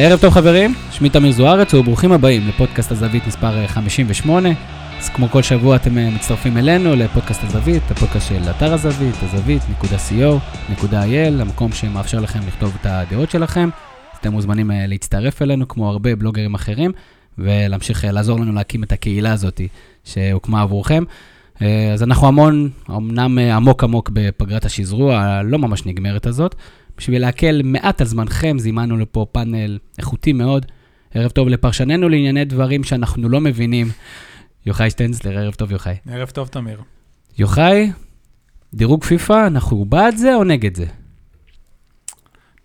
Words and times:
ערב 0.00 0.20
טוב 0.20 0.32
חברים, 0.32 0.74
שמי 0.90 1.10
תמיר 1.10 1.32
זוארץ 1.32 1.74
וברוכים 1.74 2.12
הבאים 2.12 2.48
לפודקאסט 2.48 2.92
הזווית 2.92 3.26
מספר 3.26 3.66
58. 3.66 4.48
אז 4.98 5.08
כמו 5.08 5.28
כל 5.28 5.42
שבוע 5.42 5.76
אתם 5.76 5.98
אה, 5.98 6.10
מצטרפים 6.10 6.56
אלינו 6.56 6.96
לפודקאסט 6.96 7.44
הזווית, 7.44 7.90
הפודקאסט 7.90 8.28
של 8.28 8.50
אתר 8.50 8.74
הזווית, 8.74 9.14
הזווית.co.il, 9.22 11.40
המקום 11.40 11.72
שמאפשר 11.72 12.20
לכם 12.20 12.38
לכתוב 12.46 12.76
את 12.80 12.86
הדעות 12.86 13.30
שלכם. 13.30 13.68
אתם 14.20 14.32
מוזמנים 14.32 14.70
אה, 14.70 14.86
להצטרף 14.86 15.42
אלינו 15.42 15.68
כמו 15.68 15.90
הרבה 15.90 16.16
בלוגרים 16.16 16.54
אחרים, 16.54 16.92
ולהמשיך 17.38 18.04
אה, 18.04 18.12
לעזור 18.12 18.40
לנו 18.40 18.52
להקים 18.52 18.82
את 18.82 18.92
הקהילה 18.92 19.32
הזאת 19.32 19.60
שהוקמה 20.04 20.62
עבורכם. 20.62 21.04
אז 21.94 22.02
אנחנו 22.02 22.26
המון, 22.26 22.70
אמנם 22.90 23.38
עמוק 23.38 23.84
עמוק 23.84 24.10
בפגרת 24.12 24.64
השזרוע 24.64 25.18
הלא 25.18 25.58
ממש 25.58 25.86
נגמרת 25.86 26.26
הזאת. 26.26 26.54
בשביל 26.98 27.22
להקל 27.22 27.60
מעט 27.64 28.00
על 28.00 28.06
זמנכם, 28.06 28.58
זימנו 28.58 28.96
לפה 28.96 29.26
פאנל 29.32 29.78
איכותי 29.98 30.32
מאוד. 30.32 30.66
ערב 31.14 31.30
טוב 31.30 31.48
לפרשננו 31.48 32.08
לענייני 32.08 32.44
דברים 32.44 32.84
שאנחנו 32.84 33.28
לא 33.28 33.40
מבינים. 33.40 33.86
יוחאי 34.66 34.90
שטנצלר, 34.90 35.38
ערב 35.38 35.54
טוב 35.54 35.72
יוחאי. 35.72 35.94
ערב 36.10 36.30
טוב, 36.30 36.48
תמיר. 36.48 36.80
יוחאי, 37.38 37.92
דירוג 38.74 39.04
פיפא, 39.04 39.46
אנחנו 39.46 39.84
בעד 39.84 40.16
זה 40.16 40.34
או 40.34 40.44
נגד 40.44 40.76
זה? 40.76 40.86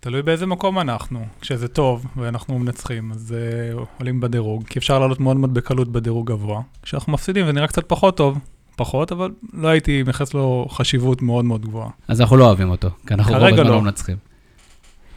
תלוי 0.00 0.22
באיזה 0.22 0.46
מקום 0.46 0.78
אנחנו. 0.78 1.26
כשזה 1.40 1.68
טוב 1.68 2.06
ואנחנו 2.16 2.58
מנצחים, 2.58 3.12
אז 3.12 3.34
uh, 3.74 3.80
עולים 3.98 4.20
בדירוג, 4.20 4.64
כי 4.66 4.78
אפשר 4.78 4.98
לעלות 4.98 5.20
מאוד 5.20 5.36
מאוד 5.36 5.54
בקלות 5.54 5.92
בדירוג 5.92 6.30
גבוה. 6.30 6.62
כשאנחנו 6.82 7.12
מפסידים 7.12 7.44
ונראה 7.48 7.66
קצת 7.66 7.88
פחות 7.88 8.16
טוב, 8.16 8.38
פחות, 8.84 9.12
אבל 9.12 9.30
לא 9.52 9.68
הייתי 9.68 10.02
מייחס 10.02 10.34
לו 10.34 10.66
חשיבות 10.70 11.22
מאוד 11.22 11.44
מאוד 11.44 11.66
גבוהה. 11.66 11.88
אז 12.08 12.20
אנחנו 12.20 12.36
לא 12.36 12.44
אוהבים 12.46 12.70
אותו, 12.70 12.88
כי 13.06 13.14
אנחנו 13.14 13.34
רוב 13.34 13.44
הזמן 13.44 13.66
לא 13.66 13.82
מנצחים. 13.82 14.16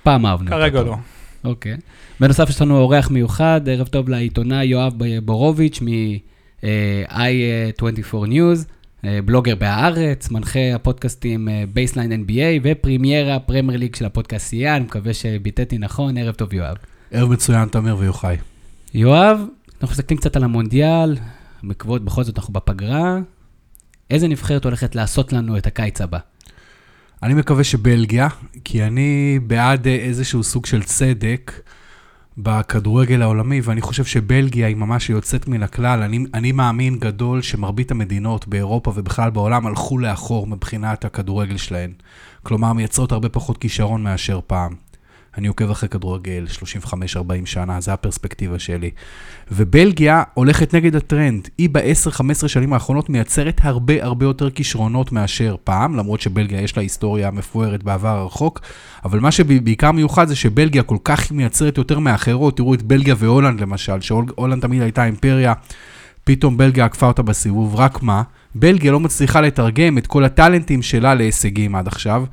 פעם 0.03 0.25
אהבנו 0.25 0.45
אותו. 0.45 0.57
כרגע 0.57 0.81
לא. 0.81 0.95
אוקיי. 1.43 1.77
בנוסף, 2.19 2.49
יש 2.49 2.61
לנו 2.61 2.77
אורח 2.77 3.11
מיוחד, 3.11 3.61
ערב 3.69 3.87
טוב 3.87 4.09
לעיתונאי 4.09 4.65
יואב 4.65 4.93
בורוביץ' 5.23 5.81
מ-i24 5.81 6.65
News, 8.11 8.65
אה, 9.05 9.19
בלוגר 9.25 9.55
בהארץ, 9.55 10.31
מנחה 10.31 10.75
הפודקאסטים 10.75 11.47
Baseline 11.73 12.11
אה, 12.11 12.17
NBA 12.17 12.61
ופרימיירה 12.63 13.39
פרמייר 13.39 13.79
ליג 13.79 13.95
של 13.95 14.05
הפודקאסט 14.05 14.53
אני 14.53 14.79
מקווה 14.79 15.13
שביטאתי 15.13 15.77
נכון, 15.77 16.17
ערב 16.17 16.35
טוב 16.35 16.53
יואב. 16.53 16.75
ערב 17.11 17.29
מצוין, 17.29 17.69
תמיר 17.69 17.97
ויוחאי. 17.97 18.37
יואב, 18.93 19.39
אנחנו 19.81 19.93
מסתכלים 19.93 20.17
קצת 20.17 20.35
על 20.35 20.43
המונדיאל, 20.43 21.15
בעקבות, 21.63 22.05
בכל 22.05 22.23
זאת 22.23 22.37
אנחנו 22.37 22.53
בפגרה, 22.53 23.19
איזה 24.09 24.27
נבחרת 24.27 24.65
הולכת 24.65 24.95
לעשות 24.95 25.33
לנו 25.33 25.57
את 25.57 25.67
הקיץ 25.67 26.01
הבא? 26.01 26.19
אני 27.23 27.33
מקווה 27.33 27.63
שבלגיה, 27.63 28.27
כי 28.63 28.83
אני 28.83 29.39
בעד 29.47 29.87
איזשהו 29.87 30.43
סוג 30.43 30.65
של 30.65 30.83
צדק 30.83 31.51
בכדורגל 32.37 33.21
העולמי, 33.21 33.61
ואני 33.61 33.81
חושב 33.81 34.05
שבלגיה 34.05 34.67
היא 34.67 34.75
ממש 34.75 35.09
יוצאת 35.09 35.47
מן 35.47 35.63
הכלל. 35.63 36.01
אני, 36.01 36.19
אני 36.33 36.51
מאמין 36.51 36.99
גדול 36.99 37.41
שמרבית 37.41 37.91
המדינות 37.91 38.47
באירופה 38.47 38.93
ובכלל 38.95 39.29
בעולם 39.29 39.67
הלכו 39.67 39.97
לאחור 39.97 40.47
מבחינת 40.47 41.05
הכדורגל 41.05 41.57
שלהן. 41.57 41.91
כלומר, 42.43 42.73
מייצרות 42.73 43.11
הרבה 43.11 43.29
פחות 43.29 43.57
כישרון 43.57 44.03
מאשר 44.03 44.39
פעם. 44.47 44.75
אני 45.37 45.47
עוקב 45.47 45.69
אחרי 45.69 45.89
כדורגל 45.89 46.45
35-40 46.85 46.95
שנה, 47.45 47.81
זה 47.81 47.93
הפרספקטיבה 47.93 48.59
שלי. 48.59 48.89
ובלגיה 49.51 50.23
הולכת 50.33 50.75
נגד 50.75 50.95
הטרנד. 50.95 51.49
היא 51.57 51.69
ב-10-15 51.71 52.47
שנים 52.47 52.73
האחרונות 52.73 53.09
מייצרת 53.09 53.59
הרבה 53.63 54.03
הרבה 54.03 54.25
יותר 54.25 54.49
כישרונות 54.49 55.11
מאשר 55.11 55.55
פעם, 55.63 55.95
למרות 55.95 56.21
שבלגיה 56.21 56.61
יש 56.61 56.77
לה 56.77 56.83
היסטוריה 56.83 57.31
מפוארת 57.31 57.83
בעבר 57.83 58.17
הרחוק, 58.17 58.61
אבל 59.05 59.19
מה 59.19 59.31
שבעיקר 59.31 59.91
מיוחד 59.91 60.27
זה 60.27 60.35
שבלגיה 60.35 60.83
כל 60.83 60.97
כך 61.03 61.31
מייצרת 61.31 61.77
יותר 61.77 61.99
מאחרות. 61.99 62.57
תראו 62.57 62.73
את 62.73 62.83
בלגיה 62.83 63.15
והולנד 63.17 63.61
למשל, 63.61 64.01
שהולנד 64.01 64.61
תמיד 64.61 64.81
הייתה 64.81 65.05
אימפריה, 65.05 65.53
פתאום 66.27 66.57
בלגיה 66.57 66.85
עקפה 66.85 67.07
אותה 67.07 67.21
בסיבוב, 67.21 67.75
רק 67.75 68.03
מה? 68.03 68.23
בלגיה 68.55 68.91
לא 68.91 68.99
מצליחה 68.99 69.41
לתרגם 69.41 69.97
את 69.97 70.07
כל 70.07 70.23
הטאלנטים 70.23 70.81
שלה 70.81 71.15
להישגים 71.15 71.75
עד 71.75 71.87
עכשיו, 71.87 72.25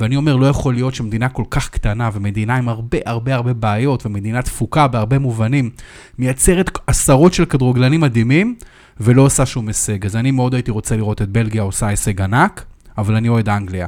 ואני 0.00 0.16
אומר, 0.16 0.36
לא 0.36 0.46
יכול 0.46 0.74
להיות 0.74 0.94
שמדינה 0.94 1.28
כל 1.28 1.44
כך 1.50 1.68
קטנה 1.68 2.10
ומדינה 2.12 2.56
עם 2.56 2.68
הרבה 2.68 2.98
הרבה 3.06 3.34
הרבה 3.34 3.52
בעיות 3.52 4.06
ומדינה 4.06 4.42
תפוקה 4.42 4.88
בהרבה 4.88 5.18
מובנים, 5.18 5.70
מייצרת 6.18 6.78
עשרות 6.86 7.34
של 7.34 7.44
כדורגלנים 7.44 8.00
מדהימים 8.00 8.54
ולא 9.00 9.22
עושה 9.22 9.46
שום 9.46 9.68
הישג. 9.68 10.06
אז 10.06 10.16
אני 10.16 10.30
מאוד 10.30 10.54
הייתי 10.54 10.70
רוצה 10.70 10.96
לראות 10.96 11.22
את 11.22 11.28
בלגיה 11.28 11.62
עושה 11.62 11.86
הישג 11.86 12.20
ענק, 12.20 12.64
אבל 12.98 13.16
אני 13.16 13.28
אוהד 13.28 13.48
אנגליה. 13.48 13.86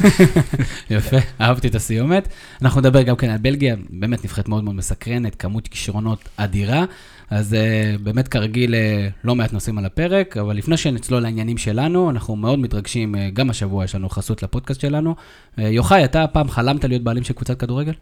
יפה, 0.90 1.16
אהבתי 1.40 1.68
את 1.68 1.74
הסיומת. 1.74 2.28
אנחנו 2.62 2.80
נדבר 2.80 3.02
גם 3.02 3.16
כן 3.16 3.30
על 3.30 3.38
בלגיה, 3.38 3.76
באמת 3.90 4.24
נבחרת 4.24 4.48
מאוד 4.48 4.64
מאוד 4.64 4.74
מסקרנת, 4.76 5.34
כמות 5.34 5.68
כישרונות 5.68 6.28
אדירה. 6.36 6.84
אז 7.30 7.52
uh, 7.52 8.02
באמת 8.02 8.28
כרגיל 8.28 8.74
uh, 8.74 9.12
לא 9.24 9.34
מעט 9.34 9.52
נושאים 9.52 9.78
על 9.78 9.84
הפרק, 9.84 10.36
אבל 10.36 10.56
לפני 10.56 10.76
שנצלול 10.76 11.22
לעניינים 11.22 11.58
שלנו, 11.58 12.10
אנחנו 12.10 12.36
מאוד 12.36 12.58
מתרגשים, 12.58 13.14
uh, 13.14 13.18
גם 13.32 13.50
השבוע 13.50 13.84
יש 13.84 13.94
לנו 13.94 14.08
חסות 14.08 14.42
לפודקאסט 14.42 14.80
שלנו. 14.80 15.14
יוחאי, 15.58 16.04
אתה 16.04 16.26
פעם 16.26 16.48
חלמת 16.48 16.84
להיות 16.84 17.02
בעלים 17.02 17.24
של 17.24 17.34
קבוצת 17.34 17.60
כדורגל? 17.60 17.92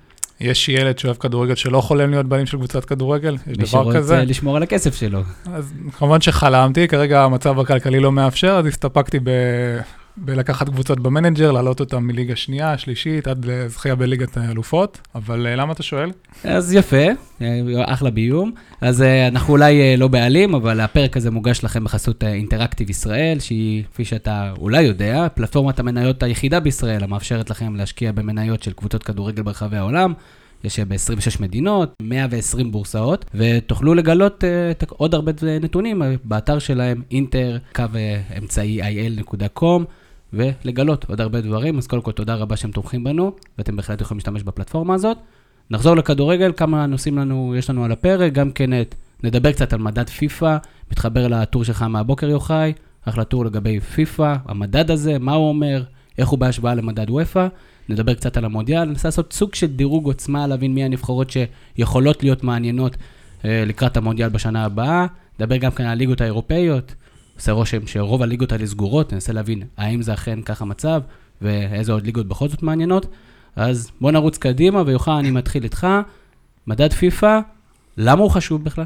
יש 0.40 0.68
ילד 0.68 0.98
שאוהב 0.98 1.16
כדורגל 1.16 1.54
שלא 1.54 1.80
חולם 1.80 2.10
להיות 2.10 2.26
בעלים 2.26 2.46
של 2.46 2.56
קבוצת 2.56 2.84
כדורגל? 2.84 3.34
יש 3.34 3.40
דבר 3.42 3.56
כזה? 3.56 3.60
מי 3.60 3.68
שרוצה 3.68 4.24
לשמור 4.24 4.56
על 4.56 4.62
הכסף 4.62 4.94
שלו. 4.94 5.22
אז 5.52 5.72
כמובן 5.98 6.20
שחלמתי, 6.20 6.88
כרגע 6.88 7.22
המצב 7.22 7.60
הכלכלי 7.60 8.00
לא 8.00 8.12
מאפשר, 8.12 8.52
אז 8.52 8.66
הסתפקתי 8.66 9.18
ב... 9.18 9.30
בלקחת 10.16 10.68
קבוצות 10.68 11.00
ב 11.00 11.06
manager, 11.06 11.52
להעלות 11.52 11.80
אותן 11.80 11.98
מליגה 11.98 12.36
שנייה, 12.36 12.78
שלישית, 12.78 13.28
עד 13.28 13.44
לזכייה 13.44 13.94
בליגת 13.94 14.36
האלופות. 14.36 15.00
אבל 15.14 15.46
למה 15.60 15.72
אתה 15.72 15.82
שואל? 15.82 16.10
אז 16.44 16.74
יפה, 16.74 17.06
אחלה 17.84 18.10
ביום. 18.10 18.52
אז 18.80 19.02
אנחנו 19.02 19.52
אולי 19.52 19.96
לא 19.96 20.08
בעלים, 20.08 20.54
אבל 20.54 20.80
הפרק 20.80 21.16
הזה 21.16 21.30
מוגש 21.30 21.64
לכם 21.64 21.84
בחסות 21.84 22.24
אינטראקטיב 22.24 22.90
ישראל, 22.90 23.38
שהיא, 23.40 23.84
כפי 23.92 24.04
שאתה 24.04 24.52
אולי 24.58 24.82
יודע, 24.82 25.26
פלטפורמת 25.34 25.78
המניות 25.78 26.22
היחידה 26.22 26.60
בישראל, 26.60 27.04
המאפשרת 27.04 27.50
לכם 27.50 27.76
להשקיע 27.76 28.12
במניות 28.12 28.62
של 28.62 28.72
קבוצות 28.72 29.02
כדורגל 29.02 29.42
ברחבי 29.42 29.76
העולם. 29.76 30.12
יש 30.64 30.80
ב-26 30.80 31.42
מדינות, 31.42 31.94
120 32.02 32.72
בורסאות, 32.72 33.24
ותוכלו 33.34 33.94
לגלות 33.94 34.44
uh, 34.44 34.86
עוד 34.88 35.14
הרבה 35.14 35.32
נתונים 35.60 36.02
באתר 36.24 36.58
שלהם, 36.58 37.02
אינטר, 37.10 37.58
קו 37.74 37.84
אמצעי 38.38 38.80
il.com. 38.82 39.84
ולגלות 40.36 41.04
עוד 41.08 41.20
הרבה 41.20 41.40
דברים. 41.40 41.78
אז 41.78 41.86
קודם 41.86 42.02
כל, 42.02 42.12
תודה 42.12 42.34
רבה 42.34 42.56
שאתם 42.56 42.72
תומכים 42.72 43.04
בנו, 43.04 43.32
ואתם 43.58 43.76
בהחלט 43.76 44.00
יכולים 44.00 44.18
להשתמש 44.18 44.42
בפלטפורמה 44.42 44.94
הזאת. 44.94 45.16
נחזור 45.70 45.96
לכדורגל, 45.96 46.52
כמה 46.56 46.86
נושאים 46.86 47.18
לנו, 47.18 47.54
יש 47.58 47.70
לנו 47.70 47.84
על 47.84 47.92
הפרק, 47.92 48.32
גם 48.32 48.50
כן 48.50 48.70
נדבר 49.22 49.52
קצת 49.52 49.72
על 49.72 49.78
מדד 49.78 50.08
פיפא, 50.08 50.56
מתחבר 50.92 51.28
לטור 51.28 51.64
שלך 51.64 51.82
מהבוקר, 51.82 52.28
יוחאי, 52.28 52.72
אחלה 53.04 53.24
טור 53.24 53.44
לגבי 53.44 53.80
פיפא, 53.80 54.34
המדד 54.44 54.90
הזה, 54.90 55.18
מה 55.18 55.32
הוא 55.32 55.48
אומר, 55.48 55.82
איך 56.18 56.28
הוא 56.28 56.38
בהשוואה 56.38 56.74
למדד 56.74 57.10
וופא, 57.10 57.46
נדבר 57.88 58.14
קצת 58.14 58.36
על 58.36 58.44
המונדיאל, 58.44 58.84
ננסה 58.84 59.08
לעשות 59.08 59.32
סוג 59.32 59.54
של 59.54 59.66
דירוג 59.66 60.06
עוצמה, 60.06 60.46
להבין 60.46 60.74
מי 60.74 60.84
הנבחרות 60.84 61.30
שיכולות 61.30 62.22
להיות 62.22 62.44
מעניינות 62.44 62.96
אה, 63.44 63.64
לקראת 63.66 63.96
המונדיאל 63.96 64.28
בשנה 64.28 64.64
הבאה, 64.64 65.06
נדבר 65.40 65.56
גם 65.56 65.70
כן 65.70 65.84
על 65.84 65.90
הליגות 65.90 66.20
האירופאיות, 66.20 66.94
עושה 67.36 67.52
רושם 67.52 67.86
שרוב 67.86 68.22
הליגות 68.22 68.52
האלה 68.52 68.66
סגורות, 68.66 69.12
ננסה 69.12 69.32
להבין 69.32 69.62
האם 69.76 70.02
זה 70.02 70.14
אכן 70.14 70.42
כך 70.42 70.62
המצב, 70.62 71.02
ואיזה 71.42 71.92
עוד 71.92 72.06
ליגות 72.06 72.28
בכל 72.28 72.48
זאת 72.48 72.62
מעניינות. 72.62 73.06
אז 73.56 73.90
בוא 74.00 74.12
נרוץ 74.12 74.38
קדימה, 74.38 74.82
ויוחנן, 74.86 75.14
אני 75.18 75.30
מתחיל 75.30 75.64
איתך. 75.64 75.86
מדד 76.66 76.92
פיפא, 76.92 77.40
למה 77.96 78.22
הוא 78.22 78.30
חשוב 78.30 78.64
בכלל? 78.64 78.84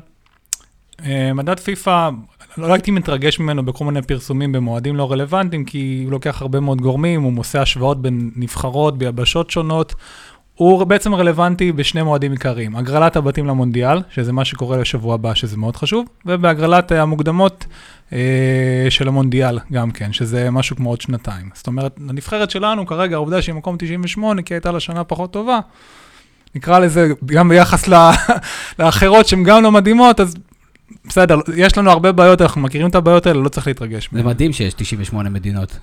אה, 1.04 1.32
מדד 1.32 1.60
פיפא, 1.60 2.10
לא 2.58 2.72
הייתי 2.72 2.90
מתרגש 2.90 3.40
ממנו 3.40 3.64
בכל 3.64 3.84
מיני 3.84 4.02
פרסומים 4.02 4.52
במועדים 4.52 4.96
לא 4.96 5.12
רלוונטיים, 5.12 5.64
כי 5.64 6.00
הוא 6.04 6.12
לוקח 6.12 6.42
הרבה 6.42 6.60
מאוד 6.60 6.80
גורמים, 6.80 7.22
הוא 7.22 7.32
עושה 7.36 7.62
השוואות 7.62 8.02
בין 8.02 8.30
נבחרות 8.36 8.98
ביבשות 8.98 9.50
שונות. 9.50 9.94
הוא 10.60 10.84
בעצם 10.84 11.15
רלוונטי 11.15 11.72
בשני 11.72 12.03
מועדים 12.03 12.32
עיקריים. 12.32 12.76
הגרלת 12.76 13.16
הבתים 13.16 13.47
למונדיאל, 13.47 13.98
שזה 14.10 14.33
מה 14.33 14.45
שקורה 14.45 14.77
לשבוע 14.77 15.15
הבא, 15.15 15.34
שזה 15.34 15.57
מאוד 15.57 15.77
חשוב, 15.77 16.07
ובהגרלת 16.27 16.92
המוקדמות 16.92 17.66
אה, 18.12 18.86
של 18.91 19.09
המונדיאל 19.09 19.59
גם 19.72 19.91
כן, 19.91 20.12
שזה 20.12 20.51
משהו 20.51 20.77
כמו 20.77 20.91
עוד 20.91 21.01
שנתיים. 21.01 21.51
זאת 21.54 21.66
אומרת, 21.66 21.98
הנבחרת 22.09 22.51
שלנו 22.51 22.86
כרגע, 22.86 23.16
העובדה 23.16 23.42
שהיא 23.42 23.54
מקום 23.54 23.77
98, 23.78 24.42
כי 24.42 24.54
הייתה 24.54 24.72
לה 24.72 24.80
שנה 24.80 25.04
פחות 25.04 25.33
טובה, 25.33 25.59
נקרא 26.54 26.78
לזה, 26.78 27.09
גם 27.27 27.48
ביחס 27.48 27.89
לאחרות 28.78 29.27
שהן 29.27 29.42
גם 29.42 29.63
לא 29.63 29.72
מדהימות, 29.72 30.21
אז 30.21 30.36
בסדר, 31.04 31.39
יש 31.57 31.78
לנו 31.78 31.91
הרבה 31.91 32.13
בעיות, 32.13 32.42
אנחנו 32.42 32.60
מכירים 32.60 32.89
את 32.89 32.95
הבעיות 32.95 33.27
האלה, 33.27 33.41
לא 33.41 33.48
צריך 33.48 33.66
להתרגש. 33.66 34.09
זה 34.13 34.22
מדהים 34.22 34.53
שיש 34.53 34.75
98 34.75 35.31
מדינות. 35.31 35.78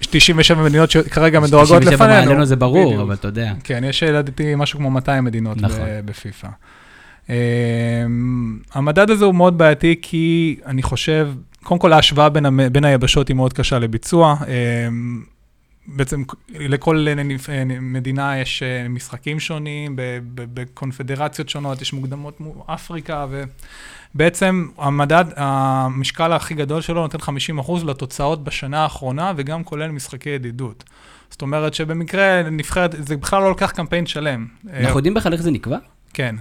יש 0.00 0.06
97 0.06 0.62
מדינות 0.62 0.90
שכרגע 0.90 1.40
מדורגות 1.40 1.82
לפנינו. 1.84 1.96
97 1.96 2.20
מעלינו 2.20 2.44
זה 2.44 2.56
ברור, 2.56 3.02
אבל 3.02 3.14
אתה 3.14 3.28
יודע. 3.28 3.52
כן, 3.64 3.84
יש 3.84 4.02
לדעתי 4.02 4.54
משהו 4.56 4.78
כמו 4.78 4.90
200 4.90 5.24
מדינות 5.24 5.56
נכון. 5.60 5.80
בפיפ"א. 6.04 6.48
אמ, 7.28 7.34
המדד 8.74 9.10
הזה 9.10 9.24
הוא 9.24 9.34
מאוד 9.34 9.58
בעייתי, 9.58 9.96
כי 10.02 10.56
אני 10.66 10.82
חושב, 10.82 11.28
קודם 11.62 11.80
כל 11.80 11.92
ההשוואה 11.92 12.28
בין, 12.28 12.46
בין 12.72 12.84
היבשות 12.84 13.28
היא 13.28 13.36
מאוד 13.36 13.52
קשה 13.52 13.78
לביצוע. 13.78 14.36
אמ, 14.88 15.22
בעצם 15.96 16.22
לכל 16.48 17.06
מדינה 17.80 18.38
יש 18.38 18.62
משחקים 18.88 19.40
שונים, 19.40 19.92
בקונפדרציות 20.34 21.48
שונות, 21.48 21.82
יש 21.82 21.92
מוקדמות 21.92 22.40
מאפריקה, 22.40 23.26
ובעצם 24.14 24.68
המדד, 24.78 25.24
המשקל 25.36 26.32
הכי 26.32 26.54
גדול 26.54 26.80
שלו 26.80 27.00
נותן 27.00 27.18
50% 27.18 27.72
לתוצאות 27.86 28.44
בשנה 28.44 28.82
האחרונה, 28.82 29.32
וגם 29.36 29.64
כולל 29.64 29.90
משחקי 29.90 30.30
ידידות. 30.30 30.84
זאת 31.30 31.42
אומרת 31.42 31.74
שבמקרה 31.74 32.42
נבחרת, 32.50 32.94
זה 32.98 33.16
בכלל 33.16 33.42
לא 33.42 33.48
לוקח 33.48 33.70
קמפיין 33.70 34.06
שלם. 34.06 34.46
אנחנו 34.72 34.98
יודעים 34.98 35.14
בכלל 35.14 35.32
איך 35.32 35.42
זה 35.42 35.50
נקבע? 35.50 35.78
כן. 36.14 36.36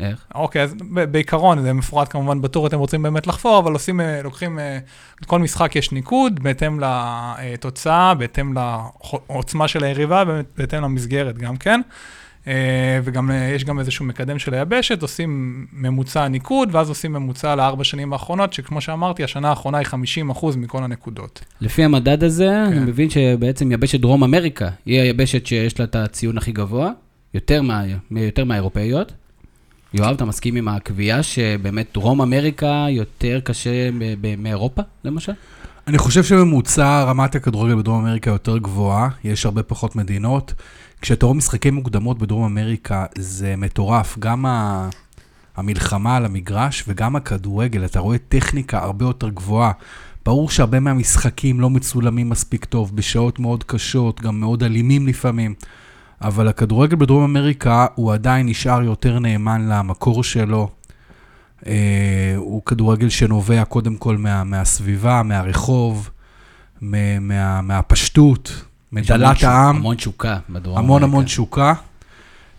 איך? 0.00 0.24
אוקיי, 0.34 0.62
אז 0.62 0.74
בעיקרון, 0.90 1.62
זה 1.62 1.72
מפורט 1.72 2.12
כמובן 2.12 2.40
בטור, 2.40 2.66
אתם 2.66 2.78
רוצים 2.78 3.02
באמת 3.02 3.26
לחפור, 3.26 3.58
אבל 3.58 3.72
עושים, 3.72 4.00
אה, 4.00 4.22
לוקחים, 4.22 4.58
אה, 4.58 4.78
לכל 5.22 5.38
משחק 5.38 5.76
יש 5.76 5.92
ניקוד, 5.92 6.40
בהתאם 6.42 6.80
לתוצאה, 6.80 8.14
בהתאם 8.14 8.54
לעוצמה 9.28 9.68
של 9.68 9.84
היריבה, 9.84 10.24
בהתאם 10.56 10.82
למסגרת 10.82 11.38
גם 11.38 11.56
כן. 11.56 11.80
אה, 12.46 12.98
וגם 13.04 13.30
יש 13.54 13.64
גם 13.64 13.78
איזשהו 13.78 14.04
מקדם 14.04 14.38
של 14.38 14.54
היבשת, 14.54 15.02
עושים 15.02 15.66
ממוצע 15.72 16.28
ניקוד, 16.28 16.68
ואז 16.72 16.88
עושים 16.88 17.12
ממוצע 17.12 17.54
לארבע 17.54 17.84
שנים 17.84 18.12
האחרונות, 18.12 18.52
שכמו 18.52 18.80
שאמרתי, 18.80 19.24
השנה 19.24 19.48
האחרונה 19.48 19.78
היא 19.78 19.86
50 19.86 20.30
אחוז 20.30 20.56
מכל 20.56 20.84
הנקודות. 20.84 21.44
לפי 21.60 21.84
המדד 21.84 22.24
הזה, 22.24 22.64
כן. 22.66 22.72
אני 22.72 22.80
מבין 22.80 23.10
שבעצם 23.10 23.72
יבשת 23.72 24.00
דרום 24.00 24.24
אמריקה 24.24 24.68
היא 24.86 25.00
היבשת 25.00 25.46
שיש 25.46 25.78
לה 25.78 25.84
את 25.84 25.96
הציון 25.96 26.38
הכי 26.38 26.52
גבוה, 26.52 26.90
יותר, 27.34 27.62
מה, 27.62 27.82
יותר 28.10 28.44
מהאירופאיות. 28.44 29.12
יואב, 29.94 30.14
אתה 30.14 30.24
מסכים 30.24 30.56
עם 30.56 30.68
הקביעה 30.68 31.22
שבאמת 31.22 31.86
דרום 31.94 32.20
אמריקה 32.20 32.86
יותר 32.90 33.40
קשה 33.44 33.90
מאירופה, 34.38 34.82
למשל? 35.04 35.32
אני 35.86 35.98
חושב 35.98 36.24
שממוצע 36.24 37.02
רמת 37.02 37.34
הכדורגל 37.34 37.74
בדרום 37.74 38.04
אמריקה 38.06 38.30
יותר 38.30 38.58
גבוהה, 38.58 39.08
יש 39.24 39.46
הרבה 39.46 39.62
פחות 39.62 39.96
מדינות. 39.96 40.54
כשאתה 41.02 41.26
רואה 41.26 41.36
משחקי 41.36 41.70
מוקדמות 41.70 42.18
בדרום 42.18 42.44
אמריקה, 42.44 43.04
זה 43.18 43.54
מטורף. 43.56 44.18
גם 44.18 44.46
ה... 44.46 44.88
המלחמה 45.56 46.16
על 46.16 46.24
המגרש 46.24 46.84
וגם 46.88 47.16
הכדורגל, 47.16 47.84
אתה 47.84 48.00
רואה 48.00 48.18
טכניקה 48.18 48.82
הרבה 48.82 49.04
יותר 49.04 49.28
גבוהה. 49.28 49.72
ברור 50.24 50.50
שהרבה 50.50 50.80
מהמשחקים 50.80 51.60
לא 51.60 51.70
מצולמים 51.70 52.28
מספיק 52.28 52.64
טוב, 52.64 52.96
בשעות 52.96 53.38
מאוד 53.38 53.64
קשות, 53.64 54.20
גם 54.20 54.40
מאוד 54.40 54.62
אלימים 54.62 55.06
לפעמים. 55.06 55.54
אבל 56.22 56.48
הכדורגל 56.48 56.96
בדרום 56.96 57.22
אמריקה 57.22 57.86
הוא 57.94 58.12
עדיין 58.12 58.46
נשאר 58.46 58.82
יותר 58.82 59.18
נאמן 59.18 59.68
למקור 59.68 60.24
שלו. 60.24 60.68
אה, 61.66 62.34
הוא 62.36 62.62
כדורגל 62.64 63.08
שנובע 63.08 63.64
קודם 63.64 63.96
כל 63.96 64.16
מה, 64.16 64.44
מהסביבה, 64.44 65.22
מהרחוב, 65.22 66.10
מה, 66.80 67.60
מהפשטות, 67.62 68.64
מדלת 68.92 69.42
העם. 69.42 69.76
המון 69.76 69.96
תשוקה 69.96 70.38
בדרום 70.50 70.78
המון 70.78 71.02
אמריקה. 71.02 71.06
המון 71.06 71.24
תשוקה. 71.24 71.74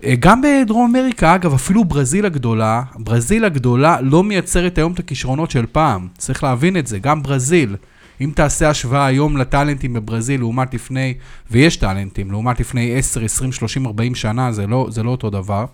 אה, 0.04 0.14
גם 0.20 0.42
בדרום 0.42 0.96
אמריקה, 0.96 1.36
אגב, 1.36 1.54
אפילו 1.54 1.86
ברזיל 1.86 2.26
הגדולה, 2.26 2.82
ברזיל 2.96 3.46
הגדולה 3.46 4.02
לא 4.02 4.24
מייצרת 4.24 4.78
היום 4.78 4.94
את 4.94 5.00
הכישרונות 5.00 5.52
של 5.52 5.66
פעם. 5.72 6.08
צריך 6.18 6.44
להבין 6.44 6.78
את 6.78 6.88
זה, 6.88 7.00
גם 7.00 7.24
ברזיל. 7.24 7.76
אם 8.22 8.32
תעשה 8.36 8.70
השוואה 8.70 9.06
היום 9.06 9.38
לטאלנטים 9.38 9.94
בברזיל 9.94 10.40
לעומת 10.40 10.74
לפני, 10.74 11.14
ויש 11.52 11.78
טאלנטים, 11.78 12.32
לעומת 12.32 12.60
לפני 12.60 12.98
10, 12.98 13.26
20, 13.26 13.52
30, 13.52 13.86
40 13.86 14.16
שנה, 14.16 14.52
זה 14.52 14.68
לא, 14.68 14.88
זה 14.90 15.04
לא 15.04 15.10
אותו 15.10 15.30
דבר. 15.30 15.66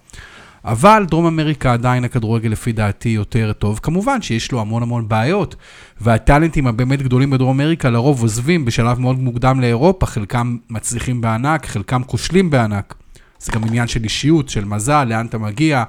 אבל 0.65 1.05
דרום 1.09 1.25
אמריקה 1.25 1.73
עדיין 1.73 2.03
הכדורגל 2.03 2.49
לפי 2.49 2.71
דעתי 2.71 3.09
יותר 3.09 3.53
טוב. 3.53 3.79
כמובן 3.83 4.21
שיש 4.21 4.51
לו 4.51 4.61
המון 4.61 4.83
המון 4.83 5.07
בעיות, 5.07 5.55
והטאלנטים 6.01 6.67
הבאמת 6.67 7.01
גדולים 7.01 7.29
בדרום 7.29 7.61
אמריקה 7.61 7.89
לרוב 7.89 8.21
עוזבים 8.21 8.65
בשלב 8.65 8.99
מאוד 8.99 9.19
מוקדם 9.19 9.59
לאירופה, 9.59 10.05
חלקם 10.05 10.57
מצליחים 10.69 11.21
בענק, 11.21 11.65
חלקם 11.65 12.03
כושלים 12.03 12.49
בענק. 12.49 12.95
זה 13.39 13.51
גם 13.51 13.63
עניין 13.63 13.87
של 13.87 14.03
אישיות, 14.03 14.49
של 14.49 14.65
מזל, 14.65 15.03
לאן 15.03 15.25
אתה 15.25 15.37
מגיע, 15.37 15.83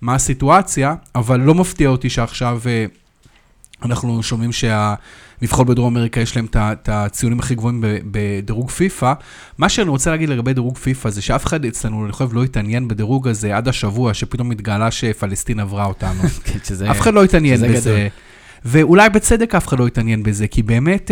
מה 0.00 0.14
הסיטואציה, 0.14 0.94
אבל 1.14 1.40
לא 1.40 1.54
מפתיע 1.54 1.88
אותי 1.88 2.10
שעכשיו 2.10 2.60
אה, 2.66 2.84
אנחנו 3.82 4.22
שומעים 4.22 4.50
שהנבחרות 4.52 5.66
בדרום 5.66 5.96
אמריקה 5.96 6.20
יש 6.20 6.36
להם 6.36 6.46
את 6.54 6.88
הציונים 6.92 7.38
הכי 7.38 7.54
גבוהים 7.54 7.84
בדירוג 8.04 8.70
פיפא. 8.70 9.12
מה 9.58 9.68
שאני 9.68 9.88
רוצה 9.88 10.10
להגיד 10.10 10.28
לגבי 10.28 10.52
דירוג 10.52 10.78
פיפא 10.78 11.10
זה 11.10 11.22
שאף 11.22 11.46
אחד 11.46 11.64
אצלנו, 11.64 12.04
אני 12.04 12.12
חושב, 12.12 12.34
לא 12.34 12.44
התעניין 12.44 12.88
בדירוג 12.88 13.28
הזה 13.28 13.56
עד 13.56 13.68
השבוע 13.68 14.14
שפתאום 14.14 14.50
התגלה 14.50 14.90
שפלסטין 14.90 15.60
עברה 15.60 15.84
אותנו. 15.84 16.22
כן, 16.44 16.90
אף 16.90 17.00
אחד 17.00 17.14
לא 17.14 17.24
התעניין 17.24 17.72
בזה. 17.72 18.08
ואולי 18.64 19.10
בצדק 19.10 19.54
אף 19.54 19.68
אחד 19.68 19.78
לא 19.78 19.86
התעניין 19.86 20.22
בזה, 20.22 20.46
כי 20.46 20.62
באמת... 20.62 21.10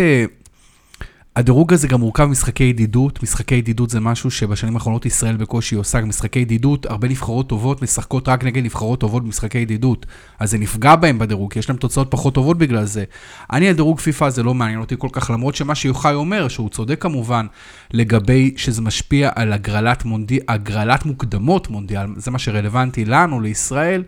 הדירוג 1.38 1.72
הזה 1.72 1.88
גם 1.88 2.00
מורכב 2.00 2.24
ממשחקי 2.24 2.64
ידידות. 2.64 3.22
משחקי 3.22 3.54
ידידות 3.54 3.90
זה 3.90 4.00
משהו 4.00 4.30
שבשנים 4.30 4.74
האחרונות 4.74 5.06
ישראל 5.06 5.36
בקושי 5.36 5.74
עושה. 5.74 6.00
משחקי 6.00 6.38
ידידות, 6.38 6.86
הרבה 6.86 7.08
נבחרות 7.08 7.48
טובות 7.48 7.82
משחקות 7.82 8.28
רק 8.28 8.44
נגד 8.44 8.64
נבחרות 8.64 9.00
טובות 9.00 9.24
במשחקי 9.24 9.58
ידידות. 9.58 10.06
אז 10.38 10.50
זה 10.50 10.58
נפגע 10.58 10.96
בהם 10.96 11.18
בדירוג, 11.18 11.52
כי 11.52 11.58
יש 11.58 11.68
להם 11.68 11.78
תוצאות 11.78 12.10
פחות 12.10 12.34
טובות 12.34 12.58
בגלל 12.58 12.84
זה. 12.84 13.04
אני, 13.52 13.68
על 13.68 13.74
דירוג 13.74 14.00
פיפא 14.00 14.30
זה 14.30 14.42
לא 14.42 14.54
מעניין 14.54 14.80
אותי 14.80 14.94
כל 14.98 15.08
כך, 15.12 15.30
למרות 15.30 15.54
שמה 15.54 15.74
שיוחאי 15.74 16.14
אומר, 16.14 16.48
שהוא 16.48 16.68
צודק 16.68 17.02
כמובן, 17.02 17.46
לגבי 17.92 18.54
שזה 18.56 18.82
משפיע 18.82 19.30
על 19.34 19.52
הגרלת, 19.52 20.04
מונדי, 20.04 20.38
הגרלת 20.48 21.06
מוקדמות 21.06 21.70
מונדיאל, 21.70 22.06
זה 22.16 22.30
מה 22.30 22.38
שרלוונטי 22.38 23.04
לנו, 23.04 23.40
לישראל, 23.40 24.02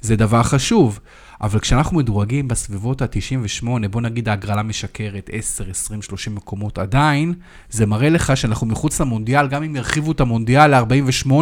זה 0.00 0.16
דבר 0.16 0.42
חשוב. 0.42 1.00
אבל 1.40 1.58
כשאנחנו 1.60 1.96
מדורגים 1.96 2.48
בסביבות 2.48 3.02
ה-98, 3.02 3.66
בוא 3.90 4.00
נגיד 4.00 4.28
ההגרלה 4.28 4.62
משקרת 4.62 5.30
10, 5.32 5.70
20, 5.70 6.02
30 6.02 6.34
מקומות, 6.34 6.78
עדיין 6.78 7.34
זה 7.70 7.86
מראה 7.86 8.08
לך 8.08 8.36
שאנחנו 8.36 8.66
מחוץ 8.66 9.00
למונדיאל, 9.00 9.48
גם 9.48 9.62
אם 9.62 9.76
ירחיבו 9.76 10.12
את 10.12 10.20
המונדיאל 10.20 10.74
ל-48, 10.74 11.32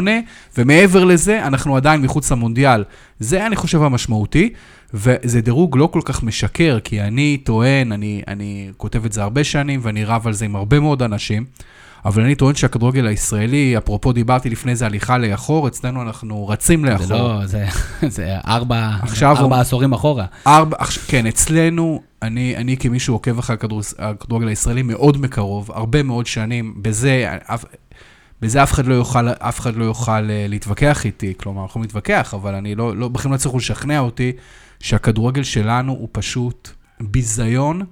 ומעבר 0.59 1.05
לזה, 1.05 1.47
אנחנו 1.47 1.77
עדיין 1.77 2.03
מחוץ 2.03 2.33
למונדיאל. 2.33 2.85
זה, 3.21 3.47
אני 3.47 3.57
חושב, 3.57 3.83
המשמעותי, 3.83 4.53
וזה 4.95 5.41
דירוג 5.41 5.77
לא 5.77 5.89
כל 5.93 6.01
כך 6.05 6.23
משקר, 6.23 6.79
כי 6.85 7.01
אני 7.01 7.39
טוען, 7.45 7.93
אני, 7.93 8.23
אני 8.29 8.71
כותב 8.77 9.05
את 9.05 9.13
זה 9.13 9.23
הרבה 9.23 9.45
שנים, 9.45 9.81
ואני 9.83 10.05
רב 10.05 10.27
על 10.27 10.33
זה 10.33 10.45
עם 10.45 10.57
הרבה 10.57 10.81
מאוד 10.81 11.03
אנשים. 11.03 11.45
אבל 12.05 12.23
אני 12.23 12.35
טוען 12.35 12.55
שהכדורגל 12.55 13.07
הישראלי, 13.07 13.79
אפרופו 13.79 14.13
דיברתי 14.13 14.51
לפני 14.51 14.77
זה 14.77 14.87
הליכה 14.87 15.19
לאחור, 15.19 15.69
אצלנו 15.69 16.03
אנחנו 16.03 16.49
רצים 16.49 16.85
לאחור. 16.85 17.07
זה 17.07 17.15
לא, 17.15 17.47
זה, 17.47 17.67
זה 18.17 18.37
ארבע, 18.47 18.91
עכשיו 19.03 19.37
ארבע 19.37 19.57
הוא, 19.57 19.61
עשורים 19.61 19.93
אחורה. 19.93 20.25
ארבע, 20.47 20.77
כן, 21.09 21.27
אצלנו, 21.27 22.03
אני, 22.23 22.57
אני 22.57 22.77
כמי 22.77 23.01
שעוקב 23.01 23.39
אחרי 23.39 23.55
הכדור, 23.55 23.81
הכדורגל 23.99 24.49
הישראלי 24.49 24.83
מאוד 24.83 25.21
מקרוב, 25.21 25.71
הרבה 25.73 26.03
מאוד 26.03 26.27
שנים, 26.27 26.75
בזה, 26.83 27.39
בזה 28.43 28.63
אף 28.63 28.73
אחד 28.73 28.87
לא 28.87 28.95
יוכל, 28.95 29.29
אף 29.29 29.61
אחד 29.61 29.77
לא 29.77 29.85
יוכל 29.85 30.31
אה, 30.31 30.47
להתווכח 30.49 31.05
איתי, 31.05 31.33
כלומר, 31.37 31.63
אנחנו 31.63 31.83
נתווכח, 31.83 32.35
אבל 32.35 32.55
אני 32.55 32.75
לא, 32.75 32.97
לא, 32.97 33.09
בכלל 33.09 33.31
לא 33.31 33.35
הצליחו 33.37 33.57
לשכנע 33.57 33.99
אותי 33.99 34.33
שהכדורגל 34.81 35.43
שלנו 35.43 35.93
הוא 35.93 36.09
פשוט 36.13 36.69
ביזיון. 37.01 37.83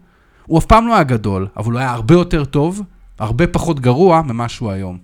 הוא 0.46 0.58
אף 0.58 0.64
פעם 0.64 0.86
לא 0.86 0.94
היה 0.94 1.02
גדול, 1.02 1.48
אבל 1.56 1.72
הוא 1.72 1.80
היה 1.80 1.90
הרבה 1.90 2.14
יותר 2.14 2.44
טוב, 2.44 2.82
הרבה 3.18 3.46
פחות 3.46 3.80
גרוע 3.80 4.22
ממה 4.22 4.48
שהוא 4.48 4.70
היום. 4.70 4.98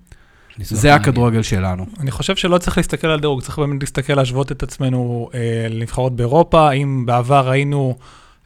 זה 0.58 0.94
הכדורגל 0.94 1.42
שלנו. 1.42 1.86
אני 2.00 2.10
חושב 2.10 2.36
שלא 2.36 2.58
צריך 2.58 2.76
להסתכל 2.76 3.06
על 3.06 3.20
דירוג, 3.20 3.42
צריך 3.42 3.58
באמת 3.58 3.82
להסתכל, 3.82 4.14
להשוות 4.14 4.52
את 4.52 4.62
עצמנו 4.62 5.30
אה, 5.34 5.66
לנבחרות 5.70 6.16
באירופה. 6.16 6.72
אם 6.72 7.06
בעבר 7.06 7.50
היינו 7.50 7.96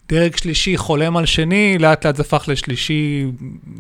דרג 0.09 0.37
שלישי 0.37 0.76
חולם 0.76 1.16
על 1.16 1.26
שני, 1.26 1.78
לאט 1.78 2.06
לאט 2.06 2.16
זה 2.16 2.23
הפך 2.23 2.44
לשלישי, 2.49 3.26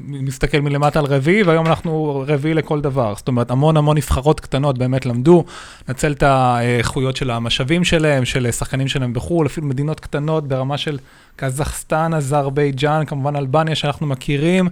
מסתכל 0.04 0.60
מלמטה 0.60 0.98
על 0.98 1.04
רביעי, 1.04 1.42
והיום 1.42 1.66
אנחנו 1.66 2.24
רביעי 2.26 2.54
לכל 2.54 2.80
דבר. 2.80 3.14
זאת 3.16 3.28
אומרת, 3.28 3.50
המון 3.50 3.76
המון 3.76 3.96
נבחרות 3.96 4.40
קטנות 4.40 4.78
באמת 4.78 5.06
למדו, 5.06 5.44
לנצל 5.88 6.12
את 6.12 6.22
האיכויות 6.22 7.16
של 7.16 7.30
המשאבים 7.30 7.84
שלהם, 7.84 8.24
של 8.24 8.50
שחקנים 8.50 8.88
שלהם 8.88 9.12
בחו"ל, 9.12 9.46
אפילו 9.46 9.66
מדינות 9.66 10.00
קטנות 10.00 10.48
ברמה 10.48 10.78
של 10.78 10.98
קזחסטן, 11.36 12.14
אזרבייג'אן, 12.14 13.04
כמובן 13.06 13.36
אלבניה 13.36 13.74
שאנחנו 13.74 14.06
מכירים. 14.06 14.68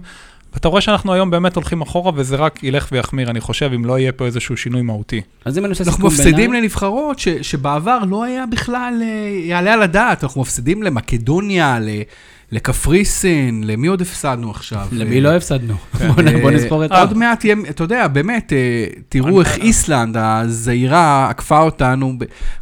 ואתה 0.53 0.67
רואה 0.67 0.81
שאנחנו 0.81 1.13
היום 1.13 1.31
באמת 1.31 1.55
הולכים 1.55 1.81
אחורה, 1.81 2.11
וזה 2.15 2.35
רק 2.35 2.63
ילך 2.63 2.87
ויחמיר, 2.91 3.29
אני 3.29 3.41
חושב, 3.41 3.71
אם 3.75 3.85
לא 3.85 3.99
יהיה 3.99 4.11
פה 4.11 4.25
איזשהו 4.25 4.57
שינוי 4.57 4.81
מהותי. 4.81 5.21
אז 5.45 5.57
אם 5.57 5.65
אני 5.65 5.69
עושה 5.69 5.83
סיכום 5.83 5.99
בעיניי... 6.01 6.17
אנחנו 6.17 6.29
מפסידים 6.29 6.53
לנבחרות 6.53 7.19
ש, 7.19 7.27
שבעבר 7.27 7.99
לא 8.09 8.23
היה 8.23 8.45
בכלל, 8.45 9.01
אה, 9.01 9.07
יעלה 9.45 9.73
על 9.73 9.81
הדעת, 9.81 10.23
אנחנו 10.23 10.41
מפסידים 10.41 10.83
למקדוניה, 10.83 11.79
לקפריסין, 12.51 13.63
למי 13.63 13.87
עוד 13.87 14.01
הפסדנו 14.01 14.51
עכשיו? 14.51 14.87
למי 14.91 15.21
לא 15.21 15.35
הפסדנו? 15.35 15.73
כן. 15.99 16.41
בוא 16.41 16.51
נספור 16.51 16.85
את 16.85 16.89
זה. 16.89 16.99
עוד 16.99 17.17
מעט 17.17 17.45
יהיה, 17.45 17.55
אתה 17.69 17.83
יודע, 17.83 18.07
באמת, 18.07 18.53
אה, 18.53 18.85
תראו 19.09 19.39
איך 19.41 19.57
איסלנד, 19.57 20.17
הזעירה, 20.19 21.29
עקפה 21.29 21.59
אותנו. 21.59 22.13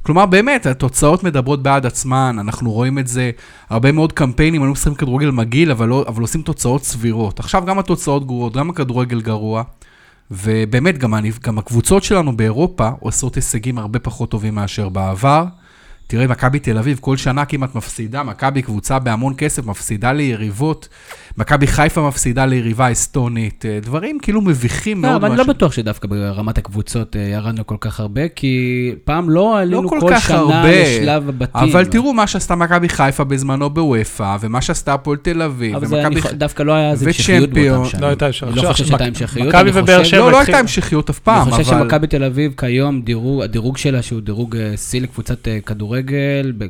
כלומר, 0.01 0.25
באמת, 0.25 0.65
התוצאות 0.65 1.23
מדברות 1.23 1.63
בעד 1.63 1.85
עצמן, 1.85 2.35
אנחנו 2.39 2.71
רואים 2.71 2.99
את 2.99 3.07
זה, 3.07 3.31
הרבה 3.69 3.91
מאוד 3.91 4.13
קמפיינים, 4.13 4.61
אנחנו 4.61 4.73
עושים 4.73 4.95
כדורגל 4.95 5.31
מגעיל, 5.31 5.71
אבל 5.71 5.87
לא, 5.87 6.05
עושים 6.21 6.41
תוצאות 6.41 6.83
סבירות. 6.83 7.39
עכשיו 7.39 7.65
גם 7.65 7.79
התוצאות 7.79 8.27
גרועות, 8.27 8.53
גם 8.53 8.69
הכדורגל 8.69 9.21
גרוע. 9.21 9.63
ובאמת, 10.31 10.97
גם 10.97 11.57
הקבוצות 11.57 12.03
שלנו 12.03 12.37
באירופה 12.37 12.89
עושות 12.99 13.35
הישגים 13.35 13.77
הרבה 13.77 13.99
פחות 13.99 14.31
טובים 14.31 14.55
מאשר 14.55 14.89
בעבר. 14.89 15.45
תראה, 16.11 16.27
מכבי 16.27 16.59
תל 16.59 16.77
אביב 16.77 16.97
כל 17.01 17.17
שנה 17.17 17.45
כמעט 17.45 17.75
מפסידה, 17.75 18.23
מכבי 18.23 18.61
קבוצה 18.61 18.99
בהמון 18.99 19.33
כסף, 19.37 19.65
מפסידה 19.65 20.11
ליריבות 20.13 20.87
מכבי 21.37 21.67
חיפה 21.67 22.07
מפסידה 22.07 22.45
ליריבה 22.45 22.91
אסטונית, 22.91 23.65
אה, 23.65 23.79
דברים 23.81 24.17
כאילו 24.21 24.41
מביכים 24.41 25.03
לא, 25.03 25.09
מאוד. 25.09 25.15
אבל 25.23 25.29
אני 25.29 25.37
לא 25.37 25.43
בטוח 25.43 25.71
שדווקא 25.71 26.07
ברמת 26.07 26.57
הקבוצות 26.57 27.15
אה, 27.15 27.21
ירדנו 27.21 27.67
כל 27.67 27.75
כך 27.81 27.99
הרבה, 27.99 28.27
כי 28.27 28.61
פעם 29.05 29.29
לא 29.29 29.59
עלינו 29.59 29.89
כל 29.89 29.97
כל 29.99 30.09
כך 30.11 30.27
שנה 30.27 30.37
הרבה, 30.37 30.81
לשלב 30.83 31.29
הבתים. 31.29 31.61
אבל 31.71 31.85
תראו 31.85 32.13
מה 32.13 32.27
שעשתה 32.27 32.55
מכבי 32.55 32.89
חיפה 32.89 33.23
בזמנו 33.23 33.69
בוופא, 33.69 34.37
ומה 34.41 34.61
שעשתה 34.61 34.93
הפועל 34.93 35.17
תל 35.17 35.41
אביב, 35.41 35.75
אבל 35.75 35.85
זה 35.87 35.95
ומכבי 35.95 36.13
אני 36.15 36.21
ח- 36.21 36.31
דווקא 36.33 36.63
לא 36.63 36.73
היה 36.73 36.91
איזה 36.91 37.05
המשכיות. 37.05 37.49
באותם 37.49 37.85
שנים. 37.89 38.03
לא 38.03 38.07
הייתה 38.07 38.29
אפשר- 38.29 38.47
אני 38.47 38.55
לא 38.55 38.71
חושב 38.71 38.85
שהייתה 38.85 39.05
המשכיות, 39.05 39.47
מכבי 39.47 39.61
אני 39.61 39.79
ובאר 39.79 39.97
חושב- 39.99 40.09
שבע 40.11 40.19
לא, 40.19 40.31
לא 40.31 40.39
הייתה 40.39 40.57
המשכיות 40.59 41.09
אף 41.09 41.19
פעם, 41.19 41.41
אני 41.47 41.51
חושב. 41.51 41.63
שמכבי 41.63 42.07
תל 42.07 42.23
אביב 42.23 42.53
כיום, 42.57 43.01
דירוג- 43.01 43.41
הדירוג 43.43 43.77
שלה 43.77 44.01
שהוא 44.01 44.21
דירוג 44.21 44.55
אה, 44.55 44.77
שיא 44.77 45.01
לקבוצת 45.01 45.47
כדורגל. 45.65 46.53
ב- 46.57 46.65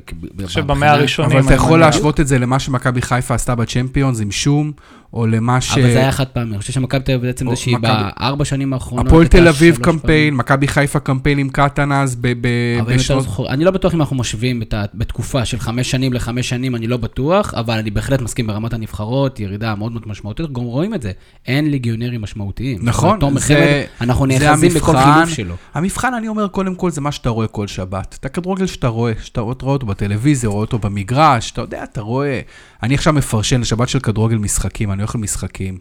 חושב 0.46 0.68
במאה 0.68 0.91
הראשונים. 0.91 1.32
אבל 1.32 1.39
אתה 1.39 1.48
אני 1.48 1.56
יכול. 1.56 1.80
להשוות 1.80 2.20
את 2.20 2.27
זה 2.27 2.39
למה 2.39 2.60
שמכבי 2.60 3.01
חיפה 3.01 3.34
עשתה 3.36 3.56
בצ'מפיונס 3.56 4.22
עם 4.22 4.32
שום, 4.51 4.72
או 5.13 5.27
למה 5.27 5.62
ש... 5.62 5.72
אבל 5.72 5.82
זה 5.82 6.00
היה 6.00 6.12
חד 6.12 6.27
פעמי, 6.27 6.51
אני 6.51 6.60
חושב 6.60 6.74
שמכבי 6.74 7.03
תל 7.03 7.12
אביב 7.12 7.25
בעצם 7.27 7.50
זה 7.50 7.56
שהיא 7.56 7.77
בארבע 7.77 8.46
שנים 8.46 8.74
האחרונות. 8.74 9.08
הפועל 9.08 9.27
תל 9.27 9.48
אביב 9.48 9.77
קמפיין, 9.77 10.34
מכבי 10.36 10.68
חיפה 10.68 11.00
קמפיין 11.00 11.38
עם 11.38 11.50
קטנז 11.50 12.15
ב- 12.15 12.27
ב- 12.27 12.48
אבל 12.82 12.91
אם 12.91 12.98
בשנות... 12.98 13.24
זוכר, 13.24 13.48
אני 13.50 13.63
לא 13.65 13.72
בטוח 13.72 13.94
אם 13.94 14.01
אנחנו 14.01 14.15
משווים 14.15 14.62
ה- 14.74 14.84
בתקופה 14.94 15.46
של 15.46 15.60
חמש 15.60 15.91
שנים 15.91 16.13
לחמש 16.13 16.50
שנים, 16.50 16.75
אני 16.75 16.88
לא 16.88 16.98
בטוח, 16.98 17.53
אבל 17.53 17.77
אני 17.77 17.91
בהחלט 17.91 18.22
מסכים 18.22 18.48
ברמת 18.48 18.74
הנבחרות, 18.74 19.39
ירידה 19.39 19.75
מאוד 19.75 19.91
מאוד 19.91 20.03
משמעותית, 20.08 20.46
גם 20.53 20.63
רואים 20.63 20.94
את 20.94 21.01
זה. 21.01 21.12
אין 21.48 21.72
ליגיונרים 21.72 22.22
משמעותיים. 22.22 22.80
נכון, 22.82 23.20
זה- 23.39 23.56
חמד, 23.56 24.08
אנחנו 24.10 24.25
נאחזים 24.25 24.72
בכל. 24.74 24.91
חילוף 24.98 25.30
שלו. 25.30 25.56
המבחן, 25.74 26.13
אני 26.13 26.27
אומר, 26.27 26.48
קודם 26.48 26.75
כל, 26.75 26.91
זה 26.91 27.01
מה 27.01 27.12
שאתה 27.12 27.30
רואה 27.30 27.48
כל 27.48 27.68
שבת. 27.68 28.18
את 28.20 28.25
הכדורגל 28.25 28.65
שאתה 28.65 28.88
רואה, 28.88 29.12
שאתה 29.22 29.41
רואה 29.41 29.56
אותו 29.63 29.86
בטלוויזיה, 29.86 30.50
רואה 30.50 30.62
אותו 30.62 30.80
במגרש, 30.80 31.51
אתה 31.51 31.62
יודע, 31.62 31.84
אתה 31.84 32.01
רואה... 32.01 32.39
אני 32.84 32.94
עכשיו 32.96 33.13
מפרשן 33.13 33.62
לשבת 33.62 33.89
של 33.89 34.00
כדורגל 34.00 34.38
משחקים, 34.38 34.91
אני 35.01 35.05
הולך 35.05 35.15
למשחקים. 35.15 35.77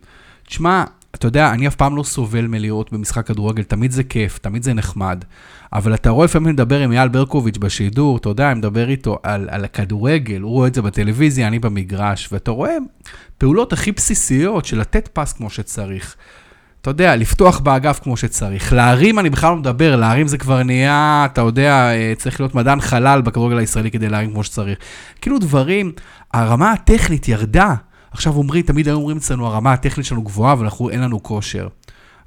תשמע, 0.47 0.85
אתה 1.15 1.27
יודע, 1.27 1.51
אני 1.51 1.69
אף 1.69 1.75
פעם 1.75 1.97
לא 1.97 2.03
סובל 2.03 2.47
מלראות 2.47 2.93
במשחק 2.93 3.27
כדורגל, 3.27 3.63
תמיד 3.63 3.91
זה 3.91 4.03
כיף, 4.03 4.39
תמיד 4.39 4.63
זה 4.63 4.75
נחמד. 4.75 5.25
אבל 5.73 5.95
אתה 5.95 6.11
רואה 6.11 6.25
לפעמים 6.25 6.55
לדבר 6.55 6.81
עם 6.81 6.93
אייל 6.93 7.09
ברקוביץ' 7.09 7.59
בשידור, 7.59 8.17
אתה 8.17 8.29
יודע, 8.29 8.51
אני 8.51 8.59
מדבר 8.59 8.89
איתו 8.89 9.19
על, 9.23 9.49
על 9.51 9.65
הכדורגל, 9.65 10.41
הוא 10.41 10.51
רואה 10.51 10.69
את 10.69 10.75
זה 10.75 10.83
בטלוויזיה, 10.83 11.49
אני 11.49 11.59
במגרש, 11.59 12.29
ואתה 12.33 12.51
רואה 12.51 12.77
פעולות 13.39 13.73
הכי 13.73 13.93
בסיסיות 13.93 14.65
של 14.65 14.81
לתת 14.81 15.09
פס 15.13 15.33
כמו 15.33 15.51
שצריך. 15.51 16.17
אתה 16.81 16.91
יודע, 16.91 17.17
לפתוח 17.17 17.59
באגף 17.59 18.01
כמו 18.03 18.17
שצריך. 18.17 18.73
להרים, 18.73 19.19
אני 19.19 19.31
בכלל 19.31 19.51
לא 19.51 19.57
מדבר, 19.57 19.97
להרים 19.97 20.29
זה 20.29 20.39
כבר 20.39 20.63
נהיה, 20.63 21.27
אתה 21.33 21.41
יודע, 21.41 21.93
אה, 21.93 22.13
צריך 22.17 22.41
להיות 22.41 22.55
מדען 22.55 22.81
חלל 22.81 23.21
בכדורגל 23.21 23.59
הישראלי 23.59 23.91
כדי 23.91 24.09
להרים 24.09 24.31
כמו 24.31 24.45
שצריך. 24.45 24.79
כאילו 25.21 25.39
דברים, 25.39 25.93
הרמה 26.33 26.73
הטכנית 26.73 27.29
ירדה. 27.29 27.75
עכשיו 28.11 28.37
אומרים, 28.37 28.63
תמיד 28.63 28.89
היו 28.89 28.97
אומרים 28.97 29.17
אצלנו, 29.17 29.47
הרמה 29.47 29.73
הטכנית 29.73 30.07
שלנו 30.07 30.23
גבוהה, 30.23 30.53
אבל 30.53 30.65
אנחנו, 30.65 30.91
אין 30.91 31.01
לנו 31.01 31.23
כושר. 31.23 31.69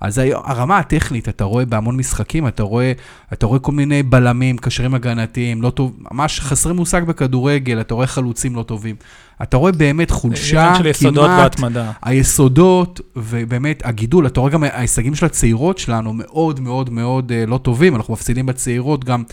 אז 0.03 0.21
הרמה 0.33 0.77
הטכנית, 0.77 1.29
אתה 1.29 1.43
רואה 1.43 1.65
בהמון 1.65 1.97
משחקים, 1.97 2.47
אתה 2.47 2.63
רואה, 2.63 2.91
אתה 3.33 3.45
רואה 3.45 3.59
כל 3.59 3.71
מיני 3.71 4.03
בלמים, 4.03 4.57
קשרים 4.57 4.93
הגנתיים, 4.93 5.61
לא 5.61 5.69
טוב, 5.69 5.97
ממש 6.11 6.39
חסרי 6.39 6.73
מושג 6.73 7.03
בכדורגל, 7.03 7.81
אתה 7.81 7.93
רואה 7.93 8.07
חלוצים 8.07 8.55
לא 8.55 8.63
טובים. 8.63 8.95
אתה 9.43 9.57
רואה 9.57 9.71
באמת 9.71 10.11
חולשה 10.11 10.75
של 10.75 10.85
יסודות 10.85 11.25
כמעט, 11.25 11.41
והתמדה. 11.41 11.91
היסודות, 12.01 13.01
ובאמת 13.15 13.81
הגידול, 13.85 14.27
אתה 14.27 14.39
רואה 14.39 14.51
גם 14.51 14.63
ההישגים 14.63 15.15
של 15.15 15.25
הצעירות 15.25 15.77
שלנו 15.77 16.13
מאוד 16.13 16.59
מאוד 16.59 16.89
מאוד 16.89 17.31
אה, 17.31 17.45
לא 17.45 17.57
טובים, 17.57 17.95
אנחנו 17.95 18.13
מפסידים 18.13 18.45
בצעירות 18.45 19.03
גם, 19.05 19.23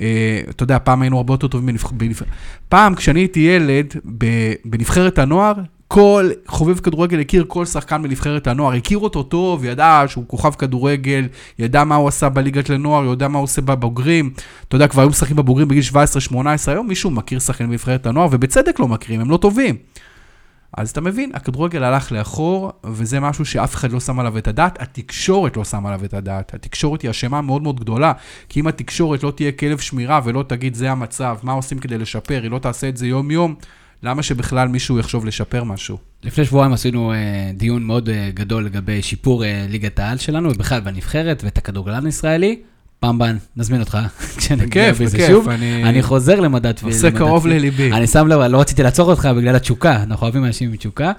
אה, 0.00 0.40
אתה 0.50 0.62
יודע, 0.62 0.78
פעם 0.84 1.02
היינו 1.02 1.16
הרבה 1.16 1.34
יותר 1.34 1.48
טובים 1.48 1.66
בנבח... 1.66 1.90
בנבח... 1.92 2.22
פעם, 2.68 2.94
כשאני 2.94 3.20
הייתי 3.20 3.40
ילד. 3.40 3.94
בנבחרת 4.64 5.18
הנוער, 5.18 5.54
כל 5.88 6.30
חובב 6.46 6.78
כדורגל 6.78 7.20
הכיר 7.20 7.44
כל 7.48 7.64
שחקן 7.64 8.02
בנבחרת 8.02 8.46
הנוער, 8.46 8.74
הכיר 8.74 8.98
אותו 8.98 9.22
טוב, 9.22 9.64
ידע 9.64 10.04
שהוא 10.06 10.24
כוכב 10.26 10.50
כדורגל, 10.50 11.26
ידע 11.58 11.84
מה 11.84 11.94
הוא 11.94 12.08
עשה 12.08 12.28
בליגת 12.28 12.68
לנוער, 12.68 13.12
ידע 13.12 13.28
מה 13.28 13.38
הוא 13.38 13.44
עושה 13.44 13.62
בבוגרים. 13.62 14.32
אתה 14.68 14.76
יודע, 14.76 14.88
כבר 14.88 15.02
היו 15.02 15.08
משחקים 15.08 15.36
בבוגרים 15.36 15.68
בגיל 15.68 15.82
17-18, 15.92 16.34
היום 16.66 16.88
מישהו 16.88 17.10
מכיר 17.10 17.38
שחקנים 17.38 17.70
בנבחרת 17.70 18.06
הנוער, 18.06 18.28
ובצדק 18.30 18.80
לא 18.80 18.88
מכירים, 18.88 19.20
הם 19.20 19.30
לא 19.30 19.36
טובים. 19.36 19.76
אז 20.76 20.90
אתה 20.90 21.00
מבין, 21.00 21.30
הכדורגל 21.34 21.82
הלך 21.82 22.12
לאחור, 22.12 22.72
וזה 22.84 23.20
משהו 23.20 23.44
שאף 23.44 23.74
אחד 23.74 23.92
לא 23.92 24.00
שם 24.00 24.20
עליו 24.20 24.38
את 24.38 24.48
הדעת, 24.48 24.82
התקשורת 24.82 25.56
לא 25.56 25.64
שמה 25.64 25.88
עליו 25.88 26.04
את 26.04 26.14
הדעת. 26.14 26.54
התקשורת 26.54 27.02
היא 27.02 27.10
אשמה 27.10 27.40
מאוד 27.40 27.62
מאוד 27.62 27.80
גדולה, 27.80 28.12
כי 28.48 28.60
אם 28.60 28.66
התקשורת 28.66 29.22
לא 29.22 29.30
תהיה 29.30 29.52
כלב 29.52 29.78
שמירה 29.78 30.20
ולא 30.24 30.44
תגיד 30.48 30.74
זה 30.74 30.90
המצב, 30.90 31.36
מה 31.42 31.52
עושים 31.52 31.78
כדי 31.78 31.98
לשפר, 31.98 32.42
היא 32.42 32.50
לא 32.50 32.58
תעשה 32.58 32.88
את 32.88 32.96
זה 32.96 33.06
יום-יום, 33.06 33.54
למה 34.02 34.22
שבכלל 34.22 34.68
מישהו 34.68 34.98
יחשוב 34.98 35.24
לשפר 35.26 35.64
משהו? 35.64 35.98
לפני 36.24 36.44
שבועיים 36.44 36.72
עשינו 36.72 37.12
אה, 37.12 37.16
דיון 37.54 37.82
מאוד 37.82 38.08
אה, 38.08 38.30
גדול 38.34 38.64
לגבי 38.64 39.02
שיפור 39.02 39.44
אה, 39.44 39.66
ליגת 39.68 39.98
העל 39.98 40.18
שלנו, 40.18 40.50
ובכלל 40.50 40.80
בנבחרת 40.80 41.44
ואת 41.44 41.58
הכדורגלן 41.58 42.06
הישראלי. 42.06 42.58
הבאה 43.02 43.32
נזמין 43.56 43.80
אותך 43.80 43.98
כשנגיע 44.36 44.92
בכיף, 44.92 45.00
בזה 45.02 45.16
בכיף, 45.16 45.28
שוב. 45.30 45.48
אני- 45.48 45.84
אני 45.84 46.02
חוזר 46.02 46.40
למדד 46.40 46.74
נושא 46.82 47.06
למדד 47.06 47.18
קרוב 47.18 47.42
פיפ"א. 47.42 47.54
לליבי. 47.54 47.92
אני 47.92 48.06
שם 48.06 48.26
לב, 48.28 48.40
לא 48.40 48.60
רציתי 48.60 48.82
לעצור 48.82 49.10
אותך 49.10 49.28
בגלל 49.36 49.56
התשוקה, 49.56 50.02
אנחנו 50.02 50.24
אוהבים 50.24 50.44
אנשים 50.44 50.70
עם 50.70 50.76
תשוקה. 50.76 51.12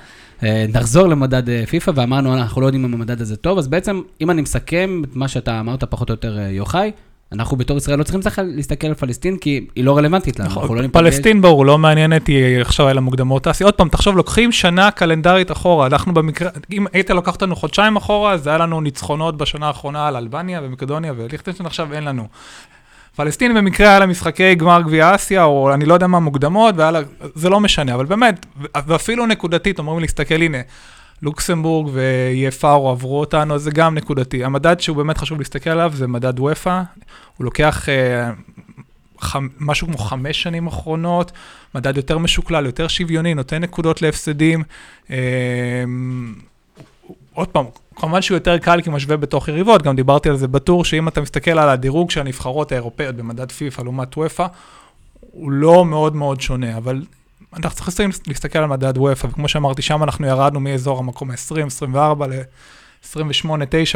נחזור 0.70 1.08
למדד 1.08 1.66
פיפ"א, 1.66 1.92
ואמרנו, 1.96 2.34
אנחנו 2.34 2.62
לא 2.62 2.66
יודעים 2.66 2.86
אם 2.86 2.94
המדד 2.94 3.22
הזה 3.22 3.36
טוב, 3.36 3.58
אז 3.58 3.68
בעצם, 3.68 4.02
אם 4.22 4.32
אני 4.32 4.42
מסכם 4.42 5.02
את 5.12 5.16
מה 5.16 5.28
שאתה 5.28 5.60
אמרת 5.60 5.84
פחות 5.84 6.10
או 6.10 6.14
יותר, 6.14 6.40
יוחאי, 6.40 6.92
אנחנו 7.32 7.58
בתור 7.58 7.78
ישראל 7.78 8.00
לא 8.00 8.04
צריכים 8.04 8.22
צריך 8.22 8.42
להסתכל 8.46 8.88
על 8.88 8.94
פלסטין, 8.94 9.38
כי 9.38 9.68
היא 9.76 9.84
לא 9.84 9.98
רלוונטית 9.98 10.40
לנו. 10.40 10.50
אנחנו 10.50 10.76
לא 10.76 10.82
נכון, 10.82 10.92
פלסטין 10.92 11.42
ברור, 11.42 11.66
לא 11.66 11.78
מעניינת, 11.78 12.28
היא 12.28 12.62
עכשיו 12.62 12.86
היה 12.86 12.94
לה 12.94 13.02
מוקדמות 13.02 13.48
אסיה. 13.48 13.68
עוד 13.68 13.74
פעם, 13.74 13.90
תחשוב, 13.90 14.18
לוקחים 14.18 14.52
שנה 14.52 14.92
קלנדרית 14.92 15.52
אחורה. 15.52 15.88
אנחנו 15.88 16.14
במקרה, 16.14 16.50
אם 16.72 16.86
היית 16.94 17.10
לוקח 17.10 17.34
אותנו 17.34 17.56
חודשיים 17.56 17.96
אחורה, 17.96 18.32
אז 18.34 18.48
היה 18.48 18.58
לנו 18.58 18.82
ניצחונות 18.82 19.38
בשנה 19.38 19.68
האחרונה 19.68 20.08
על 20.08 20.16
אלבניה 20.16 20.62
ומקדוניה 20.64 21.14
וליכטנשטיין, 21.18 21.68
עכשיו 21.68 21.94
אין 21.94 22.04
לנו. 22.04 22.28
פלסטין 23.16 23.56
במקרה 23.56 23.90
היה 23.90 24.00
לה 24.00 24.06
משחקי 24.06 24.56
גמר 24.56 24.82
גביע 24.82 25.16
אסיה, 25.16 25.44
או 25.44 25.74
אני 25.74 25.86
לא 25.86 25.94
יודע 25.94 26.08
מה 26.08 26.20
מוקדמות, 26.20 26.76
והיה 26.78 26.92
לה, 26.92 27.00
זה 27.36 27.50
לא 27.50 27.60
משנה, 27.60 27.96
אבל 27.96 28.06
באמת, 28.06 28.46
ואפילו 28.88 29.26
נקודתית, 29.26 29.80
אומרים 29.80 30.00
להסתכל, 30.00 30.36
הנה, 30.36 30.58
לוקסמבורג 31.22 31.90
ויפארו 31.94 32.90
עברו 32.90 33.20
אותנו, 33.20 33.56
אז 33.56 33.62
זה 33.62 33.72
גם 33.72 33.96
נקודתי. 33.96 34.44
המדד 34.44 34.80
שהוא 34.80 34.98
באמת 34.98 35.18
חשוב 35.18 35.40
להסתכל 35.40 35.70
עליו 35.70 35.92
זה 35.96 36.08
מדד 36.08 36.40
וופא, 36.40 36.82
הוא 37.38 37.46
לוקח 37.46 37.90
אה, 37.90 38.32
חמ, 39.20 39.48
משהו 39.60 39.88
כמו 39.88 39.98
חמש 39.98 40.42
שנים 40.42 40.68
אחרונות, 40.68 41.32
מדד 41.76 41.98
יותר 41.98 42.18
משוקלל, 42.18 42.66
יותר 42.66 42.88
שוויוני, 42.88 43.34
נותן 43.34 43.64
נקודות 43.64 44.02
להפסדים. 44.02 44.64
אה, 45.12 45.84
עוד 47.34 47.48
פעם, 47.48 47.66
כמובן 47.96 48.22
שהוא 48.22 48.36
יותר 48.36 48.58
קל 48.58 48.82
כי 48.82 48.90
משווה 48.90 49.18
בתוך 49.18 49.48
יריבות, 49.48 49.82
גם 49.82 49.96
דיברתי 49.96 50.30
על 50.30 50.38
זה 50.38 50.48
בטור, 50.48 50.86
שאם 50.86 51.08
אתה 51.08 51.22
מסתכל 51.22 51.52
על 51.52 51.70
הדירוג 51.70 52.12
של 52.12 52.20
הנבחרות 52.20 52.72
האירופאיות 52.72 53.16
במדד 53.16 53.52
פיפ"א 53.52 53.84
לעומת 53.84 54.18
וופא, 54.18 54.46
הוא 55.20 55.52
לא 55.52 55.86
מאוד 55.86 56.16
מאוד 56.16 56.42
שונה, 56.42 56.78
אבל 56.78 57.02
אנחנו 57.54 57.86
צריכים 57.86 58.10
להסתכל 58.28 58.60
על 58.60 58.66
מדד 58.66 58.98
וופא, 58.98 59.28
וכמו 59.28 59.48
שאמרתי, 59.48 59.82
שם 59.82 60.04
אנחנו 60.04 60.28
ירדנו 60.28 60.60
מאזור 60.60 61.00
המקום 61.00 61.32
ה-20, 61.32 61.66
24 61.68 62.28
ל... 62.28 62.32
28-9 63.04 63.16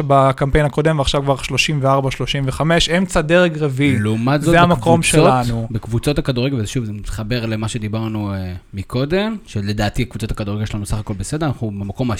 בקמפיין 0.06 0.64
הקודם, 0.66 0.98
ועכשיו 0.98 1.22
כבר 1.22 1.36
34-35, 1.36 2.60
אמצע 2.98 3.20
דרג 3.20 3.58
רביעי. 3.58 3.98
לעומת 3.98 4.42
זאת, 4.42 4.50
זה 4.50 4.60
המקום 4.60 5.00
בקבוצות- 5.00 5.44
שלנו. 5.46 5.68
בקבוצות 5.70 6.18
הכדורגל, 6.18 6.60
ושוב, 6.62 6.84
זה 6.84 6.92
מתחבר 6.92 7.46
למה 7.46 7.68
שדיברנו 7.68 8.32
uh, 8.32 8.36
מקודם, 8.74 9.36
שלדעתי 9.46 10.04
קבוצות 10.04 10.30
הכדורגל 10.30 10.64
שלנו 10.66 10.86
סך 10.86 10.98
הכל 10.98 11.14
בסדר, 11.14 11.46
אנחנו 11.46 11.66
במקום 11.70 12.10
ה-16, 12.10 12.16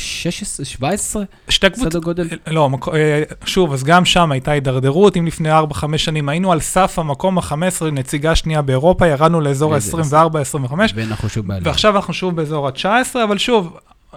17, 0.64 1.22
שתי 1.48 1.70
קבוצות, 1.70 1.92
סדר 1.92 2.00
גודל. 2.00 2.28
לא, 2.46 2.70
מקו- 2.70 2.94
אה, 2.94 3.22
שוב, 3.44 3.72
אז 3.72 3.84
גם 3.84 4.04
שם 4.04 4.32
הייתה 4.32 4.50
הידרדרות, 4.50 5.16
אם 5.16 5.26
לפני 5.26 5.48
4-5 5.58 5.62
שנים 5.96 6.28
היינו 6.28 6.52
על 6.52 6.60
סף 6.60 6.98
המקום 6.98 7.38
ה-15, 7.38 7.54
נציגה 7.92 8.34
שנייה 8.34 8.62
באירופה, 8.62 9.06
ירדנו 9.06 9.40
לאזור 9.40 9.74
איזה- 9.74 9.98
ה-24-25, 9.98 10.72
ואנחנו 10.94 11.28
שוב 11.28 11.46
בעלייה. 11.46 11.68
ועכשיו 11.68 11.96
אנחנו 11.96 12.14
שוב 12.14 12.36
באזור 12.36 12.68
ה-19, 12.68 12.84
אבל 13.24 13.38
שוב, 13.38 13.76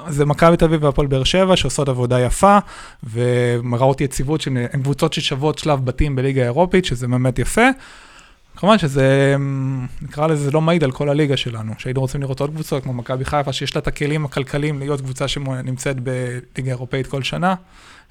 זה 0.10 0.26
מכבי 0.26 0.58
תל 0.58 0.66
אביב 0.66 0.84
והפועל 0.84 1.08
באר 1.08 1.24
שבע 1.24 1.56
שעושות 1.56 1.90
עבודה 1.90 2.20
יפה, 2.20 2.58
ומראות 3.04 4.02
יציבות 4.02 4.42
שהן 4.42 4.82
קבוצות 4.84 5.14
ששוות 5.14 5.60
שלב 5.60 5.86
בתים 5.86 6.16
בליגה 6.16 6.42
האירופית, 6.42 6.86
שזה 6.86 7.08
באמת 7.08 7.40
יפה. 7.40 7.70
כמובן 8.58 8.78
שזה, 8.78 9.34
אמ, 9.36 9.86
נקרא 10.02 10.28
לזה, 10.28 10.52
לא 10.52 10.62
מעיד 10.62 10.84
על 10.84 10.92
כל 10.92 11.10
הליגה 11.10 11.38
שלנו, 11.38 11.74
שהיינו 11.78 12.02
רוצים 12.02 12.22
לראות 12.22 12.40
עוד 12.42 12.50
קבוצות 12.50 12.84
כמו 12.84 12.94
מכבי 12.94 13.26
חיפה, 13.26 13.54
שיש 13.54 13.76
לה 13.76 13.82
את 13.82 13.88
הכלים 13.88 14.26
הכלכליים 14.26 14.80
להיות 14.80 15.02
קבוצה 15.02 15.28
שנמצאת 15.28 16.00
בליגה 16.00 16.72
האירופאית 16.72 17.08
כל 17.08 17.24
שנה, 17.24 17.56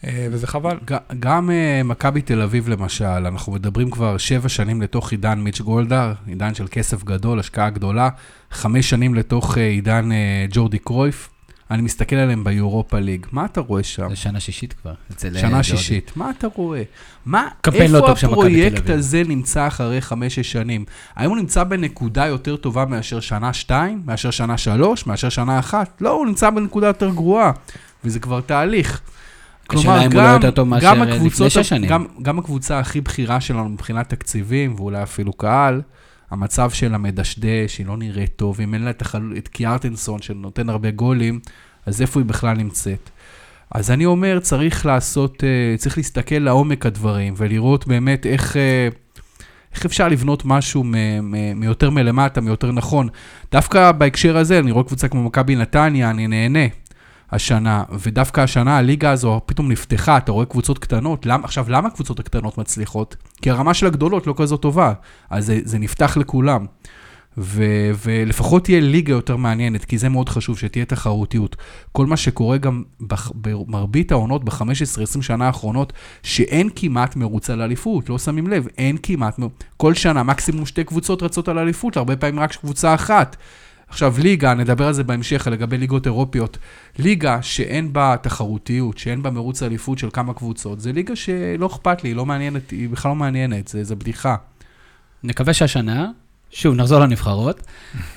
אה, 0.04 0.26
וזה 0.30 0.46
חבל. 0.46 0.78
גם 1.20 1.50
אה, 1.50 1.82
מכבי 1.84 2.22
תל 2.22 2.42
אביב 2.42 2.68
למשל, 2.68 3.04
אנחנו 3.04 3.52
מדברים 3.52 3.90
כבר 3.90 4.18
שבע 4.18 4.48
שנים 4.48 4.82
לתוך 4.82 5.10
עידן 5.10 5.38
מיץ' 5.38 5.60
גולדהר, 5.60 6.12
עידן 6.26 6.54
של 6.54 6.66
כסף 6.70 7.04
גדול, 7.04 7.40
השקעה 7.40 7.70
גדולה, 7.70 8.08
חמש 8.50 8.90
שנים 8.90 9.14
לתוך 9.14 9.58
אה, 9.58 9.62
עידן 9.62 10.08
ג'ורדי 10.50 10.78
קרויף. 10.78 11.35
אני 11.70 11.82
מסתכל 11.82 12.16
עליהם 12.16 12.44
ביורופה 12.44 12.98
ליג, 12.98 13.26
מה 13.32 13.44
אתה 13.44 13.60
רואה 13.60 13.82
שם? 13.82 14.08
זה 14.08 14.16
שנה 14.16 14.40
שישית 14.40 14.72
כבר. 14.72 14.90
אה, 14.90 15.40
שנה. 15.40 15.62
שישית, 15.62 16.12
מה 16.16 16.30
אתה 16.38 16.46
רואה? 16.54 16.82
מה, 17.26 17.48
לא 17.66 18.10
איפה 18.10 18.14
תל 18.14 18.26
הפרויקט. 18.26 18.90
הזה 18.90 19.22
נמצא 19.28 19.66
אחרי 19.66 20.00
חמש-שש 20.00 20.52
שנים? 20.52 20.84
האם 21.14 21.30
הוא 21.30 21.36
נמצא 21.36 21.64
בנקודה 21.64 22.26
יותר 22.26 22.56
טובה 22.56 22.84
מאשר 22.84 23.20
שנה 23.20 23.52
שתיים, 23.52 24.02
מאשר 24.04 24.30
שנה 24.30 24.58
שלוש, 24.58 25.06
מאשר 25.06 25.28
שנה 25.28 25.58
אחת? 25.58 25.96
לא, 26.00 26.10
הוא 26.10 26.26
נמצא 26.26 26.50
בנקודה 26.50 26.86
יותר 26.86 27.10
גרועה, 27.10 27.52
וזה 28.04 28.20
כבר 28.20 28.40
תהליך. 28.40 29.00
אם 29.72 29.78
הוא 29.78 29.84
לא 29.86 30.38
גם 30.80 31.02
לפני 31.02 31.14
הקבוצות-. 31.14 31.72
גם, 31.88 32.06
גם 32.22 32.38
הקבוצה 32.38 32.78
הכי 32.78 33.00
בכירה 33.00 33.40
שלנו 33.40 33.68
מבחינת 33.68 34.08
תקציבים, 34.08 34.74
ואולי 34.76 35.02
אפילו 35.02 35.32
קהל, 35.32 35.80
המצב 36.30 36.70
שלה 36.70 36.98
מדשדש, 36.98 37.78
היא 37.78 37.86
לא 37.86 37.96
נראית 37.96 38.32
טוב, 38.36 38.60
אם 38.60 38.74
אין 38.74 38.82
לה 38.82 38.90
את, 38.90 39.02
החל... 39.02 39.32
את 39.38 39.48
קיארטנסון 39.48 40.22
שנותן 40.22 40.68
הרבה 40.68 40.90
גולים, 40.90 41.40
אז 41.86 42.02
איפה 42.02 42.20
היא 42.20 42.26
בכלל 42.26 42.56
נמצאת? 42.56 43.10
אז 43.70 43.90
אני 43.90 44.06
אומר, 44.06 44.40
צריך 44.40 44.86
לעשות, 44.86 45.44
אה, 45.44 45.76
צריך 45.76 45.96
להסתכל 45.96 46.34
לעומק 46.34 46.86
הדברים 46.86 47.34
ולראות 47.36 47.86
באמת 47.86 48.26
איך, 48.26 48.56
אה, 48.56 48.88
איך 49.74 49.84
אפשר 49.84 50.08
לבנות 50.08 50.42
משהו 50.44 50.84
מ- 50.84 50.94
מ- 51.20 51.60
מיותר 51.60 51.90
מלמטה, 51.90 52.40
מיותר 52.40 52.72
נכון. 52.72 53.08
דווקא 53.52 53.92
בהקשר 53.92 54.36
הזה, 54.36 54.58
אני 54.58 54.70
רואה 54.70 54.84
קבוצה 54.84 55.08
כמו 55.08 55.22
מכבי 55.22 55.56
נתניה, 55.56 56.10
אני 56.10 56.26
נהנה 56.26 56.66
השנה, 57.32 57.82
ודווקא 57.98 58.40
השנה 58.40 58.78
הליגה 58.78 59.10
הזו 59.10 59.40
פתאום 59.46 59.70
נפתחה, 59.72 60.16
אתה 60.16 60.32
רואה 60.32 60.46
קבוצות 60.46 60.78
קטנות. 60.78 61.26
למ, 61.26 61.44
עכשיו, 61.44 61.66
למה 61.68 61.88
הקבוצות 61.88 62.20
הקטנות 62.20 62.58
מצליחות? 62.58 63.16
כי 63.42 63.50
הרמה 63.50 63.74
של 63.74 63.86
הגדולות 63.86 64.26
לא 64.26 64.34
כזו 64.36 64.56
טובה, 64.56 64.92
אז 65.30 65.46
זה, 65.46 65.60
זה 65.64 65.78
נפתח 65.78 66.16
לכולם. 66.16 66.66
ו, 67.38 67.64
ולפחות 68.04 68.64
תהיה 68.64 68.80
ליגה 68.80 69.12
יותר 69.12 69.36
מעניינת, 69.36 69.84
כי 69.84 69.98
זה 69.98 70.08
מאוד 70.08 70.28
חשוב, 70.28 70.58
שתהיה 70.58 70.84
תחרותיות. 70.84 71.56
כל 71.92 72.06
מה 72.06 72.16
שקורה 72.16 72.56
גם 72.58 72.82
בח, 73.00 73.32
במרבית 73.34 74.12
העונות 74.12 74.44
ב-15-20 74.44 75.22
שנה 75.22 75.46
האחרונות, 75.46 75.92
שאין 76.22 76.68
כמעט 76.76 77.16
מרוץ 77.16 77.50
על 77.50 77.62
אליפות, 77.62 78.08
לא 78.08 78.18
שמים 78.18 78.46
לב, 78.46 78.66
אין 78.78 78.96
כמעט, 79.02 79.38
כל 79.76 79.94
שנה 79.94 80.22
מקסימום 80.22 80.66
שתי 80.66 80.84
קבוצות 80.84 81.22
רצות 81.22 81.48
על 81.48 81.58
אליפות, 81.58 81.96
הרבה 81.96 82.16
פעמים 82.16 82.40
רק 82.40 82.56
קבוצה 82.56 82.94
אחת. 82.94 83.36
עכשיו, 83.88 84.14
ליגה, 84.18 84.54
נדבר 84.54 84.86
על 84.86 84.92
זה 84.92 85.04
בהמשך, 85.04 85.48
לגבי 85.50 85.78
ליגות 85.78 86.06
אירופיות. 86.06 86.58
ליגה 86.98 87.42
שאין 87.42 87.92
בה 87.92 88.16
תחרותיות, 88.22 88.98
שאין 88.98 89.22
בה 89.22 89.30
מרוץ 89.30 89.62
אליפות 89.62 89.98
של 89.98 90.08
כמה 90.12 90.34
קבוצות, 90.34 90.80
זה 90.80 90.92
ליגה 90.92 91.16
שלא 91.16 91.66
אכפת 91.66 92.04
לי, 92.04 92.10
היא 92.10 92.16
לא 92.16 92.26
מעניינת, 92.26 92.70
היא 92.70 92.88
בכלל 92.88 93.08
לא 93.08 93.14
מעניינת, 93.14 93.68
זה, 93.68 93.84
זה 93.84 93.94
בדיחה. 93.94 94.36
נקווה 95.24 95.54
שהשנה, 95.54 96.10
שוב, 96.50 96.74
נחזור 96.74 97.00
לנבחרות. 97.00 97.62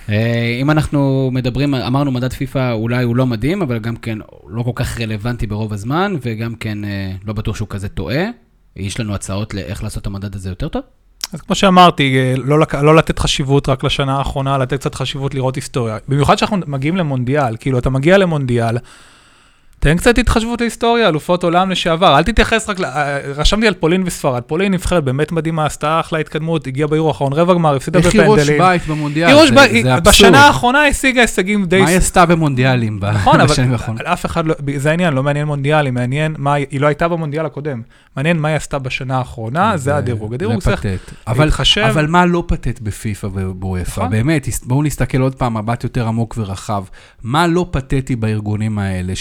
אה, 0.09 0.57
אם 0.61 0.71
אנחנו 0.71 1.29
מדברים, 1.33 1.75
אמרנו 1.75 2.11
מדד 2.11 2.33
פיפא 2.33 2.71
אולי 2.71 3.03
הוא 3.03 3.15
לא 3.15 3.25
מדהים, 3.25 3.61
אבל 3.61 3.79
גם 3.79 3.95
כן 3.95 4.17
לא 4.47 4.63
כל 4.63 4.71
כך 4.75 5.01
רלוונטי 5.01 5.47
ברוב 5.47 5.73
הזמן, 5.73 6.13
וגם 6.21 6.55
כן 6.55 6.85
אה, 6.85 7.11
לא 7.25 7.33
בטוח 7.33 7.55
שהוא 7.55 7.67
כזה 7.67 7.89
טועה. 7.89 8.23
יש 8.75 8.99
לנו 8.99 9.15
הצעות 9.15 9.53
לאיך 9.53 9.83
לעשות 9.83 10.01
את 10.01 10.07
המדד 10.07 10.35
הזה 10.35 10.49
יותר 10.49 10.67
טוב? 10.67 10.81
אז 11.33 11.41
כמו 11.41 11.55
שאמרתי, 11.55 12.17
אה, 12.17 12.33
לא, 12.38 12.59
לק- 12.59 12.75
לא 12.75 12.95
לתת 12.95 13.19
חשיבות 13.19 13.69
רק 13.69 13.83
לשנה 13.83 14.17
האחרונה, 14.17 14.57
לתת 14.57 14.79
קצת 14.79 14.95
חשיבות 14.95 15.33
לראות 15.33 15.55
היסטוריה. 15.55 15.98
במיוחד 16.07 16.36
כשאנחנו 16.36 16.57
מגיעים 16.67 16.98
למונדיאל, 16.98 17.55
כאילו, 17.59 17.79
אתה 17.79 17.89
מגיע 17.89 18.17
למונדיאל, 18.17 18.77
תן 19.81 19.98
קצת 19.98 20.17
התחשבות 20.17 20.62
להיסטוריה, 20.62 21.07
אלופות 21.09 21.43
עולם 21.43 21.69
לשעבר, 21.71 22.17
אל 22.17 22.24
תתייחס 22.24 22.69
רק. 22.69 22.81
אה, 22.81 23.17
רשמתי 23.36 23.67
על 23.67 23.74
פולין 23.74 24.03
וספרד, 24.05 24.41
פולין 24.43 24.74
נבחרת 24.74 25.03
באמת 25.03 25.31
מדהימה, 25.31 25.65
עשתה 25.65 26.00
אחלה 26.00 26.19
התקדמות, 26.19 26.67
הגיעה 26.67 26.88
ביורו 26.88 27.07
האחרון, 27.07 27.33
רבע 27.33 27.53
גמר, 27.53 27.75
הפסידה 27.75 28.00
איך 28.00 28.13
היא 28.13 28.21
ראש 28.21 28.39
בפנדלים. 28.39 28.59
בית 28.62 28.88
במונדיאל? 28.88 29.29
זה- 29.50 29.55
זה 29.55 29.62
היא- 29.62 29.81
אבסורד. 29.83 30.07
בשנה 30.07 30.48
האחרונה 30.48 30.86
השיגה 30.86 31.21
הישגים 31.21 31.65
די... 31.65 31.81
מה 31.81 31.88
היא 31.88 31.98
עשתה 31.98 32.25
במונדיאלים 32.25 33.00
נכון, 33.03 33.43
בשנים 33.48 33.71
האחרונות? 33.71 34.01
אף 34.01 34.25
אחד 34.25 34.45
לא, 34.48 34.55
זה 34.77 34.89
העניין, 34.89 35.13
לא 35.13 35.24
מעניין 35.24 35.48
מונדיאלים, 35.48 35.93
מעניין 35.93 36.36
מה, 36.38 36.53
היא 36.53 36.81
לא 36.81 36.88
הייתה 36.88 37.07
במונדיאל 37.07 37.45
הקודם, 37.45 37.81
מעניין 38.15 38.38
מה 38.39 38.48
היא 38.48 38.57
עשתה 38.57 38.79
בשנה 38.79 39.17
האחרונה, 39.17 39.77
זה 39.77 39.95
הדירוג. 39.95 40.33
הדירוג 40.33 40.59
צריך 40.59 40.86
להתחשב. 41.39 41.81
אבל 41.81 42.07
מה 42.07 42.25
לא 42.25 42.43
פתט 42.48 42.79
בפיפ"א 42.81 43.27
ובוופ"א? 43.33 43.81
נכון. 44.00 44.09
באמת, 44.09 44.48
בואו 44.65 44.83
נסתכל 44.83 45.21
עוד 45.21 45.36
פעם 45.36 45.57
מבט 45.57 45.83
יותר 45.83 46.07
עמוק 46.07 46.36
ורחב. 46.38 46.83
מה 47.24 47.48
לא 47.48 47.65
פתטי 47.71 48.15
בארגונים 48.15 48.79
האלה, 48.79 49.15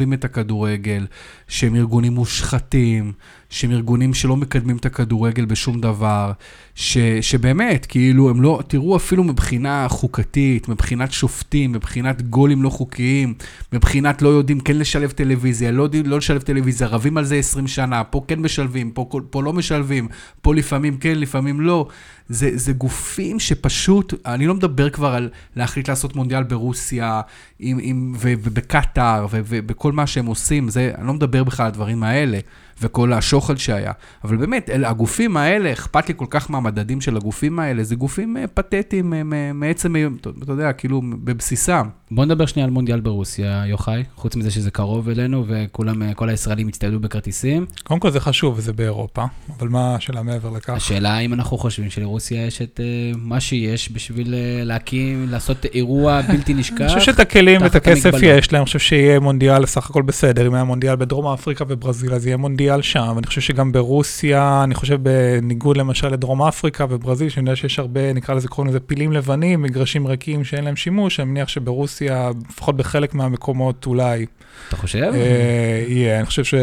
שמחרבים 0.00 0.12
את 0.12 0.24
הכדורגל, 0.24 1.06
שהם 1.48 1.76
ארגונים 1.76 2.12
מושחתים, 2.12 3.12
שהם 3.50 3.70
ארגונים 3.70 4.14
שלא 4.14 4.36
מקדמים 4.36 4.76
את 4.76 4.86
הכדורגל 4.86 5.44
בשום 5.44 5.80
דבר, 5.80 6.32
ש, 6.80 6.98
שבאמת, 7.20 7.86
כאילו, 7.86 8.30
הם 8.30 8.42
לא, 8.42 8.60
תראו 8.68 8.96
אפילו 8.96 9.24
מבחינה 9.24 9.86
חוקתית, 9.88 10.68
מבחינת 10.68 11.12
שופטים, 11.12 11.72
מבחינת 11.72 12.22
גולים 12.22 12.62
לא 12.62 12.70
חוקיים, 12.70 13.34
מבחינת 13.72 14.22
לא 14.22 14.28
יודעים 14.28 14.60
כן 14.60 14.76
לשלב 14.76 15.10
טלוויזיה, 15.10 15.70
לא 15.70 15.82
יודעים 15.82 16.06
לא 16.06 16.16
לשלב 16.16 16.40
טלוויזיה, 16.40 16.86
רבים 16.86 17.18
על 17.18 17.24
זה 17.24 17.36
20 17.36 17.66
שנה, 17.66 18.04
פה 18.04 18.24
כן 18.28 18.40
משלבים, 18.40 18.90
פה, 18.90 19.08
פה 19.30 19.42
לא 19.42 19.52
משלבים, 19.52 20.08
פה 20.42 20.54
לפעמים 20.54 20.96
כן, 20.96 21.18
לפעמים 21.18 21.60
לא. 21.60 21.88
זה, 22.28 22.50
זה 22.54 22.72
גופים 22.72 23.40
שפשוט, 23.40 24.14
אני 24.26 24.46
לא 24.46 24.54
מדבר 24.54 24.90
כבר 24.90 25.14
על 25.14 25.28
להחליט 25.56 25.88
לעשות 25.88 26.16
מונדיאל 26.16 26.42
ברוסיה 26.42 27.20
עם, 27.58 27.78
עם, 27.82 28.14
ובקטאר 28.16 29.26
ובכל 29.30 29.92
מה 29.92 30.06
שהם 30.06 30.26
עושים, 30.26 30.68
זה, 30.68 30.92
אני 30.98 31.06
לא 31.06 31.14
מדבר 31.14 31.44
בכלל 31.44 31.66
על 31.66 31.72
הדברים 31.72 32.02
האלה. 32.02 32.38
וכל 32.82 33.12
השוחד 33.12 33.56
שהיה. 33.56 33.92
אבל 34.24 34.36
באמת, 34.36 34.70
אלה, 34.70 34.90
הגופים 34.90 35.36
האלה, 35.36 35.72
אכפת 35.72 36.08
לי 36.08 36.14
כל 36.16 36.26
כך 36.30 36.50
מהמדדים 36.70 37.00
של 37.00 37.16
הגופים 37.16 37.58
האלה, 37.58 37.84
זה 37.84 37.94
גופים 37.94 38.36
אה, 38.36 38.46
פתטיים 38.46 39.14
אה, 39.14 39.52
מעצם, 39.54 39.96
אתה 40.20 40.30
אתה 40.42 40.52
יודע, 40.52 40.72
כאילו, 40.72 41.02
בבסיסם. 41.24 41.88
בוא 42.10 42.24
נדבר 42.24 42.46
שנייה 42.46 42.66
על 42.66 42.70
מונדיאל 42.70 43.00
ברוסיה, 43.00 43.62
יוחאי. 43.66 44.04
חוץ 44.16 44.36
מזה 44.36 44.50
שזה 44.50 44.70
קרוב 44.70 45.08
אלינו, 45.08 45.44
וכולם, 45.48 46.02
אה, 46.02 46.14
כל 46.14 46.28
הישראלים 46.28 46.68
הצטיידו 46.68 47.00
בכרטיסים. 47.00 47.66
קודם 47.84 48.00
כל 48.00 48.10
זה 48.10 48.20
חשוב, 48.20 48.54
וזה 48.58 48.72
באירופה, 48.72 49.24
אבל 49.58 49.68
מה 49.68 49.94
השאלה 49.94 50.22
מעבר 50.22 50.50
לכך? 50.50 50.70
השאלה 50.70 51.10
האם 51.10 51.32
אנחנו 51.32 51.58
חושבים 51.58 51.90
שלרוסיה 51.90 52.46
יש 52.46 52.62
את 52.62 52.80
מה 53.16 53.40
שיש 53.40 53.92
בשביל 53.92 54.34
להקים, 54.64 55.26
לעשות 55.30 55.64
אירוע 55.74 56.20
בלתי 56.22 56.54
נשכח. 56.60 56.80
אני 56.80 56.88
חושב 56.88 57.00
שאת 57.00 57.20
הכלים 57.20 57.62
ואת 57.62 57.74
הכסף 57.74 58.14
המגבלות. 58.14 58.38
יש 58.38 58.52
להם, 58.52 58.60
אני 58.60 58.66
חושב 58.66 58.78
שיהיה 58.78 59.20
מונדיאל 59.20 59.66
סך 59.66 59.90
הכל 59.90 60.02
בסדר, 60.02 60.46
אם 60.46 60.54
היה 60.54 60.64
מונדיאל 60.64 60.96
בדרום 60.96 61.26
אפריקה 61.26 61.64
וברזיל, 61.68 62.14
אז 62.14 62.26
יהיה 62.26 62.36
מונדיאל 62.36 62.82
שם. 62.82 63.14
אני 63.18 63.26
חושב 63.26 63.40
שגם 63.40 63.72
ברוסיה, 63.72 64.60
אני 64.64 64.74
חושב 64.74 64.98
בניגוד 65.02 65.76
למשל 65.76 66.08
לדרום 66.08 66.42
אפריקה 66.42 66.59
וברזיל, 66.88 67.28
שאני 67.28 67.50
יודע 67.50 67.56
שיש 67.56 67.78
הרבה, 67.78 68.12
נקרא 68.12 68.34
לזה, 68.34 68.48
קוראים 68.48 68.68
לזה 68.68 68.80
פילים 68.80 69.12
לבנים, 69.12 69.62
מגרשים 69.62 70.06
ריקים 70.06 70.44
שאין 70.44 70.64
להם 70.64 70.76
שימוש, 70.76 71.20
אני 71.20 71.30
מניח 71.30 71.48
שברוסיה, 71.48 72.30
לפחות 72.50 72.76
בחלק 72.76 73.14
מהמקומות 73.14 73.86
אולי, 73.86 74.26
אתה 74.68 74.76
חושב? 74.76 75.12
אה, 75.14 75.84
יהיה. 75.88 76.18
אני 76.18 76.26
חושב 76.26 76.44
ש... 76.44 76.54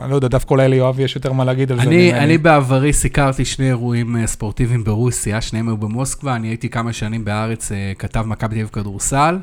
אני 0.00 0.10
לא 0.10 0.14
יודע, 0.14 0.28
דווקא 0.28 0.54
אולי 0.54 0.68
ליואב 0.68 1.00
יש 1.00 1.16
יותר 1.16 1.32
מה 1.32 1.44
להגיד 1.44 1.72
על 1.72 1.78
זה. 1.78 1.82
אני. 1.82 2.14
אני 2.14 2.38
בעברי 2.38 2.92
סיקרתי 2.92 3.44
שני 3.44 3.68
אירועים 3.68 4.16
אה, 4.16 4.26
ספורטיביים 4.26 4.84
ברוסיה, 4.84 5.40
שניהם 5.40 5.68
היו 5.68 5.76
במוסקבה, 5.76 6.36
אני 6.36 6.48
הייתי 6.48 6.68
כמה 6.68 6.92
שנים 6.92 7.24
בארץ, 7.24 7.72
אה, 7.72 7.92
כתב 7.98 8.24
מכבי 8.26 8.48
תל 8.48 8.60
אביב 8.60 8.68
כדורסל. 8.72 9.38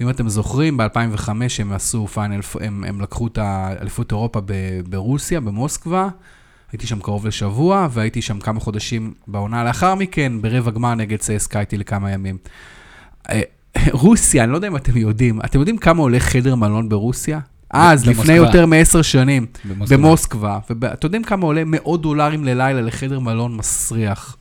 ואם 0.00 0.10
אתם 0.10 0.28
זוכרים, 0.28 0.76
ב-2005 0.76 1.28
הם 1.58 1.72
עשו 1.72 2.06
פיינל, 2.06 2.40
הם, 2.60 2.84
הם 2.84 3.00
לקחו 3.00 3.26
את 3.26 3.38
האליפות 3.38 4.12
אירופה 4.12 4.40
ב- 4.40 4.80
ברוסיה, 4.88 5.40
במוסקבה. 5.40 6.08
הייתי 6.72 6.86
שם 6.86 7.00
קרוב 7.00 7.26
לשבוע, 7.26 7.88
והייתי 7.90 8.22
שם 8.22 8.40
כמה 8.40 8.60
חודשים 8.60 9.14
בעונה 9.26 9.64
לאחר 9.64 9.94
מכן, 9.94 10.32
ברבע 10.40 10.70
גמר 10.70 10.94
נגד 10.94 11.18
צסקה 11.18 11.58
הייתי 11.58 11.76
לכמה 11.76 12.10
ימים. 12.10 12.38
אה, 13.30 13.40
רוסיה, 13.92 14.44
אני 14.44 14.52
לא 14.52 14.56
יודע 14.56 14.68
אם 14.68 14.76
אתם 14.76 14.96
יודעים, 14.96 15.40
אתם 15.40 15.58
יודעים 15.58 15.78
כמה 15.78 16.02
עולה 16.02 16.20
חדר 16.20 16.54
מלון 16.54 16.88
ברוסיה? 16.88 17.40
אז, 17.70 18.04
במוסקבה. 18.04 18.22
לפני 18.22 18.34
יותר 18.34 18.66
מעשר 18.66 19.02
שנים. 19.02 19.46
במוסקבה, 19.64 20.58
ואתם 20.70 21.06
יודעים 21.06 21.22
כמה 21.22 21.46
עולה 21.46 21.62
מאות 21.66 22.02
דולרים 22.02 22.44
ללילה 22.44 22.80
לחדר 22.80 23.20
מלון 23.20 23.56
מסריח. 23.56 24.36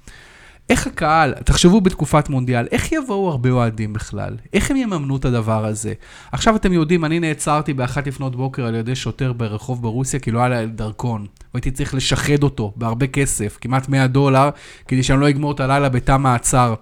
איך 0.70 0.88
הקהל, 0.88 1.34
תחשבו 1.44 1.82
בתקופת 1.82 2.30
מונדיאל, 2.30 2.68
איך 2.72 2.92
יבואו 2.92 3.30
הרבה 3.30 3.50
אוהדים 3.50 3.94
בכלל? 3.94 4.36
איך 4.54 4.72
הם 4.72 4.78
יממנו 4.78 5.18
את 5.18 5.26
הדבר 5.26 5.66
הזה? 5.66 5.94
עכשיו 6.32 6.56
אתם 6.56 6.74
יודעים, 6.74 7.06
אני 7.06 7.20
נעצרתי 7.20 7.74
באחת 7.74 8.08
לפנות 8.08 8.36
בוקר 8.36 8.66
על 8.66 8.76
ידי 8.76 8.96
שוטר 8.96 9.34
ברחוב 9.34 9.82
ברוסיה, 9.82 10.20
כי 10.20 10.32
לא 10.32 10.40
היה 10.40 10.62
לי 10.62 10.68
דרכון. 10.68 11.26
והייתי 11.54 11.72
צריך 11.72 11.94
לשחד 11.96 12.44
אותו 12.44 12.74
בהרבה 12.76 13.08
כסף, 13.08 13.58
כמעט 13.62 13.90
100 13.90 14.08
דולר, 14.08 14.50
כדי 14.88 15.04
שאני 15.04 15.20
לא 15.22 15.30
אגמור 15.30 15.52
את 15.52 15.60
הלילה 15.60 15.90
בתא 15.90 16.18
מעצר 16.18 16.74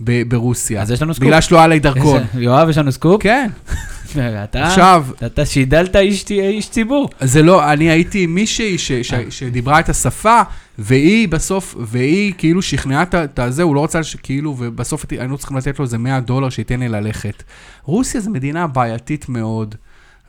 ב- 0.00 0.22
ברוסיה. 0.28 0.82
אז 0.82 0.90
יש 0.90 1.02
לנו 1.02 1.14
סקופ. 1.14 1.26
בגלל 1.26 1.40
שלא 1.40 1.58
היה 1.58 1.66
לי 1.66 1.78
דרכון. 1.78 2.20
איזה- 2.34 2.44
יואב, 2.44 2.68
יש 2.68 2.78
לנו 2.78 2.92
סקופ? 2.92 3.22
כן, 3.22 3.50
אתה, 4.44 4.64
עכשיו, 4.66 5.06
אתה 5.26 5.46
שידלת 5.46 5.96
איש, 5.96 6.24
איש 6.30 6.70
ציבור. 6.70 7.08
זה 7.20 7.42
לא, 7.42 7.72
אני 7.72 7.90
הייתי 7.90 8.22
עם 8.22 8.34
מישהי 8.34 8.78
ש, 8.78 8.92
ש, 8.92 9.14
שדיברה 9.30 9.80
את 9.80 9.88
השפה, 9.88 10.40
והיא 10.78 11.28
בסוף, 11.28 11.74
והיא 11.80 12.32
כאילו 12.38 12.62
שכנעה 12.62 13.02
את 13.02 13.38
הזה, 13.38 13.62
הוא 13.62 13.74
לא 13.74 13.84
רצה, 13.84 14.02
ש- 14.02 14.16
כאילו, 14.16 14.54
ובסוף 14.58 15.04
היינו 15.10 15.38
צריכים 15.38 15.56
לתת 15.56 15.78
לו 15.78 15.84
איזה 15.84 15.98
100 15.98 16.20
דולר 16.20 16.48
שייתן 16.48 16.80
לי 16.80 16.88
ללכת. 16.88 17.42
רוסיה 17.84 18.20
זו 18.20 18.30
מדינה 18.30 18.66
בעייתית 18.66 19.28
מאוד, 19.28 19.74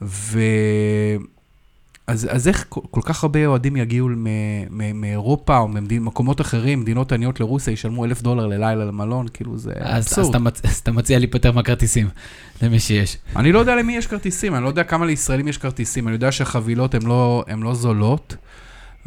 ו... 0.02 0.40
אז, 2.08 2.28
אז 2.32 2.48
איך 2.48 2.66
כל, 2.70 2.82
כל 2.92 3.02
כך 3.04 3.24
הרבה 3.24 3.46
אוהדים 3.46 3.76
יגיעו 3.78 4.10
מ- 4.10 4.24
מ- 4.70 5.02
מאירופה 5.02 5.58
או 5.58 5.68
ממקומות 5.68 6.42
אחרים, 6.42 6.80
מדינות 6.80 7.12
עניות 7.12 7.40
לרוסיה, 7.40 7.72
ישלמו 7.74 8.06
אלף 8.06 8.22
דולר 8.22 8.48
ללילה 8.48 8.86
למלון, 8.86 9.28
כאילו 9.34 9.58
זה 9.58 9.72
אז, 9.76 10.06
אז, 10.06 10.08
אבסורד. 10.08 10.30
אתה 10.30 10.40
מצ... 10.40 10.62
אז 10.64 10.78
אתה 10.78 10.92
מציע 10.92 11.20
להיפטר 11.20 11.52
מהכרטיסים, 11.52 12.08
למי 12.62 12.80
שיש. 12.80 13.18
אני 13.36 13.52
לא 13.52 13.60
יודע 13.60 13.76
למי 13.76 13.96
יש 13.96 14.08
כרטיסים, 14.08 14.56
אני 14.56 14.64
לא 14.64 14.68
יודע 14.68 14.84
כמה 14.84 15.06
לישראלים 15.06 15.48
יש 15.48 15.58
כרטיסים, 15.58 16.08
אני 16.08 16.16
יודע 16.16 16.32
שהחבילות 16.32 16.96
הן 16.96 17.02
לא, 17.02 17.44
לא 17.58 17.74
זולות, 17.74 18.36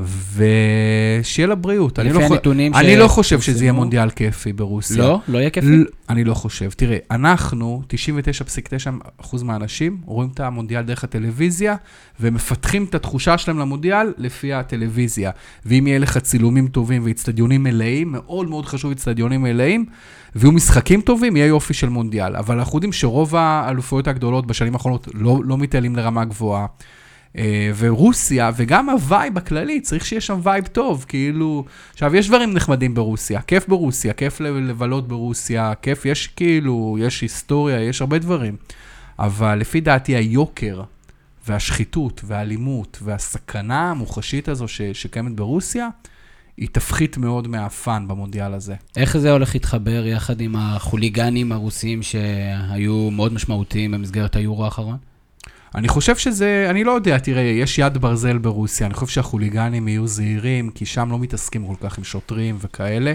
ושיהיה 0.00 1.46
לה 1.48 1.54
בריאות. 1.54 1.98
אני 1.98 2.08
לפי 2.08 2.18
לא, 2.18 2.24
הנתונים 2.24 2.74
אני 2.74 2.96
לא 2.96 3.08
חושב 3.08 3.40
שזה 3.40 3.64
יהיה 3.64 3.72
מונדיאל 3.72 4.10
כיפי 4.10 4.52
ברוסיה. 4.52 4.96
לא? 4.96 5.20
לא 5.28 5.38
יהיה 5.38 5.50
כיפי? 5.50 5.66
ל- 5.66 5.84
אני 6.08 6.24
לא 6.24 6.34
חושב. 6.34 6.70
תראה, 6.70 6.96
אנחנו, 7.10 7.82
99.9% 7.88 9.44
מהאנשים, 9.44 9.98
רואים 10.04 10.30
את 10.34 10.40
המונדיאל 10.40 10.82
דרך 10.82 11.04
הטלוויזיה, 11.04 11.76
ומפתחים 12.20 12.84
את 12.84 12.94
התחושה 12.94 13.38
שלהם 13.38 13.58
למונדיאל 13.58 14.12
לפי 14.18 14.52
הטלוויזיה. 14.52 15.30
ואם 15.66 15.86
יהיה 15.86 15.98
לך 15.98 16.18
צילומים 16.18 16.68
טובים 16.68 17.04
ואיצטדיונים 17.04 17.62
מלאים, 17.62 18.12
מאוד 18.12 18.48
מאוד 18.48 18.66
חשוב 18.66 18.90
איצטדיונים 18.90 19.42
מלאים, 19.42 19.84
ויהיו 20.36 20.52
משחקים 20.52 21.00
טובים, 21.00 21.36
יהיה 21.36 21.46
יופי 21.46 21.74
של 21.74 21.88
מונדיאל. 21.88 22.36
אבל 22.36 22.58
אנחנו 22.58 22.76
יודעים 22.76 22.92
שרוב 22.92 23.36
האלופויות 23.36 24.08
הגדולות 24.08 24.46
בשנים 24.46 24.74
האחרונות 24.74 25.08
לא, 25.14 25.40
לא 25.44 25.58
מתעלים 25.58 25.96
לרמה 25.96 26.24
גבוהה. 26.24 26.66
אה, 27.36 27.70
ורוסיה, 27.76 28.50
וגם 28.56 28.90
ה 28.90 29.00
vibe 29.00 29.38
הכללי, 29.38 29.80
צריך 29.80 30.06
שיהיה 30.06 30.20
שם 30.20 30.40
vibe 30.42 30.66
טוב, 30.66 31.04
כאילו... 31.08 31.64
עכשיו, 31.92 32.16
יש 32.16 32.28
דברים 32.28 32.54
נחמדים 32.54 32.94
ברוסיה, 32.94 33.42
כיף 33.42 33.68
ברוסיה, 33.68 34.12
כיף 34.12 34.40
לבלות 34.40 35.08
ברוסיה, 35.08 35.72
כיף, 35.82 36.04
יש 36.06 36.26
כאילו, 36.26 36.96
יש 37.00 37.20
היסטוריה, 37.20 37.82
יש 37.82 38.00
הרבה 38.00 38.18
דברים. 38.18 38.56
אבל 39.18 39.58
לפי 39.58 39.80
דעתי 39.80 40.16
היוקר 40.16 40.82
והשחיתות 41.46 42.20
והאלימות 42.24 42.98
והסכנה 43.02 43.90
המוחשית 43.90 44.48
הזו 44.48 44.68
ש- 44.68 44.82
שקיימת 44.82 45.36
ברוסיה, 45.36 45.88
היא 46.56 46.68
תפחית 46.72 47.16
מאוד 47.16 47.48
מהפאן 47.48 48.08
במונדיאל 48.08 48.54
הזה. 48.54 48.74
איך 48.96 49.18
זה 49.18 49.32
הולך 49.32 49.54
להתחבר 49.54 50.06
יחד 50.06 50.40
עם 50.40 50.56
החוליגנים 50.56 51.52
הרוסים 51.52 52.02
שהיו 52.02 53.10
מאוד 53.10 53.32
משמעותיים 53.32 53.90
במסגרת 53.90 54.36
היורו 54.36 54.64
האחרון? 54.64 54.96
אני 55.74 55.88
חושב 55.88 56.16
שזה, 56.16 56.66
אני 56.70 56.84
לא 56.84 56.92
יודע, 56.92 57.18
תראה, 57.18 57.42
יש 57.42 57.78
יד 57.78 57.98
ברזל 57.98 58.38
ברוסיה, 58.38 58.86
אני 58.86 58.94
חושב 58.94 59.12
שהחוליגנים 59.12 59.88
יהיו 59.88 60.06
זהירים, 60.06 60.70
כי 60.70 60.86
שם 60.86 61.10
לא 61.10 61.18
מתעסקים 61.18 61.66
כל 61.66 61.74
כך 61.80 61.98
עם 61.98 62.04
שוטרים 62.04 62.56
וכאלה, 62.60 63.12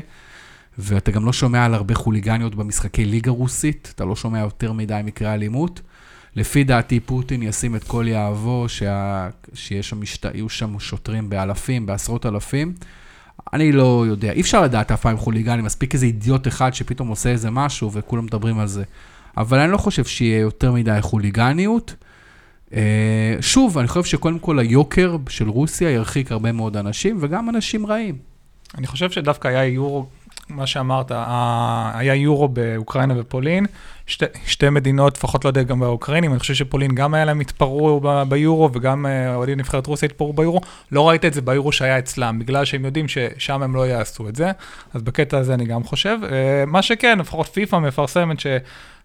ואתה 0.78 1.12
גם 1.12 1.26
לא 1.26 1.34
שומע 1.34 1.66
על 1.66 1.74
הרבה 1.74 1.96
חוליגניות 1.96 2.56
במשחקי 2.56 3.06
ליגה 3.06 3.32
רוסית, 3.32 3.92
אתה 3.96 4.06
לא 4.06 4.16
שומע 4.16 4.40
יותר 4.40 4.74
מדי 4.74 5.02
מקרי 5.04 5.34
אלימות. 5.34 5.82
לפי 6.36 6.64
דעתי, 6.64 7.00
פוטין 7.00 7.44
ישים 7.44 7.76
את 7.76 7.84
כל 7.84 8.06
יהבו, 8.08 8.66
שה... 8.70 9.30
שיהיו 9.54 9.84
שם, 9.84 10.02
משת... 10.02 10.26
שם 10.48 10.80
שוטרים 10.80 11.30
באלפים, 11.30 11.86
בעשרות 11.86 12.26
אלפים. 12.26 12.74
אני 13.54 13.72
לא 13.72 14.06
יודע, 14.08 14.32
אי 14.32 14.42
אפשר 14.42 14.62
לדעת 14.62 14.92
אף 14.92 15.02
פעם 15.02 15.18
חוליגנים, 15.18 15.66
מספיק 15.66 15.94
איזה 15.94 16.06
אידיוט 16.06 16.48
אחד 16.48 16.74
שפתאום 16.74 17.08
עושה 17.08 17.30
איזה 17.30 17.50
משהו 17.52 17.92
וכולם 17.92 18.26
מדברים 18.26 18.60
על 18.60 18.68
זה. 18.68 18.84
אבל 19.38 19.60
אני 19.60 19.72
לא 19.72 19.78
חושב 19.78 20.06
שיהיה 20.06 20.40
יותר 20.40 20.72
מדי 20.72 20.98
חוליגניות. 21.02 21.96
אה, 22.74 23.36
שוב, 23.42 23.78
אני 23.78 23.88
חושב 23.88 24.04
שקודם 24.04 24.40
כל 24.40 24.60
היוקר 24.60 25.18
של 25.30 25.50
רוסיה 25.50 25.90
ירחיק 25.90 26.32
הרבה 26.32 26.52
מאוד 26.52 26.78
אנשים, 26.78 27.18
וגם 27.20 27.50
אנשים 27.50 27.86
רעים. 27.86 28.18
אני 28.78 28.88
חושב 28.88 29.12
שדווקא 29.12 29.48
היה 29.48 29.66
יורו, 29.66 30.06
מה 30.50 30.68
שאמרת, 30.68 31.12
היה 31.94 32.16
יורו 32.16 32.48
באוקראינה 32.48 33.14
ופולין, 33.18 33.66
שתי, 34.08 34.26
שתי 34.46 34.70
מדינות, 34.70 35.18
לפחות 35.18 35.46
לא 35.46 35.50
יודע, 35.50 35.64
גם 35.64 35.80
באוקראינים, 35.80 36.32
אני 36.32 36.40
חושב 36.40 36.54
שפולין 36.54 36.96
גם 36.96 37.14
היה 37.14 37.26
להם 37.26 37.40
התפרעו 37.40 38.00
ב- 38.04 38.24
ביורו, 38.30 38.70
וגם 38.74 39.06
אה, 39.06 39.36
אוהדים 39.36 39.60
נבחרת 39.60 39.88
רוסיה 39.88 40.10
התפרעו 40.10 40.34
ביורו. 40.34 40.62
לא 40.92 41.10
ראית 41.10 41.26
את 41.26 41.34
זה 41.34 41.42
ביורו 41.42 41.72
שהיה 41.72 42.00
אצלם, 42.00 42.40
בגלל 42.40 42.66
שהם 42.66 42.86
יודעים 42.86 43.08
ששם 43.08 43.64
הם 43.64 43.76
לא 43.76 43.88
יעשו 43.88 44.30
את 44.30 44.36
זה, 44.36 44.52
אז 44.94 45.02
בקטע 45.02 45.38
הזה 45.38 45.54
אני 45.54 45.66
גם 45.66 45.84
חושב. 45.84 46.18
אה, 46.24 46.64
מה 46.68 46.82
שכן, 46.82 47.20
לפחות 47.20 47.48
פיפ"א 47.48 47.80
מפרסמת 47.80 48.40
ש... 48.40 48.48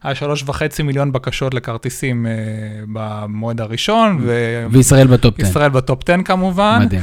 היה 0.03 0.15
שלוש 0.15 0.43
וחצי 0.47 0.83
מיליון 0.83 1.13
בקשות 1.13 1.55
לכרטיסים 1.55 2.27
אה, 2.27 2.33
במועד 2.93 3.61
הראשון, 3.61 4.27
וישראל 4.71 5.07
ב 5.07 5.14
top 5.14 5.35
10. 5.39 5.47
וישראל 5.47 5.69
בטופ 5.69 6.11
10 6.11 6.23
כמובן. 6.25 6.79
מדהים. 6.85 7.03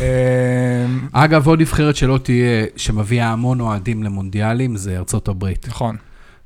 אה, 0.00 0.86
אגב, 1.12 1.46
עוד 1.46 1.60
נבחרת 1.60 1.96
שלא 1.96 2.18
תהיה, 2.22 2.64
שמביאה 2.76 3.26
המון 3.26 3.60
אוהדים 3.60 4.02
למונדיאלים, 4.02 4.76
זה 4.76 4.98
ארצות 4.98 5.28
הברית. 5.28 5.68
נכון. 5.68 5.96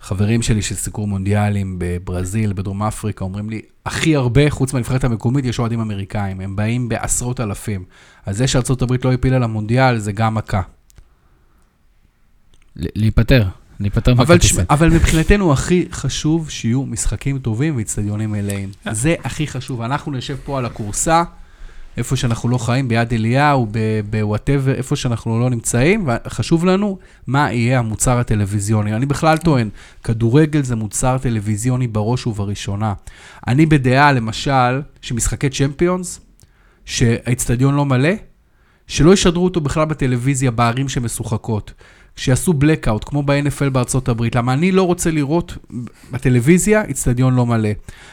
חברים 0.05 0.43
שלי 0.43 0.62
שסיקרו 0.62 1.07
מונדיאלים 1.07 1.77
בברזיל, 1.79 2.53
בדרום 2.53 2.83
אפריקה, 2.83 3.25
אומרים 3.25 3.51
לי, 3.51 3.62
הכי 3.87 4.17
הרבה, 4.17 4.51
חוץ 4.51 4.73
מהנבחרת 4.73 5.05
המקומית, 5.05 5.45
יש 5.45 5.59
אוהדים 5.59 5.81
אמריקאים. 5.81 6.40
הם 6.40 6.57
באים 6.57 6.88
בעשרות 6.88 7.40
אלפים. 7.40 7.85
אז 8.27 8.37
זה 8.37 8.47
שארצות 8.47 8.83
הברית 8.83 9.05
לא 9.05 9.12
הפילה 9.12 9.38
למונדיאל, 9.38 9.99
זה 9.99 10.12
גם 10.12 10.35
מכה. 10.35 10.61
ל- 12.77 12.87
להיפטר, 12.95 13.49
להיפטר 13.81 14.12
אבל, 14.12 14.21
מהכרטיסים. 14.21 14.64
תשמע, 14.64 14.75
אבל 14.75 14.90
מבחינתנו 14.90 15.53
הכי 15.53 15.87
חשוב 15.93 16.51
שיהיו 16.51 16.83
משחקים 16.87 17.38
טובים 17.38 17.77
ואיצטדיונים 17.77 18.33
מלאים. 18.33 18.71
זה 18.93 19.14
הכי 19.25 19.47
חשוב. 19.47 19.81
אנחנו 19.81 20.12
נשב 20.12 20.37
פה 20.45 20.59
על 20.59 20.67
הכורסה, 20.67 21.23
איפה 21.96 22.16
שאנחנו 22.16 22.48
לא 22.48 22.59
חיים, 22.59 22.88
ביד 22.88 23.12
אליהו, 23.12 23.66
ב 24.11 24.17
whatever, 24.17 24.74
איפה 24.74 24.96
שאנחנו 24.96 25.40
לא 25.40 25.50
נמצאים, 25.50 26.09
וחשוב 26.26 26.64
לנו 26.64 26.98
מה 27.26 27.52
יהיה 27.52 27.78
המוצר 27.78 28.18
הטלוויזיוני. 28.18 28.94
אני 28.94 29.07
בכלל 29.07 29.37
טוען, 29.37 29.68
כדורגל 30.04 30.62
זה 30.62 30.76
מוצר 30.76 31.18
טלוויזיוני 31.18 31.87
בראש 31.87 32.26
ובראשונה. 32.26 32.94
אני 33.46 33.66
בדעה, 33.66 34.12
למשל, 34.12 34.80
שמשחקי 35.00 35.48
צ'מפיונס, 35.48 36.20
שהאיצטדיון 36.85 37.74
לא 37.74 37.85
מלא, 37.85 38.12
שלא 38.87 39.12
ישדרו 39.12 39.44
אותו 39.44 39.61
בכלל 39.61 39.85
בטלוויזיה 39.85 40.50
בערים 40.50 40.88
שמשוחקות. 40.88 41.72
שיעשו 42.16 42.53
blackout, 42.61 43.05
כמו 43.07 43.22
ב-NFL 43.22 43.70
בארצות 43.72 44.09
הברית. 44.09 44.37
למה 44.37 44.53
אני 44.53 44.72
לא 44.72 44.83
רוצה 44.83 45.11
לראות 45.11 45.57
בטלוויזיה 46.11 46.83
איצטדיון 46.85 47.35
לא 47.35 47.46
מלא. 47.46 47.68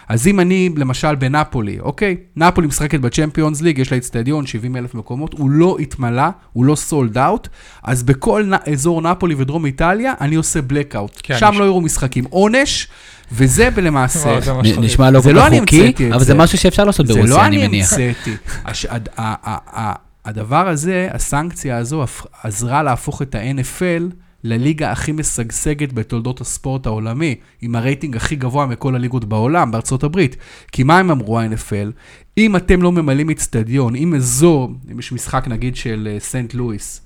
אז 0.10 0.28
אם 0.28 0.40
אני, 0.40 0.70
למשל, 0.78 1.16
בנפולי, 1.16 1.80
אוקיי? 1.80 2.16
נפולי 2.36 2.68
משחקת 2.68 3.00
בצ'מפיונס 3.00 3.62
ליג, 3.62 3.78
יש 3.80 3.92
לה 3.92 3.96
איצטדיון, 3.96 4.46
70 4.46 4.76
אלף 4.76 4.96
מקומות, 4.96 5.34
הוא 5.34 5.50
לא 5.50 5.78
התמלא, 5.80 6.24
הוא 6.54 6.66
לא 6.66 6.76
סולד 6.76 7.18
אאוט, 7.18 7.48
אז 7.84 8.04
בכל 8.04 8.44
נ... 8.46 8.72
אזור 8.72 9.02
נפולי 9.02 9.36
ודרום 9.38 9.66
איטליה, 9.66 10.14
אני 10.22 10.36
עושה 10.36 10.60
blackout. 10.60 11.20
כן, 11.24 11.38
שם 11.40 11.50
יש- 11.54 11.60
לא 11.60 11.66
יראו 11.66 11.82
משחקים. 11.82 12.24
עונש, 12.30 12.88
וזה 13.32 13.70
למעשה... 13.78 14.40
זה. 14.42 14.52
נשמע 14.80 15.12
לא 15.12 15.20
זה 15.20 15.30
כל 15.30 15.36
לא 15.36 15.42
כך 15.42 15.48
אני 15.48 15.60
חוקי, 15.60 15.82
המצאתי 15.86 16.10
אבל 16.12 16.20
זה 16.20 16.26
זה. 16.26 16.34
משהו 16.34 16.58
שאפשר 16.58 16.84
לעשות 16.86 17.08
זה 17.08 17.14
ברוסיה, 17.14 17.36
לא 17.36 17.46
אני 17.46 17.58
אני 17.58 17.68
מניח. 17.68 17.94
המצאתי. 17.94 18.32
הש- 18.66 18.86
הד- 18.86 19.10
ה- 19.18 19.52
ה- 19.52 19.80
ה- 19.82 20.11
הדבר 20.26 20.68
הזה, 20.68 21.08
הסנקציה 21.12 21.78
הזו, 21.78 22.06
עזרה 22.44 22.84
להפוך 22.84 23.22
את 23.22 23.36
ה-NFL 23.36 24.14
לליגה 24.44 24.92
הכי 24.92 25.12
משגשגת 25.12 25.94
בתולדות 25.94 26.42
הספורט 26.42 26.86
העולמי, 26.86 27.36
עם 27.62 27.76
הרייטינג 27.76 28.16
הכי 28.16 28.36
גבוה 28.36 28.66
מכל 28.66 28.96
הליגות 28.96 29.26
בעולם, 29.26 29.72
בארצות 29.72 30.04
הברית. 30.04 30.36
כי 30.72 30.84
מה 30.84 31.00
הם 31.00 31.12
אמרו, 31.12 31.40
ה-NFL? 31.40 31.92
אם 32.38 32.56
אתם 32.56 32.82
לא 32.82 32.92
ממלאים 32.92 33.30
אצטדיון, 33.30 33.96
אם 33.96 34.16
אזור, 34.16 34.72
אם 34.92 35.00
יש 35.00 35.12
משחק 35.12 35.48
נגיד 35.48 35.76
של 35.76 36.10
אה, 36.12 36.20
סנט 36.20 36.54
לואיס, 36.54 37.02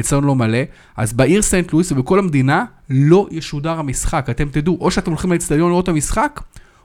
אצלנו 0.00 0.26
לא 0.26 0.34
מלא, 0.34 0.58
אז 0.96 1.12
בעיר 1.12 1.42
סנט 1.42 1.72
לואיס 1.72 1.92
ובכל 1.92 2.18
המדינה 2.18 2.64
לא 2.90 3.28
ישודר 3.30 3.78
המשחק. 3.78 4.26
אתם 4.30 4.48
תדעו, 4.48 4.78
או 4.80 4.90
שאתם 4.90 5.10
הולכים 5.10 5.32
לאצטדיון 5.32 5.70
לראות 5.70 5.84
את 5.84 5.88
המשחק, 5.88 6.40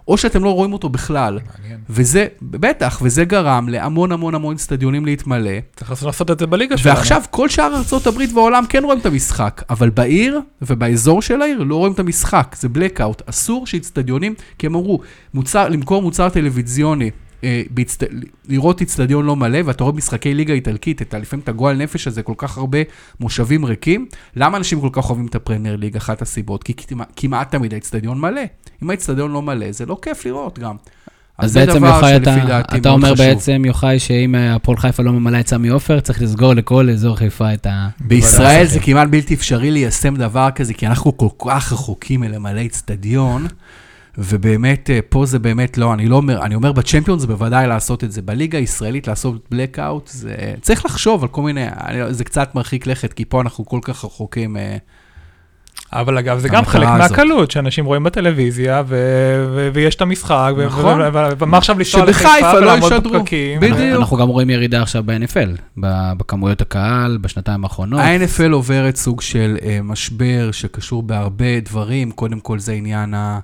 או 0.08 0.18
שאתם 0.18 0.44
לא 0.44 0.50
רואים 0.50 0.74
אותו 0.74 0.90
בכלל. 0.90 1.40
מעניין. 1.62 1.80
וזה, 1.90 2.28
בטח, 2.42 3.00
וזה 3.02 3.26
גרם 3.26 3.70
להמון 3.70 4.12
המון 4.12 4.36
המון 4.36 4.56
אצטדיונים 4.56 5.06
להתמלא. 5.06 5.52
צריך 5.76 6.04
לעשות 6.04 6.32
את 6.32 6.40
זה 6.40 6.48
בליגה 6.48 6.78
שלנו. 6.78 6.96
ועכשיו 6.96 7.22
כל 7.30 7.50
שאר 7.50 7.76
ארה"ב 7.76 8.36
והעולם 8.36 8.66
כן 8.70 8.84
רואים 8.84 9.00
את 9.00 9.06
המשחק, 9.06 9.64
אבל 9.70 9.90
בעיר 9.90 10.40
ובאזור 10.62 11.22
של 11.22 11.42
העיר 11.42 11.64
לא 11.64 11.76
רואים 11.76 11.94
את 11.94 12.00
המשחק, 12.00 12.56
זה 12.60 12.68
blackout. 12.76 13.22
אסור 13.26 13.68
שאיצטדיונים, 13.68 14.34
כי 14.58 14.68
הם 14.68 14.76
אמרו, 14.76 15.00
מוצר, 15.34 15.70
למכור 15.70 16.02
מוצר 16.02 16.30
טלוויזיוני, 16.30 17.12
אה, 17.44 17.62
באצט... 17.70 18.04
לראות 18.50 18.82
איצטדיון 18.82 19.26
לא 19.26 19.36
מלא, 19.36 19.60
ואתה 19.66 19.84
רואה 19.84 19.96
משחקי 19.96 20.34
ליגה 20.34 20.54
איטלקית, 20.54 21.02
את 21.02 21.14
לפעמים 21.14 21.44
את 21.44 21.50
הגועל 21.50 21.78
נפש 21.78 22.08
הזה, 22.08 22.24
כל 22.24 22.34
כך 22.38 22.58
הרבה 22.58 22.80
מושבים 23.20 23.66
ריקים. 23.66 24.08
למה 24.36 24.58
אנשים 24.58 24.82
כל 24.82 24.90
כך 24.92 25.10
אוהבים 25.10 25.26
את 25.26 25.36
הפרמייר 25.36 25.76
ליג? 25.76 25.96
אחת 25.98 26.22
הסיבות, 26.22 26.64
כי 26.64 26.74
כמעט, 26.74 27.12
כמעט 27.16 27.52
תמיד 27.52 27.74
האיצטדיון 27.74 28.20
מלא. 28.20 28.42
אם 28.84 28.90
האיצטדיון 28.90 29.32
לא 29.32 29.42
מלא, 29.42 29.72
זה 29.72 29.86
לא 29.86 29.98
כיף 30.02 30.26
לראות 30.26 30.60
גם. 30.60 30.76
אז 31.38 31.52
זה 31.52 31.66
בעצם, 31.66 31.86
יוחאי, 31.86 32.16
אתה, 32.16 32.60
אתה 32.78 32.90
אומר 32.90 33.14
חשוב. 33.14 33.26
בעצם, 33.26 33.64
יוחאי, 33.66 34.00
שאם 34.00 34.36
אה, 34.36 34.56
הפועל 34.56 34.78
חיפה 34.78 35.04
לא 35.04 35.12
ממלא 35.12 35.40
את 35.40 35.48
סמי 35.48 35.70
עופר, 35.70 36.00
צריך 36.00 36.22
לסגור 36.22 36.54
לכל 36.54 36.90
אזור 36.90 37.16
חיפה 37.16 37.54
את 37.54 37.66
ה... 37.66 37.88
בישראל 38.00 38.66
זה 38.66 38.80
כמעט 38.80 39.08
בלתי 39.10 39.34
אפשרי 39.34 39.72
ליישם 39.72 40.16
דבר 40.16 40.50
כזה, 40.56 40.74
כי 40.74 40.88
אנחנו 40.88 41.18
כל 41.18 41.50
כך 41.50 41.74
רחוקים 41.74 42.20
מלמלא 42.20 42.66
אצטדיון, 42.66 43.48
ובאמת, 44.18 44.90
אה, 44.90 45.00
פה 45.10 45.26
זה 45.26 45.40
באמת 45.40 45.78
לא, 45.78 45.94
אני 45.94 46.06
לא 46.06 46.16
אומר, 46.16 46.42
אני 46.42 46.56
אומר 46.56 46.72
בצ'מפיון 46.72 47.20
זה 47.20 47.28
בוודאי 47.28 47.68
לעשות 47.68 48.04
את 48.04 48.12
זה. 48.12 48.22
בליגה 48.22 48.58
הישראלית 48.58 49.08
לעשות 49.08 49.46
בלקאוט, 49.52 50.08
זה... 50.08 50.54
צריך 50.62 50.86
לחשוב 50.86 51.24
על 51.24 51.30
כל 51.30 51.42
מיני, 51.42 51.66
אני, 51.68 52.14
זה 52.14 52.24
קצת 52.24 52.56
מרחיק 52.56 52.88
לכת, 52.88 53.14
כי 53.14 53.26
פה 53.26 53.42
אנחנו 53.42 53.66
כל 53.66 53.80
כך 53.84 54.06
רחוקים. 54.06 54.58
אה, 54.58 54.78
אבל 55.94 56.18
אגב, 56.18 56.40
זה 56.40 56.50
גם 56.50 56.66
חלק 56.66 56.88
הזאת. 56.88 57.12
מהקלות, 57.12 57.52
שאנשים 57.52 57.86
רואים 57.86 58.04
בטלוויזיה, 58.04 58.84
ו- 58.88 59.46
ו- 59.56 59.70
ויש 59.74 59.96
את 59.96 60.02
המשחק, 60.02 60.54
נכון. 60.66 61.02
ו- 61.02 61.10
ו- 61.14 61.28
ומה 61.40 61.58
עכשיו 61.58 61.78
לנסוע 61.78 62.06
לחיפה 62.06 62.54
לא 62.54 62.58
ולעמוד. 62.58 62.94
בפקקים? 62.94 63.60
בדיוק. 63.60 64.00
אנחנו 64.00 64.18
גם 64.18 64.28
רואים 64.28 64.50
ירידה 64.50 64.82
עכשיו 64.82 65.04
ב-NFL, 65.06 65.80
בכמויות 66.18 66.62
הקהל, 66.62 67.18
בשנתיים 67.22 67.64
האחרונות. 67.64 68.00
ה-NFL 68.00 68.52
עוברת 68.52 68.96
סוג 68.96 69.22
של 69.22 69.58
uh, 69.60 69.64
משבר 69.84 70.50
שקשור 70.52 71.04
בהרבה 71.04 71.60
דברים. 71.60 72.12
קודם 72.12 72.40
כל 72.40 72.60
זה 72.60 72.72
עניין 72.72 73.14
ה... 73.14 73.40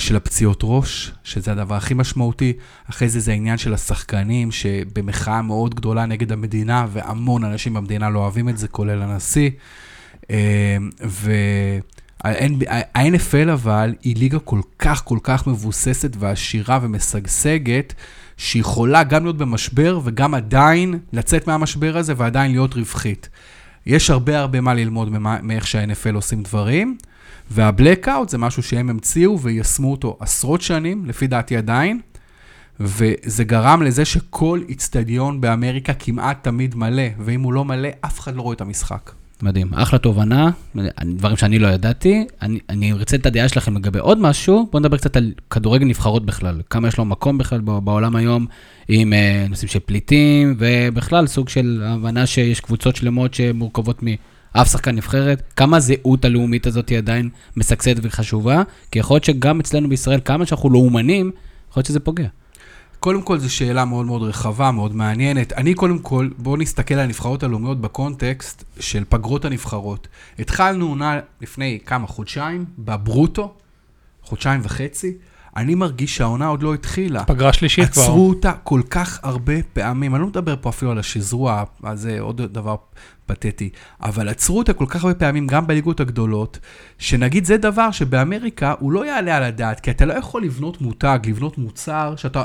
של 0.00 0.16
הפציעות 0.16 0.60
ראש, 0.62 1.12
שזה 1.24 1.52
הדבר 1.52 1.74
הכי 1.74 1.94
משמעותי. 1.94 2.52
אחרי 2.90 3.08
זה 3.08 3.20
זה 3.20 3.30
העניין 3.30 3.58
של 3.58 3.74
השחקנים, 3.74 4.52
שבמחאה 4.52 5.42
מאוד 5.42 5.74
גדולה 5.74 6.06
נגד 6.06 6.32
המדינה, 6.32 6.86
והמון 6.92 7.44
אנשים 7.44 7.74
במדינה 7.74 8.10
לא 8.10 8.18
אוהבים 8.18 8.48
את 8.48 8.58
זה, 8.58 8.68
כולל 8.68 9.02
הנשיא. 9.02 9.50
וה-NFL 12.24 13.52
אבל 13.52 13.94
היא 14.02 14.16
ליגה 14.16 14.38
כל 14.38 14.60
כך 14.78 15.04
כל 15.04 15.18
כך 15.22 15.46
מבוססת 15.46 16.16
ועשירה 16.18 16.78
ומשגשגת, 16.82 17.94
שיכולה 18.36 19.04
גם 19.04 19.22
להיות 19.22 19.38
במשבר 19.38 20.00
וגם 20.04 20.34
עדיין 20.34 20.98
לצאת 21.12 21.46
מהמשבר 21.46 21.96
הזה 21.96 22.14
ועדיין 22.16 22.50
להיות 22.50 22.74
רווחית. 22.74 23.28
יש 23.86 24.10
הרבה 24.10 24.38
הרבה 24.38 24.60
מה 24.60 24.74
ללמוד 24.74 25.08
מאיך 25.42 25.66
שה-NFL 25.66 26.14
עושים 26.14 26.42
דברים, 26.42 26.96
והבלקאוט 27.50 28.28
זה 28.28 28.38
משהו 28.38 28.62
שהם 28.62 28.90
המציאו 28.90 29.40
ויישמו 29.40 29.90
אותו 29.90 30.16
עשרות 30.20 30.60
שנים, 30.60 31.06
לפי 31.06 31.26
דעתי 31.26 31.56
עדיין, 31.56 32.00
וזה 32.80 33.44
גרם 33.44 33.82
לזה 33.82 34.04
שכל 34.04 34.60
איצטדיון 34.68 35.40
באמריקה 35.40 35.94
כמעט 35.94 36.44
תמיד 36.44 36.74
מלא, 36.74 37.02
ואם 37.18 37.40
הוא 37.40 37.52
לא 37.52 37.64
מלא, 37.64 37.88
אף 38.00 38.20
אחד 38.20 38.36
לא 38.36 38.42
רואה 38.42 38.54
את 38.54 38.60
המשחק. 38.60 39.12
מדהים, 39.42 39.74
אחלה 39.74 39.98
תובנה, 39.98 40.50
דברים 41.04 41.36
שאני 41.36 41.58
לא 41.58 41.68
ידעתי. 41.68 42.26
אני, 42.42 42.92
ארצה 42.92 43.16
את 43.16 43.26
הדעה 43.26 43.48
שלכם 43.48 43.76
לגבי 43.76 43.98
עוד 43.98 44.20
משהו, 44.20 44.68
בואו 44.72 44.80
נדבר 44.80 44.96
קצת 44.96 45.16
על 45.16 45.32
כדורגל 45.50 45.86
נבחרות 45.86 46.26
בכלל. 46.26 46.60
כמה 46.70 46.88
יש 46.88 46.98
לו 46.98 47.04
מקום 47.04 47.38
בכלל 47.38 47.60
בעולם 47.60 48.16
היום, 48.16 48.46
עם 48.88 49.12
אה, 49.12 49.46
נושאים 49.48 49.68
של 49.68 49.78
פליטים, 49.78 50.56
ובכלל 50.58 51.26
סוג 51.26 51.48
של 51.48 51.82
הבנה 51.86 52.26
שיש 52.26 52.60
קבוצות 52.60 52.96
שלמות 52.96 53.34
שמורכבות 53.34 54.02
מאף 54.54 54.70
שחקן 54.70 54.96
נבחרת. 54.96 55.42
כמה 55.56 55.76
הזהות 55.76 56.24
הלאומית 56.24 56.66
הזאת 56.66 56.88
היא 56.88 56.98
עדיין 56.98 57.28
משגשגת 57.56 58.00
וחשובה, 58.02 58.62
כי 58.90 58.98
יכול 58.98 59.14
להיות 59.14 59.24
שגם 59.24 59.60
אצלנו 59.60 59.88
בישראל, 59.88 60.20
כמה 60.24 60.46
שאנחנו 60.46 60.70
לאומנים, 60.70 61.30
יכול 61.70 61.80
להיות 61.80 61.86
שזה 61.86 62.00
פוגע. 62.00 62.26
קודם 63.00 63.22
כל, 63.22 63.38
זו 63.38 63.54
שאלה 63.54 63.84
מאוד 63.84 64.06
מאוד 64.06 64.22
רחבה, 64.22 64.70
מאוד 64.70 64.96
מעניינת. 64.96 65.52
אני 65.52 65.74
קודם 65.74 65.98
כל, 65.98 66.28
בואו 66.38 66.56
נסתכל 66.56 66.94
על 66.94 67.00
הנבחרות 67.00 67.42
הלאומיות 67.42 67.80
בקונטקסט 67.80 68.64
של 68.80 69.04
פגרות 69.08 69.44
הנבחרות. 69.44 70.08
התחלנו 70.38 70.88
עונה 70.88 71.20
לפני 71.40 71.78
כמה, 71.86 72.06
חודשיים, 72.06 72.64
בברוטו, 72.78 73.54
חודשיים 74.22 74.60
וחצי. 74.64 75.16
אני 75.56 75.74
מרגיש 75.74 76.16
שהעונה 76.16 76.46
עוד 76.46 76.62
לא 76.62 76.74
התחילה. 76.74 77.24
פגרה 77.24 77.52
שלישית 77.52 77.90
כבר. 77.90 78.02
עצרו 78.02 78.28
אותה 78.28 78.52
כל 78.52 78.82
כך 78.90 79.20
הרבה 79.22 79.52
פעמים, 79.72 80.14
אני 80.14 80.22
לא 80.22 80.28
מדבר 80.28 80.54
פה 80.60 80.68
אפילו 80.68 80.90
על 80.90 80.98
השזרוע, 80.98 81.64
אז 81.82 82.00
זה 82.00 82.20
עוד 82.20 82.42
דבר 82.42 82.76
פתטי, 83.34 83.68
אבל 84.02 84.28
עצרו 84.28 84.58
אותה 84.58 84.72
כל 84.72 84.86
כך 84.88 85.04
הרבה 85.04 85.14
פעמים, 85.14 85.46
גם 85.46 85.66
בליגות 85.66 86.00
הגדולות, 86.00 86.58
שנגיד 86.98 87.44
זה 87.44 87.56
דבר 87.56 87.90
שבאמריקה 87.90 88.74
הוא 88.78 88.92
לא 88.92 89.06
יעלה 89.06 89.36
על 89.36 89.42
הדעת, 89.42 89.80
כי 89.80 89.90
אתה 89.90 90.04
לא 90.04 90.12
יכול 90.12 90.42
לבנות 90.42 90.80
מותג, 90.80 91.18
לבנות 91.26 91.58
מוצר, 91.58 92.14
שאתה... 92.16 92.44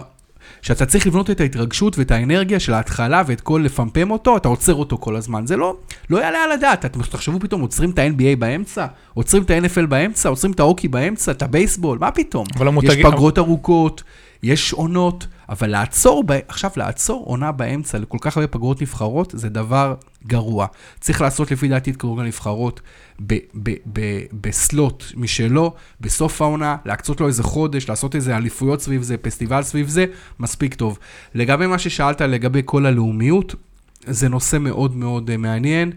שאתה 0.62 0.86
צריך 0.86 1.08
לבנות 1.08 1.30
את 1.30 1.41
ההתרגשות 1.41 1.98
ואת 1.98 2.12
האנרגיה 2.12 2.60
של 2.60 2.74
ההתחלה 2.74 3.24
ואת 3.28 3.41
כל 3.41 3.62
לפמפם 3.65 4.12
אותו, 4.12 4.38
אתה 4.38 4.48
עוצר 4.48 4.74
אותו 4.74 4.98
כל 4.98 5.15
הזמן. 5.15 5.48
זה 5.48 5.58
לא, 5.58 5.78
לא 6.10 6.17
יעלה 6.17 6.43
על 6.43 6.52
הדעת. 6.52 6.86
אתם 6.86 7.02
תחשבו 7.02 7.39
פתאום, 7.39 7.62
עוצרים 7.62 7.89
את 7.89 8.00
ה-NBA 8.00 8.36
באמצע? 8.39 8.86
עוצרים 9.13 9.43
את 9.43 9.52
ה-NFL 9.52 9.86
באמצע? 9.86 10.30
עוצרים 10.30 10.54
את 10.54 10.60
ההוקי 10.60 10.88
באמצע? 10.88 11.32
את 11.32 11.41
הבייסבול? 11.41 11.98
מה 12.00 12.12
פתאום? 12.12 12.45
יש 12.56 12.62
המותגים- 12.62 13.12
פגרות 13.12 13.38
ארוכות, 13.38 14.04
יש 14.43 14.74
עונות, 14.74 15.28
אבל 15.49 15.67
לעצור, 15.67 16.23
ב... 16.27 16.39
עכשיו 16.47 16.71
לעצור 16.77 17.25
עונה 17.25 17.51
באמצע 17.51 17.97
לכל 17.97 18.17
כך 18.21 18.38
הרבה 18.38 18.47
פגרות 18.47 18.81
נבחרות, 18.81 19.34
זה 19.38 19.49
דבר 19.49 19.95
גרוע. 20.27 20.67
צריך 20.99 21.21
לעשות 21.21 21.51
לפי 21.51 21.67
דעתי 21.67 21.91
את 21.91 21.95
כדורגל 21.95 22.23
הנבחרות 22.23 22.81
בסלוט 24.34 25.03
משלו, 25.15 25.73
בסוף 26.01 26.41
העונה, 26.41 26.77
להקצות 26.86 27.21
לו 27.21 27.27
איזה 27.27 27.43
חודש, 27.43 27.89
לעשות 27.89 28.15
איזה 28.15 28.38
אליפויות 28.38 28.81
סביב 28.81 29.01
זה, 29.01 29.17
פסטיבל 29.17 29.63
סביב 29.63 29.88
זה, 29.88 30.05
מספיק 30.39 30.73
טוב. 30.73 30.99
לגבי 31.36 31.67
מה 31.67 31.79
ששאלת 31.79 32.21
לגבי 32.21 32.62
כל 32.65 32.86
הלאומיות, 32.86 33.55
זה 34.08 34.29
נושא 34.29 34.58
מאוד 34.58 34.95
מאוד 34.95 35.29
אה, 35.29 35.38
מעניין, 35.38 35.91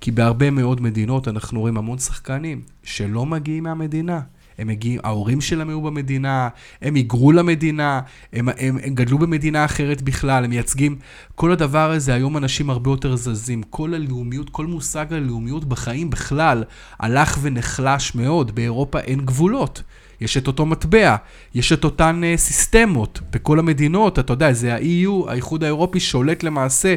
כי 0.00 0.10
בהרבה 0.10 0.50
מאוד 0.50 0.80
מדינות 0.80 1.28
אנחנו 1.28 1.60
רואים 1.60 1.76
המון 1.76 1.98
שחקנים 1.98 2.62
שלא 2.82 3.26
מגיעים 3.26 3.62
מהמדינה. 3.62 4.20
הם 4.58 4.68
מגיעים, 4.68 5.00
ההורים 5.04 5.40
שלהם 5.40 5.68
היו 5.68 5.80
במדינה, 5.80 6.48
הם 6.82 6.94
היגרו 6.94 7.32
למדינה, 7.32 8.00
הם, 8.32 8.48
הם, 8.48 8.78
הם 8.82 8.94
גדלו 8.94 9.18
במדינה 9.18 9.64
אחרת 9.64 10.02
בכלל, 10.02 10.44
הם 10.44 10.50
מייצגים. 10.50 10.96
כל 11.34 11.52
הדבר 11.52 11.90
הזה, 11.90 12.14
היום 12.14 12.36
אנשים 12.36 12.70
הרבה 12.70 12.90
יותר 12.90 13.16
זזים. 13.16 13.62
כל 13.62 13.94
הלאומיות, 13.94 14.50
כל 14.50 14.66
מושג 14.66 15.12
הלאומיות 15.12 15.64
בחיים 15.64 16.10
בכלל 16.10 16.64
הלך 16.98 17.38
ונחלש 17.42 18.14
מאוד. 18.14 18.52
באירופה 18.54 19.00
אין 19.00 19.20
גבולות. 19.20 19.82
יש 20.20 20.36
את 20.36 20.46
אותו 20.46 20.66
מטבע, 20.66 21.16
יש 21.54 21.72
את 21.72 21.84
אותן 21.84 22.20
uh, 22.24 22.38
סיסטמות. 22.38 23.20
בכל 23.32 23.58
המדינות, 23.58 24.18
אתה 24.18 24.32
יודע, 24.32 24.52
זה 24.52 24.74
ה-EU, 24.74 25.30
האיחוד 25.30 25.64
האירופי, 25.64 26.00
שולט 26.00 26.42
למעשה 26.42 26.94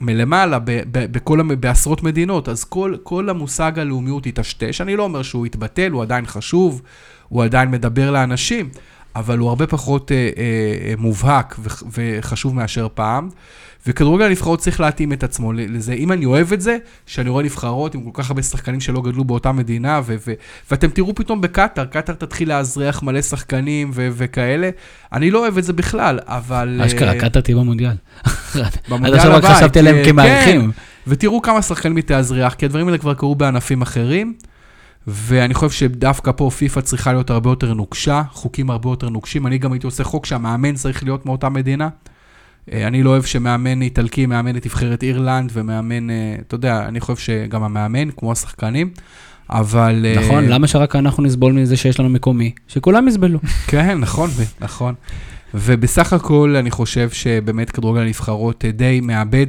מלמעלה, 0.00 0.58
ב- 0.58 0.64
ב- 0.64 1.12
בכל, 1.12 1.54
בעשרות 1.54 2.02
מדינות, 2.02 2.48
אז 2.48 2.64
כל, 2.64 2.96
כל 3.02 3.28
המושג 3.28 3.78
הלאומיות 3.78 4.26
התשתש. 4.26 4.80
אני 4.80 4.96
לא 4.96 5.02
אומר 5.02 5.22
שהוא 5.22 5.46
התבטל, 5.46 5.90
הוא 5.90 6.02
עדיין 6.02 6.26
חשוב, 6.26 6.82
הוא 7.28 7.44
עדיין 7.44 7.70
מדבר 7.70 8.10
לאנשים, 8.10 8.68
אבל 9.16 9.38
הוא 9.38 9.48
הרבה 9.48 9.66
פחות 9.66 10.12
אה, 10.12 10.16
אה, 10.36 10.94
מובהק 10.98 11.56
וח, 11.62 11.82
וחשוב 11.92 12.54
מאשר 12.54 12.88
פעם. 12.94 13.28
וכדורגל 13.86 14.24
הנבחרות 14.24 14.58
צריך 14.58 14.80
להתאים 14.80 15.12
את 15.12 15.24
עצמו 15.24 15.52
לזה. 15.52 15.92
אם 15.92 16.12
אני 16.12 16.24
אוהב 16.24 16.52
את 16.52 16.60
זה, 16.60 16.76
שאני 17.06 17.30
רואה 17.30 17.44
נבחרות 17.44 17.94
עם 17.94 18.10
כל 18.10 18.22
כך 18.22 18.30
הרבה 18.30 18.42
שחקנים 18.42 18.80
שלא 18.80 19.00
גדלו 19.02 19.24
באותה 19.24 19.52
מדינה, 19.52 20.00
ו- 20.04 20.16
ו- 20.26 20.32
ואתם 20.70 20.88
תראו 20.88 21.14
פתאום 21.14 21.40
בקטאר, 21.40 21.84
קטאר 21.84 22.14
תתחיל 22.14 22.48
לאזרח 22.48 23.02
מלא 23.02 23.22
שחקנים 23.22 23.90
ו- 23.94 24.08
וכאלה. 24.12 24.70
אני 25.12 25.30
לא 25.30 25.38
אוהב 25.38 25.58
את 25.58 25.64
זה 25.64 25.72
בכלל, 25.72 26.18
אבל... 26.22 26.80
אשכרה, 26.86 27.12
אה, 27.12 27.20
קטאר 27.20 27.40
תהיה 27.40 27.56
במונדיאל. 27.56 27.96
עד 28.54 28.76
במונדיאל 28.88 29.14
עכשיו 29.14 29.32
רק 29.32 29.44
הבא, 29.44 29.54
חשבתי 29.54 29.78
עליהם 29.78 29.96
כן, 29.96 30.10
כמארחים. 30.10 30.70
ותראו 31.06 31.42
כמה 31.42 31.62
שחקנים 31.62 31.96
היא 31.96 32.04
תאזרח, 32.04 32.54
כי 32.54 32.66
הדברים 32.66 32.86
האלה 32.86 32.98
כבר 32.98 33.14
קרו 33.14 33.34
בענפים 33.34 33.82
אחרים, 33.82 34.34
ואני 35.06 35.54
חושב 35.54 35.70
שדווקא 35.70 36.32
פה 36.36 36.50
פיפ"א 36.50 36.80
צריכה 36.80 37.12
להיות 37.12 37.30
הרבה 37.30 37.50
יותר 37.50 37.74
נוקשה, 37.74 38.22
חוקים 38.30 38.70
הרבה 38.70 38.88
יותר 38.88 39.08
נוקשים. 39.08 39.46
אני 39.46 39.58
גם 39.58 39.72
הייתי 39.72 39.86
עושה 39.86 40.04
חוק 40.04 40.26
שהמאמן 40.26 40.74
צריך 40.74 41.04
להיות 41.04 41.26
מאותה 41.26 41.48
מדינה. 41.48 41.88
אה, 42.72 42.86
אני 42.86 43.02
לא 43.02 43.10
אוהב 43.10 43.22
שמאמן 43.22 43.82
איטלקי 43.82 44.26
מאמן 44.26 44.56
את 44.56 44.66
נבחרת 44.66 45.02
אירלנד, 45.02 45.50
ומאמן, 45.54 46.10
אה, 46.10 46.36
אתה 46.46 46.54
יודע, 46.54 46.84
אני 46.88 47.00
חושב 47.00 47.16
שגם 47.16 47.62
המאמן, 47.62 48.10
כמו 48.10 48.32
השחקנים, 48.32 48.90
אבל... 49.50 50.06
אה, 50.08 50.24
נכון, 50.24 50.44
למה 50.44 50.66
שרק 50.66 50.96
אנחנו 50.96 51.22
נסבול 51.22 51.52
מזה 51.52 51.76
שיש 51.76 52.00
לנו 52.00 52.08
מקומי? 52.08 52.52
שכולם 52.68 53.08
יסבלו. 53.08 53.38
כן, 53.70 53.98
נכון, 53.98 54.30
נכון. 54.60 54.94
ובסך 55.54 56.12
הכל 56.12 56.56
אני 56.58 56.70
חושב 56.70 57.10
שבאמת 57.10 57.70
כדורגל 57.70 58.00
הנבחרות 58.00 58.64
די 58.64 59.00
מאבד 59.02 59.46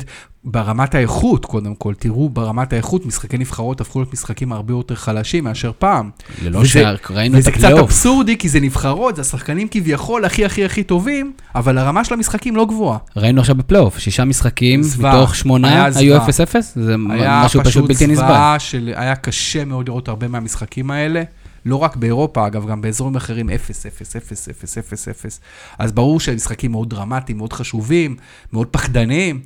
ברמת 0.51 0.95
האיכות, 0.95 1.45
קודם 1.45 1.75
כל. 1.75 1.93
תראו, 1.99 2.29
ברמת 2.29 2.73
האיכות, 2.73 3.05
משחקי 3.05 3.37
נבחרות 3.37 3.81
הפכו 3.81 3.99
להיות 3.99 4.13
משחקים 4.13 4.51
הרבה 4.53 4.73
יותר 4.73 4.95
חלשים 4.95 5.43
מאשר 5.43 5.71
פעם. 5.79 6.09
ללא 6.43 6.59
וזה- 6.59 6.67
שראינו 7.07 7.35
את 7.35 7.39
וזה 7.39 7.51
קצת 7.51 7.59
הפלייאוף. 7.63 7.81
אבסורדי, 7.81 8.37
כי 8.37 8.49
זה 8.49 8.59
נבחרות, 8.59 9.15
זה 9.15 9.21
השחקנים 9.21 9.67
כביכול 9.71 10.25
הכי 10.25 10.45
הכי 10.45 10.65
הכי 10.65 10.83
טובים, 10.83 11.33
אבל 11.55 11.77
הרמה 11.77 12.03
של 12.05 12.13
המשחקים 12.13 12.55
לא 12.55 12.65
גבוהה. 12.65 12.97
ראינו 13.17 13.41
עכשיו 13.41 13.55
בפלייאוף, 13.55 13.97
שישה 13.99 14.25
משחקים 14.25 14.83
זוועה. 14.83 15.17
מתוך 15.17 15.35
שמונה 15.35 15.67
היה 15.69 15.85
היו 15.95 16.13
זוועה. 16.13 16.27
0-0, 16.29 16.55
זה 16.75 16.95
היה 17.09 17.41
משהו 17.45 17.59
פשוט 17.59 17.71
פשוט 17.71 17.87
בלתי 17.87 18.07
נסבל. 18.07 18.15
זוועה 18.15 18.59
של... 18.59 18.93
היה 18.95 19.15
קשה 19.15 19.65
מאוד 19.65 19.87
לראות 19.87 20.07
הרבה 20.07 20.27
מהמשחקים 20.27 20.91
האלה. 20.91 21.23
לא 21.65 21.75
רק 21.75 21.95
באירופה, 21.95 22.47
אגב, 22.47 22.67
גם 22.67 22.81
באזורים 22.81 23.15
אחרים, 23.15 23.49
0, 23.49 23.85
0, 23.85 24.15
0, 24.15 24.49
0, 24.49 24.77
0, 24.77 25.07
0. 25.07 25.39
אז 25.79 25.91
ברור 25.91 26.19
שהם 26.19 26.35
משחקים 26.35 26.71
מאוד 26.71 26.89
דרמטיים, 26.89 27.37
מאוד 27.37 27.53
חשובים, 27.53 28.15
מאוד 28.53 28.67
פחדניים, 28.67 29.39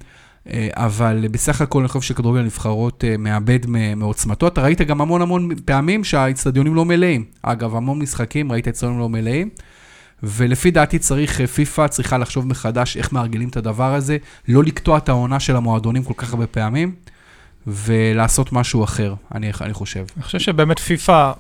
אבל 0.72 1.26
בסך 1.32 1.62
הכל 1.62 1.80
אני 1.80 1.88
חושב 1.88 2.08
שכדורגל 2.08 2.40
הנבחרות 2.40 3.04
אה, 3.04 3.18
מאבד 3.18 3.60
מעוצמתו. 3.96 4.48
אתה 4.48 4.62
ראית 4.62 4.82
גם 4.82 5.02
המון 5.02 5.22
המון 5.22 5.50
פעמים 5.66 6.04
שהאיצטדיונים 6.04 6.76
לא 6.76 6.86
מלאים. 6.86 7.26
אגב, 7.42 7.76
המון 7.76 8.00
משחקים 8.00 8.52
ראית 8.52 8.68
אצטדיונים 8.68 9.00
לא 9.00 9.10
מלאים. 9.10 9.50
ולפי 10.24 10.72
דעתי 10.72 11.00
צריך, 11.00 11.42
אה, 11.42 11.48
פיפ"א 11.48 11.88
צריכה 11.88 12.18
לחשוב 12.18 12.48
מחדש 12.48 12.98
איך 12.98 13.14
מארגנים 13.14 13.50
את 13.50 13.58
הדבר 13.58 13.94
הזה, 13.94 14.18
לא 14.48 14.64
לקטוע 14.64 14.98
את 14.98 15.10
העונה 15.10 15.40
של 15.40 15.56
המועדונים 15.56 16.04
כל 16.04 16.14
כך 16.18 16.34
הרבה 16.34 16.48
פעמים, 16.48 16.96
ולעשות 17.68 18.54
משהו 18.54 18.84
אחר, 18.84 19.14
אני, 19.36 19.52
אני 19.62 19.74
חושב. 19.74 20.06
אני 20.16 20.24
חושב 20.24 20.40
שבאמת 20.40 20.80
פיפ"א 20.80 21.32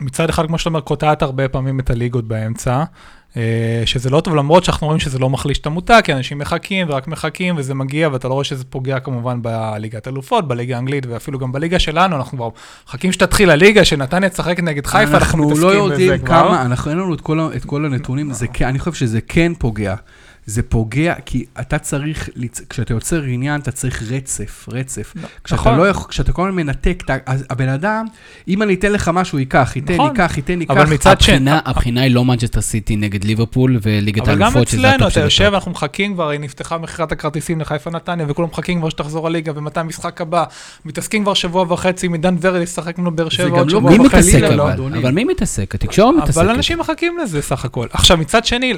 מצד 0.00 0.28
אחד, 0.28 0.46
כמו 0.46 0.58
שאתה 0.58 0.68
אומר, 0.68 0.80
קוטעת 0.80 1.22
הרבה 1.22 1.48
פעמים 1.48 1.80
את 1.80 1.90
הליגות 1.90 2.28
באמצע, 2.28 2.84
אה, 3.36 3.82
שזה 3.84 4.10
לא 4.10 4.20
טוב, 4.20 4.34
למרות 4.34 4.64
שאנחנו 4.64 4.86
רואים 4.86 5.00
שזה 5.00 5.18
לא 5.18 5.30
מחליש 5.30 5.58
את 5.58 5.66
המותג, 5.66 6.00
כי 6.04 6.12
אנשים 6.12 6.38
מחכים 6.38 6.86
ורק 6.90 7.08
מחכים, 7.08 7.54
וזה 7.58 7.74
מגיע, 7.74 8.08
ואתה 8.12 8.28
לא 8.28 8.32
רואה 8.32 8.44
שזה 8.44 8.64
פוגע 8.64 9.00
כמובן 9.00 9.42
בליגת 9.42 10.08
אלופות, 10.08 10.48
בליגה 10.48 10.76
האנגלית, 10.76 11.06
ואפילו 11.06 11.38
גם 11.38 11.52
בליגה 11.52 11.78
שלנו, 11.78 12.16
אנחנו 12.16 12.38
כבר 12.38 12.48
מחכים 12.86 13.12
שתתחיל 13.12 13.50
הליגה, 13.50 13.84
שנתניה 13.84 14.28
תשחק 14.28 14.60
נגד 14.60 14.86
חיפה, 14.86 15.16
אנחנו 15.16 15.46
מתעסקים 15.48 15.68
לא 15.68 15.84
בזה 15.88 16.02
יודעים 16.02 16.18
כבר. 16.18 16.26
כמה, 16.26 16.62
אנחנו 16.62 16.90
אין 16.90 16.98
לנו 16.98 17.14
את 17.14 17.20
כל, 17.20 17.50
את 17.56 17.64
כל 17.64 17.84
הנתונים, 17.84 18.32
זה, 18.32 18.46
כן- 18.48 18.66
אני 18.66 18.78
חושב 18.78 18.92
שזה 18.92 19.20
כן 19.20 19.52
פוגע. 19.58 19.94
זה 20.46 20.62
פוגע, 20.62 21.14
כי 21.26 21.44
אתה 21.60 21.78
צריך, 21.78 22.28
כשאתה 22.68 22.92
יוצר 22.94 23.22
עניין, 23.22 23.60
אתה 23.60 23.70
צריך 23.72 24.02
רצף, 24.10 24.66
רצף. 24.72 25.14
כשאתה 25.44 25.60
נכון. 25.60 25.76
לא 25.78 25.88
יכול, 25.88 26.08
כשאתה 26.10 26.32
כל 26.32 26.48
הזמן 26.48 26.56
מנתק, 26.66 27.02
אתה- 27.04 27.16
הבן 27.50 27.68
אדם, 27.68 28.06
אם 28.48 28.62
אני 28.62 28.74
אתן 28.74 28.92
לך 28.92 29.10
משהו, 29.14 29.38
ייקח, 29.38 29.72
ייתן, 29.76 29.94
נכון. 29.94 30.06
ייקח, 30.10 30.36
ייתן, 30.36 30.60
ייקח. 30.60 30.74
אבל 30.74 30.86
מצד 30.94 31.20
שני, 31.20 31.34
הבחינה, 31.34 31.60
הבחינה 31.64 32.00
היא 32.02 32.14
לא 32.14 32.24
מנצ'סטר 32.24 32.60
סיטי 32.60 32.96
נגד 32.96 33.24
ליברפול 33.24 33.78
וליגת 33.82 34.22
אבל 34.22 34.34
גם 34.34 34.42
האלופות, 34.42 34.68
שזה 34.68 34.78
אצלנו, 34.78 34.94
הטופ 34.94 35.06
אתה 35.06 35.10
של 35.14 35.20
יושב, 35.20 35.44
הטופ. 35.44 35.54
אנחנו 35.54 35.70
מחכים 35.70 36.14
כבר, 36.14 36.28
היא 36.28 36.40
נפתחה 36.40 36.78
מכירת 36.78 37.12
הכרטיסים 37.12 37.60
לחיפה 37.60 37.90
נתניה, 37.90 38.26
וכולם 38.28 38.48
מחכים 38.48 38.78
כבר 38.80 38.88
שתחזור 38.88 39.26
הליגה, 39.26 39.52
ומתי 39.54 39.80
המשחק 39.80 40.20
הבא. 40.20 40.44
מתעסקים 40.84 41.22
כבר 41.22 41.34
שבוע 41.34 41.72
וחצי, 41.72 42.08
מדן 42.08 42.36
ורד 42.40 42.62
ישחק 42.62 42.98
לנו 42.98 43.10
באר 43.16 43.28
שבע 43.28 43.48
גם 43.48 43.54
עוד 43.56 43.70
לא 43.70 43.78
שבוע 43.78 43.90
אבל 43.96 44.00
וחצי. 44.06 44.16
מתעסק 44.18 44.32
חלילה 44.46 44.62
אבל? 44.62 44.72
אדוני. 44.72 44.98
אבל 44.98 45.10
מי 45.12 45.24
מתעסק? 45.24 45.74
התקשורת 45.74 46.14
מתעסקת. 46.22 46.36
אבל 46.36 46.50
אנשים 46.50 46.78
מחכים 46.78 47.18
לזה 47.18 47.42
סך 47.42 47.64
הכל. 47.64 47.86
עכשיו, 47.92 48.16
מצד 48.18 48.44
שני, 48.44 48.74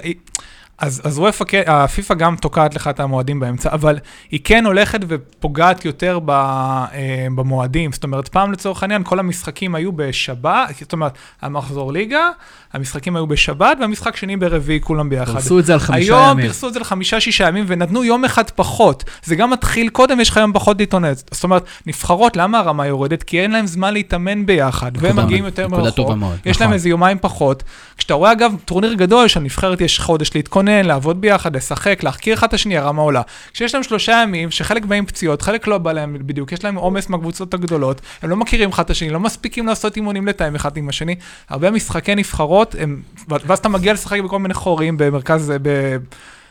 אז, 0.78 1.02
אז 1.04 1.18
וופא, 1.18 1.44
כן- 1.44 1.62
הפיפ"א 1.66 2.14
גם 2.14 2.36
תוקעת 2.36 2.74
לך 2.74 2.88
את 2.88 3.00
המועדים 3.00 3.40
באמצע, 3.40 3.72
אבל 3.72 3.98
היא 4.30 4.40
כן 4.44 4.66
הולכת 4.66 5.00
ופוגעת 5.08 5.84
יותר 5.84 6.18
ב, 6.24 6.30
אה, 6.30 6.86
במועדים. 7.34 7.92
זאת 7.92 8.04
אומרת, 8.04 8.28
פעם 8.28 8.52
לצורך 8.52 8.82
העניין, 8.82 9.02
כל 9.04 9.18
המשחקים 9.18 9.74
היו 9.74 9.92
בשבת, 9.92 10.74
זאת 10.80 10.92
אומרת, 10.92 11.12
המחזור 11.42 11.92
ליגה, 11.92 12.28
המשחקים 12.72 13.16
היו 13.16 13.26
בשבת, 13.26 13.76
והמשחק 13.80 14.16
שני 14.16 14.36
ברביעי, 14.36 14.80
כולם 14.80 15.08
ביחד. 15.08 15.36
עשו 15.36 15.58
את 15.58 15.66
זה 15.66 15.72
על 15.72 15.78
חמישה 15.78 16.18
היום 16.18 16.30
ימים. 16.30 16.46
פרסו 16.46 16.68
את 16.68 16.72
זה 16.72 16.80
לחמישה-שישה 16.80 17.48
ימים 17.48 17.64
ונתנו 17.68 18.04
יום 18.04 18.24
אחד 18.24 18.50
פחות. 18.50 19.04
זה 19.24 19.36
גם 19.36 19.50
מתחיל 19.50 19.88
קודם, 19.88 20.20
יש 20.20 20.30
לך 20.30 20.36
יום 20.36 20.52
פחות 20.52 20.78
להתאונן. 20.78 21.12
זאת 21.14 21.44
אומרת, 21.44 21.64
נבחרות, 21.86 22.36
למה 22.36 22.58
הרמה 22.58 22.86
יורדת? 22.86 23.22
כי 23.22 23.40
אין 23.40 23.50
להם 23.50 23.66
זמן 23.66 23.92
להתאמן 23.92 24.46
ביחד, 24.46 24.92
והם 24.94 25.16
מגיעים 25.16 25.44
יותר 25.44 25.68
מרחוק. 25.68 26.10
יש 26.46 26.56
נכון. 26.56 26.66
להם 26.66 26.72
איזה 26.72 26.88
יומיים 26.88 27.18
פחות. 27.20 27.62
כשאתה 27.98 28.14
רואה, 28.14 28.32
אגב, 28.32 28.54
טורניר 28.64 28.94
גדול, 28.94 29.28
שלנבחרת 29.28 29.80
יש 29.80 30.00
חודש 30.00 30.30
להתכונן, 30.34 30.61
לעבוד 30.68 31.20
ביחד, 31.20 31.56
לשחק, 31.56 32.02
להכיר 32.02 32.34
אחד 32.34 32.46
את 32.46 32.54
השני, 32.54 32.76
הרמה 32.76 33.02
עולה. 33.02 33.22
כשיש 33.52 33.74
להם 33.74 33.82
שלושה 33.82 34.22
ימים, 34.22 34.50
שחלק 34.50 34.84
באים 34.84 35.06
פציעות, 35.06 35.42
חלק 35.42 35.66
לא 35.66 35.78
בא 35.78 35.92
להם 35.92 36.16
בדיוק, 36.20 36.52
יש 36.52 36.64
להם 36.64 36.74
עומס 36.74 37.08
מהקבוצות 37.08 37.54
הגדולות, 37.54 38.00
הם 38.22 38.30
לא 38.30 38.36
מכירים 38.36 38.70
אחד 38.70 38.84
את 38.84 38.90
השני, 38.90 39.10
לא 39.10 39.20
מספיקים 39.20 39.66
לעשות 39.66 39.96
אימונים 39.96 40.26
לתאם 40.26 40.54
אחד 40.54 40.76
עם 40.76 40.88
השני. 40.88 41.14
הרבה 41.48 41.70
משחקי 41.70 42.14
נבחרות, 42.14 42.74
הם, 42.78 43.02
ואז 43.28 43.58
אתה 43.58 43.68
מגיע 43.68 43.92
לשחק 43.92 44.20
בכל 44.20 44.38
מיני 44.38 44.54
חורים 44.54 44.96
במרכז, 44.98 45.52
ב... 45.62 45.96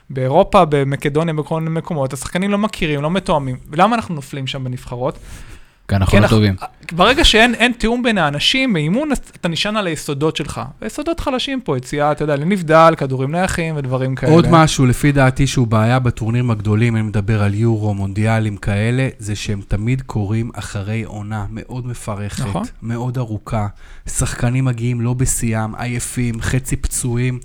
באירופה, 0.10 0.66
במקדוניה, 0.66 1.34
בכל 1.34 1.62
מיני 1.62 1.76
מקומות, 1.76 2.14
השחקנים 2.14 2.52
לא 2.52 2.58
מכירים, 2.58 3.02
לא 3.02 3.12
מתואמים. 3.12 3.56
ולמה 3.70 3.96
אנחנו 3.96 4.16
נופלים 4.16 4.48
שם 4.48 4.64
בנבחרות? 4.64 5.18
כי 5.92 5.96
אנחנו 5.96 6.12
כי 6.12 6.18
לא 6.18 6.22
אנחנו- 6.24 6.38
טובים. 6.38 6.56
ברגע 6.92 7.24
שאין 7.24 7.56
אין 7.56 7.72
תיאום 7.72 8.04
בין 8.04 8.18
האנשים, 8.18 8.74
באימון 8.74 9.10
אתה 9.36 9.48
נשען 9.50 9.78
על 9.78 9.88
היסודות 9.88 10.36
שלך. 10.36 10.62
היסודות 10.82 11.20
חלשים 11.20 11.62
פה, 11.62 11.78
יציאה, 11.78 12.12
אתה 12.12 12.24
יודע, 12.24 12.36
לנבדל, 12.36 12.94
כדורים 12.98 13.32
נייחים 13.32 13.76
ודברים 13.78 14.16
כאלה. 14.16 14.32
עוד 14.32 14.48
משהו, 14.50 14.86
לפי 14.86 15.12
דעתי, 15.12 15.48
שהוא 15.48 15.68
בעיה 15.68 16.00
בטורנירים 16.00 16.52
הגדולים, 16.52 16.96
אני 16.96 17.04
מדבר 17.04 17.44
על 17.44 17.54
יורו, 17.54 17.94
מונדיאלים 17.94 18.58
כאלה, 18.58 19.10
זה 19.20 19.36
שהם 19.36 19.62
תמיד 19.68 20.02
קורים 20.02 20.52
אחרי 20.56 21.04
עונה 21.04 21.46
מאוד 21.50 21.88
מפרכת, 21.88 22.46
נכון. 22.46 22.64
מאוד 22.82 23.18
ארוכה. 23.18 23.68
שחקנים 24.10 24.66
מגיעים 24.66 25.02
לא 25.02 25.14
בשיאם, 25.14 25.76
עייפים, 25.76 26.42
חצי 26.42 26.76
פצועים. 26.76 27.40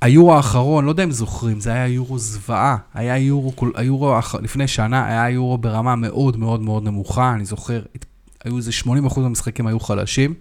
היורו 0.00 0.34
האחרון, 0.34 0.84
לא 0.84 0.90
יודע 0.90 1.04
אם 1.04 1.10
זוכרים, 1.10 1.60
זה 1.60 1.72
היה 1.72 1.86
יורו 1.86 2.18
זוועה. 2.18 2.76
היה 2.94 3.18
יורו, 3.18 3.52
היורו 3.74 4.18
לפני 4.42 4.68
שנה, 4.68 5.06
היה 5.06 5.30
יורו 5.30 5.58
ברמה 5.58 5.96
מאוד 5.96 6.36
מאוד 6.36 6.60
מאוד 6.60 6.84
נמוכה, 6.84 7.32
אני 7.34 7.44
זוכר, 7.44 7.82
היו 8.44 8.56
איזה 8.56 8.70
80% 8.84 9.20
מהמשחקים 9.20 9.66
היו 9.66 9.80
חלשים, 9.80 10.34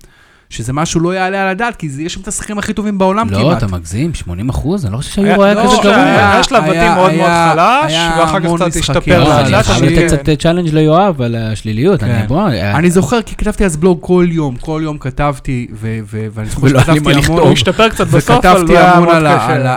שזה 0.49 0.73
משהו 0.73 0.99
לא 0.99 1.13
יעלה 1.15 1.41
על 1.41 1.47
הדעת, 1.47 1.75
כי 1.75 1.89
זה- 1.89 2.01
יש 2.01 2.13
שם 2.13 2.21
את 2.21 2.27
השחקנים 2.27 2.57
הכי 2.59 2.73
טובים 2.73 2.97
בעולם 2.97 3.29
לא, 3.29 3.37
כמעט. 3.37 3.57
אתה 3.57 3.67
מגזים, 3.67 4.13
80 4.13 4.49
אחוז? 4.49 4.85
אני 4.85 4.93
לא 4.93 4.97
חושב 4.97 5.21
היה- 5.21 5.27
שהיורו 5.27 5.43
היה 5.43 5.53
לא, 5.53 5.61
כזה 5.61 5.71
היה- 5.71 5.81
גרוע. 5.83 6.31
היה 6.33 6.43
שלב 6.43 6.63
בתים 6.63 6.71
היה- 6.73 6.95
מאוד 6.95 7.11
מאוד 7.13 7.29
חלש, 7.53 7.93
ואחר 8.19 8.39
כך 8.39 8.45
קצת. 8.55 8.75
השתפר 8.75 9.23
לא, 9.23 9.39
אני 9.39 9.63
חייב 9.63 9.83
לתת. 9.83 10.19
קצת 10.19 10.39
challenge 10.41 10.73
ליואב 10.73 11.21
על 11.21 11.35
השליליות. 11.35 12.03
אני- 12.03 12.13
כן. 12.13 12.25
בוא, 12.27 12.47
אני 12.75 12.91
זוכר, 12.91 13.21
כי 13.21 13.35
כתבתי 13.35 13.65
אז 13.65 13.77
בלוג 13.77 13.97
כל 14.01 14.27
יום, 14.31 14.55
כל 14.55 14.81
יום 14.83 14.97
כתבתי, 14.97 15.67
ו- 15.73 15.99
ו- 16.11 16.27
ואני 16.33 16.49
זוכר 16.49 16.67
שכתבתי. 16.69 16.99
המון, 17.25 17.39
הוא 17.39 17.51
השתפר 17.51 17.89
קצת 17.89 18.07
בסוף, 18.07 18.29
אבל 18.45 18.55
וכתבתי 18.57 18.77
היה 18.77 18.93
המון 18.93 19.09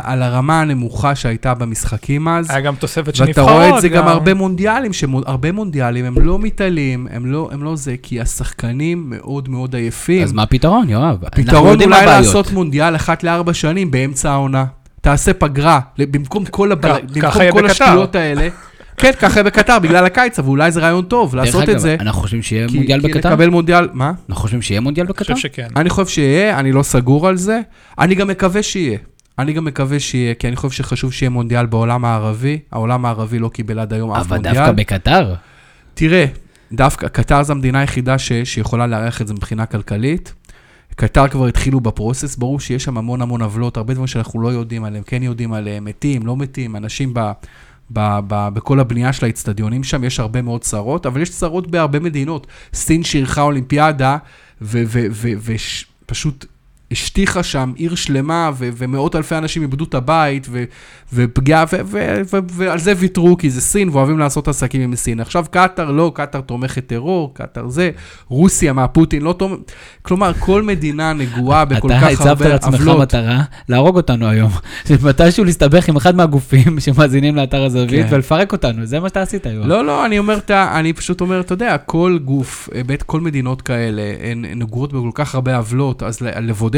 על, 0.05 0.23
הרמה 0.23 0.61
הנמוכה 0.61 1.15
שהייתה 1.15 1.55
במשחקים 1.55 2.29
אז, 2.29 2.51
היה 2.51 2.61
גם 2.61 2.75
תוספת 2.75 3.15
של 3.15 3.23
ואתה 3.25 3.41
נבחרות. 3.41 3.51
רואה 3.63 3.77
את 3.77 3.81
זה 3.81 3.89
גם 3.89 4.09
הרבה 4.09 4.35
מונדיאלים, 4.35 4.93
שהרבה 4.93 5.53
מונדיאלים 5.53 6.05
הם 6.05 6.15
לא 6.19 6.39
מתעלים, 6.39 7.07
הם 7.11 7.27
לא, 7.27 7.49
הם 7.53 7.63
לא 7.65 7.77
זה, 7.77 7.95
כי 8.03 8.21
השחקנים 8.21 9.05
מאוד 9.11 9.49
מאוד 9.49 9.75
עייפים. 9.75 10.23
אז 10.25 10.33
מה 10.33 10.47
הפתרון, 10.65 10.89
יואב? 10.89 11.25
אנחנו 11.25 11.43
הפתרון 11.43 11.83
אולי. 11.83 12.07
לעשות 12.07 12.53
מונדיאל 12.53 12.97
אחת 12.97 13.25
לארבע 13.25 13.55
שנים 13.55 13.91
באמצע 13.91 14.31
העונה. 14.31 14.65
תעשה 15.01 15.33
פגרה, 15.35 15.81
במקום 15.99 16.45
כל, 16.45 16.73
הבל... 16.73 16.93
במקום 17.15 17.51
כל. 17.51 17.67
השטויות 17.67 18.15
האלה. 18.15 18.49
כן, 18.97 19.11
ככה 19.21 19.35
יהיה 19.35 19.45
בקטר, 19.45 19.79
בגלל 19.79 20.07
הקיץ, 20.07 20.39
אבל 20.39 20.49
אולי 20.49 20.71
זה 20.73 20.81
רעיון 20.81 21.05
טוב 21.05 21.35
לעשות 21.35 21.69
את 21.69 21.81
זה. 21.81 21.97
אנחנו 22.01 22.21
חושבים 22.21 22.43
שיהיה 22.43 22.69
כי- 22.69 22.77
מונדיאל 22.77 23.01
כי 23.01 23.09
בקטר? 23.09 23.29
לקבל 23.31 23.49
מונדיאל, 23.49 23.89
מה? 23.93 24.13
אנחנו 24.29 24.43
חושבים 24.43 24.63
שיהיה 24.63 24.81
מונדיאל 24.81 25.07
אני 25.07 25.13
בקטר? 25.13 25.35
חושב 25.35 25.49
שכן. 25.49 25.69
אני 25.77 25.91
חושב 25.91 26.07
שיהיה, 26.09 26.59
אני 26.59 26.73
לא 26.73 26.83
סגור 26.83 27.29
על 27.29 27.37
זה. 27.37 27.61
אני 27.99 28.15
גם 28.15 28.29
מקווה 28.29 28.63
שיהיה. 28.63 28.99
אני 29.39 29.53
גם 29.53 29.65
מקווה 29.65 30.01
שיהיה, 30.01 30.35
כי 30.35 30.49
אני 30.49 30.57
חושב 30.57 30.71
שחשוב 30.77 31.13
שיהיה 31.13 31.31
מונדיאל 31.31 31.67
בעולם 31.67 32.05
הערבי. 32.05 32.59
העולם 32.73 33.05
הערבי 33.05 33.39
לא 33.39 33.49
קיבל 33.49 33.79
עד 33.79 33.93
היום 33.93 34.13
אף 34.13 34.27
אבל 34.27 34.37
מונדיאל. 34.37 34.55
דווקא 34.55 34.73
בקטר? 34.73 35.35
תראה, 35.95 36.25
דווקא, 36.73 37.09
קטר 37.09 37.43
זו 37.43 37.53
המדינה 37.53 37.81
היחידה 37.81 38.19
ש, 38.19 38.33
שיכולה 38.45 38.87
לארח 38.87 39.23
את 39.23 39.27
זה 39.29 39.35
מבחינה 39.35 39.67
כלכלית. 39.67 40.33
קטר 40.97 41.29
כבר 41.29 41.47
התחילו 41.47 41.81
בפרוסס, 41.81 42.37
ברור 42.37 42.61
שיש 42.61 42.85
שם 42.85 42.99
המון 42.99 43.23
המון 43.23 43.43
עוולות, 43.43 43.77
הרבה 43.77 43.95
דברים 43.95 44.07
שאנחנו 44.07 44.41
לא 44.41 44.49
יודעים 44.49 44.85
עליהם, 44.85 45.03
כן 45.05 45.23
יודעים 45.23 45.53
עליהם, 45.53 45.85
מתים, 45.85 46.27
לא 46.27 46.37
מתים, 46.37 46.77
אנשים 46.77 47.15
ב, 47.15 47.21
ב, 47.91 48.19
ב, 48.27 48.49
בכל 48.55 48.81
הבנייה 48.81 49.13
של 49.13 49.27
האצטדיונים 49.27 49.85
שם, 49.85 50.05
יש 50.05 50.21
הרבה 50.21 50.43
מאוד 50.43 50.61
צרות, 50.61 51.07
אבל 51.07 51.21
יש 51.21 51.31
צרות 51.31 51.71
בהרבה 51.71 52.01
מדינות. 52.01 52.47
סין 52.75 53.05
שאירחה 53.05 53.43
אולימפיאדה, 53.43 54.17
ופשוט 54.63 56.47
השטיחה 56.93 57.43
שם 57.43 57.73
עיר 57.77 57.95
שלמה, 57.95 58.51
ו- 58.59 58.69
ומאות 58.77 59.17
אלפי 59.17 59.35
אנשים 59.35 59.63
איבדו 59.63 59.85
את 59.85 59.95
הבית, 59.95 60.47
ו- 60.51 60.65
ופגיעה, 61.13 61.65
ו- 61.73 61.77
ו- 61.85 62.21
ו- 62.33 62.39
ועל 62.53 62.79
זה 62.79 62.93
ויתרו, 62.97 63.37
כי 63.37 63.51
זה 63.51 63.61
סין, 63.61 63.89
ואוהבים 63.89 64.19
לעשות 64.19 64.49
עסקים 64.49 64.81
עם 64.81 64.97
סין. 64.97 65.21
עכשיו 65.21 65.45
קטאר, 65.51 65.91
לא, 65.91 66.13
קטאר 66.15 66.41
תומכת 66.41 66.87
טרור, 66.87 67.35
קטאר 67.35 67.69
זה, 67.69 67.91
רוסיה 68.29 68.73
מהפוטין, 68.73 69.23
לא 69.23 69.33
תומכת, 69.33 69.73
כלומר, 70.03 70.33
כל 70.39 70.63
מדינה 70.63 71.13
נגועה 71.13 71.65
בכל 71.65 71.89
אתה 71.89 72.01
כך 72.01 72.07
הצבת 72.07 72.27
הרבה 72.27 72.49
לעצמך 72.49 72.75
עוולות. 72.75 72.99
מטרה 73.03 73.43
להרוג 73.69 73.97
אותנו 73.97 74.29
היום. 74.29 74.51
שמתישהו 74.89 75.45
להסתבך 75.45 75.89
עם 75.89 75.97
אחד 75.97 76.17
מהגופים 76.17 76.81
שמאזינים 76.85 77.37
לאתר 77.37 77.65
הזווית 77.65 78.07
כן. 78.09 78.15
ולפרק 78.15 78.53
אותנו, 78.53 78.87
זה 78.87 79.01
מה 79.01 79.09
שאתה 79.09 79.23
עשית 79.23 79.47
היום. 79.47 79.67
לא, 79.69 79.85
לא, 79.85 80.07
אני 80.07 80.19
אומר, 80.19 80.39
אני 80.51 80.93
פשוט 80.93 81.21
אומר, 81.21 81.41
אתה 81.41 81.53
יודע, 81.53 81.77
כל 81.79 82.19
גוף, 82.25 82.69
אה, 82.75 82.85
בית 82.85 83.03
כל 83.03 83.21
מדינות 83.21 83.63
כאלה, 83.63 84.03
הן 84.31 84.45
נגועות 84.57 84.93
בכל 84.93 85.11
כך 85.15 85.35
הרבה 85.35 85.57
עוולות, 85.57 86.03
אז 86.03 86.21
ל- 86.21 86.29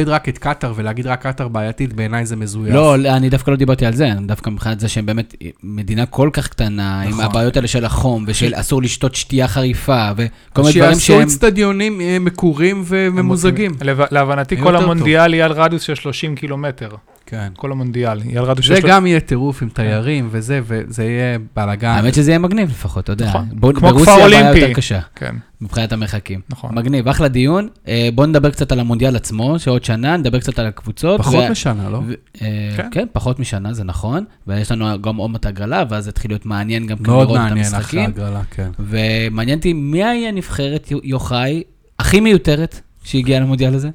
לבודד 0.04 0.08
רק 0.08 0.28
את 0.28 0.38
קטאר 0.38 0.72
ולהגיד 0.76 1.06
רק 1.06 1.26
קטאר 1.26 1.48
בעייתית, 1.48 1.92
בעיניי 1.92 2.26
זה 2.26 2.36
מזויף. 2.36 2.74
לא, 2.74 2.94
אני 2.94 3.30
דווקא 3.30 3.50
לא 3.50 3.56
דיברתי 3.56 3.86
על 3.86 3.92
זה, 3.92 4.06
אני 4.06 4.26
דווקא 4.26 4.50
מבחינת 4.50 4.80
זה 4.80 4.88
שהם 4.88 5.06
באמת 5.06 5.34
מדינה 5.62 6.06
כל 6.06 6.30
כך 6.32 6.48
קטנה, 6.48 7.02
עם 7.02 7.10
נכון. 7.10 7.24
הבעיות 7.24 7.56
האלה 7.56 7.68
של 7.68 7.84
החום, 7.84 8.24
ושל 8.26 8.52
אסור 8.54 8.82
לשתות 8.82 9.14
שתייה 9.14 9.48
חריפה, 9.48 10.10
וכל 10.16 10.62
מיני 10.62 10.72
דברים 10.74 10.94
שיעשו 10.94 11.06
שהם... 11.06 11.22
אצטדיונים 11.22 12.00
אה, 12.00 12.18
מקורים 12.20 12.84
וממוזגים. 12.86 13.72
להבנתי, 14.10 14.56
כל 14.56 14.76
המונדיאל 14.76 15.34
יהיה 15.34 15.44
על 15.44 15.52
רדיוס 15.52 15.82
של 15.82 15.94
30 15.94 16.36
קילומטר. 16.36 16.88
כן. 17.26 17.52
כל 17.56 17.72
המונדיאל 17.72 18.10
על 18.10 18.44
רדיוס 18.44 18.66
של 18.66 18.74
זה 18.74 18.80
30 18.80 18.90
גם 18.90 19.06
יהיה 19.06 19.20
טירוף 19.20 19.62
עם 19.62 19.68
תיירים 19.68 20.28
וזה, 20.30 20.60
וזה 20.66 21.04
יהיה 21.04 21.38
בלאגן. 21.56 21.88
האמת 21.88 22.14
שזה 22.14 22.30
יהיה 22.30 22.38
מגניב 22.38 22.70
לפחות, 22.70 23.04
אתה 23.04 23.12
יודע. 23.12 23.28
נכון. 23.28 23.48
כמו 23.58 23.70
ברוסיה 23.72 24.04
כפר 24.04 24.12
הבעיה 24.12 24.24
אולימפי. 24.24 24.58
יותר 24.60 24.72
קשה, 24.74 25.00
כן, 25.14 25.34
מבחינת 25.60 25.92
המרחקים. 25.92 26.40
נכון. 26.50 26.74
מגניב, 26.74 27.08
אחלה 27.08 27.28
דיון. 27.28 27.68
אה, 27.88 28.08
בוא 28.14 28.26
נדבר 28.26 28.50
קצת 28.50 28.72
על 28.72 28.80
המונדיאל 28.80 29.16
עצמו, 29.16 29.58
שעוד 29.58 29.84
שנה, 29.84 30.16
נדבר 30.16 30.40
קצת 30.40 30.58
על 30.58 30.66
הקבוצות. 30.66 31.20
פחות 31.20 31.44
ו- 31.48 31.50
משנה, 31.52 31.88
לא? 31.90 32.00
ו- 32.06 32.12
אה, 32.42 32.46
כן. 32.76 32.88
כן, 32.90 33.06
פחות 33.12 33.38
משנה, 33.40 33.72
זה 33.72 33.84
נכון. 33.84 34.24
ויש 34.46 34.72
לנו 34.72 35.02
גם 35.02 35.16
עוד 35.16 35.30
מעט 35.30 35.46
הגרלה, 35.46 35.84
ואז 35.88 36.08
יתחיל 36.08 36.30
להיות 36.30 36.46
מעניין 36.46 36.86
גם 36.86 36.96
כן 36.98 37.02
מאוד 37.06 37.28
לראות 37.28 37.36
את 37.36 37.42
מעניין 37.42 37.66
אחרי 37.66 37.76
המשחקים. 37.76 38.04
הגרלה, 38.04 38.42
כן. 38.50 38.70
ומעניין 38.78 39.58
אותי, 39.58 39.72
מי 39.72 40.04
היה 40.04 40.32
נבחרת 40.32 40.92
יוחאי 41.02 41.62
הכי 41.98 42.20
מיותרת 42.20 42.80
שהגיעה 43.04 43.40
למונדיאל 43.40 43.74
הזה? 43.74 43.90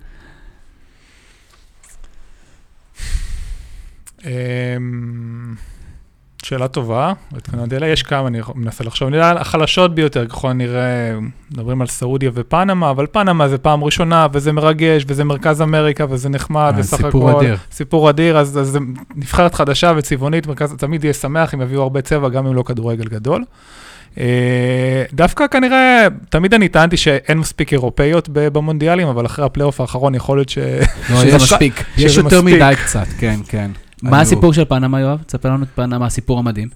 שאלה 6.43 6.67
טובה, 6.67 7.13
התכוננתי 7.37 7.75
אליה, 7.75 7.89
יש 7.91 8.03
כמה, 8.03 8.27
אני 8.27 8.39
מנסה 8.55 8.83
לחשוב, 8.83 9.09
נראה 9.09 9.31
החלשות 9.31 9.95
ביותר, 9.95 10.25
ככל 10.27 10.49
הנראה, 10.49 11.17
מדברים 11.51 11.81
על 11.81 11.87
סעודיה 11.87 12.31
ופנמה, 12.33 12.89
אבל 12.91 13.05
פנמה 13.11 13.47
זה 13.49 13.57
פעם 13.57 13.83
ראשונה, 13.83 14.27
וזה 14.33 14.51
מרגש, 14.51 15.03
וזה 15.07 15.23
מרכז 15.23 15.61
אמריקה, 15.61 16.05
וזה 16.09 16.29
נחמד, 16.29 16.71
אה, 16.75 16.79
וסך 16.79 16.97
סיפור 16.97 17.29
הכל, 17.29 17.39
אדיר. 17.39 17.57
סיפור 17.71 18.09
אדיר, 18.09 18.37
אז 18.37 18.59
אז 18.59 18.67
זה 18.67 18.79
נבחרת 19.15 19.53
חדשה 19.55 19.93
וצבעונית, 19.97 20.47
מרכז, 20.47 20.73
תמיד 20.77 21.03
יהיה 21.03 21.13
שמח 21.13 21.53
אם 21.53 21.61
יביאו 21.61 21.81
הרבה 21.81 22.01
צבע, 22.01 22.29
גם 22.29 22.47
אם 22.47 22.53
לא 22.55 22.63
כדורגל 22.63 23.05
גדול. 23.05 23.43
אה, 24.19 25.03
דווקא 25.13 25.47
כנראה, 25.47 26.07
תמיד 26.29 26.53
אני 26.53 26.67
טענתי 26.69 26.97
שאין 26.97 27.37
מספיק 27.37 27.73
אירופאיות 27.73 28.29
במונדיאלים, 28.33 29.07
אבל 29.07 29.25
אחרי 29.25 29.45
הפלייאוף 29.45 29.81
האחרון 29.81 30.15
יכול 30.15 30.37
להיות 30.37 30.49
ש... 30.49 30.57
לא, 30.57 31.15
שזה 31.21 31.27
יש- 31.27 31.33
מספיק. 31.43 31.83
יש 31.97 32.17
יותר. 32.17 32.41
מדי 32.41 32.73
קצת, 32.83 33.05
כן, 33.19 33.39
כן. 33.47 33.71
מה 34.03 34.21
הסיפור 34.21 34.53
של 34.53 34.65
פנמה, 34.65 34.99
יואב? 34.99 35.23
תספר 35.25 35.49
לנו 35.49 35.63
את 35.63 35.69
פנמה, 35.75 36.05
הסיפור 36.05 36.39
המדהים. 36.39 36.67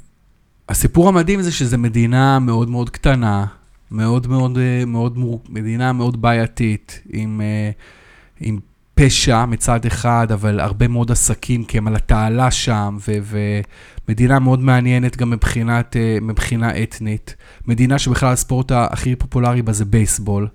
הסיפור 0.70 1.10
המדהים 1.10 1.42
זה 1.42 1.52
שזו 1.52 1.78
מדינה 1.78 2.40
מאוד 2.40 2.70
מאוד 2.70 2.90
קטנה, 2.90 3.46
מאוד 3.92 4.28
מאוד, 4.28 4.58
אה, 4.58 4.86
מאוד, 4.86 5.18
מור- 5.18 5.44
מדינה 5.50 5.94
מאוד 5.94 6.22
בעייתית, 6.22 7.02
עם, 7.14 7.42
אה, 7.42 7.72
עם 8.40 8.60
פשע 8.96 9.46
מצד 9.46 9.86
אחד, 9.86 10.28
אבל 10.32 10.60
הרבה 10.60 10.88
מאוד 10.88 11.12
עסקים, 11.12 11.64
כי 11.64 11.78
הם 11.78 11.88
על 11.88 11.96
התעלה 11.96 12.52
שם, 12.52 12.98
ו- 13.08 13.60
ומדינה 14.08 14.40
מאוד 14.40 14.60
מעניינת 14.60 15.18
גם 15.18 15.30
מבחינת, 15.30 15.96
אה, 15.96 16.18
מבחינה 16.22 16.84
אתנית. 16.84 17.36
מדינה 17.68 18.00
שבכלל 18.00 18.34
הספורט 18.34 18.72
הכי 18.72 19.16
פופולרי 19.16 19.62
בה 19.62 19.74
זה 19.74 19.86
בייסבול. 19.86 20.48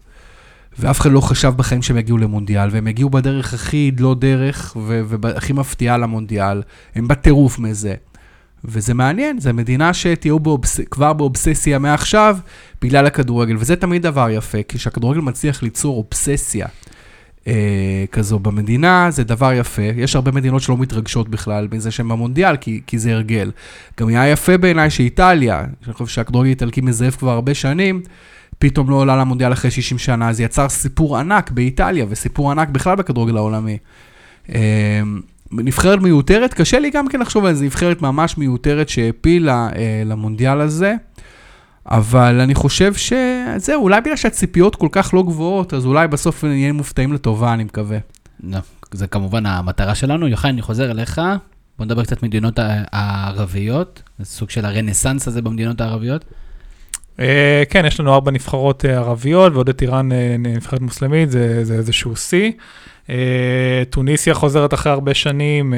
ואף 0.81 1.01
אחד 1.01 1.13
לא 1.13 1.21
חשב 1.21 1.53
בחיים 1.57 1.83
שהם 1.83 1.99
יגיעו 1.99 2.19
למונדיאל, 2.19 2.69
והם 2.73 2.87
הגיעו 2.87 3.11
בדרך 3.11 3.55
הכי 3.55 3.91
לא 3.99 4.15
דרך 4.15 4.77
והכי 4.77 5.53
מפתיעה 5.53 5.99
למונדיאל. 5.99 6.63
הם 6.95 7.09
בטירוף 7.09 7.59
מזה. 7.59 7.95
וזה 8.65 8.95
מעניין, 8.95 9.41
זו 9.41 9.55
מדינה 9.55 9.95
שתהיו 9.95 10.39
באובס... 10.39 10.81
כבר 10.91 11.13
באובססיה 11.13 11.79
מעכשיו 11.79 12.39
בגלל 12.83 13.07
הכדורגל, 13.07 13.57
וזה 13.59 13.77
תמיד 13.77 14.03
דבר 14.03 14.31
יפה, 14.31 14.63
כי 14.69 14.79
כשהכדורגל 14.79 15.21
מצליח 15.21 15.63
ליצור 15.63 15.97
אובססיה 15.97 16.67
אה, 17.47 18.05
כזו 18.13 18.39
במדינה, 18.39 19.11
זה 19.11 19.25
דבר 19.25 19.53
יפה. 19.53 19.83
יש 19.83 20.15
הרבה 20.17 20.31
מדינות 20.31 20.63
שלא 20.63 20.77
מתרגשות 20.77 21.29
בכלל 21.29 21.69
מזה 21.73 21.91
שהן 21.91 22.09
במונדיאל, 22.09 22.57
כי, 22.57 22.81
כי 22.87 22.99
זה 22.99 23.13
הרגל. 23.13 23.51
גם 24.01 24.09
היה 24.09 24.29
יפה 24.29 24.59
בעיניי 24.59 24.91
שאיטליה, 24.91 25.65
שאני 25.85 25.95
חושב 25.95 26.15
שהכדורגל 26.15 26.49
האיטלקי 26.49 26.81
מזייף 26.81 27.17
כבר 27.17 27.31
הרבה 27.31 27.55
שנים, 27.55 28.03
פתאום 28.59 28.91
לא 28.91 28.95
עולה 28.95 29.17
למונדיאל 29.17 29.53
אחרי 29.53 29.71
60 29.71 29.99
שנה, 29.99 30.33
זה 30.33 30.43
יצר 30.43 30.69
סיפור 30.69 31.17
ענק 31.17 31.51
באיטליה, 31.51 32.07
וסיפור 32.09 32.51
ענק 32.51 32.69
בכלל 32.69 32.97
בכדורגל 32.97 33.37
העולמי. 33.37 33.79
אה, 34.55 35.03
נבחרת 35.53 35.99
מיותרת, 35.99 36.55
קשה 36.55 36.79
לי 36.79 36.91
גם 36.91 37.09
כן 37.09 37.21
לחשוב 37.21 37.45
על 37.45 37.55
זה, 37.55 37.65
נבחרת 37.65 38.03
ממש 38.03 38.39
מיותרת 38.39 38.89
שהעפילה 38.89 39.69
אה, 39.77 40.03
למונדיאל 40.07 40.61
הזה, 40.61 40.95
אבל 41.87 42.41
אני 42.41 42.55
חושב 42.55 42.93
שזהו, 42.95 43.83
אולי 43.83 44.01
בגלל 44.01 44.17
שהציפיות 44.17 44.77
כל 44.77 44.89
כך 44.93 45.15
לא 45.15 45.23
גבוהות, 45.23 45.75
אז 45.75 45.87
אולי 45.87 46.09
בסוף 46.09 46.45
נהיה 46.45 46.73
מופתעים 46.73 47.13
לטובה, 47.13 47.55
אני 47.55 47.65
מקווה. 47.65 47.99
לא, 48.43 48.59
זה 48.93 49.07
כמובן 49.07 49.47
המטרה 49.47 49.95
שלנו. 49.95 50.29
יוחאי, 50.29 50.51
אני 50.51 50.63
חוזר 50.63 50.91
אליך. 50.91 51.21
בוא 51.79 51.87
נדבר 51.87 52.05
קצת 52.05 52.23
מדינות 52.23 52.59
הערביות, 52.93 54.03
סוג 54.23 54.51
של 54.51 54.65
הרנסאנס 54.65 55.29
הזה 55.29 55.43
במדינות 55.43 55.81
הערביות. 55.81 56.25
אה, 57.21 57.63
כן, 57.71 57.87
יש 57.87 58.01
לנו 58.01 58.15
ארבע 58.15 58.31
נבחרות 58.31 58.85
אה, 58.85 58.97
ערביות, 58.97 59.53
ועוד 59.53 59.69
את 59.69 59.83
איראן 59.83 60.13
אה, 60.13 60.37
נבחרת 60.39 60.81
מוסלמית, 60.81 61.31
זה 61.31 61.75
איזשהו 61.75 62.17
שיא. 62.17 62.53
טוניסיה 63.91 64.35
חוזרת 64.35 64.75
אחרי 64.75 64.93
הרבה 64.93 65.15
שנים, 65.15 65.75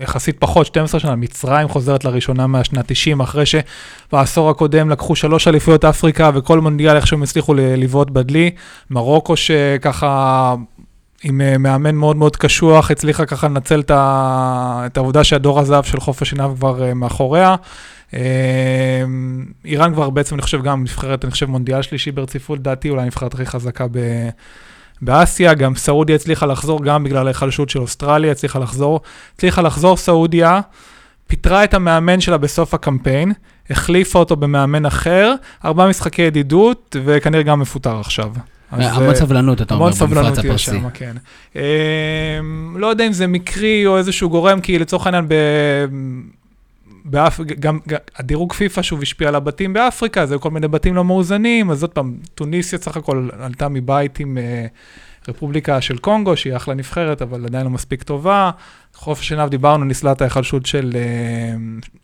יחסית 0.00 0.36
פחות, 0.38 0.66
12 0.66 1.00
שנה, 1.00 1.16
מצרים 1.16 1.68
חוזרת 1.68 2.04
לראשונה 2.04 2.46
מהשנת 2.46 2.84
90, 2.86 3.20
אחרי 3.20 3.44
שבעשור 3.46 4.50
הקודם 4.50 4.90
לקחו 4.90 5.16
שלוש 5.16 5.48
אליפויות 5.48 5.84
אפריקה, 5.84 6.30
וכל 6.34 6.60
מונדיאל 6.60 6.96
איכשהו 6.96 7.16
הם 7.16 7.22
הצליחו 7.22 7.54
לבעוט 7.54 8.10
בדלי. 8.10 8.50
מרוקו 8.90 9.36
שככה... 9.36 10.54
עם 11.24 11.62
מאמן 11.62 11.94
מאוד 11.94 12.16
מאוד 12.16 12.36
קשוח, 12.36 12.90
הצליחה 12.90 13.26
ככה 13.26 13.48
לנצל 13.48 13.80
את, 13.80 13.90
ה... 13.90 14.82
את 14.86 14.96
העובדה 14.96 15.24
שהדור 15.24 15.60
הזהב 15.60 15.84
של 15.84 16.00
חוף 16.00 16.22
השנהב 16.22 16.56
כבר 16.56 16.94
מאחוריה. 16.94 17.56
אה, 18.14 18.20
איראן 19.64 19.92
כבר 19.92 20.10
בעצם, 20.10 20.34
אני 20.34 20.42
חושב, 20.42 20.62
גם 20.62 20.82
נבחרת, 20.82 21.24
אני 21.24 21.30
חושב, 21.30 21.46
מונדיאל 21.46 21.82
שלישי 21.82 22.10
ברציפות, 22.10 22.58
לדעתי, 22.58 22.90
אולי 22.90 23.02
הנבחרת 23.02 23.34
הכי 23.34 23.46
חזקה 23.46 23.86
ב... 23.90 23.98
באסיה, 25.02 25.54
גם 25.54 25.74
סעודיה 25.74 26.16
הצליחה 26.16 26.46
לחזור, 26.46 26.84
גם 26.84 27.04
בגלל 27.04 27.26
ההיחלשות 27.26 27.70
של 27.70 27.78
אוסטרליה, 27.78 28.32
הצליחה 28.32 28.58
לחזור. 28.58 29.00
הצליחה 29.34 29.62
לחזור 29.62 29.96
סעודיה, 29.96 30.60
פיטרה 31.26 31.64
את 31.64 31.74
המאמן 31.74 32.20
שלה 32.20 32.38
בסוף 32.38 32.74
הקמפיין, 32.74 33.32
החליפה 33.70 34.18
אותו 34.18 34.36
במאמן 34.36 34.86
אחר, 34.86 35.34
ארבעה 35.64 35.88
משחקי 35.88 36.22
ידידות, 36.22 36.96
וכנראה 37.04 37.42
גם 37.42 37.60
מפוטר 37.60 38.00
עכשיו. 38.00 38.32
אז, 38.72 38.96
המון 38.96 39.08
אה, 39.08 39.14
סבלנות, 39.14 39.62
אתה 39.62 39.74
אומר, 39.74 39.84
המון 39.84 39.92
סבלנות 39.92 40.26
במפרץ 40.26 40.44
יש 40.44 40.68
הפרסי. 40.68 40.80
שם, 40.80 40.90
כן. 40.94 41.16
לא 42.76 42.86
יודע 42.86 43.06
אם 43.06 43.12
זה 43.12 43.26
מקרי 43.26 43.86
או 43.86 43.98
איזשהו 43.98 44.30
גורם, 44.30 44.60
כי 44.60 44.78
לצורך 44.78 45.06
העניין, 45.06 45.28
ב... 47.06 47.10
באף... 47.10 47.40
גם, 47.40 47.78
גם 47.88 47.98
הדירוג 48.16 48.52
פיפא 48.52 48.82
שוב 48.82 49.02
השפיע 49.02 49.28
על 49.28 49.34
הבתים 49.34 49.72
באפריקה, 49.72 50.26
זה 50.26 50.38
כל 50.38 50.50
מיני 50.50 50.68
בתים 50.68 50.94
לא 50.94 51.04
מאוזנים, 51.04 51.70
אז 51.70 51.82
עוד 51.82 51.90
פעם, 51.90 52.16
טוניסיה 52.34 52.78
סך 52.78 52.96
הכל 52.96 53.28
עלתה 53.40 53.68
מבית 53.68 54.20
עם 54.20 54.38
אה, 54.38 54.66
רפובליקה 55.28 55.80
של 55.80 55.98
קונגו, 55.98 56.36
שהיא 56.36 56.56
אחלה 56.56 56.74
נבחרת, 56.74 57.22
אבל 57.22 57.44
עדיין 57.44 57.64
לא 57.64 57.70
מספיק 57.70 58.02
טובה. 58.02 58.50
חוף 58.94 59.20
השנהב, 59.20 59.50
דיברנו, 59.50 59.84
את 60.12 60.20
ההיחלשות 60.20 60.66
של, 60.66 60.92
אה, 60.94 61.54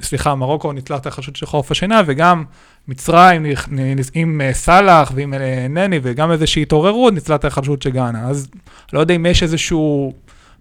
סליחה, 0.02 0.34
מרוקו 0.34 0.72
את 0.96 1.06
ההיחלשות 1.06 1.36
של 1.36 1.46
חוף 1.46 1.70
השנהב, 1.70 2.04
וגם 2.08 2.44
מצרים 2.88 3.46
עם 4.14 4.40
אה, 4.40 4.52
סאלח 4.52 5.12
ועם 5.14 5.34
אה, 5.34 5.66
נני, 5.70 6.00
וגם 6.02 6.32
איזושהי 6.32 6.62
התעוררות, 6.62 7.14
את 7.34 7.44
ההיחלשות 7.44 7.82
של 7.82 7.90
גאנה. 7.90 8.28
אז 8.28 8.48
לא 8.92 9.00
יודע 9.00 9.14
אם 9.14 9.26
יש 9.26 9.42
איזשהו 9.42 10.12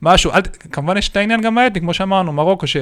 משהו, 0.02 0.32
אל, 0.32 0.42
כמובן 0.72 0.98
יש 0.98 1.10
את 1.10 1.18
העניין 1.18 1.42
גם 1.42 1.58
האתני, 1.58 1.82
כמו 1.82 1.94
שאמרנו, 1.94 2.34
מרוקו, 2.34 2.68
ש... 2.68 2.78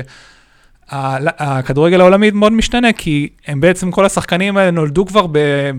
הכדורגל 0.92 2.02
העולמי 2.02 2.32
מאוד 2.32 2.54
משתנה, 2.54 2.94
כי 2.94 3.30
הם 3.48 3.62
בעצם, 3.62 3.92
כל 3.92 4.06
השחקנים 4.06 4.58
האלה 4.58 4.72
נולדו 4.72 5.06
כבר 5.06 5.26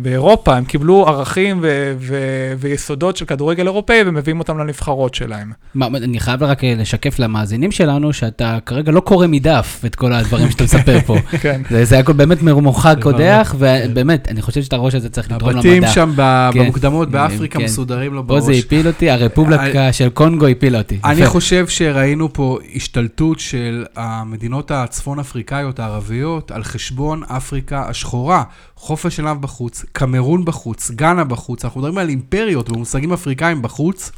באירופה, 0.02 0.56
הם 0.56 0.64
קיבלו 0.64 1.06
ערכים 1.08 1.58
ו- 1.62 1.94
ו- 1.98 2.52
ויסודות 2.58 3.16
של 3.16 3.24
כדורגל 3.24 3.66
אירופאי 3.66 4.02
ומביאים 4.06 4.38
אותם 4.38 4.58
לנבחרות 4.58 5.14
שלהם. 5.14 5.52
מה, 5.74 5.86
אני 5.86 6.20
חייב 6.20 6.42
רק 6.42 6.64
אה, 6.64 6.74
לשקף 6.78 7.18
למאזינים 7.18 7.72
שלנו, 7.72 8.12
שאתה 8.12 8.58
כרגע 8.66 8.92
לא 8.92 9.00
קורא 9.00 9.26
מדף 9.26 9.82
את 9.86 9.94
כל 9.94 10.12
הדברים 10.12 10.50
שאתה 10.50 10.64
מספר 10.64 11.00
פה. 11.00 11.16
כן. 11.42 11.62
זה, 11.70 11.84
זה 11.84 11.98
הכל 11.98 12.12
באמת 12.12 12.38
זה 12.40 13.02
קודח, 13.02 13.54
ובאמת, 13.58 14.28
אני 14.30 14.42
חושב 14.42 14.62
שאת 14.62 14.72
הראש 14.72 14.94
הזה 14.94 15.08
צריך 15.08 15.32
לתרום 15.32 15.50
למדע. 15.50 15.68
הבתים 15.68 15.82
שם 15.94 16.12
ב- 16.16 16.50
כן. 16.52 16.60
במוקדמות 16.60 17.10
באפריקה 17.10 17.58
כן. 17.58 17.64
מסודרים 17.64 18.14
לו 18.14 18.26
פה 18.26 18.40
זה 18.40 18.52
בראש. 18.52 18.64
הפיל 18.64 18.86
אותי, 18.86 19.10
הרפובליקה 19.10 19.92
של 19.92 20.08
קונגו 20.08 20.46
הפילה 20.46 20.78
אותי. 20.78 20.98
אני. 21.04 21.26
חושב 21.26 21.68
שראינו 21.68 22.32
פה 22.32 22.58
השתלטות 22.74 23.40
של 23.40 23.84
המדינות 23.96 24.70
הצפון-אפריקאיות 25.00 25.78
הערביות 25.78 26.50
על 26.50 26.64
חשבון 26.64 27.22
אפריקה 27.24 27.88
השחורה. 27.88 28.42
חוף 28.76 29.06
השנהב 29.06 29.40
בחוץ, 29.40 29.84
קמרון 29.92 30.44
בחוץ, 30.44 30.90
גאנה 30.90 31.24
בחוץ, 31.24 31.64
אנחנו 31.64 31.80
מדברים 31.80 31.98
על 31.98 32.08
אימפריות 32.08 32.70
ומושגים 32.70 33.12
אפריקאים 33.12 33.62
בחוץ. 33.62 34.12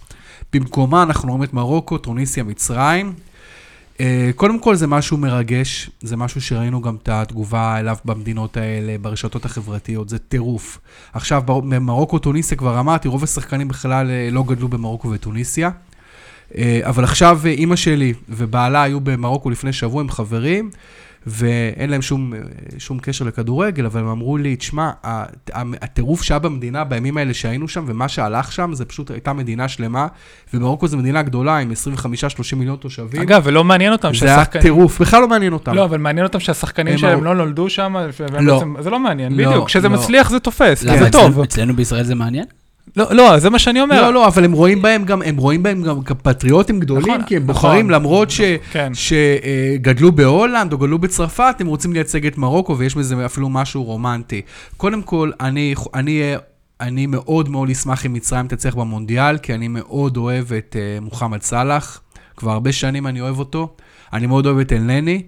במקומה 0.53 1.03
אנחנו 1.03 1.29
רואים 1.29 1.43
את 1.43 1.53
מרוקו, 1.53 1.99
טוניסיה, 1.99 2.45
מצרים. 2.45 3.13
אה, 4.01 4.31
קודם 4.37 4.59
כל 4.59 4.75
זה 4.75 4.87
משהו 4.87 5.17
מרגש, 5.17 5.91
זה 6.01 6.17
משהו 6.17 6.41
שראינו 6.41 6.81
גם 6.81 6.97
את 7.03 7.09
התגובה 7.09 7.79
אליו 7.79 7.97
במדינות 8.05 8.57
האלה, 8.57 8.97
ברשתות 9.01 9.45
החברתיות, 9.45 10.09
זה 10.09 10.19
טירוף. 10.19 10.79
עכשיו, 11.13 11.43
במרוקו, 11.47 12.19
טוניסיה, 12.19 12.57
כבר 12.57 12.81
אמרתי, 12.81 13.09
רוב 13.09 13.25
השחקנים 13.25 13.69
בכלל 13.69 14.11
אה, 14.11 14.29
לא 14.33 14.43
גדלו 14.43 14.69
במרוקו 14.69 15.11
וטוניסיה. 15.11 15.71
אה, 16.59 16.81
אבל 16.83 17.05
עכשיו 17.05 17.41
אה, 17.45 17.51
אימא 17.51 17.77
שלי 17.77 18.13
ובעלה 18.29 18.83
היו 18.83 19.01
במרוקו 19.01 19.51
לפני 19.51 19.73
שבוע 19.73 20.03
עם 20.03 20.11
חברים, 20.11 20.71
ואין 21.27 21.91
להם 21.91 22.03
שום, 22.03 22.35
אה, 22.35 22.39
שום 22.79 22.99
קשר 22.99 23.25
לכדורגל, 23.25 23.87
אבל 23.87 24.01
הם 24.01 24.09
אמרו 24.09 24.37
לי, 24.37 24.57
תשמע, 24.57 24.91
הטירוף 25.55 26.23
שהיה 26.23 26.39
במדינה 26.39 26.85
בימים 26.85 27.17
האלה 27.17 27.35
שהיינו 27.35 27.69
שם, 27.69 27.85
ומה 27.87 28.09
שהלך 28.09 28.53
שם, 28.53 28.71
זה 28.75 28.85
פשוט 28.85 29.11
הייתה 29.11 29.33
מדינה 29.33 29.69
שלמה, 29.69 30.07
ומרוקו 30.55 30.89
זו 30.89 30.97
מדינה 30.99 31.23
גדולה 31.23 31.57
עם 31.59 31.73
25-30 31.73 31.75
מיליון 32.57 32.77
תושבים. 32.77 33.23
אגב, 33.23 33.43
ולא 33.45 33.65
מעניין 33.65 33.93
אותם 33.93 34.15
זה 34.15 34.27
היה 34.27 34.37
שהשחקנים... 34.37 34.63
טירוף, 34.63 35.01
בכלל 35.01 35.21
לא 35.21 35.29
מעניין 35.29 35.53
אותם. 35.53 35.75
לא, 35.75 35.85
אבל 35.85 35.99
מעניין 35.99 36.27
אותם 36.27 36.41
שהשחקנים 36.41 36.93
הם 36.93 36.99
שלהם 36.99 37.25
לא 37.25 37.35
נולדו 37.35 37.71
שם, 37.71 37.97
לא. 38.41 38.55
בעצם- 38.55 38.75
זה 38.81 38.91
לא 38.91 38.99
מעניין, 38.99 39.33
לא, 39.37 39.49
בדיוק. 39.49 39.67
כשזה 39.67 39.89
לא. 39.89 39.95
מצליח 39.95 40.31
זה 40.31 40.41
תופס, 40.41 40.83
למה, 40.85 40.99
זה 40.99 41.11
טוב. 41.11 41.41
אצלנו 41.41 41.77
בישראל 41.77 42.05
זה 42.05 42.15
מעניין? 42.15 42.45
לא, 42.97 43.07
לא, 43.11 43.39
זה 43.39 43.51
מה 43.51 43.59
שאני 43.59 43.81
אומר. 43.81 44.03
לא, 44.03 44.13
לא, 44.13 44.27
אבל 44.27 44.45
הם 44.45 44.53
רואים 44.53 44.83
בהם 44.83 45.05
גם, 45.05 45.23
הם 45.23 45.37
רואים 45.37 45.63
בהם 45.63 45.83
גם 45.83 46.03
כפטריוטים 46.03 46.81
גדולים, 46.81 47.15
נכון, 47.15 47.23
כי 47.25 47.37
הם 47.37 47.43
נכון. 47.43 47.55
בוחרים, 47.55 47.91
למרות 47.91 48.31
ש... 48.31 48.41
כן. 48.73 48.93
שגדלו 48.95 50.13
בהולנד 50.13 50.73
או 50.73 50.79
גדלו 50.79 50.99
בצרפת, 50.99 51.57
הם 51.61 51.67
רוצים 51.67 51.93
לייצג 51.93 52.27
את 52.27 52.39
מרוקו, 52.39 52.79
ויש 52.79 52.95
בזה 52.95 53.27
אפילו 53.27 53.49
משהו 53.49 53.85
רומנטי. 53.85 54.43
קודם 54.77 55.03
כל, 55.03 55.31
אני, 55.41 55.75
אני, 55.95 56.35
אני 56.81 57.07
מאוד 57.07 57.49
מאוד 57.49 57.71
אשמח 57.71 58.07
אם 58.07 58.13
מצרים 58.13 58.49
תצליח 58.49 58.75
במונדיאל, 58.75 59.39
כי 59.39 59.55
אני 59.55 59.69
מאוד 59.69 60.17
אוהב 60.17 60.53
את 60.53 60.77
uh, 60.79 61.05
מוחמד 61.05 61.43
סאלח. 61.43 62.01
כבר 62.37 62.51
הרבה 62.51 62.73
שנים 62.73 63.07
אני 63.07 63.21
אוהב 63.21 63.39
אותו. 63.39 63.75
אני 64.13 64.27
מאוד 64.27 64.47
אוהב 64.47 64.59
את 64.59 64.73
אלנני. 64.73 65.23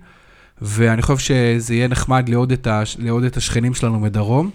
ואני 0.62 1.02
חושב 1.02 1.18
שזה 1.18 1.74
יהיה 1.74 1.88
נחמד 1.88 2.28
לעוד 2.28 2.52
את, 2.52 2.66
הש... 2.66 2.96
לעוד 2.98 3.24
את 3.24 3.36
השכנים 3.36 3.74
שלנו 3.74 4.00
מדרום. 4.00 4.50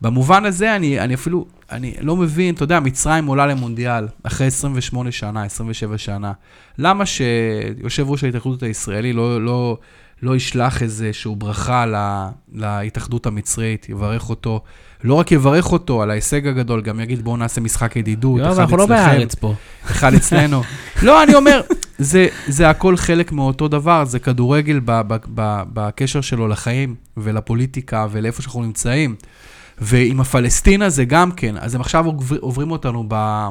במובן 0.00 0.44
הזה, 0.44 0.76
אני, 0.76 1.00
אני 1.00 1.14
אפילו, 1.14 1.46
אני 1.70 1.94
לא 2.00 2.16
מבין, 2.16 2.54
אתה 2.54 2.64
יודע, 2.64 2.80
מצרים 2.80 3.26
עולה 3.26 3.46
למונדיאל 3.46 4.08
אחרי 4.22 4.46
28 4.46 5.12
שנה, 5.12 5.44
27 5.44 5.98
שנה. 5.98 6.32
למה 6.78 7.06
שיושב 7.06 8.10
ראש 8.10 8.24
ההתאחדות 8.24 8.62
הישראלי 8.62 9.12
לא, 9.12 9.44
לא, 9.44 9.78
לא 10.22 10.36
ישלח 10.36 10.82
איזושהי 10.82 11.34
ברכה 11.38 11.86
לה, 11.86 12.30
להתאחדות 12.52 13.26
המצרית, 13.26 13.88
יברך 13.88 14.30
אותו, 14.30 14.60
לא 15.04 15.14
רק 15.14 15.32
יברך 15.32 15.72
אותו 15.72 16.02
על 16.02 16.10
ההישג 16.10 16.46
הגדול, 16.46 16.82
גם 16.82 17.00
יגיד 17.00 17.24
בואו 17.24 17.36
נעשה 17.36 17.60
משחק 17.60 17.96
ידידות, 17.96 18.40
יואב, 18.40 18.58
אנחנו 18.58 18.76
לא 18.76 18.86
בארץ 18.86 19.34
פה. 19.34 19.54
אחד 19.84 20.14
אצלנו. 20.14 20.62
לא, 21.02 21.22
אני 21.22 21.34
אומר, 21.34 21.60
זה, 21.98 22.26
זה 22.48 22.70
הכל 22.70 22.96
חלק 22.96 23.32
מאותו 23.32 23.68
דבר, 23.68 24.04
זה 24.04 24.18
כדורגל 24.18 24.80
ב, 24.84 25.00
ב, 25.06 25.16
ב, 25.34 25.62
בקשר 25.72 26.20
שלו 26.20 26.48
לחיים 26.48 26.94
ולפוליטיקה 27.16 28.06
ולאיפה 28.10 28.42
שאנחנו 28.42 28.62
נמצאים. 28.62 29.14
ועם 29.78 30.20
הפלסטין 30.20 30.82
הזה 30.82 31.04
גם 31.04 31.30
כן, 31.30 31.54
אז 31.58 31.74
הם 31.74 31.80
עכשיו 31.80 32.04
עוברים 32.40 32.70
אותנו 32.70 33.04
ב, 33.08 33.48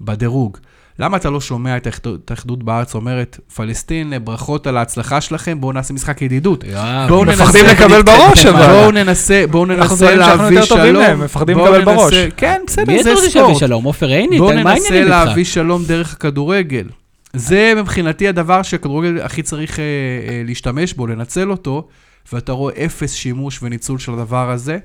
בדירוג. 0.00 0.56
למה 0.98 1.16
אתה 1.16 1.30
לא 1.30 1.40
שומע 1.40 1.76
את 1.76 1.86
ההתאחדות 1.86 2.62
בארץ 2.62 2.94
אומרת, 2.94 3.40
פלסטין, 3.54 4.12
ברכות 4.24 4.66
על 4.66 4.76
ההצלחה 4.76 5.20
שלכם, 5.20 5.60
בואו 5.60 5.72
נעשה 5.72 5.94
משחק 5.94 6.22
ידידות. 6.22 6.64
בואו 7.08 7.24
ננסה... 7.24 7.44
מפחדים 7.44 7.64
לקבל 7.64 8.02
בראש, 8.02 8.46
אבל. 8.46 8.66
בואו 8.66 8.90
ננסה, 8.90 9.44
בואו 9.50 9.66
ננסה 9.66 10.14
להביא 10.14 10.62
שלום. 10.62 11.20
מפחדים 11.20 11.58
לקבל 11.58 11.84
בראש. 11.84 12.14
כן, 12.36 12.60
בסדר, 12.66 13.02
זה 13.02 13.02
ספורט. 13.02 13.22
מי 13.22 13.30
אתה 13.30 13.42
רוצה 13.42 13.66
שלום? 13.66 13.84
עופר 13.84 14.08
עיני? 14.08 14.38
בואו 14.38 14.52
ננסה 14.52 15.04
להביא 15.04 15.44
שלום 15.44 15.84
דרך 15.84 16.12
הכדורגל. 16.12 16.88
זה 17.32 17.72
מבחינתי 17.76 18.28
הדבר 18.28 18.62
שהכדורגל 18.62 19.20
הכי 19.20 19.42
צריך 19.42 19.78
אה, 19.78 19.84
אה, 19.84 20.42
להשתמש 20.44 20.92
בו, 20.92 21.06
לנצל 21.06 21.50
אותו, 21.50 21.88
ואתה 22.32 22.52
רואה 22.52 22.74
אפס 22.84 23.12
שימוש 23.12 23.62
וניצול 23.62 23.98
של 23.98 24.12
הדבר 24.12 24.50
הזה. 24.50 24.78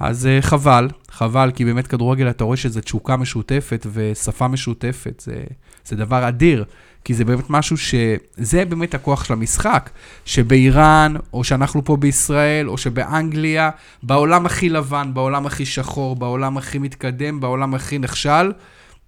אז 0.00 0.28
uh, 0.38 0.42
חבל, 0.42 0.88
חבל, 1.10 1.50
כי 1.54 1.64
באמת 1.64 1.86
כדורגל, 1.86 2.30
אתה 2.30 2.44
רואה 2.44 2.56
שזה 2.56 2.82
תשוקה 2.82 3.16
משותפת 3.16 3.86
ושפה 3.92 4.48
משותפת, 4.48 5.22
זה, 5.26 5.42
זה 5.84 5.96
דבר 5.96 6.28
אדיר, 6.28 6.64
כי 7.04 7.14
זה 7.14 7.24
באמת 7.24 7.50
משהו 7.50 7.76
ש... 7.76 7.94
זה 8.36 8.64
באמת 8.64 8.94
הכוח 8.94 9.24
של 9.24 9.32
המשחק, 9.32 9.90
שבאיראן, 10.24 11.14
או 11.32 11.44
שאנחנו 11.44 11.84
פה 11.84 11.96
בישראל, 11.96 12.68
או 12.68 12.78
שבאנגליה, 12.78 13.70
בעולם 14.02 14.46
הכי 14.46 14.68
לבן, 14.68 15.10
בעולם 15.14 15.46
הכי 15.46 15.66
שחור, 15.66 16.16
בעולם 16.16 16.58
הכי 16.58 16.78
מתקדם, 16.78 17.40
בעולם 17.40 17.74
הכי 17.74 17.98
נכשל, 17.98 18.52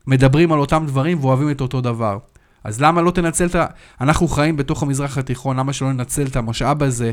מדברים 0.07 0.53
על 0.53 0.59
אותם 0.59 0.85
דברים 0.87 1.19
ואוהבים 1.21 1.51
את 1.51 1.61
אותו 1.61 1.81
דבר. 1.81 2.19
אז 2.65 2.81
למה 2.81 3.03
לא 3.03 3.11
תנצל 3.11 3.47
את 3.47 3.55
ה... 3.55 3.67
אנחנו 4.01 4.29
חיים 4.29 4.57
בתוך 4.57 4.83
המזרח 4.83 5.19
התיכון, 5.19 5.57
למה 5.57 5.73
שלא 5.73 5.93
ננצל 5.93 6.27
את 6.27 6.37
המשאב 6.37 6.83
הזה 6.83 7.13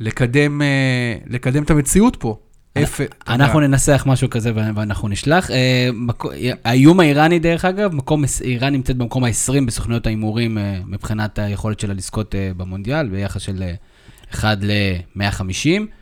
לקדם, 0.00 0.62
אה, 0.62 1.14
לקדם 1.26 1.62
את 1.62 1.70
המציאות 1.70 2.16
פה? 2.16 2.38
אנחנו 3.28 3.60
ננסח 3.60 4.04
משהו 4.06 4.30
כזה 4.30 4.52
ואנחנו 4.54 5.08
נשלח. 5.08 5.50
אה, 5.50 5.88
האיום 6.64 7.00
האיראני, 7.00 7.38
דרך 7.38 7.64
אגב, 7.64 7.92
איראן 8.40 8.72
נמצאת 8.72 8.96
במקום 8.96 9.24
ה-20 9.24 9.66
בסוכנויות 9.66 10.06
ההימורים 10.06 10.58
אה, 10.58 10.80
מבחינת 10.86 11.38
היכולת 11.38 11.80
שלה 11.80 11.94
לזכות 11.94 12.34
אה, 12.34 12.50
במונדיאל, 12.56 13.08
ביחס 13.08 13.42
של 13.42 13.62
1 14.34 14.58
ל-150. 14.60 15.97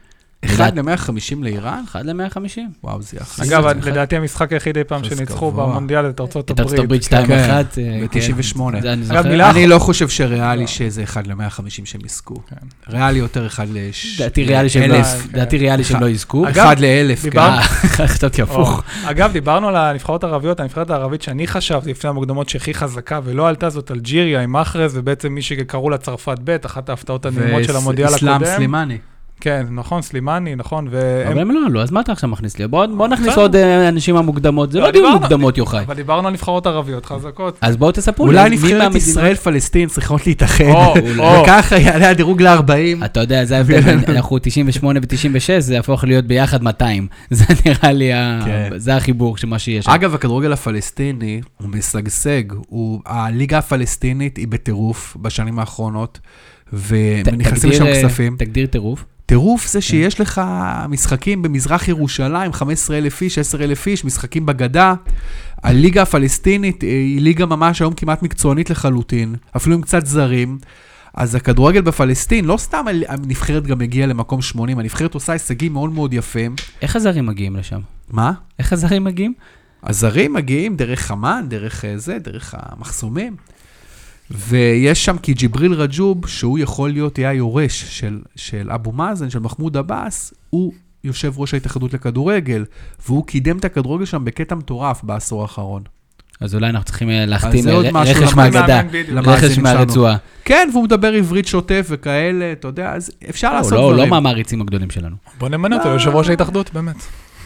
1 0.46 0.76
ל-150 0.76 1.36
לאיראן? 1.42 1.84
1 1.88 2.00
ל-150. 2.04 2.58
וואו, 2.84 3.02
זה 3.02 3.16
יחסי. 3.16 3.42
אגב, 3.42 3.66
לדעתי 3.66 4.16
המשחק 4.16 4.52
היחיד 4.52 4.78
אי 4.78 4.84
פעם 4.84 5.04
שניצחו 5.04 5.52
במונדיאל 5.52 6.10
את 6.10 6.20
ארצות 6.20 6.50
הברית. 6.50 6.66
את 6.66 6.72
ארצות 6.72 6.84
הברית 6.84 7.04
2-1. 7.04 7.08
ב-98. 7.76 8.60
אני 9.50 9.66
לא 9.66 9.78
חושב 9.78 10.08
שריאלי 10.08 10.66
שזה 10.66 11.04
1 11.04 11.26
ל-150 11.26 11.84
שהם 11.84 12.00
יזכו. 12.04 12.34
כן. 12.34 12.56
ריאלי 12.88 13.18
יותר 13.18 13.46
1 13.46 13.66
ל-1000. 13.68 14.18
דעתי 15.32 15.58
ריאלי 15.58 15.84
שהם 15.84 16.00
לא 16.00 16.08
יזכו. 16.08 16.48
1 16.48 16.80
ל-1000, 16.80 17.30
כן. 17.30 17.40
חשבתי 18.06 18.42
הפוך. 18.42 18.82
אגב, 19.04 19.32
דיברנו 19.32 19.68
על 19.68 19.76
הנבחרות 19.76 20.24
הערביות, 20.24 20.60
הנבחרת 20.60 20.90
הערבית 20.90 21.22
שאני 21.22 21.46
חשבתי 21.46 21.90
לפני 21.90 22.10
המוקדמות 22.10 22.48
שהכי 22.48 22.74
חזקה 22.74 23.20
ולא 23.24 23.48
עלתה 23.48 23.70
זאת 23.70 23.90
אלג'יריה 23.90 24.40
עם 24.40 24.52
מחרז, 24.52 24.96
ובעצם 24.96 25.32
מי 25.32 25.42
שקראו 25.42 25.90
לה 25.90 25.98
צרפת 25.98 26.38
ב', 26.44 26.56
אחת 26.66 26.88
ההפתעות 26.88 27.26
הנעימות 27.26 27.64
של 27.64 27.76
המונדיאל 27.76 28.14
הקודם. 28.14 28.38
ואסלאם 28.40 28.56
סלימני. 28.56 28.98
כן, 29.40 29.66
נכון, 29.70 30.02
סלימני, 30.02 30.54
נכון, 30.54 30.88
והם... 30.90 31.32
אבל 31.32 31.38
הם 31.38 31.50
לא 31.50 31.60
עלו, 31.66 31.82
אז 31.82 31.90
מה 31.90 32.00
אתה 32.00 32.12
עכשיו 32.12 32.30
מכניס 32.30 32.58
לי? 32.58 32.68
בוא 32.68 33.08
נכניס 33.08 33.36
עוד 33.36 33.56
אה, 33.56 33.88
אנשים 33.88 34.14
מהמוקדמות, 34.14 34.72
זה 34.72 34.80
לא, 34.80 34.86
לא 34.86 34.90
דיון 34.90 35.12
מוקדמות, 35.12 35.58
יוחאי. 35.58 35.84
אבל 35.84 35.94
דיברנו 35.94 36.28
על 36.28 36.34
נבחרות 36.34 36.66
ערביות 36.66 37.06
חזקות. 37.06 37.58
אז 37.60 37.76
בואו 37.76 37.92
תספרו 37.92 38.26
לי, 38.26 38.38
אולי 38.38 38.50
נבחרת 38.50 38.94
ישראל-פלסטין 38.94 39.88
צריכות 39.88 40.26
להתאחד, 40.26 40.64
וככה 41.42 41.76
יעלה 41.76 42.10
הדירוג 42.10 42.42
ל-40. 42.42 43.04
אתה 43.04 43.20
יודע, 43.20 43.44
זה 43.44 43.56
ההבדל, 43.56 43.98
אנחנו 44.16 44.38
98 44.42 45.00
ו-96, 45.00 45.60
זה 45.60 45.74
יהפוך 45.74 46.04
להיות 46.04 46.24
ביחד 46.24 46.62
200. 46.62 47.06
זה 47.30 47.44
נראה 47.66 47.92
לי, 47.92 48.10
כן. 48.44 48.70
זה 48.76 48.96
החיבור 48.96 49.36
של 49.36 49.46
מה 49.46 49.58
שיש. 49.58 49.88
אגב, 49.88 50.14
הכדורגל 50.14 50.52
הפלסטיני 50.52 51.40
הוא 51.60 51.68
משגשג, 51.68 52.42
הליגה 53.06 53.58
הפלסטינית 53.58 54.36
היא 54.36 54.48
בטירוף 54.48 55.16
בשנים 55.20 55.58
האחרונות, 55.58 56.20
ונכנסים 56.72 57.70
לשם 57.70 57.84
כספים. 57.92 58.36
תגדיר 58.38 58.66
טירוף. 58.66 59.04
טירוף 59.26 59.66
זה 59.66 59.78
כן. 59.78 59.80
שיש 59.80 60.20
לך 60.20 60.42
משחקים 60.88 61.42
במזרח 61.42 61.88
ירושלים, 61.88 62.52
15,000 62.52 63.22
איש, 63.22 63.38
10,000 63.38 63.86
איש, 63.86 64.04
משחקים 64.04 64.46
בגדה. 64.46 64.94
הליגה 65.62 66.02
הפלסטינית 66.02 66.82
היא 66.82 67.20
ליגה 67.20 67.46
ממש 67.46 67.80
היום 67.80 67.94
כמעט 67.94 68.22
מקצוענית 68.22 68.70
לחלוטין, 68.70 69.34
אפילו 69.56 69.74
עם 69.76 69.82
קצת 69.82 70.06
זרים. 70.06 70.58
אז 71.14 71.34
הכדורגל 71.34 71.80
בפלסטין, 71.80 72.44
לא 72.44 72.56
סתם 72.56 72.84
הנבחרת 73.08 73.66
גם 73.66 73.80
הגיעה 73.80 74.06
למקום 74.06 74.42
80, 74.42 74.78
הנבחרת 74.78 75.14
עושה 75.14 75.32
הישגים 75.32 75.72
מאוד 75.72 75.92
מאוד 75.92 76.14
יפים. 76.14 76.54
איך 76.82 76.96
הזרים 76.96 77.26
מגיעים 77.26 77.56
לשם? 77.56 77.80
מה? 78.10 78.32
איך 78.58 78.72
הזרים 78.72 79.04
מגיעים? 79.04 79.34
הזרים 79.82 80.32
מגיעים 80.32 80.76
דרך 80.76 81.00
חמאן, 81.00 81.46
דרך 81.48 81.84
אה, 81.84 81.98
זה, 81.98 82.18
דרך 82.18 82.54
המחסומים. 82.58 83.36
ויש 84.30 85.04
שם, 85.04 85.18
כי 85.18 85.34
ג'יבריל 85.34 85.72
רג'וב, 85.72 86.28
שהוא 86.28 86.58
יכול 86.58 86.90
להיות, 86.90 87.18
יהיה 87.18 87.30
היורש 87.30 87.84
של, 87.84 88.20
של 88.36 88.70
אבו 88.70 88.92
מאזן, 88.92 89.30
של 89.30 89.38
מחמוד 89.38 89.76
עבאס, 89.76 90.34
הוא 90.50 90.72
יושב 91.04 91.32
ראש 91.36 91.54
ההתאחדות 91.54 91.94
לכדורגל, 91.94 92.64
והוא 93.06 93.26
קידם 93.26 93.58
את 93.58 93.64
הכדורגל 93.64 94.04
שם 94.04 94.24
בקטע 94.24 94.54
מטורף 94.54 95.02
בעשור 95.04 95.42
האחרון. 95.42 95.82
אז 96.40 96.54
אולי 96.54 96.68
אנחנו 96.68 96.84
צריכים 96.84 97.10
אה, 97.10 97.26
להחתים 97.26 97.64
רכש 97.94 98.34
מהגדה, 98.34 98.82
רכש 99.14 99.58
מהרצועה. 99.58 100.16
כן, 100.44 100.68
והוא 100.72 100.84
מדבר 100.84 101.12
עברית 101.12 101.46
שוטף 101.46 101.86
וכאלה, 101.90 102.52
אתה 102.52 102.68
יודע, 102.68 102.92
אז 102.92 103.10
אפשר 103.30 103.54
לעשות 103.54 103.72
לא, 103.72 103.78
דברים. 103.78 103.96
לא 103.98 104.06
מהמעריצים 104.06 104.60
הגדולים 104.60 104.90
שלנו. 104.90 105.16
בוא 105.38 105.48
נמנה 105.48 105.76
אותו 105.76 105.88
יושב 105.88 106.10
ראש 106.10 106.28
ההתאחדות, 106.28 106.72
באמת. 106.72 106.96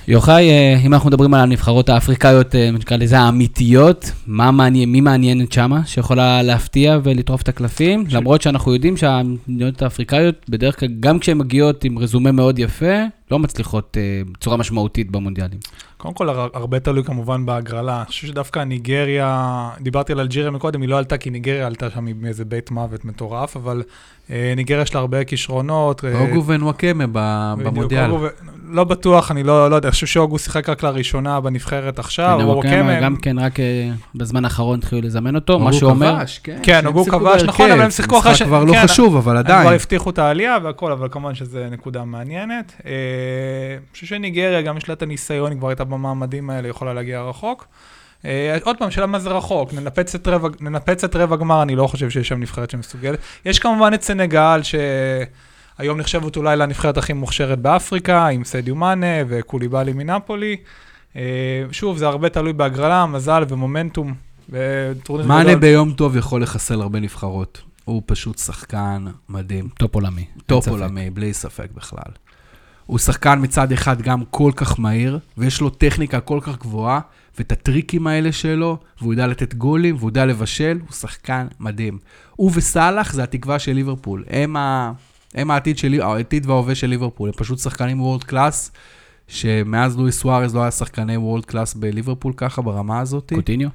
יוחאי, 0.08 0.50
אה, 0.50 0.76
אם 0.86 0.94
אנחנו 0.94 1.08
מדברים 1.08 1.34
על 1.34 1.40
הנבחרות 1.40 1.88
האפריקאיות, 1.88 2.54
אה, 2.54 2.70
נקרא 2.70 2.96
לזה 2.96 3.18
האמיתיות, 3.18 4.12
מה 4.26 4.50
מעניין, 4.50 4.92
מי 4.92 5.00
מעניינת 5.00 5.52
שמה, 5.52 5.80
שיכולה 5.86 6.42
להפתיע 6.42 6.98
ולטרוף 7.02 7.42
את 7.42 7.48
הקלפים? 7.48 8.10
ש... 8.10 8.14
למרות 8.14 8.42
שאנחנו 8.42 8.74
יודעים 8.74 8.96
שהמדינות 8.96 9.82
האפריקאיות, 9.82 10.34
בדרך 10.48 10.80
כלל, 10.80 10.88
גם 11.00 11.18
כשהן 11.18 11.38
מגיעות 11.38 11.84
עם 11.84 11.98
רזומה 11.98 12.32
מאוד 12.32 12.58
יפה, 12.58 12.94
לא 13.30 13.38
מצליחות 13.38 13.96
uh, 13.96 14.30
בצורה 14.32 14.56
משמעותית 14.56 15.10
במונדיאלים. 15.10 15.58
קודם 15.96 16.14
כל, 16.14 16.28
הרבה 16.28 16.80
תלוי 16.80 17.04
כמובן 17.04 17.46
בהגרלה. 17.46 17.96
אני 17.96 18.06
חושב 18.06 18.26
שדווקא 18.26 18.58
ניגריה, 18.58 19.70
דיברתי 19.80 20.12
על 20.12 20.20
אלג'יריה 20.20 20.50
מקודם, 20.50 20.80
היא 20.80 20.88
לא 20.88 20.98
עלתה 20.98 21.18
כי 21.18 21.30
ניגריה 21.30 21.66
עלתה 21.66 21.90
שם 21.90 22.04
מאיזה 22.20 22.44
בית 22.44 22.70
מוות 22.70 23.04
מטורף, 23.04 23.56
אבל 23.56 23.82
אה, 24.30 24.52
ניגריה 24.56 24.82
יש 24.82 24.94
לה 24.94 25.00
הרבה 25.00 25.24
כישרונות. 25.24 26.04
אוגו 26.04 26.46
ונואקמה 26.46 27.06
במונדיאל. 27.06 28.10
לא 28.72 28.84
בטוח, 28.84 29.30
אני 29.30 29.42
לא, 29.42 29.70
לא 29.70 29.76
יודע, 29.76 29.88
אני 29.88 29.92
חושב 29.92 30.06
שאוגו 30.06 30.38
שיחק 30.38 30.68
רק 30.68 30.82
לראשונה 30.82 31.40
בנבחרת 31.40 31.98
עכשיו, 31.98 32.38
כן, 32.40 32.44
וואקמה... 32.44 33.00
גם 33.00 33.16
כן, 33.16 33.38
רק 33.38 33.58
בזמן 34.14 34.44
האחרון 34.44 34.78
התחילו 34.78 35.02
לזמן 35.02 35.34
אותו, 35.34 35.58
מה 35.58 35.72
שהוא 35.72 35.90
אומר. 35.90 36.08
אוגו 36.10 36.18
כבש, 36.20 36.38
כן. 36.38 36.58
כן, 36.62 36.86
אוגו 36.86 37.04
כבש, 37.04 37.42
נכון, 37.42 37.70
אבל 37.70 37.82
הם 37.82 37.90
שיחקו 37.90 38.18
אחרי 38.18 38.34
ש... 38.34 38.42
משחק 38.42 38.46
כבר 38.46 38.64
לא 38.64 38.72
כן, 38.72 38.86
חשוב, 38.86 39.16
אבל 39.16 39.36
עדיין. 39.36 39.58
הם 39.58 39.64
כבר 39.64 39.74
הבטיחו 39.74 40.10
את 40.10 40.18
העלייה 40.18 40.58
והכל, 40.62 40.92
אבל 40.92 41.08
כמובן 41.10 41.34
שזו 41.34 41.58
נקודה 41.70 42.04
מעניינת. 42.04 42.72
אני 42.84 42.92
חושב 43.92 44.06
שניגריה, 44.06 44.62
גם 44.62 44.76
יש 44.76 44.88
לה 44.88 44.94
את 44.94 45.02
הניסיון, 45.02 45.50
היא 45.50 45.58
כבר 45.58 45.68
הייתה 45.68 45.84
במעמדים 45.84 46.50
האלה, 46.50 46.68
יכולה 46.68 46.94
להגיע 46.94 47.22
רחוק. 47.22 47.66
אה, 48.24 48.58
עוד 48.64 48.76
פעם, 48.76 48.90
שאלה 48.90 49.06
מה 49.06 49.18
זה 49.18 49.28
רחוק, 49.28 49.74
ננפץ 49.74 50.14
את, 50.14 50.28
רבע, 50.28 50.48
ננפץ 50.60 51.04
את 51.04 51.16
רבע 51.16 51.36
גמר, 51.36 51.62
אני 51.62 51.76
לא 51.76 51.86
חושב 51.86 52.10
שיש 52.10 52.28
שם 52.28 52.40
נבחרת 52.40 52.70
שמסוגלת. 52.70 53.18
יש 53.44 53.58
כמובן 53.58 53.94
את 53.94 54.02
סנגל, 54.02 54.60
שהיום 55.80 55.98
נחשבת 55.98 56.36
אולי 56.36 56.56
לנבחרת 56.56 56.98
הכי 56.98 57.12
מוכשרת 57.12 57.58
באפריקה, 57.58 58.28
עם 58.28 58.44
סדיו 58.44 58.74
מאנה 58.74 59.06
וקוליבאלי 59.28 59.92
מנפולי. 59.92 60.56
אה, 61.16 61.22
שוב, 61.72 61.98
זה 61.98 62.06
הרבה 62.06 62.28
תלוי 62.28 62.52
בהגרלה, 62.52 63.06
מזל 63.06 63.44
ומומנטום. 63.48 64.14
מאנה 65.08 65.56
ביום 65.56 65.92
טוב 65.92 66.16
יכול 66.16 66.42
לחסל 66.42 66.80
הרבה 66.80 67.00
נבחרות. 67.00 67.62
הוא 67.84 68.02
פשוט 68.06 68.38
שחקן 68.38 69.04
מדהים. 69.28 69.68
טופ 69.78 69.94
עולמי. 69.94 70.24
טופ 70.46 70.68
עולמי, 70.68 71.10
בלי 71.10 71.32
ספק 71.32 71.68
בכלל. 71.74 72.12
הוא 72.86 72.98
שחקן 72.98 73.38
מצד 73.42 73.72
אחד 73.72 74.02
גם 74.02 74.22
כל 74.30 74.52
כך 74.56 74.80
מהיר, 74.80 75.18
ויש 75.38 75.60
לו 75.60 75.70
טכניקה 75.70 76.20
כל 76.20 76.38
כך 76.42 76.58
גבוהה, 76.58 77.00
ואת 77.38 77.52
הטריקים 77.52 78.06
האלה 78.06 78.32
שלו, 78.32 78.78
והוא 79.00 79.12
יודע 79.12 79.26
לתת 79.26 79.54
גולים, 79.54 79.96
והוא 79.96 80.10
יודע 80.10 80.26
לבשל, 80.26 80.78
הוא 80.80 80.92
שחקן 80.92 81.46
מדהים. 81.60 81.98
הוא 82.36 82.50
וסאלח 82.54 83.12
זה 83.12 83.22
התקווה 83.22 83.58
של 83.58 83.72
ליברפול. 83.72 84.24
הם, 84.30 84.56
ה... 84.56 84.92
הם 85.34 85.50
העתיד, 85.50 85.78
שלי, 85.78 86.00
העתיד 86.00 86.46
וההווה 86.46 86.74
של 86.74 86.86
ליברפול, 86.86 87.28
הם 87.28 87.34
פשוט 87.36 87.58
שחקנים 87.58 88.00
world 88.00 88.24
class, 88.24 88.72
שמאז 89.28 89.96
לואיס 89.96 90.20
סוארז 90.20 90.54
לא 90.54 90.60
היה 90.60 90.70
שחקני 90.70 91.16
world 91.16 91.44
class 91.44 91.74
בליברפול 91.74 92.32
ככה, 92.36 92.62
ברמה 92.62 93.00
הזאת. 93.00 93.32
קוטיניו? 93.34 93.68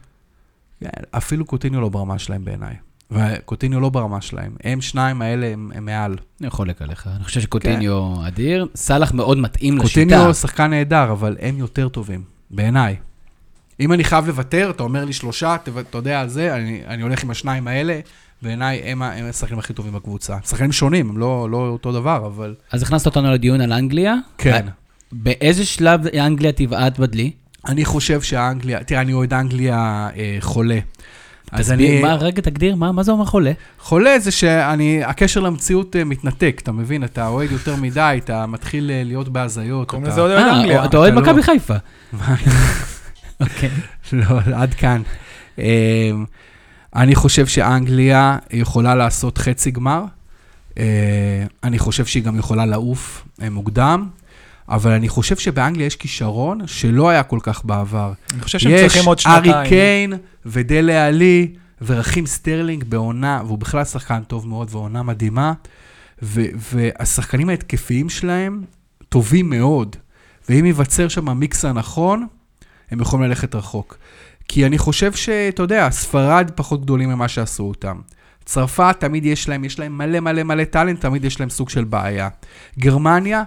כן, 0.80 0.89
אפילו 1.12 1.45
קוטיניו 1.45 1.82
לא 1.82 1.89
ברמה 1.89 2.20
שלהם 2.20 2.45
בעיניי. 2.45 2.76
וקוטיניו 3.12 3.80
לא 3.80 3.89
ברמה 3.89 4.22
שלהם. 4.22 4.56
הם 4.64 4.82
שניים 4.82 5.22
האלה, 5.22 5.47
הם, 5.47 5.72
הם 5.76 5.86
מעל. 5.86 6.18
אני 6.41 6.49
חולק 6.49 6.82
עליך, 6.82 7.10
אני 7.16 7.24
חושב 7.24 7.41
שקוטיניו 7.41 8.28
אדיר. 8.28 8.68
סאלח 8.76 9.14
מאוד 9.14 9.38
מתאים 9.38 9.78
לשיטה. 9.78 9.89
קוטיניו 9.89 10.34
שחקן 10.34 10.70
נהדר, 10.70 11.12
אבל 11.12 11.38
הם 11.39 11.58
יותר 11.58 11.89
טובים, 11.89 12.24
בעיניי. 12.51 12.95
אם 13.80 13.93
אני 13.93 14.03
חייב 14.03 14.28
לוותר, 14.28 14.70
אתה 14.70 14.84
אומר 14.84 15.06
לי 15.06 15.14
שלושה, 15.14 15.56
אתה, 15.56 15.72
יודע 15.93 16.28
זה, 16.28 16.56
אני, 16.56 16.82
אני 16.88 17.01
הולך 17.01 17.24
עם 17.24 17.32
השניים 17.32 17.68
האלה, 17.68 17.99
בעיניי 18.46 18.82
הם, 18.86 19.02
השחקנים 19.02 19.60
הכי 19.60 19.74
טובים 19.74 19.93
בקבוצה. 19.93 20.38
שחקנים 20.46 20.72
שונים, 20.72 21.10
הם 21.10 21.18
לא, 21.18 21.48
לא 21.52 21.58
אותו 21.58 21.91
דבר, 21.91 22.26
אבל... 22.26 22.56
אז 22.72 22.84
הכנסת 22.84 23.06
אותנו 23.06 23.32
לדיון 23.32 23.62
על 23.62 23.74
אנגליה. 23.74 24.16
כן. 24.38 24.66
באיזה 25.12 25.66
שלב 25.66 26.08
אנגליה 26.08 26.52
תבעט 26.52 27.00
בדלי? 27.00 27.32
אני 27.68 27.86
חושב 27.86 28.22
שהאנגליה, 28.22 28.84
תראה, 28.84 29.02
אני 29.02 29.14
אוהד 29.14 29.34
אנגליה 29.34 30.10
אה, 30.16 30.38
חולה. 30.39 30.80
אז 31.52 31.72
תסביר, 31.72 31.89
אני... 31.89 32.02
מה, 32.02 32.16
רגע, 32.16 32.41
תגדיר, 32.41 32.76
מה, 32.76 32.91
מה 32.91 33.04
זה 33.04 33.12
אומר 33.12 33.26
חולה? 33.26 33.52
חולה 33.80 34.20
זה 34.20 34.32
שאני, 34.32 35.04
הקשר 35.04 35.39
למציאות 35.39 35.96
אה, 35.96 36.04
מתנתק, 36.04 36.60
אתה 36.64 36.72
מבין? 36.72 37.04
אתה 37.04 37.28
אוהד 37.28 37.52
יותר 37.52 37.76
מדי, 37.76 38.20
אתה 38.24 38.46
מתחיל 38.46 38.91
אה, 38.91 39.02
להיות 39.06 39.30
בהזיות. 39.30 39.89
קוראים 39.89 40.08
לזה 40.08 40.22
אוהד 40.22 40.32
אה, 40.32 40.58
אנגליה. 40.60 40.86
אתה 40.86 40.98
אוהד 40.98 41.14
לא. 41.14 41.22
מכבי 41.22 41.43
חיפה. 41.43 41.76
אוקיי. 43.41 43.70
לא, 44.14 44.39
עד 44.56 44.74
כאן. 44.74 45.02
אני 46.96 47.16
חושב 47.16 47.48
שאנגליה 47.48 48.38
יכולה 48.52 48.96
לעשות 48.96 49.38
חצי 49.38 49.72
גמר. 49.72 50.04
אה, 50.78 50.84
אני 51.64 51.80
חושב 51.80 52.06
שהיא 52.06 52.24
גם 52.24 52.39
יכולה 52.39 52.66
לעוף 52.66 53.26
אה, 53.41 53.50
מוקדם, 53.50 54.08
אבל 54.70 54.91
אני 54.91 55.10
חושב 55.10 55.38
שבאנגליה 55.38 55.86
יש 55.86 55.96
כישרון 55.96 56.68
שלא 56.68 57.10
היה 57.10 57.24
כל 57.24 57.39
כך 57.43 57.66
בעבר. 57.66 58.14
אני 58.34 58.41
חושב 58.41 58.60
שהם 58.60 58.78
צריכים 58.78 59.06
עוד 59.06 59.20
יש 59.20 59.28
ארי 59.28 59.46
שנתיים. 59.46 59.70
קיין 59.70 60.14
ודלי 60.46 61.08
עלי 61.08 61.54
ורחים 61.82 62.26
סטרלינג 62.26 62.84
בעונה, 62.84 63.41
והוא 63.46 63.58
בכלל 63.58 63.84
שחקן 63.84 64.24
טוב 64.24 64.48
מאוד 64.48 64.68
ועונה 64.72 65.04
מדהימה, 65.04 65.54
ו- 66.22 66.46
והשחקנים 66.74 67.50
ההתקפיים 67.50 68.10
שלהם 68.10 68.64
טובים 69.10 69.50
מאוד, 69.50 69.96
ואם 70.50 70.66
ייווצר 70.66 71.08
שם 71.08 71.30
המיקס 71.30 71.66
הנכון, 71.66 72.28
הם 72.91 73.02
יכולים 73.02 73.26
ללכת 73.26 73.56
רחוק. 73.56 73.98
כי 74.48 74.66
אני 74.66 74.78
חושב 74.78 75.14
שאתה 75.14 75.64
יודע, 75.64 75.89
ספרד 75.91 76.52
פחות 76.56 76.82
גדולים 76.82 77.10
ממה 77.10 77.28
שעשו 77.28 77.64
אותם. 77.64 77.96
צרפת, 78.46 78.96
תמיד 79.00 79.26
יש 79.26 79.50
להם, 79.50 79.64
יש 79.66 79.80
להם 79.80 79.98
מלא 79.98 80.20
מלא 80.20 80.43
מלא 80.43 80.64
טאלנט, 80.64 81.02
תמיד 81.02 81.26
יש 81.26 81.39
להם 81.39 81.50
סוג 81.50 81.70
של 81.70 81.84
בעיה. 81.84 82.30
גרמניה, 82.80 83.43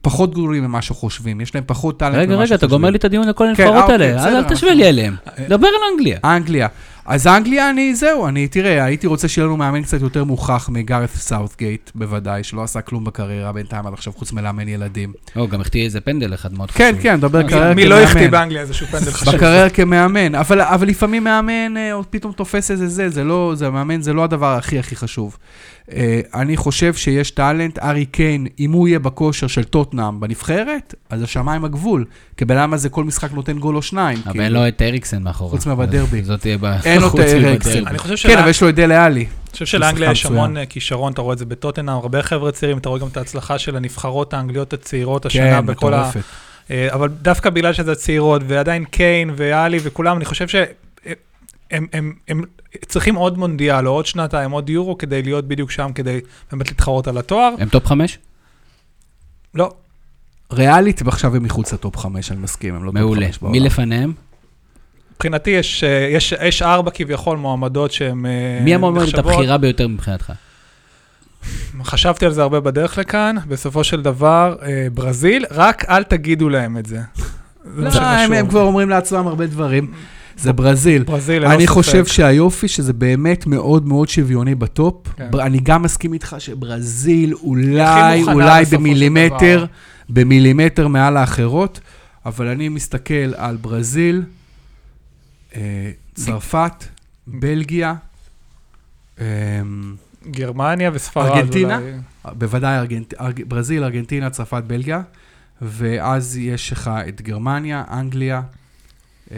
פחות 0.00 0.30
גדולים 0.30 0.64
ממה 0.64 0.82
שחושבים, 0.82 1.40
יש 1.40 1.54
להם 1.54 1.64
פחות 1.66 1.98
טאלנט 1.98 2.14
ממה 2.14 2.22
רגע, 2.22 2.28
שחושבים. 2.32 2.46
רגע, 2.46 2.54
אתה 2.54 2.66
גומר 2.66 2.90
לי 2.90 2.98
את 2.98 3.04
הדיון 3.04 3.28
לכל 3.28 3.44
כן, 3.56 3.62
הנבחרות 3.62 3.90
אה, 3.90 3.94
האלה, 3.94 4.18
אוקיי, 4.24 4.36
אל- 4.38 4.44
תשווה 4.54 4.74
לי 4.74 4.88
אליהם. 4.88 5.16
דבר 5.48 5.66
על 5.66 5.92
אנגליה. 5.92 6.18
אנגליה. 6.24 6.68
אז 7.06 7.26
אנגליה, 7.26 7.70
אני, 7.70 7.94
זהו, 7.94 8.28
אני, 8.28 8.48
תראה, 8.48 8.84
הייתי 8.84 9.06
רוצה 9.06 9.28
שיהיה 9.28 9.46
לנו 9.46 9.56
מאמן 9.56 9.82
קצת 9.82 10.00
יותר 10.00 10.24
מוכח 10.24 10.68
מגארת 10.72 11.10
סאות'גייט, 11.10 11.90
בוודאי, 11.94 12.44
שלא 12.44 12.62
עשה 12.62 12.80
כלום 12.80 13.04
בקריירה 13.04 13.52
בינתיים 13.52 13.86
עד 13.86 13.92
עכשיו, 13.92 14.12
חוץ 14.12 14.32
מלאמן 14.32 14.68
ילדים. 14.68 15.12
או, 15.36 15.48
גם 15.48 15.60
החטיא 15.60 15.84
איזה 15.84 16.00
פנדל 16.00 16.34
אחד 16.34 16.54
מאוד 16.54 16.70
כן, 16.70 16.90
חשוב. 16.92 17.02
כן, 17.02 17.16
מדבר 17.16 17.38
אה, 17.38 17.48
קריירה 17.48 17.74
מי 17.74 17.86
לא 17.86 18.00
החטיא 18.00 18.12
כמאמן. 18.12 18.30
באנגליה 18.30 18.62
איזשהו 18.62 18.86
פנדל 18.86 19.10
חשוב? 19.10 19.34
בקריירה 19.34 19.70
כמאמן, 19.70 20.34
אבל, 20.34 20.60
אבל 20.60 20.88
לפעמים 20.88 21.24
מאמן 21.24 21.76
אה, 21.76 22.00
פתאום 22.10 22.32
תופס 22.32 22.70
איזה 22.70 22.88
זה, 22.88 23.10
זה 23.10 23.24
לא, 23.24 23.52
זה 23.56 23.70
מאמן, 23.70 24.02
זה 24.02 24.12
לא 24.12 24.24
הדבר 24.24 24.56
הכי 24.56 24.78
הכי 24.78 24.96
חשוב. 24.96 25.36
אה, 25.92 26.20
אני 26.34 26.56
חושב 26.56 26.94
שיש 26.94 27.30
טאלנט, 27.30 27.78
ארי 27.78 28.06
קיין, 28.06 28.46
אם 28.60 28.72
הוא 28.72 28.88
יהיה 28.88 28.98
בכושר 28.98 29.46
של 29.46 29.64
טוטנאם 29.64 30.20
בנבחרת, 30.20 30.94
אז 31.10 31.22
השמיים 31.22 31.64
הגבול. 31.64 32.04
כי 32.36 32.44
בן 32.44 32.56
אדם 32.56 32.74
הזה 32.74 32.88
כל 32.88 33.04
משחק 33.04 33.32
נותן 33.32 33.58
גול 33.58 33.76
או 33.76 33.82
שניים. 33.82 34.18
אבל 34.24 34.32
כאילו. 34.32 34.44
אין 34.44 34.52
לו 34.52 34.68
את 34.68 34.82
אריקסן 34.82 35.22
מאחורי. 35.22 35.50
חוץ 35.50 35.66
מהבדרבי. 35.66 36.22
זאת 36.22 36.40
תהיה 36.40 36.58
בעיה. 36.58 36.80
אין 36.84 37.00
לו 37.00 37.06
את 37.06 37.10
חוץ 37.12 37.20
אריקסן. 37.20 37.70
מבדרבי. 37.70 37.86
אני 37.86 37.98
חושב 37.98 38.28
כן, 38.28 38.38
אבל 38.38 38.48
יש 38.48 38.62
לו 38.62 38.68
את 38.68 38.74
דלה 38.74 39.04
עלי. 39.04 39.20
אני 39.20 39.52
חושב 39.52 39.66
שלאנגליה 39.66 40.10
יש 40.10 40.26
המון. 40.26 40.56
אה, 40.56 40.66
כישרון, 40.66 41.12
אתה 41.12 41.22
רואה 41.22 41.32
את 41.32 41.38
זה 41.38 41.44
בטוטנאם, 41.44 41.88
הרבה 41.88 42.22
חבר'ה 42.22 42.52
צעירים, 42.52 42.78
אתה 42.78 42.88
רואה 42.88 43.00
גם 43.00 43.08
את 43.08 43.16
ההצלחה 43.16 43.58
של 43.58 43.76
הנבחרות 43.76 44.34
האנגליות 44.34 44.72
הצעירות 44.72 45.26
השנה 45.26 45.60
כן, 45.60 45.66
בכל 45.66 45.94
ה... 45.94 46.10
אה, 46.70 46.88
אבל 46.92 47.08
דווקא 47.08 47.50
בגלל 47.50 47.72
שזה 47.72 47.94
צעירות, 47.94 48.42
ועדיין 48.46 48.84
קיין 48.84 49.30
ואלי 49.36 49.78
וכולם, 49.82 50.16
אני 50.16 50.24
חושב 50.24 50.48
שהם 50.48 50.64
הם, 51.72 51.86
הם, 51.92 52.12
הם 52.28 52.42
צריכים 52.86 53.14
עוד 53.14 53.38
מונדיאל, 53.38 53.88
או 53.88 53.92
עוד 53.92 54.06
שנתיים, 54.06 54.50
עוד 54.50 54.70
יורו, 54.70 54.98
כדי 54.98 55.22
להיות 55.22 55.48
בדיוק 55.48 55.70
שם, 55.70 55.90
כדי 55.94 56.20
באמת 56.52 56.68
להתחרות 56.68 57.08
על 57.08 57.18
התואר. 57.18 57.54
הם 57.58 57.68
טופ 57.68 57.86
חמש? 57.86 58.18
לא, 59.54 59.72
ריאלית, 60.52 61.02
ועכשיו 61.04 61.36
הם 61.36 61.42
מחוץ 61.42 61.72
לטופ 61.72 61.96
חמש, 61.96 62.32
אני 62.32 62.40
מסכים, 62.40 62.74
הם 62.74 62.84
לא 62.84 62.90
טופ 62.90 63.00
מעולה. 63.00 63.26
חמש 63.26 63.42
מי 63.42 63.48
בעולם. 63.48 63.66
לפניהם? 63.66 64.12
מבחינתי 65.14 65.50
יש, 65.50 65.84
אה, 65.84 66.08
יש, 66.12 66.34
יש 66.42 66.62
ארבע 66.62 66.90
כביכול 66.90 67.38
מועמדות 67.38 67.92
שהן 67.92 68.26
אה, 68.26 68.60
מי 68.64 68.74
המועמדת 68.74 69.02
נחשבות. 69.02 69.26
הבכירה 69.26 69.58
ביותר 69.58 69.88
מבחינתך? 69.88 70.32
חשבתי 71.84 72.26
על 72.26 72.32
זה 72.32 72.42
הרבה 72.42 72.60
בדרך 72.60 72.98
לכאן, 72.98 73.36
בסופו 73.48 73.84
של 73.84 74.02
דבר, 74.02 74.56
אה, 74.62 74.86
ברזיל, 74.94 75.44
רק 75.50 75.84
אל 75.88 76.02
תגידו 76.02 76.48
להם 76.48 76.78
את 76.78 76.86
זה. 76.86 77.00
לא, 77.76 77.90
הם 78.00 78.48
כבר 78.48 78.62
אומרים 78.62 78.88
לעצמם 78.88 79.26
הרבה 79.26 79.46
דברים. 79.46 79.92
זה 80.36 80.52
ברזיל. 80.52 81.02
ברזיל, 81.02 81.44
אני 81.44 81.62
ספק. 81.62 81.72
חושב 81.72 82.06
שהיופי 82.06 82.68
שזה 82.68 82.92
באמת 82.92 83.46
מאוד 83.46 83.86
מאוד 83.86 84.08
שוויוני 84.08 84.54
בטופ. 84.54 85.08
כן. 85.16 85.28
אני 85.40 85.58
גם 85.62 85.82
מסכים 85.82 86.12
איתך 86.12 86.36
שברזיל 86.38 87.34
אולי, 87.34 88.22
אולי 88.22 88.64
במילימטר. 88.72 89.66
במילימטר 90.08 90.88
מעל 90.88 91.16
האחרות, 91.16 91.80
אבל 92.26 92.46
אני 92.46 92.68
מסתכל 92.68 93.34
על 93.36 93.56
ברזיל, 93.56 94.22
אה, 95.56 95.90
צרפת, 96.14 96.84
בלגיה, 97.26 97.94
אה, 99.20 99.26
גרמניה 100.30 100.90
וספרד. 100.94 101.26
ארגנטינה? 101.30 101.78
אולי. 101.78 101.92
בוודאי 102.24 102.78
ארגנט... 102.78 103.14
ארג... 103.20 103.42
ברזיל, 103.48 103.84
ארגנטינה, 103.84 104.30
צרפת, 104.30 104.62
בלגיה, 104.66 105.02
ואז 105.62 106.36
יש 106.36 106.72
לך 106.72 106.90
את 107.08 107.20
גרמניה, 107.20 107.84
אנגליה. 107.90 108.42
אמ, 109.30 109.36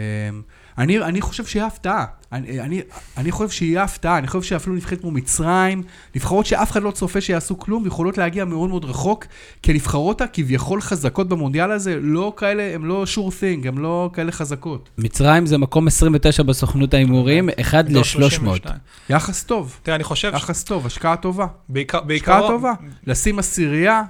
אני, 0.78 0.98
אני 0.98 1.20
חושב 1.20 1.44
שיהיה 1.44 1.66
הפתעה. 1.66 2.04
אני, 2.32 2.60
אני, 2.60 2.82
אני 3.16 3.32
חושב 3.32 3.50
שיהיה 3.50 3.82
הפתעה, 3.82 4.18
אני 4.18 4.26
חושב 4.26 4.42
שאפילו 4.42 4.76
נבחרת 4.76 5.00
כמו 5.00 5.10
מצרים, 5.10 5.82
נבחרות 6.14 6.46
שאף 6.46 6.70
אחד 6.70 6.82
לא 6.82 6.90
צופה 6.90 7.20
שיעשו 7.20 7.58
כלום, 7.58 7.86
יכולות 7.86 8.18
להגיע 8.18 8.44
מאוד 8.44 8.68
מאוד 8.68 8.84
רחוק, 8.84 9.24
כי 9.62 9.72
הנבחרות 9.72 10.20
הכביכול 10.20 10.80
חזקות 10.80 11.28
במונדיאל 11.28 11.70
הזה, 11.70 11.98
לא 12.00 12.32
כאלה, 12.36 12.74
הן 12.74 12.82
לא 12.82 13.04
sure 13.14 13.30
thing, 13.30 13.68
הן 13.68 13.78
לא 13.78 14.10
כאלה 14.12 14.32
חזקות. 14.32 14.88
מצרים 14.98 15.46
זה 15.46 15.58
מקום 15.58 15.86
29 15.86 16.42
בסוכנות 16.42 16.94
ההימורים, 16.94 17.48
1 17.60 17.84
לא, 17.88 18.00
ל-300. 18.00 18.04
32. 18.04 18.76
יחס 19.10 19.42
טוב, 19.42 19.78
תראה, 19.82 19.94
אני 19.96 20.04
חושב, 20.04 20.32
יחס 20.34 20.64
טוב, 20.64 20.86
השקעה 20.86 21.16
טובה. 21.16 21.46
בעיקר, 21.68 22.00
השקעה 22.14 22.40
טובה. 22.40 22.72
לשים 23.06 23.38
עשירייה, 23.38 24.02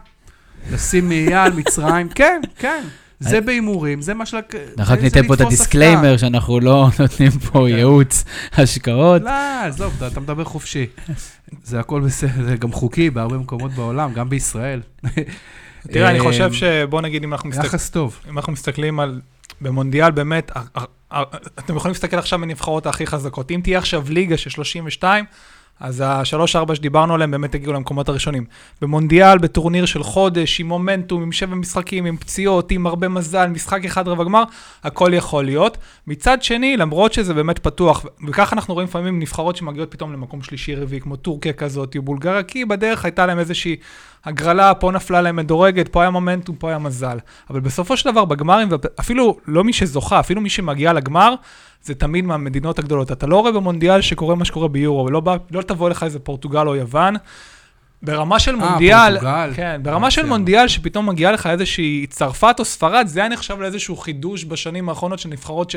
לשים 0.73 1.09
מאייה 1.09 1.45
על 1.45 1.53
מצרים, 1.53 2.09
כן, 2.09 2.41
כן. 2.59 2.85
זה 3.21 3.41
בהימורים, 3.41 4.03
זה 4.03 4.15
מה 4.15 4.27
של... 4.27 4.37
אנחנו 4.79 4.95
רק 4.95 5.01
ניתן 5.01 5.27
פה 5.27 5.35
את 5.35 5.41
ה 5.41 5.48
disclaimer 5.48 6.17
שאנחנו 6.17 6.61
לא 6.61 6.89
נותנים 6.99 7.31
פה 7.31 7.59
כן. 7.69 7.77
ייעוץ 7.77 8.25
השקעות. 8.53 9.23
לא, 9.23 9.61
עזוב, 9.65 10.03
אתה- 10.03 10.21
מדבר 10.21 10.45
חופשי. 10.45 10.87
זה 11.65 11.81
הכל 11.81 12.01
בסדר, 12.01 12.45
זה 12.45 12.57
גם 12.57 12.73
חוקי 12.73 13.11
בהרבה 13.11 13.39
מקומות 13.39 13.73
בעולם, 13.73 14.13
גם 14.13 14.29
בישראל. 14.29 14.81
תראה, 15.93 16.11
אני 16.11 16.19
אה, 16.19 16.25
חושב 16.25 16.53
שבוא 16.53 17.01
נגיד, 17.01 17.25
אם 17.25 17.33
אנחנו 17.33 17.49
מסתכלים... 17.49 17.69
יחס 17.69 17.91
טוב. 17.91 18.21
אם 18.31 18.39
אנחנו 18.39 18.53
מסתכלים 18.53 19.01
על, 19.01 19.21
במונדיאל 19.61 20.11
באמת, 20.11 20.53
אתם 21.59 21.77
יכולים 21.77 21.93
להסתכל 21.93 22.19
עכשיו 22.19 22.39
בנבחרות 22.39 22.87
הכי 22.87 23.07
חזקות. 23.07 23.51
אם 23.51 23.61
תהיה 23.63 23.79
עכשיו 23.79 24.05
ליגה 24.09 24.37
של 24.37 24.51
32, 24.51 25.25
אז 25.81 26.03
השלוש-ארבע 26.07 26.75
שדיברנו 26.75 27.15
עליהם 27.15 27.31
באמת 27.31 27.55
הגיעו 27.55 27.73
למקומות 27.73 28.09
הראשונים. 28.09 28.45
במונדיאל, 28.83 29.39
בטורניר 29.39 29.87
של 29.87 30.03
חודש, 30.03 30.61
עם 30.61 30.69
מומנטום, 30.69 31.23
עם 31.23 31.33
שבע 31.33 31.55
משחקים, 31.55 32.07
עם 32.07 32.17
פציעות, 32.17 32.71
עם 32.71 32.87
הרבה 32.87 33.09
מזל, 33.09 33.47
משחק 33.47 33.85
אחד 33.85 34.09
רבע 34.09 34.25
גמר, 34.25 34.43
הכל 34.85 35.11
יכול 35.15 35.45
להיות. 35.45 35.79
מצד 36.07 36.43
שני, 36.43 36.77
למרות 36.77 37.13
שזה 37.13 37.35
באמת 37.35 37.59
פתוח, 37.59 38.07
וככה 38.29 38.57
אנחנו 38.57 38.75
רואים 38.75 38.89
לפעמים 38.89 39.19
נבחרות 39.19 39.57
שמגיעות 39.57 39.91
פתאום 39.91 40.13
למקום 40.13 40.43
שלישי-רביעי, 40.43 41.01
כמו 41.01 41.17
טורקיה 41.17 41.53
כזאת, 41.53 41.97
או 41.97 42.03
בולגריה, 42.03 42.43
כי 42.43 42.65
בדרך 42.65 43.05
הייתה 43.05 43.27
להם 43.27 43.39
איזושהי 43.39 43.77
הגרלה, 44.25 44.75
פה 44.75 44.91
נפלה 44.91 45.23
להם 45.23 45.37
מדורגת, 45.37 45.89
פה 45.89 46.01
היה 46.01 46.11
מומנטום, 46.11 46.57
פה 46.57 46.69
היה 46.69 46.79
מזל. 46.79 47.19
אבל 47.51 47.61
בסופו 47.61 47.97
של 47.97 48.11
דבר, 48.11 48.25
בגמרים, 48.25 48.69
אפילו 49.01 49.37
לא 49.47 49.65
מי 49.65 49.73
שזוכה, 49.73 50.21
אפילו 50.21 50.41
מי 50.41 50.51
שמגיע 50.51 50.93
לגמר, 50.93 51.35
זה 51.85 51.95
תמיד 51.95 52.25
מהמדינות 52.25 52.79
הגדולות. 52.79 53.13
אתה 53.13 53.27
לא 53.27 53.41
רואה 53.41 53.53
במונדיאל 53.53 54.01
שקורה 54.01 54.35
מה 54.35 54.45
שקורה 54.45 54.69
ביורו, 54.69 55.05
ולא 55.05 55.21
בא, 55.21 55.37
לא 55.51 55.63
תבוא 55.63 55.91
לך 55.91 56.03
איזה 56.03 56.19
פורטוגל 56.19 56.69
או 56.69 56.77
יוון. 56.77 57.15
ברמה 58.03 58.39
של 58.39 58.51
אה, 58.51 58.69
מונדיאל, 58.69 59.21
פורטוגל. 59.21 59.53
כן, 59.57 59.81
ברמה 59.83 60.11
של. 60.11 60.27
מונדיאל 60.27 60.69
שפתאום 60.69 61.09
מגיעה 61.09 61.33
לך 61.33 61.47
איזושהי 61.47 62.07
צרפת 62.11 62.57
או 62.59 62.65
ספרד, 62.65 63.07
זה 63.07 63.21
היה 63.21 63.29
נחשב 63.29 63.61
לאיזשהו 63.61 63.97
חידוש 63.97 64.45
בשנים 64.45 64.89
האחרונות 64.89 65.19
של 65.19 65.29
נבחרות 65.29 65.71
ש... 65.71 65.77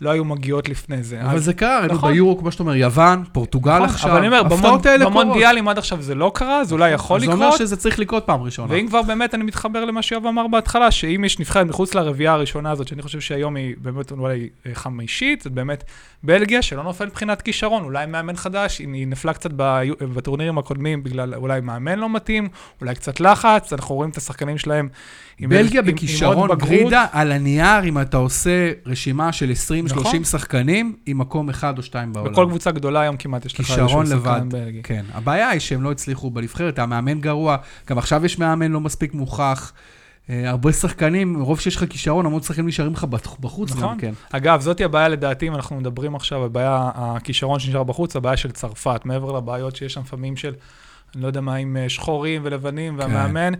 לא 0.00 0.10
היו 0.10 0.24
מגיעות 0.24 0.68
לפני 0.68 1.02
זה. 1.02 1.22
אבל 1.22 1.36
אז- 1.36 1.44
זה 1.44 1.54
קרה, 1.54 1.78
היינו 1.78 1.94
נכון. 1.94 2.12
ביורו, 2.12 2.38
כמו 2.38 2.52
שאתה 2.52 2.62
אומר, 2.62 2.74
יוון, 2.74 3.24
פורטוגל 3.32 3.74
נכון, 3.76 3.88
עכשיו, 3.88 4.10
אבל 4.10 4.18
אני 4.18 4.26
אומר, 4.26 4.42
במונ-. 4.42 5.04
במונדיאלים 5.04 5.68
עד 5.68 5.78
עכשיו 5.78 6.02
זה 6.02 6.14
לא 6.14 6.32
קרה, 6.34 6.64
זה 6.64 6.74
אולי 6.74 6.90
יכול 6.90 7.16
אז 7.16 7.22
זה 7.24 7.32
אומר 7.32 7.46
לקרות. 7.46 7.58
שזה 7.58 7.76
צריך 7.76 7.98
לקרות 7.98 8.24
פעם 8.26 8.42
ראשונה. 8.42 8.72
ואם 8.74 8.86
כבר 8.88 9.02
באמת 9.02 9.34
אני 9.34 9.44
מתחבר 9.44 9.84
למה 9.84 10.02
שיואב 10.02 10.26
אמר 10.26 10.46
בהתחלה, 10.48 10.90
שאם 10.90 11.22
יש 11.24 11.38
נבחרת 11.38 11.66
מחוץ 11.66 11.94
לרביעייה 11.94 12.32
הראשונה 12.32 12.70
הזאת, 12.70 12.88
שאני 12.88 13.02
חושב 13.02 13.20
שהיום 13.20 13.56
היא 13.56 13.74
באמת 13.78 14.10
אולי 14.12 14.48
אה, 14.66 14.74
חמישית, 14.74 15.40
זאת 15.42 15.52
באמת 15.52 15.84
בלגיה, 16.22 16.62
שלא 16.62 16.82
נופל 16.82 17.06
מבחינת 17.06 17.42
כישרון, 17.42 17.84
אולי 17.84 18.06
מאמן 18.06 18.36
חדש, 18.36 18.78
היא- 18.78 19.06
נפלה 19.06 19.32
קצת 19.32 19.50
ב- 19.56 19.82
בטורנירים 20.14 20.58
הקודמים 20.58 21.02
בגלל 21.02 21.34
אולי 21.34 21.60
מאמן 21.60 21.98
לא 21.98 22.08
מתאים, 22.08 22.48
אולי 22.80 22.94
קצת 22.94 23.20
לחץ, 23.20 23.72
אנחנו 23.72 23.94
רואים 23.94 24.10
את 24.10 24.16
השחקנים 24.16 24.58
שלהם 24.58 24.88
בלגיה 25.48 25.82
בכישרון. 25.82 26.50
גרידה, 26.58 27.06
על 27.12 27.32
הנייר, 27.32 27.84
אם 27.84 28.00
אתה 28.00 28.16
עושה 28.16 28.50
רשימה 28.86 29.32
של 29.32 29.50
20-30 29.50 29.84
נכון. 30.00 30.24
שחקנים, 30.24 30.96
עם 31.06 31.18
מקום 31.18 31.48
אחד 31.50 31.78
או 31.78 31.82
שתיים 31.82 32.12
בעולם. 32.12 32.32
בכל 32.32 32.46
קבוצה 32.48 32.70
גדולה 32.70 33.00
היום 33.00 33.16
כמעט 33.16 33.44
יש 33.46 33.60
לך 33.60 33.70
איזשהו 33.78 34.06
שחקן. 34.06 34.48
בלגי. 34.48 34.82
כן. 34.82 35.04
הבעיה 35.12 35.48
היא 35.48 35.60
שהם 35.60 35.82
לא 35.82 35.90
הצליחו 35.92 36.30
בנבחרת, 36.30 36.78
המאמן 36.78 37.20
גרוע, 37.20 37.56
גם 37.88 37.98
עכשיו 37.98 38.24
יש 38.24 38.38
מאמן 38.38 38.72
לא 38.72 38.80
מספיק 38.80 39.14
מוכח. 39.14 39.72
אה, 40.30 40.50
הרבה 40.50 40.72
שחקנים, 40.72 41.32
מרוב 41.32 41.60
שיש 41.60 41.76
לך 41.76 41.84
כישרון, 41.90 42.26
המון 42.26 42.42
שחקנים 42.42 42.66
נשארים 42.66 42.92
לך 42.92 43.04
בח- 43.04 43.36
בחוץ 43.40 43.70
נכון. 43.70 43.82
גם 43.82 43.98
כן. 43.98 44.12
אגב, 44.32 44.60
זאתי 44.60 44.84
הבעיה 44.84 45.08
לדעתי, 45.08 45.48
אם 45.48 45.54
אנחנו 45.54 45.76
מדברים 45.76 46.14
עכשיו, 46.14 46.44
הבעיה, 46.44 46.90
הכישרון 46.94 47.58
שנשאר 47.60 47.82
בחוץ, 47.82 48.16
הבעיה 48.16 48.36
של 48.36 48.50
צרפת, 48.50 49.00
מעבר 49.04 49.32
לבעיות 49.36 49.76
שיש 49.76 49.92
שם 49.94 50.00
לפעמים 50.00 50.36
של, 50.36 50.52
אני 51.14 51.22
לא 51.22 51.26
יודע 51.26 51.40
מה, 51.40 51.54
עם 51.54 51.76
אה, 51.76 51.88
שחורים 51.88 52.40
ולבנים 52.44 52.98
והמאמן, 52.98 53.52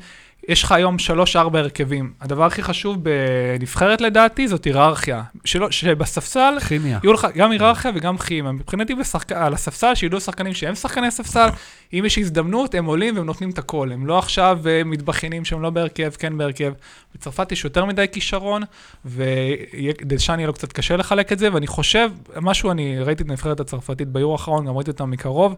יש 0.49 0.63
לך 0.63 0.73
היום 0.73 0.99
שלוש-ארבע 0.99 1.59
הרכבים. 1.59 2.13
הדבר 2.21 2.45
הכי 2.45 2.63
חשוב 2.63 2.97
בנבחרת 3.03 4.01
לדעתי 4.01 4.49
זאת 4.49 4.65
היררכיה. 4.65 5.23
שלא, 5.45 5.71
שבספסל 5.71 6.55
כימיה. 6.69 6.99
יהיו 7.03 7.13
לך 7.13 7.27
גם 7.37 7.51
היררכיה 7.51 7.91
וגם 7.95 8.19
כימיה. 8.19 8.53
מבחינתי 8.53 8.95
בשחק... 8.95 9.33
על 9.33 9.55
הספסל, 9.55 9.95
שידעו 9.95 10.21
שחקנים 10.21 10.55
שהם 10.55 10.75
שחקני 10.75 11.11
ספסל, 11.11 11.49
אם 11.93 12.03
יש 12.07 12.19
הזדמנות, 12.19 12.75
הם 12.75 12.85
עולים 12.85 13.17
והם 13.17 13.27
נותנים 13.27 13.51
את 13.51 13.59
הכל. 13.59 13.93
הם 13.93 14.07
לא 14.07 14.19
עכשיו 14.19 14.59
אה, 14.67 14.85
מתבכיינים 14.85 15.45
שהם 15.45 15.63
לא 15.63 15.71
בהרכב, 15.71 16.11
כן 16.19 16.39
בהרכב. 16.39 16.73
בצרפת 17.15 17.53
יש 17.53 17.65
יותר 17.65 17.85
מדי 17.85 18.07
כישרון, 18.13 18.63
ודשאן 19.05 20.39
יהיה 20.39 20.47
לו 20.47 20.53
קצת 20.53 20.73
קשה 20.73 20.97
לחלק 20.97 21.33
את 21.33 21.39
זה, 21.39 21.55
ואני 21.55 21.67
חושב, 21.67 22.11
משהו, 22.41 22.71
אני 22.71 22.99
ראיתי 22.99 23.23
את 23.23 23.29
הנבחרת 23.29 23.61
הצרפתית 23.61 24.09
ביורו 24.09 24.33
האחרון, 24.33 24.67
גם 24.67 24.77
ראיתי 24.77 24.91
אותם 24.91 25.11
מקרוב, 25.11 25.55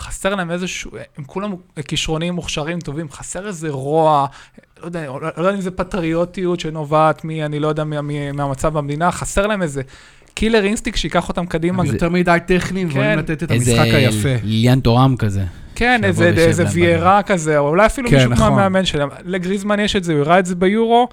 חסר 0.00 0.34
להם 0.34 0.50
איזשהו, 0.50 0.90
הם 1.18 1.24
כולם 1.24 1.54
כישרונים 1.88 2.34
מוכשרים 2.34 2.80
טובים, 2.80 3.10
חסר 3.10 3.46
איזה 3.46 3.70
רוע, 3.70 4.26
לא 4.80 4.84
יודע, 4.86 5.06
לא 5.36 5.42
יודע 5.42 5.54
אם 5.54 5.60
זה 5.60 5.70
פטריוטיות 5.70 6.60
שנובעת 6.60 7.24
מ... 7.24 7.30
אני 7.30 7.60
לא 7.60 7.68
יודע, 7.68 7.84
מה, 7.84 8.02
מה- 8.02 8.32
מהמצב 8.32 8.72
במדינה, 8.78 9.12
חסר 9.12 9.46
להם 9.46 9.62
איזה 9.62 9.82
killer 10.34 10.64
instinct 10.64 10.98
שייקח 10.98 11.28
אותם 11.28 11.46
קדימה. 11.46 11.82
הם 11.82 11.88
יותר 11.88 12.08
מדי 12.08 12.38
טכניים, 12.46 12.90
כן. 12.90 13.18
לתת 13.18 13.42
את 13.42 13.50
איזה 13.52 13.72
המשחק 13.82 13.94
היפה. 13.94 14.28
ליין 14.44 14.80
תורם 14.80 15.16
כזה. 15.16 15.44
כן, 15.80 16.00
איזה, 16.04 16.28
איזה 16.28 16.64
ויירה 16.72 17.22
כזה, 17.22 17.58
או 17.58 17.68
אולי 17.68 17.86
אפילו 17.86 18.08
כן, 18.10 18.16
מישהו 18.16 18.30
נכון. 18.30 18.48
מהמאמן 18.52 18.84
שלהם. 18.84 19.08
לגריזמן 19.24 19.80
יש 19.80 19.96
את 19.96 20.04
זה, 20.04 20.12
הוא 20.12 20.20
הראה 20.20 20.38
את 20.38 20.46
זה 20.46 20.54
ביורו. 20.54 21.08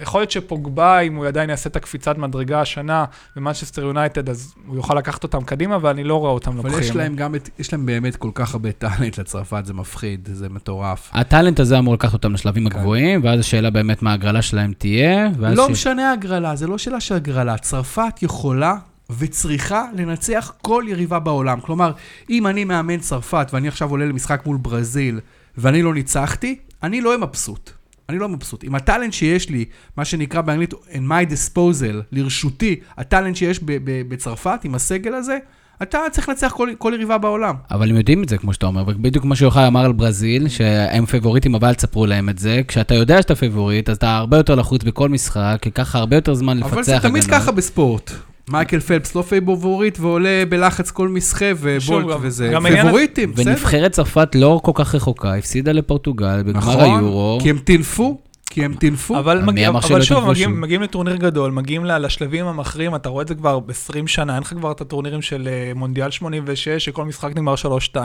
יכול 0.00 0.20
להיות 0.20 0.30
שפוגבה, 0.30 1.00
אם 1.00 1.14
הוא 1.16 1.26
עדיין 1.26 1.50
יעשה 1.50 1.68
את 1.70 1.76
הקפיצת 1.76 2.18
מדרגה 2.18 2.60
השנה 2.60 3.04
במנצ'סטר 3.36 3.82
יונייטד, 3.82 4.28
אז 4.30 4.54
הוא 4.66 4.76
יוכל 4.76 4.94
לקחת 4.94 5.22
אותם 5.22 5.40
קדימה, 5.44 5.76
אבל 5.76 5.90
אני 5.90 6.04
לא 6.04 6.14
רואה 6.14 6.30
אותם 6.32 6.56
לוקחים. 6.56 6.74
אבל 6.74 6.82
יש 6.82 6.96
להם 6.96 7.16
גם, 7.16 7.34
את- 7.34 7.48
יש 7.58 7.72
להם 7.72 7.86
באמת 7.86 8.16
כל 8.16 8.30
כך 8.34 8.54
הרבה 8.54 8.72
טאלנט 8.72 9.18
לצרפת, 9.18 9.62
זה 9.66 9.74
מפחיד, 9.74 10.28
זה 10.32 10.48
מטורף. 10.48 11.10
הטאלנט 11.12 11.60
הזה 11.60 11.78
אמור 11.78 11.94
לקחת 11.94 12.12
אותם 12.12 12.32
לשלבים 12.34 12.68
כן. 12.68 12.76
הגבוהים, 12.78 13.20
ואז 13.24 13.40
השאלה 13.40 13.70
באמת 13.70 14.02
מה 14.02 14.10
ההגרלה 14.10 14.42
שלהם 14.42 14.72
תהיה. 14.78 15.28
לא 15.38 15.66
ש- 15.66 15.70
משנה 15.70 16.12
הגרלה, 16.12 16.56
זה 16.56 16.66
לא 16.66 16.78
שאלה 16.78 17.00
של 17.00 17.14
הגרלה. 17.14 17.58
צרפת 17.58 18.22
יכולה 18.22 18.74
וצריכה 19.18 19.84
לנצח 19.94 20.52
כל 20.62 20.84
יריבה 20.88 21.18
בעולם. 21.18 21.60
כלומר, 21.60 21.92
אם 22.30 22.46
אני 22.46 22.64
מאמן 22.64 22.98
צרפת 22.98 23.50
ואני 23.52 23.68
עכשיו 23.68 23.90
עולה 23.90 24.06
למשחק 24.06 24.42
מול 24.46 24.56
ברזיל 24.56 25.20
ואני 25.58 25.82
לא 25.82 25.94
ניצחתי, 25.94 26.58
אני 26.82 27.00
לא 27.00 27.08
אהיה 27.08 27.18
מבסוט. 27.18 27.70
אני 28.08 28.18
לא 28.18 28.28
מבסוט. 28.28 28.64
עם 28.64 28.74
הטאלנט 28.74 29.12
שיש 29.12 29.50
לי, 29.50 29.64
מה 29.96 30.04
שנקרא 30.04 30.40
באנגלית 30.40 30.72
in 30.72 31.08
my 31.08 31.32
disposal, 31.32 31.96
לרשותי, 32.12 32.80
הטאלנט 32.96 33.36
שיש 33.36 33.60
ב- 33.62 33.72
ב- 33.84 34.02
בצרפת 34.08 34.60
עם 34.64 34.74
הסגל 34.74 35.14
הזה, 35.14 35.38
אתה 35.82 35.98
צריך 36.10 36.28
לנצח 36.28 36.52
כל, 36.56 36.68
כל 36.78 36.92
יריבה 36.94 37.18
בעולם. 37.18 37.54
אבל 37.70 37.90
הם 37.90 37.96
יודעים 37.96 38.22
את 38.22 38.28
זה, 38.28 38.38
כמו 38.38 38.52
שאתה 38.52 38.66
אומר, 38.66 38.84
ובדיוק 38.86 39.24
כמו 39.24 39.36
שיוחאי 39.36 39.66
אמר 39.66 39.84
על 39.84 39.92
ברזיל, 39.92 40.48
שהם 40.48 41.06
פבוריטים, 41.06 41.54
אבל 41.54 41.74
תספרו 41.74 42.06
להם 42.06 42.28
את 42.28 42.38
זה. 42.38 42.60
כשאתה 42.68 42.94
יודע 42.94 43.22
שאתה 43.22 43.34
פבוריט, 43.34 43.88
אז 43.88 43.96
אתה 43.96 44.16
הרבה 44.16 44.36
יותר 44.36 44.54
לחוץ 44.54 44.82
בכל 44.84 45.08
משחק, 45.08 45.62
ייקח 45.64 45.82
לך 45.82 45.94
הרבה 45.94 46.16
יותר 46.16 46.34
זמן 46.34 46.58
לפצח 46.58 46.72
אבל 46.72 46.82
זה 46.82 46.98
תמיד 47.02 47.24
ככה 47.24 47.52
בספורט. 47.52 48.12
מייקל 48.50 48.80
פלפס 48.80 49.14
לא 49.14 49.22
פייבוריט 49.22 49.98
ועולה 50.00 50.42
בלחץ 50.48 50.90
כל 50.90 51.08
מסחה 51.08 51.44
ובולט 51.56 52.06
גם- 52.10 52.18
וזה. 52.22 52.52
פייבוריטים, 52.62 53.32
בסדר. 53.32 53.50
ונבחרת 53.50 53.92
צרפת 53.92 54.28
לא 54.34 54.60
כל 54.62 54.72
כך 54.74 54.94
רחוקה, 54.94 55.34
הפסידה 55.34 55.72
לפורטוגל 55.72 56.42
בגמר 56.42 56.58
נכון, 56.58 56.80
היורו. 56.80 57.38
כי 57.42 57.50
הם 57.50 57.58
טינפו, 57.58 58.18
כי 58.50 58.64
הם 58.64 58.74
טינפו. 58.74 59.18
אבל, 59.18 59.42
מגיע, 59.42 59.68
אבל 59.68 60.02
שוב, 60.02 60.28
מגיעים? 60.30 60.60
מגיעים 60.60 60.82
לטורניר 60.82 61.16
גדול, 61.16 61.50
מגיעים 61.52 61.84
לשלבים 61.84 62.46
המכריעים, 62.46 62.94
אתה 62.94 63.08
רואה 63.08 63.22
את 63.22 63.28
זה 63.28 63.34
כבר 63.34 63.60
ב-20 63.60 63.72
שנה, 64.06 64.34
אין 64.34 64.42
לך 64.42 64.48
כבר 64.54 64.72
את 64.72 64.80
הטורנירים 64.80 65.22
של 65.22 65.48
אה, 65.48 65.72
מונדיאל 65.74 66.10
86, 66.10 66.68
שכל 66.68 67.04
משחק 67.04 67.30
נגמר 67.30 67.54
3-2. 67.94 67.96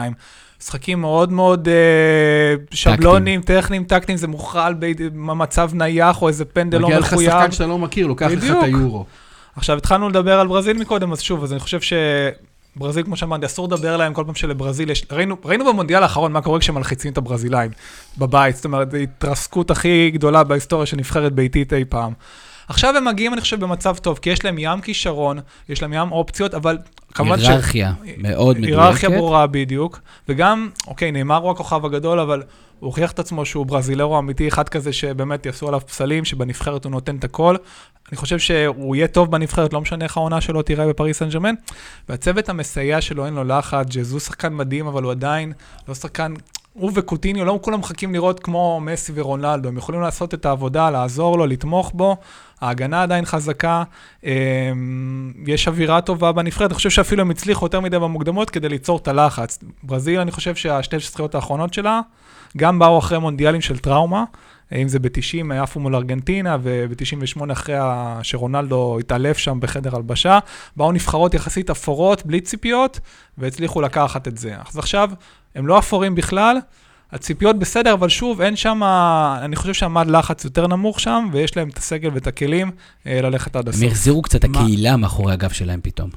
משחקים 0.60 1.00
מאוד 1.00 1.32
מאוד 1.32 1.68
אה, 1.68 1.74
שבלונים, 2.70 3.40
טכניים, 3.40 3.84
טקטיים, 3.84 4.18
זה 4.18 4.28
מוכרע 4.28 4.68
במצב 5.12 5.70
נייח 5.74 6.22
או 6.22 6.28
איזה 6.28 6.44
פנדל 6.44 6.78
לא 6.78 6.88
מגיע 6.88 6.98
לך 6.98 7.12
מחויב. 7.12 7.30
שחקן 7.30 7.52
שאתה 7.52 7.66
לא 7.66 7.78
מכיר, 7.78 8.06
לוקח 8.06 8.26
לך. 8.30 8.44
את 8.44 8.62
היורו. 8.62 9.04
עכשיו, 9.58 9.76
התחלנו 9.76 10.08
לדבר 10.08 10.40
על 10.40 10.46
ברזיל 10.46 10.78
מקודם, 10.78 11.12
אז 11.12 11.20
שוב, 11.20 11.44
אז 11.44 11.52
אני 11.52 11.60
חושב 11.60 11.78
שברזיל, 12.76 13.04
כמו 13.04 13.16
שאמרתי, 13.16 13.46
אסור 13.46 13.66
לדבר 13.66 13.94
עליהם 13.94 14.14
כל 14.14 14.24
פעם 14.26 14.34
שלברזיל 14.34 14.90
יש... 14.90 15.04
ראינו, 15.12 15.36
ראינו 15.44 15.64
במונדיאל 15.64 16.02
האחרון 16.02 16.32
מה 16.32 16.40
קורה 16.40 16.60
כשמלחיצים 16.60 17.12
את 17.12 17.18
הברזילאים 17.18 17.70
בבית, 18.18 18.56
זאת 18.56 18.64
אומרת, 18.64 18.90
זו 18.90 18.96
התרסקות 18.96 19.70
הכי 19.70 20.10
גדולה 20.10 20.44
בהיסטוריה 20.44 20.86
של 20.86 20.96
נבחרת 20.96 21.32
ביתית 21.32 21.72
אי 21.72 21.84
פעם. 21.88 22.12
עכשיו 22.68 22.96
הם 22.96 23.04
מגיעים, 23.04 23.32
אני 23.32 23.40
חושב, 23.40 23.60
במצב 23.60 23.96
טוב, 23.96 24.18
כי 24.22 24.30
יש 24.30 24.44
להם 24.44 24.56
ים 24.58 24.80
כישרון, 24.80 25.38
יש 25.68 25.82
להם 25.82 25.92
ים 25.92 26.12
אופציות, 26.12 26.54
אבל 26.54 26.78
כמובן 27.14 27.38
ש... 27.38 27.48
היררכיה 27.48 27.92
מאוד 28.18 28.58
מדויקת. 28.58 28.78
היררכיה 28.78 29.10
ברורה 29.10 29.46
בדיוק, 29.46 30.00
וגם, 30.28 30.68
אוקיי, 30.86 31.12
נאמר 31.12 31.36
הוא 31.36 31.50
הכוכב 31.50 31.84
הגדול, 31.84 32.20
אבל 32.20 32.42
הוא 32.80 32.86
הוכיח 32.86 33.12
את 33.12 33.18
עצמו 33.18 33.44
שהוא 33.44 33.66
ברזילרו 33.66 34.18
אמיתי, 34.18 34.48
אחד 34.48 34.68
כזה 34.68 34.92
שבאמת 34.92 35.46
יעשו 35.46 35.68
עליו 35.68 35.80
פסלים, 35.86 36.24
שבנבחרת 36.24 36.84
הוא 36.84 36.92
נותן 36.92 37.16
את 37.16 37.24
הכל. 37.24 37.56
אני 38.10 38.16
חושב 38.16 38.38
שהוא 38.38 38.96
יהיה 38.96 39.08
טוב 39.08 39.30
בנבחרת, 39.30 39.72
לא 39.72 39.80
משנה 39.80 40.04
איך 40.04 40.16
העונה 40.16 40.40
שלו 40.40 40.62
תיראה 40.62 40.86
בפריס 40.86 41.18
סן 41.18 41.28
ג'רמן. 41.28 41.54
והצוות 42.08 42.48
המסייע 42.48 43.00
שלו, 43.00 43.26
אין 43.26 43.34
לו 43.34 43.44
לחץ, 43.44 43.86
ג'זו 43.90 44.20
שחקן 44.20 44.54
מדהים, 44.54 44.86
אבל 44.86 45.02
הוא 45.02 45.10
עדיין 45.10 45.52
לא 45.88 45.94
שחקן... 45.94 46.34
הוא 46.72 46.92
וקוטיניו, 46.94 47.44
לא 47.44 47.58
כולם 47.62 47.80
מחכים 47.80 48.12
לראות 48.12 48.40
כמו 48.40 48.80
מסי 48.80 49.12
ורונלדו, 49.14 49.68
הם 49.68 49.76
יכולים 49.76 50.00
לעשות 50.00 50.34
את 50.34 50.46
העבודה, 50.46 50.90
לעזור 50.90 51.38
לו, 51.38 51.46
לתמוך 51.46 51.92
בו, 51.94 52.16
ההגנה 52.60 53.02
עדיין 53.02 53.24
חזקה, 53.24 53.82
אמ, 54.24 54.30
יש 55.46 55.68
אווירה 55.68 56.00
טובה 56.00 56.32
בנבחרת, 56.32 56.70
אני 56.70 56.74
חושב 56.74 56.90
שאפילו 56.90 57.20
הם 57.20 57.30
הצליחו 57.30 57.66
יותר 57.66 57.80
מדי 57.80 57.98
במוקדמות 57.98 58.50
כדי 58.50 58.68
ליצור 58.68 58.98
את 58.98 59.08
הלחץ. 59.08 59.58
ברזיל, 59.82 60.20
אני 60.20 60.30
חושב 60.30 60.54
שהשתי 60.54 60.96
הזכיות 60.96 61.34
האחרונות 61.34 61.74
שלה, 61.74 62.00
גם 62.56 62.78
באו 62.78 62.98
אחרי 62.98 63.18
מונדיאלים 63.18 63.60
של 63.60 63.78
טראומה, 63.78 64.24
אם 64.72 64.88
זה 64.88 64.98
ב-90, 64.98 65.54
עפו 65.54 65.80
מול 65.80 65.94
ארגנטינה, 65.94 66.56
וב-98 66.62 67.52
אחרי 67.52 67.76
שרונלדו 68.22 68.98
התעלף 68.98 69.38
שם 69.38 69.60
בחדר 69.60 69.96
הלבשה, 69.96 70.38
באו 70.76 70.92
נבחרות 70.92 71.34
יחסית 71.34 71.70
אפורות, 71.70 72.26
בלי 72.26 72.40
ציפיות, 72.40 73.00
והצליחו 73.38 73.80
לקחת 73.80 74.28
את 74.28 74.38
זה. 74.38 74.54
אז 74.68 74.78
עכשיו, 74.78 75.10
הם 75.54 75.66
לא 75.66 75.78
אפורים 75.78 76.14
בכלל, 76.14 76.58
הציפיות 77.12 77.58
בסדר, 77.58 77.92
אבל 77.92 78.08
שוב, 78.08 78.40
אין 78.40 78.56
שם, 78.56 78.82
אני 79.42 79.56
חושב 79.56 79.74
שעמד 79.74 80.06
לחץ 80.06 80.44
יותר 80.44 80.66
נמוך 80.66 81.00
שם, 81.00 81.28
ויש 81.32 81.56
להם 81.56 81.68
את 81.68 81.78
הסגל 81.78 82.10
ואת 82.14 82.26
הכלים 82.26 82.70
אה, 83.06 83.20
ללכת 83.20 83.56
עד 83.56 83.68
הסוף. 83.68 83.82
הם 83.82 83.88
החזירו 83.88 84.22
קצת 84.22 84.44
מה? 84.44 84.60
הקהילה 84.60 84.96
מאחורי 84.96 85.32
הגב 85.32 85.50
שלהם 85.50 85.80
פתאום. 85.82 86.10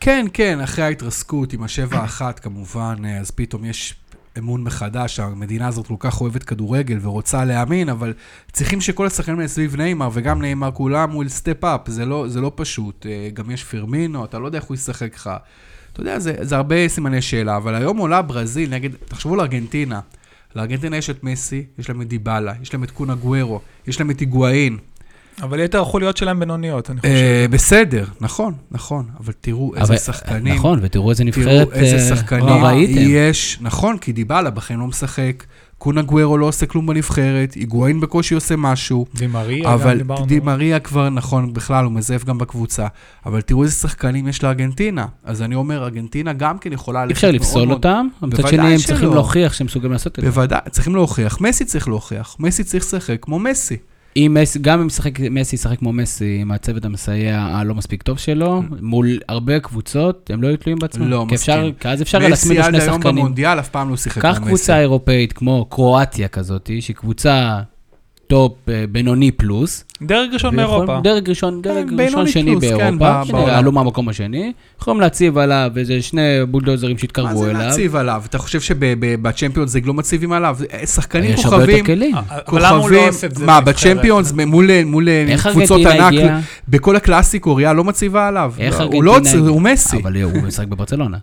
כן, 0.00 0.26
כן, 0.32 0.60
אחרי 0.60 0.84
ההתרסקות 0.84 1.52
עם 1.52 1.62
השבע 1.62 2.04
אחת 2.04 2.38
כמובן, 2.38 2.96
אה, 3.04 3.18
אז 3.18 3.30
פתאום 3.30 3.64
יש 3.64 3.94
אמון 4.38 4.64
מחדש, 4.64 5.20
המדינה 5.20 5.68
הזאת 5.68 5.86
כל 5.86 5.94
כך 5.98 6.20
אוהבת 6.20 6.42
כדורגל 6.42 6.98
ורוצה 7.02 7.44
להאמין, 7.44 7.88
אבל 7.88 8.14
צריכים 8.52 8.80
שכל 8.80 9.06
השחקנים 9.06 9.38
האלה 9.38 9.48
סביב 9.48 9.76
נאמר, 9.76 10.08
וגם 10.12 10.42
נאמר 10.42 10.70
כולם 10.72 11.20
will 11.20 11.30
step 11.42 11.62
up, 11.62 11.90
זה 11.90 12.06
לא, 12.06 12.28
זה 12.28 12.40
לא 12.40 12.52
פשוט. 12.54 13.06
אה, 13.06 13.28
גם 13.34 13.50
יש 13.50 13.64
פרמינו, 13.64 14.24
אתה 14.24 14.38
לא 14.38 14.46
יודע 14.46 14.58
איך 14.58 14.66
הוא 14.66 14.74
ישחק 14.74 15.14
לך. 15.14 15.30
אתה 15.92 16.00
יודע, 16.00 16.18
זה, 16.18 16.34
זה 16.40 16.56
הרבה 16.56 16.88
סימני 16.88 17.22
שאלה, 17.22 17.56
אבל 17.56 17.74
היום 17.74 17.98
עולה 17.98 18.22
ברזיל 18.22 18.70
נגד, 18.70 18.90
תחשבו 19.04 19.34
על 19.34 19.40
ארגנטינה. 19.40 20.00
לארגנטינה 20.56 20.96
יש 20.96 21.10
את 21.10 21.24
מסי, 21.24 21.66
יש 21.78 21.88
להם 21.88 22.02
את 22.02 22.08
דיבלה, 22.08 22.52
יש 22.62 22.72
להם 22.72 22.84
את 22.84 22.90
קונה 22.90 23.14
גוורו, 23.14 23.60
יש 23.86 24.00
להם 24.00 24.10
את 24.10 24.20
היגואין. 24.20 24.78
אבל 25.42 25.60
יתר 25.60 25.80
החוליות 25.82 26.16
שלהם 26.16 26.40
בינוניות, 26.40 26.90
אני 26.90 27.00
חושב. 27.00 27.12
אה, 27.12 27.46
בסדר, 27.50 28.04
נכון, 28.20 28.54
נכון, 28.70 29.04
אבל 29.20 29.32
תראו 29.40 29.72
איזה 29.74 29.84
אבל- 29.84 29.96
שחקנים. 29.98 30.54
נכון, 30.54 30.78
ותראו 30.82 31.10
איזה 31.10 31.24
נבחרת 31.24 31.68
תראו 31.68 31.80
איזה 31.82 31.96
אה, 31.96 32.16
שחקנים 32.16 32.46
לא 32.46 32.54
ראיתם. 32.66 33.00
יש, 33.08 33.58
נכון, 33.60 33.98
כי 33.98 34.12
דיבלה 34.12 34.50
בחיים 34.50 34.80
לא 34.80 34.86
משחק, 34.86 35.44
קונה 35.78 36.02
גוורו 36.02 36.38
לא 36.38 36.46
עושה 36.46 36.66
כלום 36.66 36.86
בנבחרת, 36.86 37.54
היגואין 37.54 38.00
בקושי 38.00 38.34
עושה 38.34 38.56
משהו, 38.56 39.06
דימריה, 39.14 39.64
גם 39.64 39.70
אבל 39.72 39.98
דיברנו. 39.98 40.26
די 40.26 40.40
מריה 40.40 40.80
כבר, 40.80 41.08
נכון, 41.08 41.52
בכלל, 41.52 41.84
הוא 41.84 41.92
מזייף 41.92 42.24
גם 42.24 42.38
בקבוצה. 42.38 42.86
אבל 43.26 43.40
תראו 43.40 43.62
איזה 43.62 43.74
שחקנים 43.74 44.28
יש 44.28 44.42
לארגנטינה. 44.44 45.06
אז 45.24 45.42
אני 45.42 45.54
אומר, 45.54 45.82
ארגנטינה 45.84 46.32
גם 46.32 46.58
כן 46.58 46.72
יכולה 46.72 47.00
אי 47.02 47.06
ללכת 47.06 47.16
אפשר 47.16 47.26
מאוד 47.30 47.34
לפסול 47.40 47.66
מאוד- 47.66 47.76
אותם, 47.76 48.06
אבל 48.22 48.28
מצד 48.28 48.48
שני 48.48 48.72
הם. 48.74 48.78
צריכים 48.78 49.10
להוכיח 49.14 49.52
שהם 49.52 49.66
מסוגלים 49.66 49.92
לעשות 49.92 50.18
את 50.18 50.24
זה. 50.24 50.30
בוודאי, 50.30 50.60
צריכים 50.70 50.94
להוכיח. 50.94 51.40
מסי 51.40 51.64
צריך 51.64 51.88
להוכיח. 51.88 52.36
מסי 52.38 52.64
צריך 52.64 52.84
לשחק 52.84 53.16
כמו 53.20 53.38
מסי. 53.38 53.76
אם 54.16 54.36
מסי, 54.40 54.58
גם 54.58 54.80
אם 54.80 54.86
משחק, 54.86 55.20
מסי 55.20 55.56
ישחק 55.56 55.78
כמו 55.78 55.92
מסי, 55.92 56.38
עם 56.40 56.50
הצוות 56.50 56.84
המסייע 56.84 57.40
הלא 57.40 57.74
מספיק 57.74 58.02
טוב 58.02 58.18
שלו, 58.18 58.62
מול 58.80 59.20
הרבה 59.28 59.60
קבוצות, 59.60 60.30
הם 60.32 60.42
לא 60.42 60.48
יהיו 60.48 60.56
תלויים 60.56 60.78
בעצמם. 60.78 61.10
לא 61.10 61.26
מסכים. 61.26 61.72
כי 61.80 61.88
אז 61.88 62.02
אפשר 62.02 62.18
להצמיד 62.18 62.32
מסי 62.32 62.54
לו 62.54 62.64
עד 62.64 62.70
שני 62.70 62.82
היום 62.82 63.02
שחקנים. 63.02 63.16
במונדיאל 63.16 63.60
אף 63.60 63.68
פעם 63.68 63.90
לא 63.90 63.96
שיחק 63.96 64.22
קח 64.22 64.36
כמו 64.36 64.46
קבוצה 64.46 64.72
מסי. 64.72 64.80
אירופאית 64.80 65.32
כמו 65.32 65.66
קרואטיה 65.70 66.28
כזאת, 66.28 66.70
שהיא 66.80 66.96
קבוצה 66.96 67.60
טופ 68.28 68.52
אה, 68.68 68.84
בינוני 68.92 69.30
פלוס. 69.30 69.84
דרג 70.02 70.28
ראשון 70.32 70.56
באירופה. 70.56 71.00
דרג 71.02 71.28
ראשון, 71.28 71.62
דרג 71.62 71.74
כן, 71.74 71.80
ראשון 71.80 71.96
בינוני 71.96 72.30
שני 72.30 72.50
פלוס, 72.50 72.64
כן, 72.64 72.98
באירופה, 72.98 73.20
ב- 73.20 73.24
שני, 73.24 73.32
בעולם. 73.32 73.54
עלו 73.54 73.72
מהמקום 73.72 74.08
השני, 74.08 74.52
יכולים 74.80 75.00
להציב 75.00 75.38
עליו 75.38 75.70
איזה 75.76 76.02
שני 76.02 76.20
בולדוזרים 76.48 76.92
מה 76.92 77.00
שיתקרבו 77.00 77.38
זה 77.44 77.50
אליו. 77.50 77.60
להציב 77.60 77.96
עליו? 77.96 78.22
אתה 78.26 78.38
חושב 78.38 78.60
שבצ'מפיונס 78.60 79.74
ליג 79.74 79.86
לא 79.86 79.94
מציבים 79.94 80.32
עליו? 80.32 80.58
שחקנים 80.86 81.30
יש 81.30 81.44
הרבה 81.44 81.56
יותר 81.56 81.66
כוכבים, 81.66 81.84
כלים. 81.84 82.14
הוא 82.46 82.60
לא 82.90 83.10
זה? 83.10 83.28
מה? 83.44 83.60
בצ'מפיונס, 83.60 84.32
מול 84.86 85.08
קבוצות 85.52 85.86
ענק? 85.86 86.14
בכל 86.68 86.96
הקלאסיקו, 86.96 87.54
ריאל 87.54 87.76
לא 87.76 87.84
מציבה 87.84 88.28
עליו. 88.28 88.52
איך 88.58 88.80
הוא 88.80 89.04
לא? 89.04 89.18
מסי. 89.60 89.96
אבל 90.02 90.22
הוא 90.22 90.42
משחק 90.42 90.66
בברצלונה. 90.66 91.18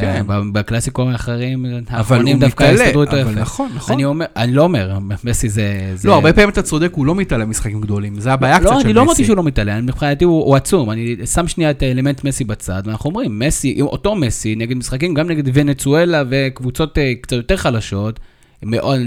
כן. 0.00 0.22
ובקלאסיקו 0.28 1.10
האחרים, 1.10 1.64
אבל 1.66 1.80
האחרונים 1.88 2.38
דווקא. 2.38 2.64
הסתדרו 2.64 3.02
איתו 3.02 3.20
אבל 3.22 3.30
יפה. 3.30 3.40
נכון, 3.40 3.68
נכון. 3.74 3.94
אני 3.94 4.04
אומר, 4.04 4.26
אני 4.36 4.52
לא 4.52 4.62
אומר, 4.62 4.98
מסי 5.24 5.48
זה... 5.48 5.92
זה- 5.94 6.08
לא, 6.08 6.14
הרבה 6.14 6.32
פעמים 6.32 6.48
אתה 6.50 6.62
צודק, 6.62 6.90
הוא 6.94 7.06
לא 7.06 7.14
מתעלה 7.14 7.50
משחקים 7.50 7.80
גדולים. 7.80 8.20
זה 8.20 8.32
הבעיה 8.32 8.58
קצת 8.58 8.66
של 8.68 8.72
לא, 8.72 8.76
מסי. 8.78 8.84
אני 8.86 8.92
לא 8.94 9.02
אמרתי 9.02 9.24
שהוא 9.24 9.36
לא 9.36 9.42
מתעלה, 9.42 9.86
מבחינתי 9.86 10.24
הוא 10.24 10.44
הוא 10.44 10.56
עצום. 10.56 10.90
אני 10.90 11.16
שם 11.26 11.48
שנייה 11.48 11.70
את 11.70 11.82
האלמנט 11.82 12.24
מסי 12.24 12.44
בצד, 12.44 12.82
ואנחנו 12.86 13.10
אומרים, 13.10 13.38
מסי, 13.38 13.80
אותו 13.80 14.14
מסי, 14.14 14.54
נגד 14.56 14.76
משחקים, 14.76 15.14
גם 15.14 15.30
נגד 15.30 15.42
ונצואלה 15.54 16.22
וקבוצות 16.30 16.98
אה, 16.98 17.12
קצת 17.20 17.36
יותר 17.36 17.56
חלשות, 17.56 18.20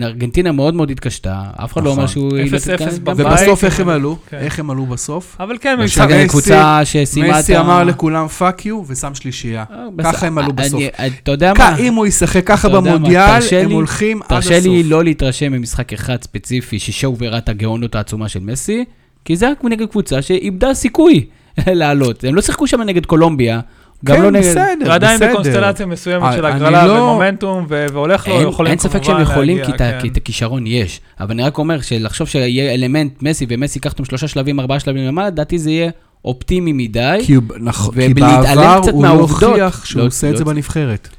ארגנטינה 0.03 0.51
מאוד 0.51 0.75
מאוד 0.75 0.91
התקשתה, 0.91 1.41
אף 1.63 1.73
אחד 1.73 1.83
לא 1.83 1.89
אומר 1.89 2.03
נכון. 2.03 2.13
שהוא... 2.13 2.37
היא 2.37 2.51
לא 2.51 2.57
0-0 2.57 2.61
תתקדם. 2.61 3.03
בבית. 3.03 3.25
ובסוף 3.27 3.63
איך 3.63 3.79
הם 3.79 3.89
עלו? 3.89 4.17
כן. 4.29 4.37
איך 4.37 4.59
הם 4.59 4.69
עלו 4.69 4.85
בסוף? 4.85 5.37
אבל 5.39 5.57
כן, 5.61 5.79
משחק... 5.83 6.07
מסי- 6.09 6.27
קבוצה 6.27 6.81
שסיימה 6.83 7.29
את 7.29 7.35
ה... 7.35 7.39
מסי 7.39 7.57
אמר 7.57 7.83
לכולם 7.83 8.27
fuck 8.27 8.65
you 8.65 8.83
ושם 8.87 9.15
שלישייה. 9.15 9.63
אה, 9.71 9.85
ככה 10.03 10.27
הם 10.27 10.37
עלו 10.37 10.47
אני- 10.47 10.55
בסוף. 10.55 10.81
אתה 11.23 11.31
יודע 11.31 11.53
מה? 11.57 11.77
אם 11.77 11.93
הוא 11.93 12.05
ישחק 12.07 12.47
ככה 12.47 12.69
במונדיאל, 12.69 13.21
הם 13.61 13.71
הולכים 13.71 14.21
עד 14.21 14.37
הסוף. 14.37 14.51
תרשה 14.53 14.69
לי 14.69 14.83
לא 14.83 15.03
להתרשם 15.03 15.51
ממשחק 15.51 15.93
אחד 15.93 16.23
ספציפי 16.23 16.79
ששואו 16.79 17.17
והראה 17.17 17.37
את 17.37 17.49
הגאונות 17.49 17.95
העצומה 17.95 18.29
של 18.29 18.39
מסי, 18.39 18.85
כי 19.25 19.35
זה 19.35 19.45
היה 19.45 19.55
נגד 19.63 19.85
קבוצה 19.87 20.21
שאיבדה 20.21 20.73
סיכוי 20.73 21.25
לעלות. 21.67 22.23
הם 22.23 22.35
לא 22.35 22.41
שיחקו 22.41 22.67
שם 22.67 22.81
נגד 22.81 23.05
קולומביה, 23.05 23.59
גם 24.05 24.15
לא 24.21 24.27
כן, 24.29 24.35
נגד... 24.35 24.49
בסדר, 24.49 24.85
ועדיין 24.87 25.19
בסדר. 25.19 25.31
בקונסטלציה 25.31 25.85
מסוימת 25.85 26.23
אה, 26.23 26.33
של 26.33 26.45
הגרלה 26.45 26.87
לא- 26.87 26.91
ומומנטום, 26.93 27.65
והולך 27.69 28.27
לו, 28.27 28.41
יכולים 28.49 28.69
אין 28.71 28.79
ספק 28.79 29.03
שהם 29.03 29.15
כמובן 29.15 29.31
יכולים, 29.31 29.57
להגיע, 29.57 29.65
כי, 29.65 29.75
את 29.75 29.81
ה- 29.81 29.91
כן. 29.91 29.99
כי 30.01 30.07
את 30.07 30.17
הכישרון 30.17 30.63
יש. 30.67 31.01
אבל 31.19 31.31
אני 31.31 31.43
רק 31.43 31.57
אומר 31.57 31.81
שלחשוב 31.81 32.27
שיהיה 32.27 32.73
אלמנט 32.73 33.23
מסי, 33.23 33.45
ומסי 33.49 33.77
ייקח 33.79 33.91
אותם 33.91 34.05
שלושה 34.05 34.27
שלבים, 34.27 34.59
ארבעה 34.59 34.79
שלבים 34.79 35.03
למעלה, 35.07 35.27
לדעתי 35.27 35.59
זה 35.59 35.71
יהיה 35.71 35.89
אופטימי 36.25 36.73
מדי. 36.73 37.17
כי 37.25 37.35
נכון, 37.59 37.95
כי 37.95 38.13
בעבר 38.13 38.79
הוא 38.91 39.03
לא. 39.05 39.09
הוכיח 39.09 39.85
שהוא 39.85 39.99
לא- 40.01 40.05
עושה 40.05 40.27
את 40.27 40.31
לא- 40.31 40.37
זה 40.37 40.45
בנבחרת. 40.45 41.09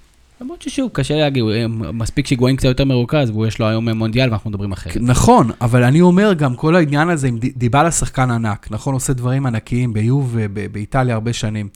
למרות 0.40 0.62
ששוב, 0.62 0.90
קשה 0.92 1.14
להגיד, 1.16 1.42
הוא- 1.42 1.52
מספיק 1.92 2.26
שהיגואין 2.26 2.56
קצת 2.56 2.64
יותר 2.68 2.84
מרוכז, 2.84 3.30
ויש 3.36 3.58
לו 3.58 3.66
היום 3.68 3.88
מונדיאל 3.88 4.28
ואנחנו 4.30 4.50
מדברים 4.50 4.72
אחרת. 4.72 4.96
נכון, 5.00 5.50
אבל 5.60 5.82
אני 5.84 6.00
אומר 6.00 6.32
גם 6.32 6.54
כל 6.54 6.76
העניין 6.76 7.08
הזה, 7.08 7.28
עם 7.28 7.38
ד- 7.38 7.58
דיבלה 7.58 7.90
שחקן 7.90 8.30
ענק, 8.30 8.66
נכון, 8.70 8.94
עושה 8.94 9.12
דברים 9.12 9.46
ענקיים 9.46 9.92
ביוב 9.92 10.30
ובאיטליה 10.32 11.14
הרבה 11.14 11.32
שנים. 11.32 11.68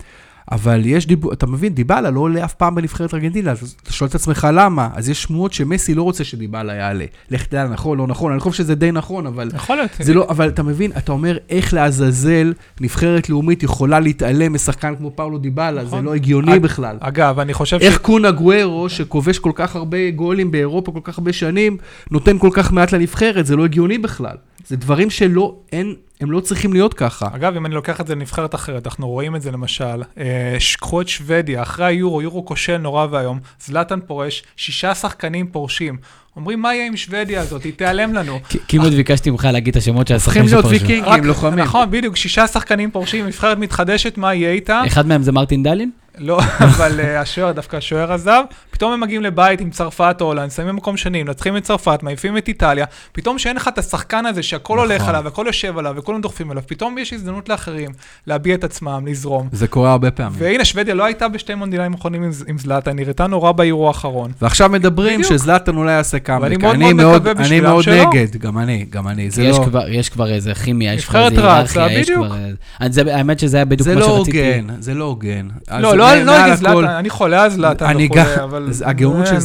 אבל 0.53 0.81
יש 0.87 1.07
דיבור, 1.07 1.33
אתה 1.33 1.47
מבין, 1.47 1.75
דיבלה 1.75 2.11
לא 2.11 2.21
עולה 2.21 2.45
אף 2.45 2.55
פעם 2.55 2.75
בנבחרת 2.75 3.15
ארגנטינה, 3.15 3.51
אז 3.51 3.75
אתה 3.83 3.93
שואל 3.93 4.09
את 4.11 4.15
עצמך 4.15 4.49
למה, 4.53 4.89
אז 4.95 5.09
יש 5.09 5.23
שמועות 5.23 5.53
שמסי 5.53 5.95
לא 5.95 6.03
רוצה 6.03 6.25
שדיבלה 6.25 6.73
יעלה. 6.75 7.05
לך 7.31 7.47
תדע, 7.47 7.69
נכון, 7.69 7.99
לא 7.99 8.07
נכון, 8.07 8.33
אני 8.33 8.41
חושב 8.41 8.57
שזה 8.59 8.75
די 8.75 8.93
נכון, 8.93 9.27
אבל 9.27 9.49
יכול 9.55 9.77
להיות. 9.77 9.91
זה 10.01 10.15
לא, 10.15 10.27
אבל 10.29 10.49
אתה 10.49 10.63
מבין, 10.63 10.91
אתה 10.99 11.13
אומר 11.13 11.37
איך 11.49 11.75
לעזאזל 11.75 12.53
נבחרת 12.81 13.29
לאומית 13.29 13.63
יכולה 13.63 14.01
להתעלם 14.01 14.53
משחקן 14.55 14.95
כמו 14.97 15.11
פאולו 15.15 15.39
דיבלה, 15.39 15.81
זה 15.81 15.87
נכון. 15.87 16.05
לא 16.05 16.15
הגיוני 16.15 16.55
אג- 16.57 16.63
בכלל. 16.63 16.97
אגב, 17.01 17.39
אני 17.39 17.55
חושב 17.55 17.81
ש... 17.81 17.83
איך 17.83 17.99
קונה 17.99 18.31
גוורו, 18.31 18.89
שכובש 18.89 19.39
כל 19.39 19.53
כך 19.55 19.77
הרבה 19.77 20.11
גולים 20.11 20.51
באירופה 20.51 20.93
כל 20.93 21.01
כך 21.03 21.19
הרבה 21.19 21.33
שנים, 21.33 21.77
נותן 22.11 22.39
כל 22.39 22.51
כך 22.53 22.73
מעט 22.73 22.93
לנבחרת, 22.93 23.47
זה 23.47 23.57
לא 23.57 23.65
הגיוני 23.65 23.99
בכלל. 23.99 24.37
זה 24.67 24.77
דברים 24.77 25.11
שלא, 25.11 25.57
אין, 25.73 25.95
הם 26.21 26.31
לא 26.31 26.41
צריכים 26.41 26.73
להיות 26.73 26.95
ככה. 26.95 27.29
אגב, 27.33 27.57
אם 27.57 27.67
אני 27.67 27.75
לוקח 27.75 28.01
את 28.01 28.07
זה 28.07 28.15
לנבחרת 28.15 28.55
אחרת, 28.55 28.87
אנחנו 28.87 29.09
רואים 29.09 29.37
את 29.37 29.43
זה 29.43 29.51
למשל, 29.51 30.03
אה, 30.19 30.57
קחו 30.81 31.01
את 31.01 31.09
שוודיה, 31.09 31.63
אחרי 31.63 31.87
היורו, 31.87 32.23
יורו 32.23 32.45
כושל 32.45 32.77
נורא 32.77 33.07
ואיום, 33.11 33.41
זלאטן 33.61 34.01
פורש, 34.01 34.43
שישה 34.57 34.95
שחקנים 34.95 35.47
פורשים. 35.47 35.97
אומרים, 36.37 36.63
מה 36.63 36.75
יהיה 36.75 36.87
עם 36.87 36.97
שוודיה 36.97 37.41
הזאת? 37.41 37.63
היא 37.65 37.73
תיעלם 37.77 38.15
לנו. 38.15 38.41
כמעט 38.69 38.93
ביקשתי 38.93 39.31
ממך 39.31 39.49
להגיד 39.53 39.71
את 39.77 39.83
השמות 39.83 40.09
של 40.09 40.19
צריכים 40.19 40.43
השחקנים 40.43 40.61
להיות 40.63 40.65
שפרשו. 40.77 40.85
ויקינגים, 40.87 41.13
רק- 41.13 41.23
לוחמים. 41.25 41.59
נכון, 41.59 41.91
בדיוק, 41.91 42.17
שישה 42.17 42.47
שחקנים 42.47 42.91
פורשים, 42.91 43.27
נבחרת 43.27 43.59
מתחדשת, 43.59 44.19
מה 44.19 44.35
יהיה 44.35 44.51
איתה? 44.53 44.83
אחד 44.87 45.07
מהם 45.07 45.23
זה 45.23 45.33
מרטין 45.33 45.63
דלין? 45.63 45.91
לא, 46.19 46.41
אבל 46.61 47.01
אה, 47.01 47.21
השוער, 47.21 47.53
דווקא 47.53 47.77
השוער 47.77 48.13
עזב. 48.13 48.43
פתאום 48.71 48.93
הם 48.93 49.01
מגיעים 49.01 49.23
לבית 49.23 49.61
עם 49.61 49.71
צרפת 49.71 50.17
או 50.21 50.27
הולנד, 50.27 50.51
שמים 50.51 50.69
במקום 50.69 50.97
שני, 50.97 51.23
מנצחים 51.23 51.57
את 51.57 51.63
צרפת, 51.63 52.03
מעיפים 52.03 52.37
את 52.37 52.49
איטליה. 52.49 52.85
פתאום 53.13 53.39
שאין 53.39 53.57
לך 53.57 53.69
את 53.69 53.79
השחקן 53.79 54.27
הזה 54.27 54.43
שהכל 54.43 54.75
נכון. 54.75 54.89
הולך 54.91 55.09
עליו, 55.09 55.29
הכל 55.29 55.45
יושב 55.47 55.79
עליו 55.79 55.95
וכולם 55.97 56.21
דוחפים 56.21 56.51
עליו, 56.51 56.63
פתאום 56.67 56.99
יש 56.99 57.13
הזדמנות 57.13 57.49
לאחרים 57.49 57.91
להביע 58.27 58.55
את 58.55 58.65
עצמם, 58.65 59.05
לזרום. 59.07 59.49
זה 59.53 59.67
קורה 59.69 59.91
הרבה 59.91 60.11
פעמים. 60.11 60.39
והנה, 60.39 60.65
שוודיה 60.65 60.95
לא 60.95 61.05
הייתה 61.05 61.29
בשתי 61.29 61.55
מונדיאלים 61.55 61.93
האחרונים 61.93 62.23
עם- 62.47 62.59
זלאטה, 62.59 62.93
נראתה 62.93 63.27
נורא 63.27 63.53
ביורו 63.53 63.89
האחרון. 63.89 64.33
ועכשיו 64.43 64.69
מדברים. 64.69 65.25
שזלאטן 65.25 65.77
אולי 65.77 65.93
יעשה 65.93 66.19
קאמבק. 66.23 66.43
ואני 66.43 66.57
מאוד 66.57 66.75
אני 66.75 66.93
מאוד 66.93 67.17
מקווה 67.23 67.33
אני 67.33 67.43
בשבילם 67.43 67.65
מאוד 67.65 67.83
שלא. 67.85 67.95
נגד, 68.15 68.37
גם 68.37 68.59
אני, 68.59 68.87
גם 68.91 69.09
אני. 69.09 69.31
זה 69.31 69.43
יש 69.43 69.59
לא... 69.59 69.65
כבר- 69.65 69.89
יש 69.89 70.09
כבר 70.09 70.33
איזה 70.33 70.55
כימיה, 70.55 70.95
יש 70.95 71.05
כבר 71.05 71.29
איזה 71.29 71.41
היררכיה, 71.53 71.93
יש 71.93 72.11
בדיוק. 72.11 72.27
כבר... 72.27 72.37
זה- 72.91 73.15
האמת 73.17 73.39
שזה 73.39 73.57
היה 73.57 73.65
בדיוק 73.65 73.89
זה 73.89 73.95
מה 73.95 74.01
לא 74.01 74.07
שרציתי. 74.07 74.39
הוגן, 74.55 74.75
זה 74.81 74.95
לא 74.95 75.05
הוגן. 75.05 75.49
אז 75.69 75.83
לא, 75.83 75.91
זה 75.91 75.97
לא 75.97 76.15
לא 76.15 76.33
נגד 76.39 76.53
הכל- 76.53 76.57
זלאטן, 76.57 76.89
אני 76.89 77.11
חולה 77.11 77.43
על 77.43 77.51
זלאטן 77.51 77.87
אני 77.87 78.09
אבל... 78.43 78.69
הגאונות 78.85 79.27
של 79.27 79.37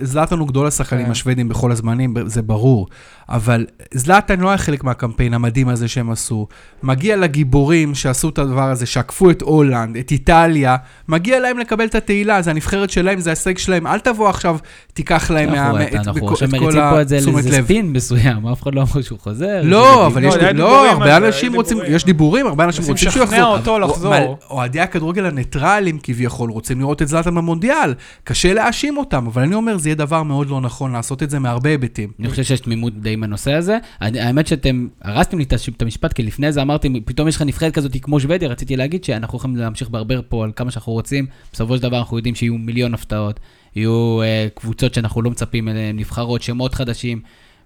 זלאטן 0.00 0.38
הוא 0.38 0.48
גדול 0.48 0.66
השחקנים 0.66 1.04
כן. 1.04 1.10
השוודים 1.10 1.48
בכל 1.48 1.72
הזמנים, 1.72 2.14
זה 2.26 2.42
ברור. 2.42 2.86
אבל 3.28 3.66
זלאטן 3.94 4.40
לא 4.40 4.48
היה 4.48 4.58
חלק 4.58 4.84
מהקמפיין 4.84 5.34
המדהים 5.34 5.68
הזה 5.68 5.88
שהם 5.88 6.10
עשו. 6.10 6.46
מגיע 6.82 7.16
לגיבורים 7.16 7.94
שעשו 7.94 8.28
את 8.28 8.38
הדבר 8.38 8.70
הזה, 8.70 8.86
שעקפו 8.86 9.30
את 9.30 9.42
הולנד, 9.42 9.96
את 9.96 10.10
איטליה, 10.10 10.76
מגיע 11.08 11.40
להם 11.40 11.58
לקבל 11.58 11.84
את 11.84 11.94
התהילה, 11.94 12.42
זה 12.42 12.50
הנבחרת 12.50 12.90
שלהם, 12.90 13.20
זה 13.20 13.30
ההישג 13.30 13.58
שלהם. 13.58 13.86
אל 13.86 13.98
תבוא 13.98 14.28
עכשיו, 14.28 14.56
תיקח 14.92 15.30
להם 15.30 15.50
מה- 15.50 15.66
אנחנו 15.70 15.82
את- 15.82 15.94
אנחנו 15.94 16.26
את 16.28 16.32
עכשיו 16.32 16.48
כל 16.48 16.56
מריצים 16.58 16.80
פה 16.90 17.00
את 17.02 17.08
זה 17.08 17.16
התשומת 17.16 17.34
לאיזה 17.34 17.58
לב. 17.58 17.64
ספין 17.64 17.92
מסוים, 17.92 18.46
אף 18.46 18.62
אחד 18.62 18.74
לא 18.74 18.80
אמר 18.80 19.02
שהוא 19.02 19.18
חוזר. 19.18 19.60
לא, 19.64 20.06
אבל. 20.06 20.24
יש, 20.24 20.34
לא, 20.34 20.42
לא, 20.42 20.52
דיבורים 20.52 20.90
הרבה 20.90 21.16
על 21.16 21.22
זה, 21.22 21.26
אנשים 21.28 21.54
רוצים, 21.54 21.76
דיבורים. 21.76 21.96
יש 21.96 22.04
דיבורים, 22.04 22.46
הרבה 22.46 22.64
אנשים 22.64 22.84
רוצים 22.84 23.10
שהוא 23.10 23.22
לשכנע 23.24 23.36
יחזור. 23.38 23.56
אותו 23.56 23.78
לחזור. 23.78 24.38
אוהדי 24.50 24.80
הכדורגל 24.80 25.24
הניטרלים 25.26 25.98
כביכול 26.02 26.50
רוצים 26.50 26.80
לראות 26.80 27.02
את 27.02 27.08
זלאטן 27.08 27.34
במונדיאל. 27.34 27.94
קשה 28.24 28.54
להאשים 28.54 28.96
אותם, 28.98 29.26
אבל 29.26 29.42
אני 29.42 29.54
אומר, 29.54 29.78
זה 29.78 29.88
יהיה 29.88 29.94
דבר 29.96 30.22
מאוד 30.22 30.50
לא 30.50 30.60
נכון 30.60 30.92
לעשות 30.92 31.22
את 31.22 31.30
זה 31.30 31.38
מהרבה 31.38 31.70
היבטים. 31.70 32.10
אני 32.20 32.28
חושב 32.30 32.42
שיש 32.42 32.60
תמימות 32.60 33.00
די 33.00 33.13
בנושא 33.20 33.52
הזה. 33.52 33.78
אני- 34.02 34.20
האמת 34.20 34.46
שאתם 34.46 34.88
הרסתם 35.02 35.38
לי 35.38 35.44
את 35.76 35.82
המשפט, 35.82 36.12
כי 36.12 36.22
לפני 36.22 36.52
זה 36.52 36.62
אמרתם, 36.62 37.00
פתאום 37.04 37.28
יש 37.28 37.36
לך 37.36 37.42
נבחרת 37.42 37.74
כזאת 37.74 37.96
כמו 38.02 38.20
שוודיה, 38.20 38.48
רציתי 38.48 38.76
להגיד 38.76 39.04
שאנחנו 39.04 39.38
יכולים 39.38 39.56
להמשיך 39.56 39.90
ברבר 39.90 40.20
פה 40.28 40.44
על 40.44 40.52
כמה 40.56 40.70
שאנחנו 40.70 40.92
רוצים. 40.92 41.26
בסופו 41.52 41.76
של 41.76 41.82
דבר 41.82 41.98
אנחנו 41.98 42.16
יודעים 42.16 42.34
שיהיו 42.34 42.54
מיליון 42.54 42.94
הפתעות, 42.94 43.40
יהיו 43.76 44.20
אה, 44.22 44.46
קבוצות 44.54 44.94
שאנחנו 44.94 45.22
לא 45.22 45.30
מצפים 45.30 45.68
אליהן, 45.68 45.98
נבחרות, 45.98 46.42
שמות 46.42 46.74
חדשים, 46.74 47.20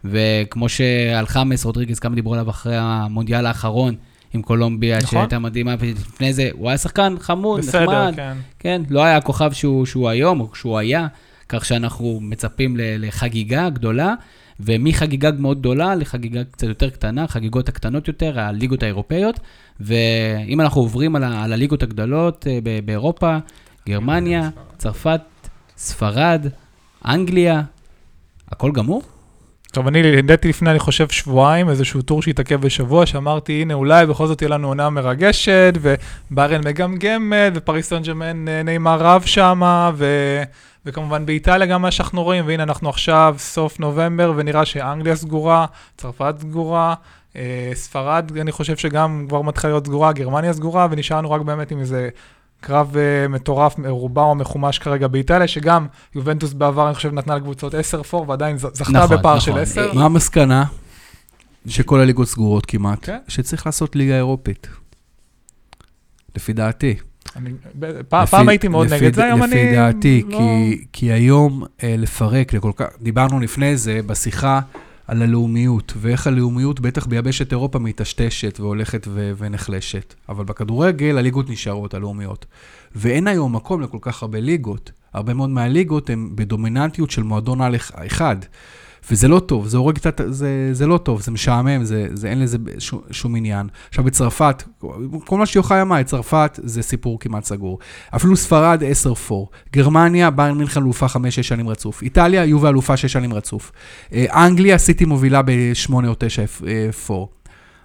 וכמו 0.04 0.68
שעל 0.68 1.26
חמאס, 1.26 1.64
רודריגז, 1.64 1.98
כמה 1.98 2.14
דיברו 2.14 2.34
עליו 2.34 2.50
אחרי 2.50 2.76
המונדיאל 2.78 3.46
האחרון. 3.46 3.94
עם 4.34 4.42
קולומביה, 4.42 4.98
נכון. 4.98 5.10
שהייתה 5.10 5.38
מדהימה, 5.38 5.74
ולפני 5.78 6.32
זה 6.32 6.48
הוא 6.52 6.68
היה 6.68 6.78
שחקן 6.78 7.14
חמוד, 7.20 7.60
בסדר, 7.60 7.80
נחמד, 7.82 8.12
כן. 8.16 8.32
כן, 8.58 8.82
לא 8.90 9.04
היה 9.04 9.16
הכוכב 9.16 9.52
שהוא, 9.52 9.86
שהוא 9.86 10.08
היום, 10.08 10.40
או 10.40 10.48
שהוא 10.54 10.78
היה, 10.78 11.06
כך 11.48 11.64
שאנחנו 11.64 12.18
מצפים 12.22 12.76
לחגיגה 12.78 13.68
גדולה, 13.70 14.14
ומחגיגה 14.60 15.30
מאוד 15.32 15.58
גדולה 15.60 15.94
לחגיגה 15.94 16.44
קצת 16.44 16.66
יותר 16.66 16.90
קטנה, 16.90 17.28
חגיגות 17.28 17.68
הקטנות 17.68 18.08
יותר, 18.08 18.40
הליגות 18.40 18.82
האירופאיות, 18.82 19.40
ואם 19.80 20.60
אנחנו 20.60 20.80
עוברים 20.80 21.16
על, 21.16 21.24
ה- 21.24 21.44
על 21.44 21.52
הליגות 21.52 21.82
הגדולות 21.82 22.46
אה, 22.46 22.58
ב- 22.62 22.86
באירופה, 22.86 23.38
גרמניה, 23.88 24.50
צרפת, 24.78 25.20
ספרד, 25.76 26.46
אנגליה, 27.04 27.62
הכל 28.48 28.72
גמור? 28.72 29.02
טוב, 29.72 29.86
אני 29.86 30.16
העליתי 30.16 30.48
לפני, 30.48 30.70
אני 30.70 30.78
חושב, 30.78 31.08
שבועיים, 31.08 31.68
איזשהו 31.68 32.02
טור 32.02 32.22
שהתעכב 32.22 32.60
בשבוע, 32.60 33.06
שאמרתי, 33.06 33.62
הנה, 33.62 33.74
אולי 33.74 34.06
בכל 34.06 34.26
זאת 34.26 34.38
תהיה 34.38 34.48
לנו 34.48 34.68
עונה 34.68 34.90
מרגשת, 34.90 35.74
ובארן 35.80 36.60
מגמגמת, 36.64 37.52
ופריס 37.54 37.88
סן 37.88 38.02
ג'מאן 38.02 38.48
אה, 38.48 38.62
נעימה 38.62 38.96
רב 38.96 39.22
שמה, 39.22 39.90
ו... 39.94 40.06
וכמובן 40.86 41.26
באיטליה 41.26 41.66
גם 41.66 41.82
מה 41.82 41.90
שאנחנו 41.90 42.22
רואים, 42.22 42.46
והנה 42.46 42.62
אנחנו 42.62 42.88
עכשיו 42.88 43.34
סוף 43.38 43.80
נובמבר, 43.80 44.32
ונראה 44.36 44.64
שאנגליה 44.64 45.16
סגורה, 45.16 45.66
צרפת 45.96 46.34
סגורה, 46.40 46.94
אה, 47.36 47.70
ספרד, 47.74 48.32
אני 48.40 48.52
חושב 48.52 48.76
שגם 48.76 49.26
כבר 49.28 49.42
מתחילה 49.42 49.72
להיות 49.72 49.86
סגורה, 49.86 50.12
גרמניה 50.12 50.52
סגורה, 50.52 50.86
ונשארנו 50.90 51.30
רק 51.30 51.40
באמת 51.40 51.70
עם 51.70 51.80
איזה 51.80 52.08
קרב 52.60 52.94
uh, 52.94 53.28
מטורף, 53.28 53.74
רובע 53.88 54.22
או 54.22 54.34
מחומש 54.34 54.78
כרגע 54.78 55.08
באיטליה, 55.08 55.48
שגם 55.48 55.86
יובנטוס 56.14 56.52
בעבר, 56.52 56.86
אני 56.86 56.94
חושב, 56.94 57.12
נתנה 57.12 57.36
לקבוצות 57.36 57.74
10-4, 57.74 58.14
ועדיין 58.14 58.58
זכתה 58.58 58.90
נכון, 58.90 59.16
בפער 59.16 59.36
נכון. 59.36 59.40
של 59.40 59.58
10. 59.58 59.92
מה 59.92 60.04
המסקנה? 60.04 60.64
שכל 61.66 62.00
הליגות 62.00 62.28
סגורות 62.28 62.66
כמעט, 62.66 62.98
כן? 63.02 63.18
שצריך 63.28 63.66
לעשות 63.66 63.96
ליגה 63.96 64.16
אירופית. 64.16 64.68
לפי 66.36 66.52
דעתי. 66.52 66.96
אני, 67.36 67.50
פעם, 68.08 68.22
לפי, 68.22 68.30
פעם 68.30 68.48
הייתי 68.48 68.68
מאוד 68.68 68.86
לפי, 68.86 69.04
נגד 69.04 69.14
זה, 69.14 69.24
היום 69.24 69.42
אני... 69.42 69.50
לפי 69.50 69.72
דעתי, 69.72 70.22
לא... 70.28 70.38
כי, 70.38 70.84
כי 70.92 71.12
היום 71.12 71.64
אה, 71.82 71.94
לפרק 71.98 72.52
לכל 72.52 72.72
כך, 72.76 72.86
דיברנו 73.00 73.40
לפני 73.40 73.76
זה 73.76 74.00
בשיחה 74.06 74.60
על 75.08 75.22
הלאומיות, 75.22 75.92
ואיך 75.96 76.26
הלאומיות, 76.26 76.80
בטח 76.80 77.06
ביבשת 77.06 77.52
אירופה, 77.52 77.78
מטשטשת 77.78 78.60
והולכת 78.60 79.06
ו- 79.10 79.32
ונחלשת. 79.38 80.14
אבל 80.28 80.44
בכדורגל 80.44 81.18
הליגות 81.18 81.50
נשארות, 81.50 81.94
הלאומיות. 81.94 82.46
ואין 82.96 83.26
היום 83.26 83.56
מקום 83.56 83.80
לכל 83.80 83.98
כך 84.00 84.22
הרבה 84.22 84.40
ליגות. 84.40 84.90
הרבה 85.14 85.34
מאוד 85.34 85.50
מהליגות 85.50 86.10
הן 86.10 86.28
בדומיננטיות 86.34 87.10
של 87.10 87.22
מועדון 87.22 87.60
על 87.60 87.74
אחד. 88.06 88.36
וזה 89.10 89.28
לא 89.28 89.40
טוב, 89.40 89.66
זה 89.68 89.76
הורג 89.76 89.94
קצת, 89.94 90.20
זה, 90.28 90.70
זה 90.72 90.86
לא 90.86 90.98
טוב, 90.98 91.20
זה 91.20 91.30
משעמם, 91.30 91.84
זה, 91.84 92.06
זה 92.12 92.28
אין 92.28 92.40
לזה 92.40 92.58
שום, 92.78 93.00
שום 93.10 93.36
עניין. 93.36 93.68
עכשיו 93.88 94.04
בצרפת, 94.04 94.62
כל 95.24 95.38
מה 95.38 95.46
שיוחאי 95.46 95.82
אמר, 95.82 96.02
צרפת 96.02 96.60
זה 96.62 96.82
סיפור 96.82 97.20
כמעט 97.20 97.44
סגור. 97.44 97.78
אפילו 98.16 98.36
ספרד 98.36 98.82
10-4, 99.30 99.32
גרמניה, 99.72 100.30
ביין 100.30 100.54
מינכן 100.54 100.82
אלופה 100.82 101.06
5-6 101.06 101.10
שנים 101.42 101.68
רצוף, 101.68 102.02
איטליה, 102.02 102.44
יובה 102.44 102.68
אלופה 102.68 102.96
6 102.96 103.12
שנים 103.12 103.34
רצוף, 103.34 103.72
אה, 104.12 104.46
אנגליה, 104.46 104.78
סיטי 104.78 105.04
מובילה 105.04 105.42
ב-8 105.42 105.92
או 105.92 106.14
9-4. 107.08 107.12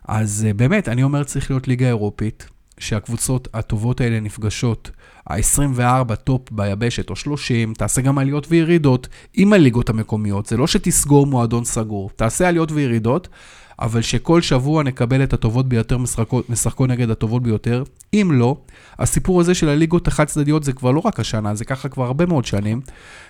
אז 0.08 0.46
אה, 0.48 0.54
באמת, 0.54 0.90
אני 0.90 1.04
אומר, 1.04 1.24
צריך 1.24 1.52
להיות 1.52 1.68
ליגה 1.68 1.88
אירופית, 1.88 2.48
שהקבוצות 2.80 3.48
הטובות 3.54 4.02
האלה 4.02 4.20
נפגשות. 4.20 4.92
ה-24 5.30 6.16
top 6.16 6.52
ביבשת, 6.52 7.10
או 7.10 7.16
30, 7.16 7.74
תעשה 7.74 8.02
גם 8.02 8.18
עליות 8.18 8.46
וירידות 8.50 9.08
עם 9.34 9.54
הליגות 9.54 9.90
המקומיות. 9.90 10.46
זה 10.46 10.58
לא 10.58 10.68
שתסגור 10.68 11.26
מועדון 11.28 11.66
סגור, 11.66 12.10
תעשה 12.16 12.48
עליות 12.48 12.72
וירידות, 12.72 13.28
אבל 13.80 14.02
שכל 14.02 14.42
שבוע 14.42 14.84
נקבל 14.84 15.24
את 15.24 15.34
הטובות 15.34 15.70
ביותר 15.70 15.98
משחקות 16.50 16.90
נגד 16.90 17.10
הטובות 17.10 17.44
ביותר. 17.44 17.84
אם 18.14 18.30
לא, 18.34 18.58
הסיפור 19.00 19.42
הזה 19.42 19.56
של 19.56 19.70
הליגות 19.70 20.08
החד-צדדיות 20.08 20.64
זה 20.64 20.74
כבר 20.74 20.92
לא 20.92 21.02
רק 21.06 21.20
השנה, 21.20 21.56
זה 21.56 21.66
ככה 21.66 21.90
כבר 21.90 22.06
הרבה 22.06 22.26
מאוד 22.26 22.46
שנים, 22.46 22.82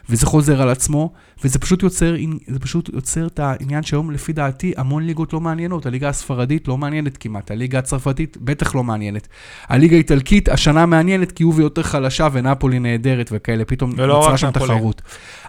וזה 0.10 0.26
חוזר 0.26 0.62
על 0.62 0.70
עצמו, 0.70 1.14
וזה 1.44 1.60
פשוט 1.60 1.84
יוצר, 1.84 2.16
פשוט 2.62 2.89
יוצר 2.94 3.28
את 3.28 3.39
העניין 3.39 3.84
שהיום, 3.84 4.12
לפי 4.12 4.34
דעתי, 4.34 4.74
המון 4.78 5.04
ליגות 5.04 5.34
לא 5.34 5.39
מעניינות. 5.41 5.86
הליגה 5.86 6.10
הספרדית 6.10 6.68
לא 6.68 6.78
מעניינת 6.78 7.18
כמעט, 7.18 7.52
הליגה 7.52 7.80
הצרפתית 7.80 8.38
בטח 8.41 8.76
לא 8.76 8.84
מעניינת. 8.84 9.28
הליגה 9.68 9.96
האיטלקית, 9.96 10.50
השנה 10.50 10.86
מעניינת 10.86 11.32
כי 11.32 11.44
הוא 11.44 11.62
יותר 11.62 11.84
חלשה 11.84 12.28
ונפולי 12.32 12.80
נהדרת 12.80 13.30
וכאלה, 13.34 13.66
פתאום 13.66 13.91
נוצרה 13.91 14.38
שם 14.38 14.52
תחרות. 14.52 15.02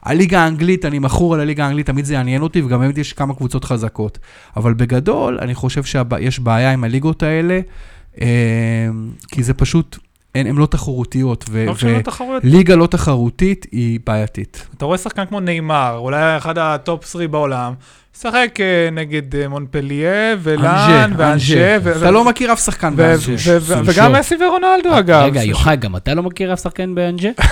הליגה 0.04 0.40
האנגלית, 0.40 0.84
אני 0.84 0.98
מכור 0.98 1.34
על 1.34 1.40
הליגה 1.40 1.64
האנגלית, 1.64 1.86
תמיד 1.86 2.04
זה 2.04 2.14
יעניין 2.14 2.42
אותי, 2.42 2.62
וגם 2.62 2.80
באמת 2.80 2.98
יש 2.98 3.12
כמה 3.12 3.34
קבוצות 3.34 3.64
חזקות. 3.64 4.18
אבל 4.56 4.74
בגדול, 4.74 5.38
אני 5.42 5.54
חושב 5.54 5.84
שיש 5.84 6.38
בעיה 6.38 6.72
עם 6.72 6.84
הליגות 6.84 7.22
האלה, 7.22 7.60
אה, 8.20 8.26
כי 9.28 9.42
זה 9.42 9.54
פשוט... 9.54 9.98
הן 10.34 10.56
לא 10.56 10.66
תחרותיות, 10.66 11.44
וליגה 11.50 12.74
לא, 12.74 12.80
לא 12.80 12.86
תחרותית 12.86 13.66
היא 13.72 14.00
בעייתית. 14.06 14.66
אתה 14.76 14.84
רואה 14.84 14.98
שחקן 14.98 15.26
כמו 15.26 15.40
ניימאר, 15.40 15.96
אולי 15.98 16.36
אחד 16.36 16.58
ה 16.58 16.70
top 16.70 17.06
3 17.06 17.26
בעולם, 17.26 17.72
משחק 18.16 18.58
אה, 18.60 18.88
נגד 18.92 19.36
אה, 19.36 19.48
מונפליה 19.48 20.34
ולאן 20.42 21.12
ואנג'ה. 21.16 21.76
אתה 21.76 22.10
לא 22.10 22.24
מכיר 22.24 22.52
אף 22.52 22.64
שחקן 22.64 22.96
באנג'ה. 22.96 23.58
וגם 23.84 24.12
מסי 24.12 24.34
ורונלדו 24.34 24.98
אגב. 24.98 25.22
רגע, 25.24 25.42
יוחאי, 25.42 25.76
גם 25.76 25.96
אתה 25.96 26.14
לא 26.14 26.22
מכיר 26.22 26.52
אף 26.52 26.62
שחקן 26.62 26.94
באנג'ה? 26.94 27.30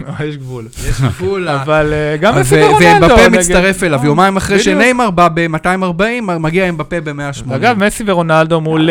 לא, 0.00 0.12
יש 0.28 0.36
גבול. 0.36 0.68
יש 0.88 1.00
גבול. 1.00 1.48
אבל 1.48 1.92
אה, 1.92 2.16
גם 2.16 2.40
מסי 2.40 2.54
ורונלדו. 2.62 2.84
ואמבפה 2.84 3.28
מצטרף 3.28 3.82
אליו, 3.82 4.00
יומיים 4.04 4.36
אחרי 4.36 4.58
שניימר 4.58 5.10
בא 5.10 5.28
ב-240, 5.34 6.22
מגיע 6.22 6.68
אמבפה 6.68 7.00
ב-180. 7.00 7.54
אגב, 7.54 7.84
מסי 7.84 8.04
ורונלדו 8.06 8.60
מול 8.60 8.90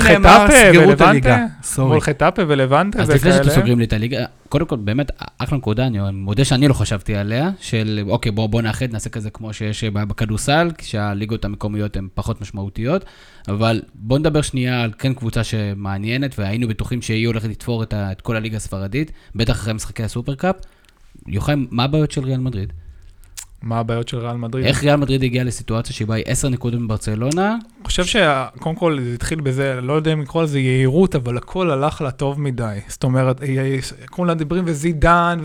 חטאפה 0.00 0.54
ולבנטה. 0.74 1.38
מול 1.78 2.00
חטאפה 2.00 2.42
ולבנטה 2.48 3.02
אז 3.02 3.10
לפני 3.10 3.32
שאתם 3.32 3.50
סוגרים 3.50 3.78
לי 3.78 3.84
את 3.84 3.92
הליגה, 3.92 4.24
קודם 4.48 4.66
כל, 4.66 4.76
באמת, 4.76 5.10
אחלה 5.38 5.58
נקודה, 5.58 5.86
אני 5.86 5.98
מודה 6.12 6.44
שאני 6.44 6.68
לא 6.68 6.74
חשבתי 6.74 7.16
עליה, 7.16 7.50
של 7.60 8.04
אוקיי, 8.08 8.32
בואו 8.32 8.60
נאחד, 8.60 8.92
נעשה 8.92 9.10
כזה 9.10 9.30
כמו 9.30 9.52
שיש 9.52 9.84
בכדורסל, 9.84 10.70
כשהליגות 10.78 11.44
המקומיות 11.44 11.96
הן 11.96 12.08
פחות 12.14 12.40
משמעותיות, 12.40 13.04
אבל 13.48 13.82
בואו 13.94 14.18
נדבר 14.18 14.42
שנייה 14.42 14.82
על 14.82 14.92
כן 14.98 15.14
קבוצה 15.14 15.44
שמעניינת, 15.44 16.38
והיינו 16.38 16.68
בטוחים 16.68 17.02
שהיא 17.02 17.26
הולכת 17.26 17.48
לתפור 17.48 17.82
את, 17.82 17.94
את 17.94 18.20
כל 18.20 18.36
הליגה 18.36 18.56
הספרדית, 18.56 19.12
בטח 19.34 19.52
אחרי 19.52 19.72
משחקי 19.72 20.02
הסופרקאפ. 20.02 20.56
יוחאי, 21.26 21.54
מה 21.70 21.84
הבעיות 21.84 22.10
של 22.10 22.24
ריאל 22.24 22.40
מדריד? 22.40 22.72
מה 23.62 23.78
הבעיות 23.78 24.08
של 24.08 24.18
ריאל 24.18 24.36
מדריד? 24.36 24.66
איך 24.66 24.84
ריאל 24.84 24.96
מדריד 24.96 25.22
הגיעה 25.22 25.44
לסיטואציה 25.44 25.94
שבה 25.94 26.14
היא 26.14 26.24
10 26.26 26.48
נקודות 26.48 26.80
מברצלונה? 26.80 27.48
אני 27.50 27.84
חושב 27.84 28.04
שקודם 28.04 28.74
כל 28.74 28.98
זה 29.04 29.14
התחיל 29.14 29.40
בזה, 29.40 29.80
לא 29.82 29.92
יודע 29.92 30.12
אם 30.12 30.20
לקרוא 30.20 30.42
לזה 30.42 30.58
יהירות, 30.58 31.14
אבל 31.14 31.36
הכל 31.36 31.70
הלך 31.70 32.00
לה 32.00 32.10
טוב 32.10 32.40
מדי. 32.40 32.78
זאת 32.88 33.04
אומרת, 33.04 33.40
כולם 34.10 34.38
דיברים 34.38 34.64
וזידן 34.66 35.38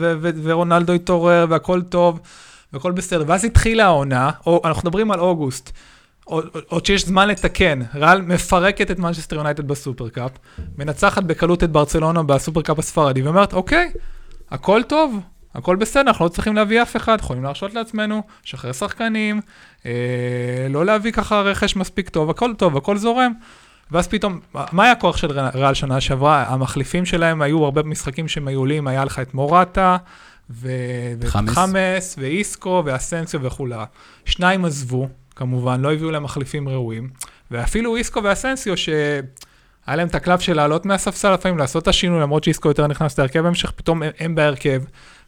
ורונלדו 0.44 0.94
התעורר 0.94 1.46
והכל 1.50 1.82
טוב 1.82 2.20
והכל 2.74 2.92
בסדר. 2.92 3.24
ואז 3.28 3.46
התחילה 3.46 3.86
העונה, 3.86 4.32
או, 4.46 4.62
אנחנו 4.66 4.82
מדברים 4.90 5.12
על 5.12 5.20
אוגוסט. 5.20 5.72
עוד 6.68 6.86
שיש 6.86 7.06
זמן 7.06 7.28
לתקן, 7.28 7.80
ריאל 7.96 8.22
מפרקת 8.22 8.92
את 8.92 9.00
מנצ'סטר 9.00 9.36
יונייטד 9.36 9.68
בסופרקאפ, 9.68 10.32
מנצחת 10.78 11.24
בקלות 11.24 11.64
את 11.64 11.72
ברצלונה 11.72 12.24
בסופרקאפ 12.24 12.80
הספרדי, 12.80 13.22
ואומרת, 13.22 13.54
אוקיי, 13.54 13.92
הכל 14.52 14.82
טוב, 14.88 15.20
הכל 15.56 15.76
בסדר, 15.76 16.02
אנחנו 16.02 16.26
לא 16.26 16.30
צריכים 16.30 16.56
להביא 16.56 16.82
אף 16.82 16.96
אחד, 16.96 17.18
יכולים 17.20 17.44
להרשות 17.44 17.74
לעצמנו, 17.74 18.24
לשחרר 18.46 18.72
שחקנים, 18.72 19.42
אה, 19.86 19.92
לא 20.70 20.86
להביא 20.86 21.12
ככה 21.12 21.42
רכש 21.42 21.76
מספיק 21.76 22.10
טוב, 22.10 22.30
הכל 22.30 22.54
טוב, 22.58 22.78
הכל 22.78 22.98
זורם. 22.98 23.34
ואז 23.92 24.08
פתאום, 24.08 24.40
מה 24.72 24.84
היה 24.84 24.92
הכוח 24.92 25.18
של 25.18 25.40
ריאל 25.54 25.74
שנה 25.74 26.02
שעברה? 26.02 26.46
המחליפים 26.48 27.06
שלהם 27.06 27.42
היו 27.42 27.66
הרבה 27.66 27.84
משחקים 27.84 28.28
שהם 28.28 28.48
היו 28.48 28.60
עולים, 28.60 28.88
היה 28.88 29.06
לך 29.06 29.20
את 29.20 29.34
מורטה, 29.34 29.98
וחמאס, 30.50 32.16
ואיסקו, 32.18 32.84
ואסנסיו 32.86 33.42
וכולי. 33.44 33.76
שניים 34.26 34.66
עזבו, 34.66 35.08
כמובן, 35.36 35.82
לא 35.82 35.94
הביאו 35.94 36.12
להם 36.12 36.24
מחליפים 36.24 36.70
ראויים, 36.70 37.10
ואפילו 37.52 37.96
איסקו 37.96 38.24
ואסנסיו, 38.24 38.78
שהיה 38.78 39.22
להם 39.88 40.08
את 40.08 40.16
הקלף 40.16 40.42
של 40.42 40.54
לעלות 40.56 40.86
מהספסל 40.86 41.34
לפעמים, 41.34 41.58
לעשות 41.58 41.84
את 41.84 41.88
השינוי, 41.88 42.22
למרות 42.22 42.44
שאיסקו 42.44 42.68
יותר 42.68 42.88
נכנס 42.88 43.20
להרכב 43.20 43.40
בהמשך, 43.40 43.72
פתאום 43.72 44.04
הם, 44.04 44.12
הם 44.20 44.36
בהרכב. 44.36 44.82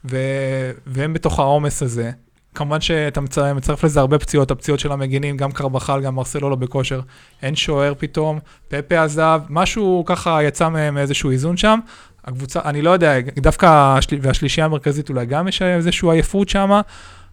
ו- 0.06 0.72
והם 0.86 1.14
בתוך 1.14 1.40
העומס 1.40 1.84
הזה. 1.84 2.12
כמובן 2.56 2.82
שאתה 2.82 3.22
מצרף 3.56 3.84
לזה 3.84 4.00
הרבה 4.00 4.20
פציעות, 4.20 4.52
הפציעות 4.52 4.80
של 4.80 4.92
המגינים, 4.92 5.38
גם 5.38 5.52
קרבחל, 5.52 6.02
גם 6.02 6.16
מרסלו 6.16 6.50
לא 6.50 6.56
בכושר, 6.56 7.02
אין 7.42 7.56
שוער 7.56 7.94
פתאום, 7.98 8.40
פפה 8.68 9.04
עזב, 9.04 9.42
משהו 9.50 10.04
ככה 10.06 10.44
יצא 10.44 10.70
מאיזשהו 10.70 11.32
איזון 11.32 11.58
שם. 11.58 11.80
הקבוצה, 12.26 12.60
אני 12.66 12.82
לא 12.82 12.90
יודע, 12.90 13.20
דווקא, 13.36 14.00
והשלישייה 14.22 14.66
המרכזית 14.66 15.10
אולי 15.10 15.26
גם 15.26 15.48
יש 15.48 15.62
איזושהי 15.62 16.10
עייפות 16.12 16.50
שם. 16.50 16.82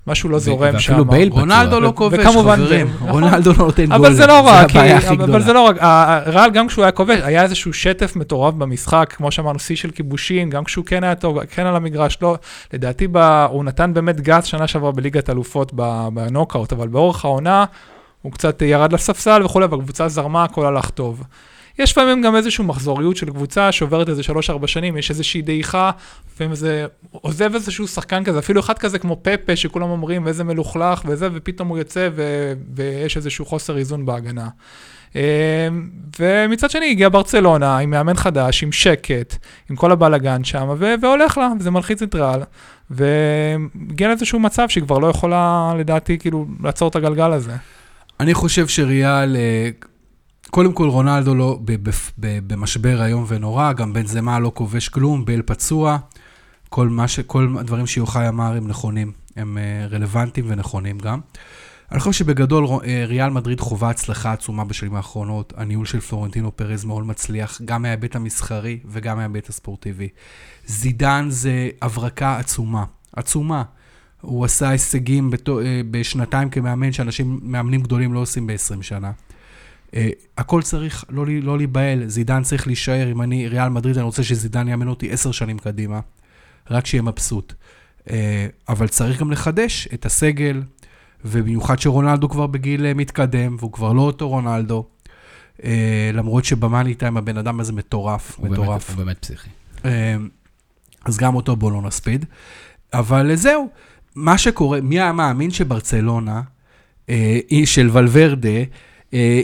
משהו 0.06 0.28
לא 0.28 0.38
זורם 0.38 0.78
שם. 0.78 0.92
ואפילו 0.92 1.04
בייל 1.04 1.30
פצוע. 1.30 1.40
רונלדו 1.40 1.80
לא 1.80 1.92
כובש, 1.94 2.26
חברים. 2.26 2.86
רונלדו 3.00 3.52
לא 3.52 3.58
נותן 3.58 3.86
גולים. 3.86 3.92
אבל 3.92 4.14
זה 4.14 4.26
לא 4.26 4.40
רק, 4.40 4.76
אבל 5.24 5.42
זה 5.42 5.52
לא 5.52 5.60
רק. 5.60 5.76
ריאל, 6.26 6.50
גם 6.50 6.68
כשהוא 6.68 6.84
היה 6.84 6.92
כובש, 6.92 7.20
היה 7.22 7.42
איזשהו 7.42 7.72
שטף 7.72 8.16
מטורף 8.16 8.54
במשחק, 8.54 9.14
כמו 9.16 9.30
שאמרנו, 9.30 9.58
שיא 9.58 9.76
של 9.76 9.90
כיבושים, 9.90 10.50
גם 10.50 10.64
כשהוא 10.64 10.84
כן 10.84 11.04
היה 11.04 11.14
טוב, 11.14 11.44
כן 11.44 11.66
על 11.66 11.76
המגרש, 11.76 12.18
לא. 12.22 12.36
לדעתי, 12.72 13.06
הוא 13.50 13.64
נתן 13.64 13.94
באמת 13.94 14.20
גז 14.20 14.44
שנה 14.44 14.66
שעברה 14.66 14.92
בליגת 14.92 15.30
אלופות 15.30 15.72
בנוקאוט, 16.12 16.72
אבל 16.72 16.88
באורך 16.88 17.24
העונה, 17.24 17.64
הוא 18.22 18.32
קצת 18.32 18.62
ירד 18.62 18.92
לספסל 18.92 19.42
וכולי, 19.44 19.66
והקבוצה 19.66 20.08
זרמה, 20.08 20.44
הכל 20.44 20.66
הלך 20.66 20.90
טוב. 20.90 21.22
יש 21.78 21.92
לפעמים 21.92 22.22
גם 22.22 22.36
איזושהי 22.36 22.64
מחזוריות 22.64 23.16
של 23.16 23.30
קבוצה 23.30 23.72
שעוברת 23.72 24.08
איזה 24.08 24.22
3-4 24.22 24.66
שנים, 24.66 24.96
יש 24.96 25.10
איזושהי 25.10 25.42
דעיכה, 25.42 25.90
לפעמים 26.32 26.50
איזה, 26.50 26.86
עוזב 27.10 27.54
איזשהו 27.54 27.88
שחקן 27.88 28.24
כזה, 28.24 28.38
אפילו 28.38 28.60
אחד 28.60 28.78
כזה 28.78 28.98
כמו 28.98 29.20
פפה, 29.22 29.56
שכולם 29.56 29.90
אומרים 29.90 30.28
איזה 30.28 30.44
מלוכלך 30.44 31.02
וזה, 31.06 31.28
ופתאום 31.32 31.68
הוא 31.68 31.78
יוצא 31.78 32.08
ו, 32.14 32.52
ויש 32.74 33.16
איזשהו 33.16 33.44
חוסר 33.44 33.78
איזון 33.78 34.06
בהגנה. 34.06 34.48
אמ, 35.14 35.20
ומצד 36.18 36.70
שני 36.70 36.90
הגיע 36.90 37.08
ברצלונה 37.08 37.78
עם 37.78 37.90
מאמן 37.90 38.16
חדש, 38.16 38.62
עם 38.62 38.72
שקט, 38.72 39.36
עם 39.70 39.76
כל 39.76 39.92
הבלאגן 39.92 40.44
שם, 40.44 40.68
ו- 40.78 40.94
והולך 41.02 41.38
לה, 41.38 41.48
וזה 41.60 41.70
מלחיץ 41.70 42.02
את 42.02 42.14
ריאל, 42.14 42.40
והגיע 42.90 44.08
לאיזשהו 44.08 44.38
מצב 44.40 44.68
שהיא 44.68 44.84
כבר 44.84 44.98
לא 44.98 45.06
יכולה, 45.06 45.72
לדעתי, 45.78 46.18
כאילו, 46.18 46.46
לעצור 46.62 46.88
את 46.88 46.96
הגלגל 46.96 47.32
הזה. 47.32 47.56
אני 48.20 48.34
חושב 48.34 48.68
שריאל, 48.68 49.36
אה, 49.36 49.68
קודם 50.50 50.72
כל 50.72 50.88
רונלדו 50.88 51.34
לא, 51.34 51.58
במשבר 52.46 53.04
איום 53.04 53.24
ונורא, 53.28 53.72
גם 53.72 53.92
בן 53.92 54.06
זמה 54.06 54.38
לא 54.38 54.52
כובש 54.54 54.88
כלום, 54.88 55.24
בל 55.24 55.42
פצוע, 55.42 55.98
כל, 56.68 56.90
ש, 57.06 57.20
כל 57.20 57.54
הדברים 57.58 57.86
שיוחאי 57.86 58.28
אמר 58.28 58.56
הם 58.56 58.68
נכונים, 58.68 59.12
הם 59.36 59.58
אה, 59.58 59.86
רלוונטיים 59.86 60.46
ונכונים 60.48 60.98
גם. 60.98 61.20
אני 61.92 62.00
חושב 62.00 62.12
שבגדול 62.12 62.64
אה, 62.64 63.04
ריאל 63.06 63.30
מדריד 63.30 63.60
חווה 63.60 63.90
הצלחה 63.90 64.32
עצומה 64.32 64.64
בשנים 64.64 64.94
האחרונות. 64.94 65.52
הניהול 65.56 65.86
של 65.86 66.00
פלורנטינו 66.00 66.56
פרז 66.56 66.84
מאוד 66.84 67.06
מצליח, 67.06 67.60
גם 67.64 67.82
מההיבט 67.82 68.16
המסחרי 68.16 68.78
וגם 68.86 69.16
מההיבט 69.16 69.48
הספורטיבי. 69.48 70.08
זידן 70.66 71.26
זה 71.28 71.68
הברקה 71.82 72.38
עצומה, 72.38 72.84
עצומה. 73.16 73.62
הוא 74.20 74.44
עשה 74.44 74.68
הישגים 74.68 75.30
אה, 75.48 75.80
בשנתיים 75.90 76.50
כמאמן, 76.50 76.92
שאנשים, 76.92 77.40
מאמנים 77.42 77.80
גדולים 77.80 78.12
לא 78.12 78.18
עושים 78.18 78.46
ב-20 78.46 78.82
שנה. 78.82 79.10
אה, 79.94 80.08
הכל 80.38 80.62
צריך 80.62 81.04
לא, 81.08 81.24
לא 81.42 81.56
להיבהל, 81.56 82.06
זידן 82.06 82.42
צריך 82.42 82.66
להישאר, 82.66 83.12
אם 83.12 83.22
אני 83.22 83.48
ריאל 83.48 83.68
מדריד, 83.68 83.96
אני 83.96 84.04
רוצה 84.04 84.22
שזידן 84.22 84.68
יאמן 84.68 84.88
אותי 84.88 85.12
עשר 85.12 85.32
שנים 85.32 85.58
קדימה, 85.58 86.00
רק 86.70 86.86
שיהיה 86.86 87.02
מבסוט. 87.02 87.52
אה, 88.10 88.46
אבל 88.68 88.88
צריך 88.88 89.20
גם 89.20 89.30
לחדש 89.30 89.88
את 89.94 90.06
הסגל, 90.06 90.62
ובמיוחד 91.24 91.78
שרונלדו 91.78 92.28
כבר 92.28 92.46
בגיל 92.46 92.86
אה, 92.86 92.94
מתקדם, 92.94 93.56
והוא 93.58 93.72
כבר 93.72 93.92
לא 93.92 94.00
אותו 94.02 94.28
רונלדו, 94.28 94.86
למרות 96.14 96.44
שבמאני 96.44 96.94
טיים 96.94 97.16
הבן 97.16 97.38
אדם 97.38 97.60
הזה 97.60 97.72
מטורף, 97.72 98.36
הוא 98.36 98.48
באמת- 98.48 98.58
מטורף. 98.58 98.90
הוא 98.90 98.96
באמת 98.96 99.18
פסיכי. 99.18 99.48
אז 101.04 101.16
גם 101.18 101.34
אותו 101.34 101.56
בואו 101.56 101.70
לא 101.70 101.82
נספיד. 101.82 102.24
אבל 102.92 103.34
זהו, 103.36 103.68
מה 104.14 104.38
שקורה, 104.38 104.80
מי 104.80 105.00
היה 105.00 105.12
מאמין 105.12 105.50
שברצלונה, 105.50 106.42
אה, 107.08 107.40
של 107.64 107.90
ולוורדה, 107.92 108.58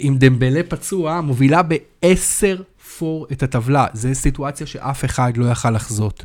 עם 0.01 0.17
דמבלה 0.19 0.61
פצוע, 0.69 1.21
מובילה 1.21 1.63
ב-10 1.63 2.63
פור 2.99 3.27
את 3.33 3.43
הטבלה. 3.43 3.87
זו 3.93 4.09
סיטואציה 4.13 4.67
שאף 4.67 5.05
אחד 5.05 5.37
לא 5.37 5.51
יכל 5.51 5.71
לחזות. 5.71 6.25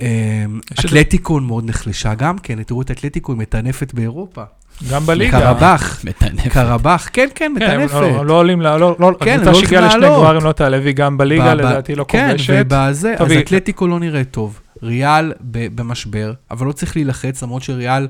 אה, 0.00 0.44
אתלטיקון 0.80 1.46
מאוד 1.46 1.68
נחלשה 1.68 2.14
גם 2.14 2.38
כן, 2.38 2.62
תראו 2.62 2.82
את 2.82 2.90
אתלטיקו, 2.90 3.32
היא 3.32 3.38
מטנפת 3.38 3.94
באירופה. 3.94 4.42
גם 4.90 5.06
בליגה. 5.06 5.40
קרבח, 5.40 6.00
מטנף. 6.04 6.48
קרבח, 6.52 7.08
כן, 7.12 7.28
כן, 7.34 7.52
כן, 7.58 7.70
הם 7.70 7.80
מטנפת. 7.80 7.94
לא, 7.94 8.26
לא 8.26 8.34
עולים, 8.34 8.60
ל- 8.62 8.76
לא, 8.76 8.96
לא, 8.98 9.12
כן, 9.20 9.32
הקבוצה 9.32 9.50
לא 9.50 9.60
שהגיעה 9.60 9.82
הולכים 9.82 10.00
לשני 10.00 10.00
לעלות. 10.00 10.24
גמרים 10.26 10.44
לא 10.44 10.52
תעלה, 10.52 10.78
והיא 10.82 10.94
גם 10.94 11.18
בליגה 11.18 11.54
לדעתי 11.54 11.94
לא 11.94 12.04
כן, 12.08 12.28
כובשת. 12.30 12.54
ובזה, 12.66 13.14
טוב, 13.18 13.26
אז 13.30 13.36
אתלטיקו 13.36 13.86
לא 13.86 13.98
נראה 14.00 14.24
טוב. 14.24 14.60
ריאל 14.82 15.32
במשבר, 15.74 16.32
אבל 16.50 16.66
לא 16.66 16.72
צריך 16.72 16.96
להילחץ, 16.96 17.42
למרות 17.42 17.62
שריאל, 17.62 18.08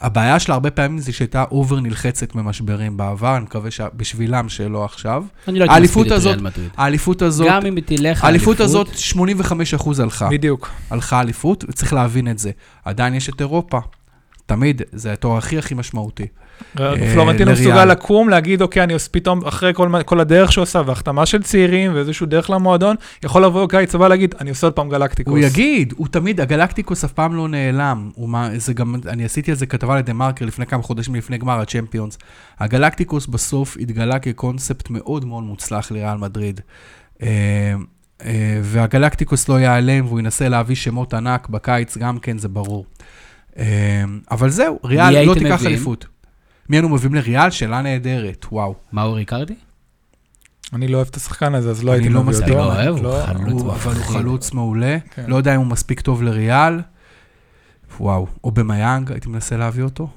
הבעיה 0.00 0.38
שלה 0.38 0.54
הרבה 0.54 0.70
פעמים 0.70 0.98
זה 0.98 1.12
שהייתה 1.12 1.44
אובר 1.50 1.80
נלחצת 1.80 2.34
במשברים 2.34 2.96
בעבר, 2.96 3.36
אני 3.36 3.44
מקווה 3.44 3.70
שבשבילם 3.70 4.48
שלא 4.48 4.84
עכשיו. 4.84 5.24
אני 5.48 5.58
לא 5.58 5.64
הייתי 5.64 5.84
מספיד 5.84 6.12
את 6.12 6.22
ריאל 6.24 6.40
מדריד. 6.40 6.70
האליפות 6.76 7.22
הזאת, 7.22 7.48
גם 7.50 7.66
אם 7.66 7.76
היא 7.76 7.84
תלך 7.86 8.24
האליפות 8.24 8.60
הזאת, 8.60 8.88
85% 8.88 10.02
הלכה. 10.02 10.28
בדיוק. 10.28 10.70
הלכה 10.90 11.20
אליפות, 11.20 11.64
וצריך 11.68 11.92
להבין 11.92 12.28
את 12.28 12.38
זה. 12.38 12.50
עדיין 12.84 13.14
יש 13.14 13.28
את 13.28 13.40
אירופה. 13.40 13.78
תמיד, 14.46 14.82
זה 14.92 15.12
התואר 15.12 15.38
הכי 15.38 15.58
הכי 15.58 15.74
משמעותי. 15.74 16.26
פלורנטינו 16.76 17.50
לריאל. 17.50 17.52
מסוגל 17.52 17.84
לקום, 17.84 18.28
להגיד, 18.28 18.62
אוקיי, 18.62 18.82
אני 18.82 18.92
עושה 18.92 19.08
פתאום, 19.10 19.44
אחרי 19.44 19.72
כל 19.74 19.88
כל 20.04 20.20
הדרך 20.20 20.52
שהוא 20.52 20.62
עושה, 20.62 20.82
והחתמה 20.86 21.26
של 21.26 21.42
צעירים, 21.42 21.94
ואיזשהו 21.94 22.26
דרך 22.26 22.50
למועדון, 22.50 22.96
יכול 23.24 23.44
לבוא 23.44 23.68
קיץ 23.68 23.94
הבא 23.94 24.08
להגיד, 24.08 24.34
אני 24.40 24.50
עושה 24.50 24.66
עוד 24.66 24.72
פעם 24.72 24.88
גלקטיקוס. 24.88 25.30
הוא 25.30 25.38
יגיד, 25.38 25.94
הוא 25.96 26.06
תמיד, 26.10 26.40
הגלקטיקוס 26.40 27.04
אף 27.04 27.12
פעם 27.12 27.36
לא 27.36 27.48
נעלם. 27.48 28.10
מה, 28.16 28.48
זה 28.56 28.72
גם, 28.72 28.94
אני 29.06 29.24
עשיתי 29.24 29.50
על 29.50 29.56
זה 29.56 29.66
כתבה 29.66 29.96
לדה 29.96 30.12
מרקר 30.12 30.44
לפני 30.44 30.66
כמה 30.66 30.82
חודשים 30.82 31.14
לפני 31.14 31.38
גמר 31.38 31.62
הצ'מפיונס. 31.62 32.18
הגלקטיקוס 32.60 33.26
בסוף 33.26 33.76
התגלה 33.80 34.18
כקונספט 34.18 34.90
מאוד 34.90 35.24
מאוד 35.24 35.42
מוצלח 35.42 35.90
לריאל 35.90 36.16
מדריד. 36.16 36.60
אה, 37.22 37.28
אה, 38.24 38.60
והגלקטיקוס 38.62 39.48
לא 39.48 39.60
ייעלם 39.60 40.06
והוא 40.06 40.18
ינסה 40.20 40.48
להביא 40.48 40.76
שמות 40.76 41.14
ענק 41.14 41.48
בקיץ, 41.48 41.96
גם 41.96 42.18
כן, 42.18 42.38
זה 42.38 42.48
ברור. 42.48 42.86
אה, 43.58 44.04
אבל 44.30 44.50
זהו, 44.50 44.78
ריאל 44.84 45.24
לא 45.24 45.34
תיקח? 45.34 45.66
אליפות. 45.66 46.06
מי 46.68 46.78
אנו 46.78 46.88
מביאים 46.88 47.14
לריאל? 47.14 47.50
שאלה 47.50 47.82
נהדרת, 47.82 48.46
וואו. 48.52 48.74
מאור 48.92 49.16
ריקרדי? 49.16 49.54
אני 50.72 50.88
לא 50.88 50.96
אוהב 50.96 51.08
את 51.10 51.16
השחקן 51.16 51.54
הזה, 51.54 51.70
אז 51.70 51.84
לא 51.84 51.90
אני 51.92 52.00
הייתי 52.00 52.14
לא 52.14 52.22
מביא 52.22 52.32
מספיק 52.38 52.48
אותו. 52.54 52.64
אוהב, 52.64 52.96
הוא 52.96 53.04
לא- 53.04 53.22
חלוץ. 53.26 53.62
אבל 53.62 53.94
הוא. 53.94 54.02
חלוץ 54.04 54.52
מעולה. 54.52 54.96
כן. 55.14 55.24
לא 55.26 55.36
יודע 55.36 55.54
אם 55.54 55.60
הוא 55.60 55.66
מספיק 55.66 56.00
טוב 56.00 56.22
לריאל. 56.22 56.80
וואו. 58.00 58.26
או 58.44 58.50
במיאנג, 58.50 59.12
הייתי 59.12 59.28
מנסה 59.28 59.56
להביא 59.56 59.82
אותו. 59.82 60.08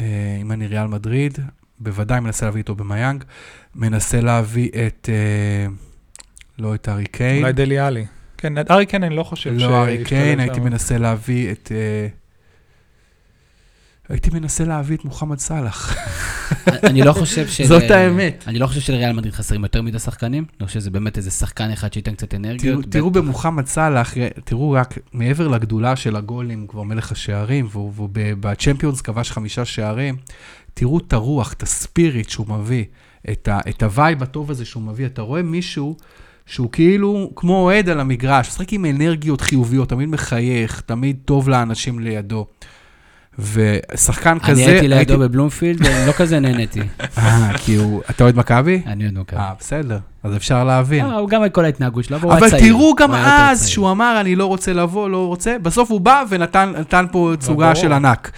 אה, 0.00 0.38
אם 0.40 0.52
אני 0.52 0.66
ריאל 0.66 0.86
מדריד, 0.86 1.38
בוודאי 1.78 2.20
מנסה 2.20 2.46
להביא 2.46 2.62
אותו 2.62 2.74
במיאנג. 2.74 3.24
מנסה 3.74 4.20
להביא 4.20 4.68
את... 4.86 5.08
אה, 5.12 5.72
לא 6.58 6.74
את 6.74 6.88
ארי 6.88 7.06
קיין. 7.06 7.42
אולי 7.42 7.52
דלי 7.52 7.78
עלי. 7.78 8.06
כן, 8.38 8.52
ארי 8.70 8.86
קיין 8.86 9.04
אני 9.04 9.16
לא 9.16 9.22
חושב 9.22 9.50
לא 9.56 9.82
ארי 9.82 10.04
קיין. 10.04 10.40
הייתי 10.40 10.60
מנסה 10.60 10.98
להביא 10.98 11.52
את... 11.52 11.72
הייתי 14.10 14.30
מנסה 14.32 14.64
להביא 14.64 14.96
את 14.96 15.04
מוחמד 15.04 15.38
סאלח. 15.38 15.96
אני 16.82 17.02
לא 17.02 17.12
חושב 17.12 17.48
של... 17.48 17.64
זאת 17.64 17.90
האמת. 17.90 18.44
אני 18.46 18.58
לא 18.58 18.66
חושב 18.66 18.80
שלריאל 18.80 19.12
מדריד 19.12 19.34
חסרים 19.34 19.62
יותר 19.62 19.82
מדי 19.82 19.98
שחקנים. 19.98 20.44
אני 20.60 20.66
חושב 20.66 20.80
שזה 20.80 20.90
באמת 20.90 21.16
איזה 21.16 21.30
שחקן 21.30 21.70
אחד 21.70 21.92
שייתן 21.92 22.14
קצת 22.14 22.34
אנרגיות. 22.34 22.84
תראו. 22.88 23.10
במוחמד 23.10 23.66
סאלח, 23.66 24.14
תראו 24.44 24.70
רק 24.70 24.98
מעבר 25.12 25.48
לגדולה 25.48 25.96
של 25.96 26.16
הגולים, 26.16 26.66
כבר 26.66 26.82
מלך 26.82 27.12
השערים, 27.12 27.68
והוא 27.70 28.08
בצ'מפיונס 28.12 29.00
כבש 29.00 29.30
חמישה 29.30 29.64
שערים, 29.64 30.16
תראו 30.74 30.98
את 30.98 31.12
הרוח, 31.12 31.52
את 31.52 31.62
ה 31.62 31.71
spirit 31.71 32.28
שהוא 32.28 32.46
מביא, 32.48 32.84
את 33.30 33.82
ה 33.82 33.90
vibe 33.90 34.22
הטוב 34.22 34.50
הזה 34.50 34.64
שהוא 34.64 34.82
מביא. 34.82 35.06
אתה 35.06 35.22
רואה 35.22 35.42
מישהו 35.42 35.96
שהוא 36.46 36.72
כאילו 36.72 37.30
כמו 37.36 37.62
אוהד 37.62 37.88
על 37.88 38.00
המגרש, 38.00 38.48
משחק 38.48 38.72
עם 38.72 38.84
אנרגיות 38.84 39.40
חיוביות, 39.40 39.88
תמיד 39.88 40.08
מחייך, 40.08 40.80
תמיד 40.80 41.16
טוב 41.24 41.48
לאנשים 41.48 41.98
לידו. 41.98 42.46
ושחקן 43.42 44.30
אני 44.30 44.40
כזה... 44.40 44.66
הייתי 44.66 44.88
לידו 44.88 45.18
בבלומפילד, 45.18 45.86
לא 46.06 46.12
כזה 46.12 46.40
נהניתי. 46.40 46.80
אה, 47.18 47.50
כי 47.58 47.74
הוא... 47.74 48.02
אתה 48.10 48.24
אוהד 48.24 48.36
מכבי? 48.36 48.82
אני 48.86 49.04
אוהד 49.04 49.18
מכבי. 49.18 49.40
אה, 49.40 49.52
בסדר, 49.58 49.98
אז 50.22 50.36
אפשר 50.36 50.64
להבין. 50.64 51.04
אה, 51.04 51.14
הוא 51.14 51.28
גם 51.28 51.42
כל 51.52 51.64
ההתנהגות 51.64 52.04
שלו, 52.04 52.16
אבל 52.16 52.24
הוא 52.24 52.32
היה 52.32 52.40
אבל 52.40 52.50
צעיר. 52.50 52.72
תראו 52.72 52.94
גם 52.94 53.14
אז. 53.14 53.68
שהוא 53.68 53.90
אמר, 53.90 54.20
אני 54.20 54.36
לא 54.36 54.46
רוצה 54.46 54.72
לבוא, 54.72 55.10
לא 55.10 55.26
רוצה, 55.26 55.56
בסוף 55.62 55.90
הוא 55.90 56.00
בא 56.00 56.24
ונתן 56.28 56.72
נתן 56.80 57.06
פה 57.12 57.32
תצוגה. 57.38 57.74
של 57.74 57.92
ענק. 57.92 58.30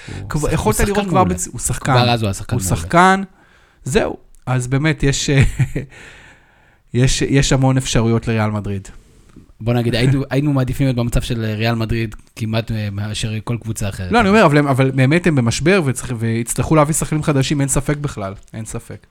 יכולת 0.53 0.81
לראות 0.81 1.09
כבר, 1.09 1.25
הוא 1.53 1.61
שחקן, 1.61 1.93
כבר 1.93 2.11
אז 2.11 2.23
הוא 2.23 2.27
היה 2.27 2.35
שחקן 2.35 2.57
הוא. 2.57 2.63
שחקן, 2.63 3.23
זהו. 3.85 4.17
אז 4.47 4.67
באמת, 4.67 5.03
יש... 5.03 5.31
יש, 6.95 7.23
יש 7.23 7.53
המון 7.53 7.77
אפשרויות 7.77 8.29
לריאל 8.29 8.51
מדריד. 8.51 8.89
בוא 9.65 9.75
נגיד, 9.75 9.95
היינו- 9.95 10.23
היינו 10.31 10.53
מעדיפים 10.53 10.87
להיות 10.87 10.97
במצב 10.97 11.21
של 11.21 11.45
ריאל 11.45 11.75
מדריד 11.75 12.15
כמעט 12.37 12.71
אה, 12.71 12.89
מאשר 12.93 13.33
כל 13.45 13.57
קבוצה 13.61 13.89
אחרת. 13.89 14.13
לא, 14.13 14.21
אני 14.21 14.29
אומר, 14.29 14.45
אבל, 14.47 14.59
אבל 14.59 14.91
באמת 14.91 15.27
הם 15.27 15.35
במשבר 15.35 15.81
וצריך- 15.85 16.15
ויצטרכו 16.19 16.77
להביא 16.77 16.95
שחקנים 16.95 17.23
חדשים, 17.23 17.61
אין 17.61 17.69
ספק 17.69 17.97
בכלל, 17.97 18.35
אין 18.55 18.65
ספק. 18.65 19.07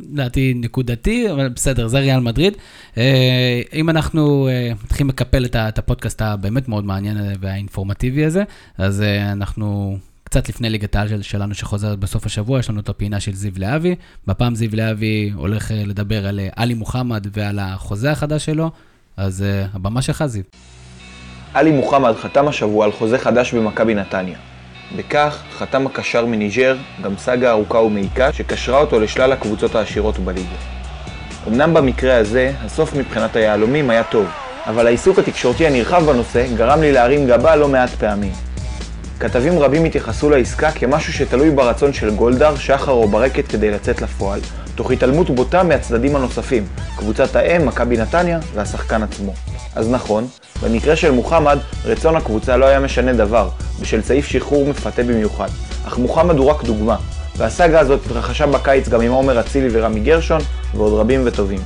לדעתי 0.00 0.54
נקודתי, 0.56 1.32
אבל 1.32 1.48
בסדר, 1.48 1.88
זה 1.88 1.98
ריאל 1.98 2.20
מדריד. 2.20 2.54
אה, 2.98 3.60
אם 3.74 3.90
אנחנו 3.90 4.48
אה, 4.48 4.72
מתחילים 4.84 5.08
לקפל 5.08 5.44
את 5.46 5.78
הפודקאסט 5.78 6.22
הבאמת 6.22 6.68
מאוד 6.68 6.84
מעניין 6.84 7.16
והאינפורמטיבי 7.40 8.24
הזה, 8.24 8.44
אז 8.78 9.00
אנחנו 9.32 9.98
קצת 10.24 10.48
לפני 10.48 10.70
ליגת 10.70 10.96
העל 10.96 11.08
של- 11.08 11.22
שלנו 11.22 11.54
שחוזרת 11.54 11.98
בסוף 11.98 12.26
השבוע, 12.26 12.58
יש 12.58 12.70
לנו 12.70 12.80
את 12.80 12.88
הפינה 12.88 13.20
של 13.20 13.34
זיו 13.34 13.52
להבי. 13.56 13.94
בפעם 14.26 14.54
זיו 14.54 14.70
להבי 14.72 15.30
הולך 15.34 15.70
לדבר 15.86 16.26
על 16.26 16.40
עלי 16.56 16.74
מוחמד 16.74 17.26
ועל 17.32 17.58
החוזה 17.58 18.10
החדש 18.12 18.44
שלו, 18.44 18.70
אז 19.18 19.42
אה, 19.42 19.64
הבמה 19.74 20.02
שלך, 20.02 20.26
זיו. 20.26 20.42
עלי 21.54 21.72
מוחמד 21.72 22.14
חתם 22.16 22.48
השבוע 22.48 22.84
על 22.84 22.92
חוזה 22.92 23.18
חדש 23.18 23.54
במכבי 23.54 23.94
נתניה. 23.94 24.38
בכך 24.96 25.42
חתם 25.58 25.86
הקשר 25.86 26.26
מניג'ר, 26.26 26.76
גם 27.02 27.16
סאגה 27.16 27.50
ארוכה 27.50 27.78
ומעיקה 27.78 28.32
שקשרה 28.32 28.80
אותו 28.80 29.00
לשלל 29.00 29.32
הקבוצות 29.32 29.74
העשירות 29.74 30.18
בליגה. 30.18 30.56
אמנם 31.48 31.74
במקרה 31.74 32.16
הזה, 32.16 32.52
הסוף 32.60 32.94
מבחינת 32.94 33.36
היהלומים 33.36 33.90
היה 33.90 34.04
טוב, 34.04 34.26
אבל 34.66 34.86
העיסוק 34.86 35.18
התקשורתי 35.18 35.66
הנרחב 35.66 36.04
בנושא 36.04 36.46
גרם 36.56 36.80
לי 36.80 36.92
להרים 36.92 37.26
גבה 37.26 37.56
לא 37.56 37.68
מעט 37.68 37.90
פעמים. 37.90 38.32
כתבים 39.20 39.58
רבים 39.58 39.84
התייחסו 39.84 40.30
לעסקה 40.30 40.70
כמשהו 40.70 41.12
שתלוי 41.12 41.50
ברצון 41.50 41.92
של 41.92 42.10
גולדהר, 42.14 42.56
שחר 42.56 42.92
או 42.92 43.08
ברקת 43.08 43.48
כדי 43.48 43.70
לצאת 43.70 44.02
לפועל, 44.02 44.40
תוך 44.78 44.90
התעלמות 44.90 45.30
בוטה 45.30 45.62
מהצדדים 45.62 46.16
הנוספים, 46.16 46.66
קבוצת 46.96 47.36
האם, 47.36 47.66
מכבי 47.66 47.96
נתניה 47.96 48.38
והשחקן 48.54 49.02
עצמו. 49.02 49.32
אז 49.74 49.90
נכון, 49.90 50.26
במקרה 50.62 50.96
של 50.96 51.10
מוחמד, 51.10 51.58
רצון 51.84 52.16
הקבוצה 52.16 52.56
לא 52.56 52.64
היה 52.64 52.80
משנה 52.80 53.12
דבר, 53.12 53.48
בשל 53.80 54.02
סעיף 54.02 54.26
שחרור 54.26 54.66
מפתה 54.66 55.02
במיוחד. 55.02 55.48
אך 55.86 55.98
מוחמד 55.98 56.38
הוא 56.38 56.50
רק 56.50 56.64
דוגמה, 56.64 56.96
והסאגה 57.36 57.80
הזאת 57.80 58.00
התרחשה 58.06 58.46
בקיץ 58.46 58.88
גם 58.88 59.00
עם 59.00 59.12
עומר 59.12 59.40
אצילי 59.40 59.68
ורמי 59.72 60.00
גרשון, 60.00 60.40
ועוד 60.74 61.00
רבים 61.00 61.22
וטובים. 61.24 61.60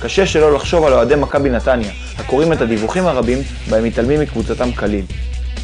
קשה 0.00 0.26
שלא 0.26 0.54
לחשוב 0.54 0.84
על 0.84 0.92
אוהדי 0.92 1.14
מכבי 1.14 1.50
נתניה, 1.50 1.90
הקוראים 2.18 2.52
את 2.52 2.60
הדיווחים 2.60 3.06
הרבים 3.06 3.38
בהם 3.70 3.84
מתעלמים 3.84 4.20
מקבוצתם 4.20 4.72
כליל. 4.72 5.04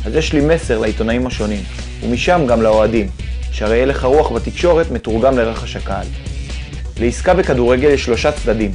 אז 0.06 0.14
יש 0.14 0.32
לי 0.32 0.40
מסר 0.40 0.78
לעיתונאים 0.78 1.26
השונים, 1.26 1.60
ומשם 2.02 2.46
גם 2.48 2.62
לאוהדים, 2.62 3.08
שהרי 3.52 3.82
הלך 3.82 4.04
הרוח 4.04 4.32
בתקשורת 4.32 4.90
מתורגם 4.90 5.38
לרחש 5.38 5.76
הקהל. 5.76 6.06
לעסקה 7.00 7.34
בכדורגל 7.34 7.90
יש 7.90 8.04
שלושה 8.04 8.32
צדדים. 8.32 8.70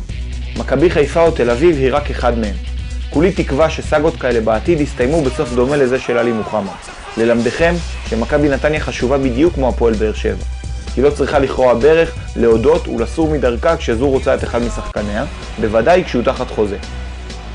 מכבי 0.57 0.89
חיפה 0.89 1.21
או 1.21 1.31
תל 1.31 1.49
אביב 1.49 1.75
היא 1.75 1.89
רק 1.93 2.09
אחד 2.09 2.37
מהם. 2.37 2.55
כולי 3.09 3.31
תקווה 3.31 3.69
שסאגות 3.69 4.15
כאלה 4.15 4.41
בעתיד 4.41 4.81
יסתיימו 4.81 5.21
בסוף 5.21 5.53
דומה 5.53 5.75
לזה 5.75 5.99
של 5.99 6.17
עלי 6.17 6.31
מוחמד. 6.31 6.71
ללמדכם 7.17 7.73
שמכבי 8.09 8.49
נתניה 8.49 8.79
חשובה 8.79 9.17
בדיוק 9.17 9.53
כמו 9.53 9.69
הפועל 9.69 9.93
באר 9.93 10.13
שבע. 10.13 10.43
היא 10.95 11.03
לא 11.03 11.09
צריכה 11.09 11.39
לכרוע 11.39 11.73
ברך, 11.73 12.15
להודות 12.35 12.87
ולסור 12.87 13.29
מדרכה 13.29 13.77
כשזו 13.77 14.09
רוצה 14.09 14.35
את 14.35 14.43
אחד 14.43 14.61
משחקניה, 14.61 15.25
בוודאי 15.61 16.03
כשהוא 16.03 16.23
תחת 16.23 16.51
חוזה. 16.51 16.77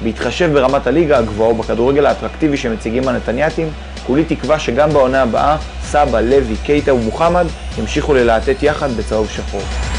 בהתחשב 0.02 0.50
ברמת 0.52 0.86
הליגה 0.86 1.18
הגבוהה 1.18 1.50
ובכדורגל 1.50 2.06
האטרקטיבי 2.06 2.56
שמציגים 2.56 3.08
הנתניאתים, 3.08 3.68
כולי 4.06 4.24
תקווה 4.24 4.58
שגם 4.58 4.90
בעונה 4.92 5.22
הבאה, 5.22 5.56
סבא, 5.82 6.20
לוי, 6.20 6.56
קייטה 6.64 6.94
ומוחמד 6.94 7.46
ימשיכו 7.78 8.14
ללהטט 8.14 8.62
יחד 8.62 8.90
בצהוב 8.90 9.28
שחור. 9.30 9.89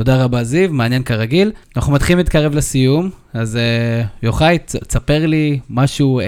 תודה 0.00 0.24
רבה, 0.24 0.44
זיו, 0.44 0.72
מעניין 0.72 1.02
כרגיל. 1.02 1.52
אנחנו 1.76 1.92
מתחילים 1.92 2.18
להתקרב 2.18 2.54
לסיום, 2.54 3.10
אז 3.34 3.58
uh, 3.58 4.06
יוחאי, 4.22 4.58
תספר 4.58 5.26
לי 5.26 5.58
משהו 5.70 6.20
uh, 6.20 6.24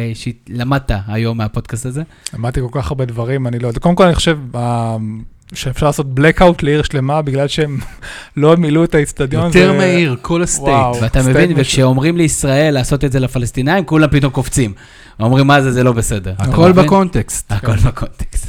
שלמדת 0.49 0.91
היום 1.09 1.39
מהפודקאסט 1.39 1.87
הזה. 1.87 2.03
למדתי 2.35 2.61
כל 2.61 2.81
כך 2.81 2.91
הרבה 2.91 3.05
דברים, 3.05 3.47
אני 3.47 3.59
לא 3.59 3.69
יודע. 3.69 3.81
קודם 3.81 3.95
כל, 3.95 4.05
אני 4.05 4.15
חושב 4.15 4.39
אה, 4.55 4.97
שאפשר 5.55 5.87
לעשות 5.87 6.07
blackout 6.19 6.55
לעיר 6.63 6.83
שלמה, 6.83 7.23
בגלל 7.23 7.49
שהם 7.49 7.79
לא 8.37 8.57
מילאו 8.57 8.85
את 8.85 8.95
האיצטדיון. 8.95 9.47
יותר 9.47 9.73
זה- 9.73 9.79
מהיר, 9.79 10.17
כל 10.23 10.43
הסטייט. 10.43 10.69
וואו. 10.69 11.01
ואתה 11.03 11.23
מבין, 11.23 11.51
משהו. 11.51 11.57
וכשאומרים 11.61 12.17
לישראל 12.17 12.75
לעשות 12.75 13.05
את 13.05 13.13
זה 13.13 13.21
לפלסטינאים, 13.21 13.85
כולם 13.85 14.09
פתאום 14.11 14.33
קופצים. 14.33 14.73
אומרים, 15.21 15.47
מה 15.47 15.63
זה, 15.63 15.73
זה 15.73 15.85
לא 15.85 15.93
בסדר. 15.93 16.35
הכל? 16.39 16.73
בקונטקסט. 16.73 17.53
הכל 17.53 17.77
בקונטקסט. 17.77 18.49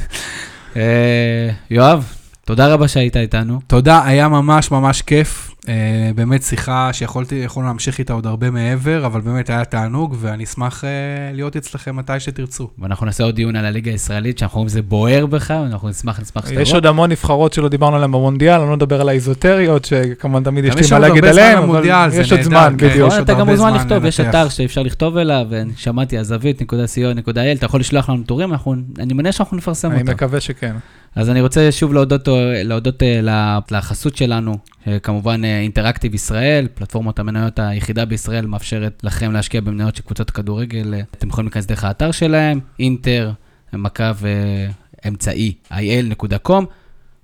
יואב, 1.70 2.04
תודה 2.46 2.68
רבה 2.74 2.88
שהיית 2.88 3.16
איתנו. 3.16 3.60
תודה, 3.66 4.02
היה 4.04 4.28
ממש 4.28 4.70
ממש 4.70 5.02
כיף. 5.02 5.50
אה, 5.68 5.74
באמת 6.14 6.42
שיחה 6.42 6.90
שיכולתי 6.92 7.34
יכולנו 7.34 7.68
להמשיך 7.68 7.98
איתה 7.98 8.12
עוד 8.12 8.26
הרבה 8.26 8.50
מעבר, 8.50 9.06
אבל 9.06 9.20
באמת 9.20 9.50
היה 9.50 9.64
תענוג, 9.64 10.16
ואני 10.20 10.44
אשמח 10.44 10.84
אה, 10.84 10.88
להיות 11.32 11.56
אצלכם 11.56 11.96
מתי 11.96 12.20
שתרצו. 12.20 12.68
ואנחנו 12.78 13.06
נעשה 13.06 13.24
עוד 13.24 13.34
דיון 13.34 13.56
על 13.56 13.64
הליגה 13.66 13.90
הישראלית, 13.90 14.38
שאנחנו 14.38 14.56
רואים 14.58 14.68
שזה 14.68 14.82
בוער 14.82 15.26
בך, 15.26 15.54
ואנחנו 15.62 15.88
נשמח, 15.88 16.20
נשמח 16.20 16.46
שתבוא. 16.46 16.60
יש 16.60 16.74
עוד 16.74 16.86
המון 16.86 17.10
נבחרות 17.10 17.52
שלא 17.52 17.68
דיברנו 17.68 17.96
עליהן 17.96 18.12
במונדיאל, 18.12 18.60
אני 18.60 18.70
לא 18.70 18.76
מדבר 18.76 19.00
על 19.00 19.08
האיזוטריות, 19.08 19.84
שכמובן 19.84 20.44
תמיד 20.44 20.64
יש 20.64 20.74
לי 20.74 20.80
יש 20.80 20.92
מה 20.92 20.98
עוד 20.98 21.06
להגיד 21.08 21.24
עליהן, 21.24 21.58
אבל 21.58 22.10
זה 22.10 22.20
יש 22.20 22.32
עוד 22.32 22.42
זמן, 22.42 22.74
כן. 22.78 22.88
בדיוק. 22.88 23.08
יש 23.08 23.18
עוד 23.18 23.22
אתה 23.22 23.32
גם 23.32 23.38
הרבה 23.38 23.52
מוזמן 23.52 23.70
זמן 23.70 23.80
לכתוב, 23.80 24.04
יש. 24.04 24.20
אתר 24.20 24.48
שאפשר 24.48 24.82
לכתוב 24.82 25.16
אליו, 25.16 25.46
ושמעתי, 25.50 26.18
הזווית.co.il, 26.18 27.56
אתה 27.56 27.66
יכול 27.66 27.80
לשלוח 27.80 28.10
לנו 28.10 28.22
טורים, 28.22 28.52
אנחנו- 28.52 28.74
אני 28.98 29.14
מניח 29.14 29.34
שאנחנו 29.36 29.56
נפרסם 29.56 29.90
אני 29.92 30.00
אותו. 30.00 30.12
מקווה 30.12 30.40
שכן. 30.40 30.74
אז 31.16 31.30
אני 31.30 31.40
רוצה 31.40 31.72
שוב 31.72 31.92
להודות, 31.92 32.28
להודות 32.64 33.02
אה, 33.02 33.58
לחסות 33.70 34.16
שלנו, 34.16 34.58
אה, 34.86 34.98
כמובן 34.98 35.44
אה, 35.44 35.60
אינטראקטיב 35.60 36.14
ישראל, 36.14 36.68
פלטפורמת 36.74 37.18
המניות 37.18 37.58
היחידה 37.58 38.04
בישראל, 38.04 38.46
מאפשרת 38.46 39.00
לכם 39.04 39.32
להשקיע 39.32 39.60
במניות 39.60 39.96
של 39.96 40.02
קבוצות 40.02 40.30
כדורגל. 40.30 40.94
אה, 40.94 41.00
אתם 41.16 41.28
יכולים 41.28 41.46
להיכנס 41.46 41.66
דרך 41.66 41.84
האתר 41.84 42.10
שלהם, 42.10 42.60
אינטר, 42.78 43.30
קו 43.72 44.02
אה, 44.02 44.66
אמצעי, 45.08 45.52
il.com, 45.72 46.64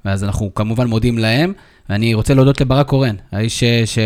ואז 0.05 0.25
אנחנו 0.25 0.55
כמובן 0.55 0.87
מודים 0.87 1.19
להם. 1.19 1.53
ואני 1.89 2.15
רוצה 2.15 2.35
להודות 2.35 2.61
לברק 2.61 2.87
קורן, 2.89 3.15
האיש 3.33 3.65
ש... 3.85 3.99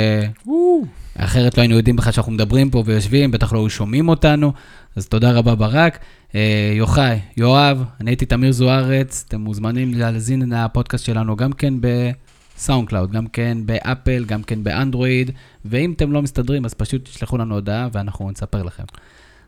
אחרת 1.19 1.57
לא 1.57 1.63
היינו 1.63 1.77
יודעים 1.77 1.97
בכלל 1.97 2.13
שאנחנו 2.13 2.33
מדברים 2.33 2.71
פה 2.71 2.83
ויושבים, 2.87 3.31
בטח 3.31 3.53
לא 3.53 3.59
היו 3.59 3.71
שומעים 3.71 4.09
אותנו, 4.09 4.53
אז 4.97 5.09
תודה 5.09 5.33
רבה 5.33 5.55
ברק. 5.55 5.99
אה, 6.35 6.73
יוחאי, 6.77 7.19
יואב, 7.37 7.85
אני 8.01 8.11
הייתי 8.11 8.27
תמיר 8.27 8.53
זוארץ, 8.53 9.25
אתם 9.29 9.41
מוזמנים 9.41 9.95
להאזין 9.95 10.53
לפודקאסט 10.53 11.05
שלנו 11.05 11.37
גם 11.37 11.53
כן 11.53 11.75
ב 11.81 12.89
SoundCloud, 12.89 13.13
גם 13.13 13.27
כן 13.27 13.59
באפל, 13.67 14.25
גם 14.25 14.43
כן 14.43 14.65
באנדרואיד, 14.65 15.31
ואם 15.65 15.93
אתם 15.93 16.13
לא 16.13 16.23
מסתדרים, 16.23 16.65
אז 16.65 16.75
פשוט 16.75 17.05
תשלחו 17.05 17.39
לנו 17.39 17.55
הודעה 17.55 17.89
ואנחנו 17.93 18.31
נספר 18.31 18.63
לכם. 18.63 18.85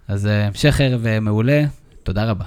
אז 0.08 0.26
אה, 0.26 0.46
המשך 0.46 0.80
ערב 0.80 1.06
אה, 1.06 1.20
מעולה, 1.20 1.64
תודה 2.02 2.24
רבה. 2.24 2.44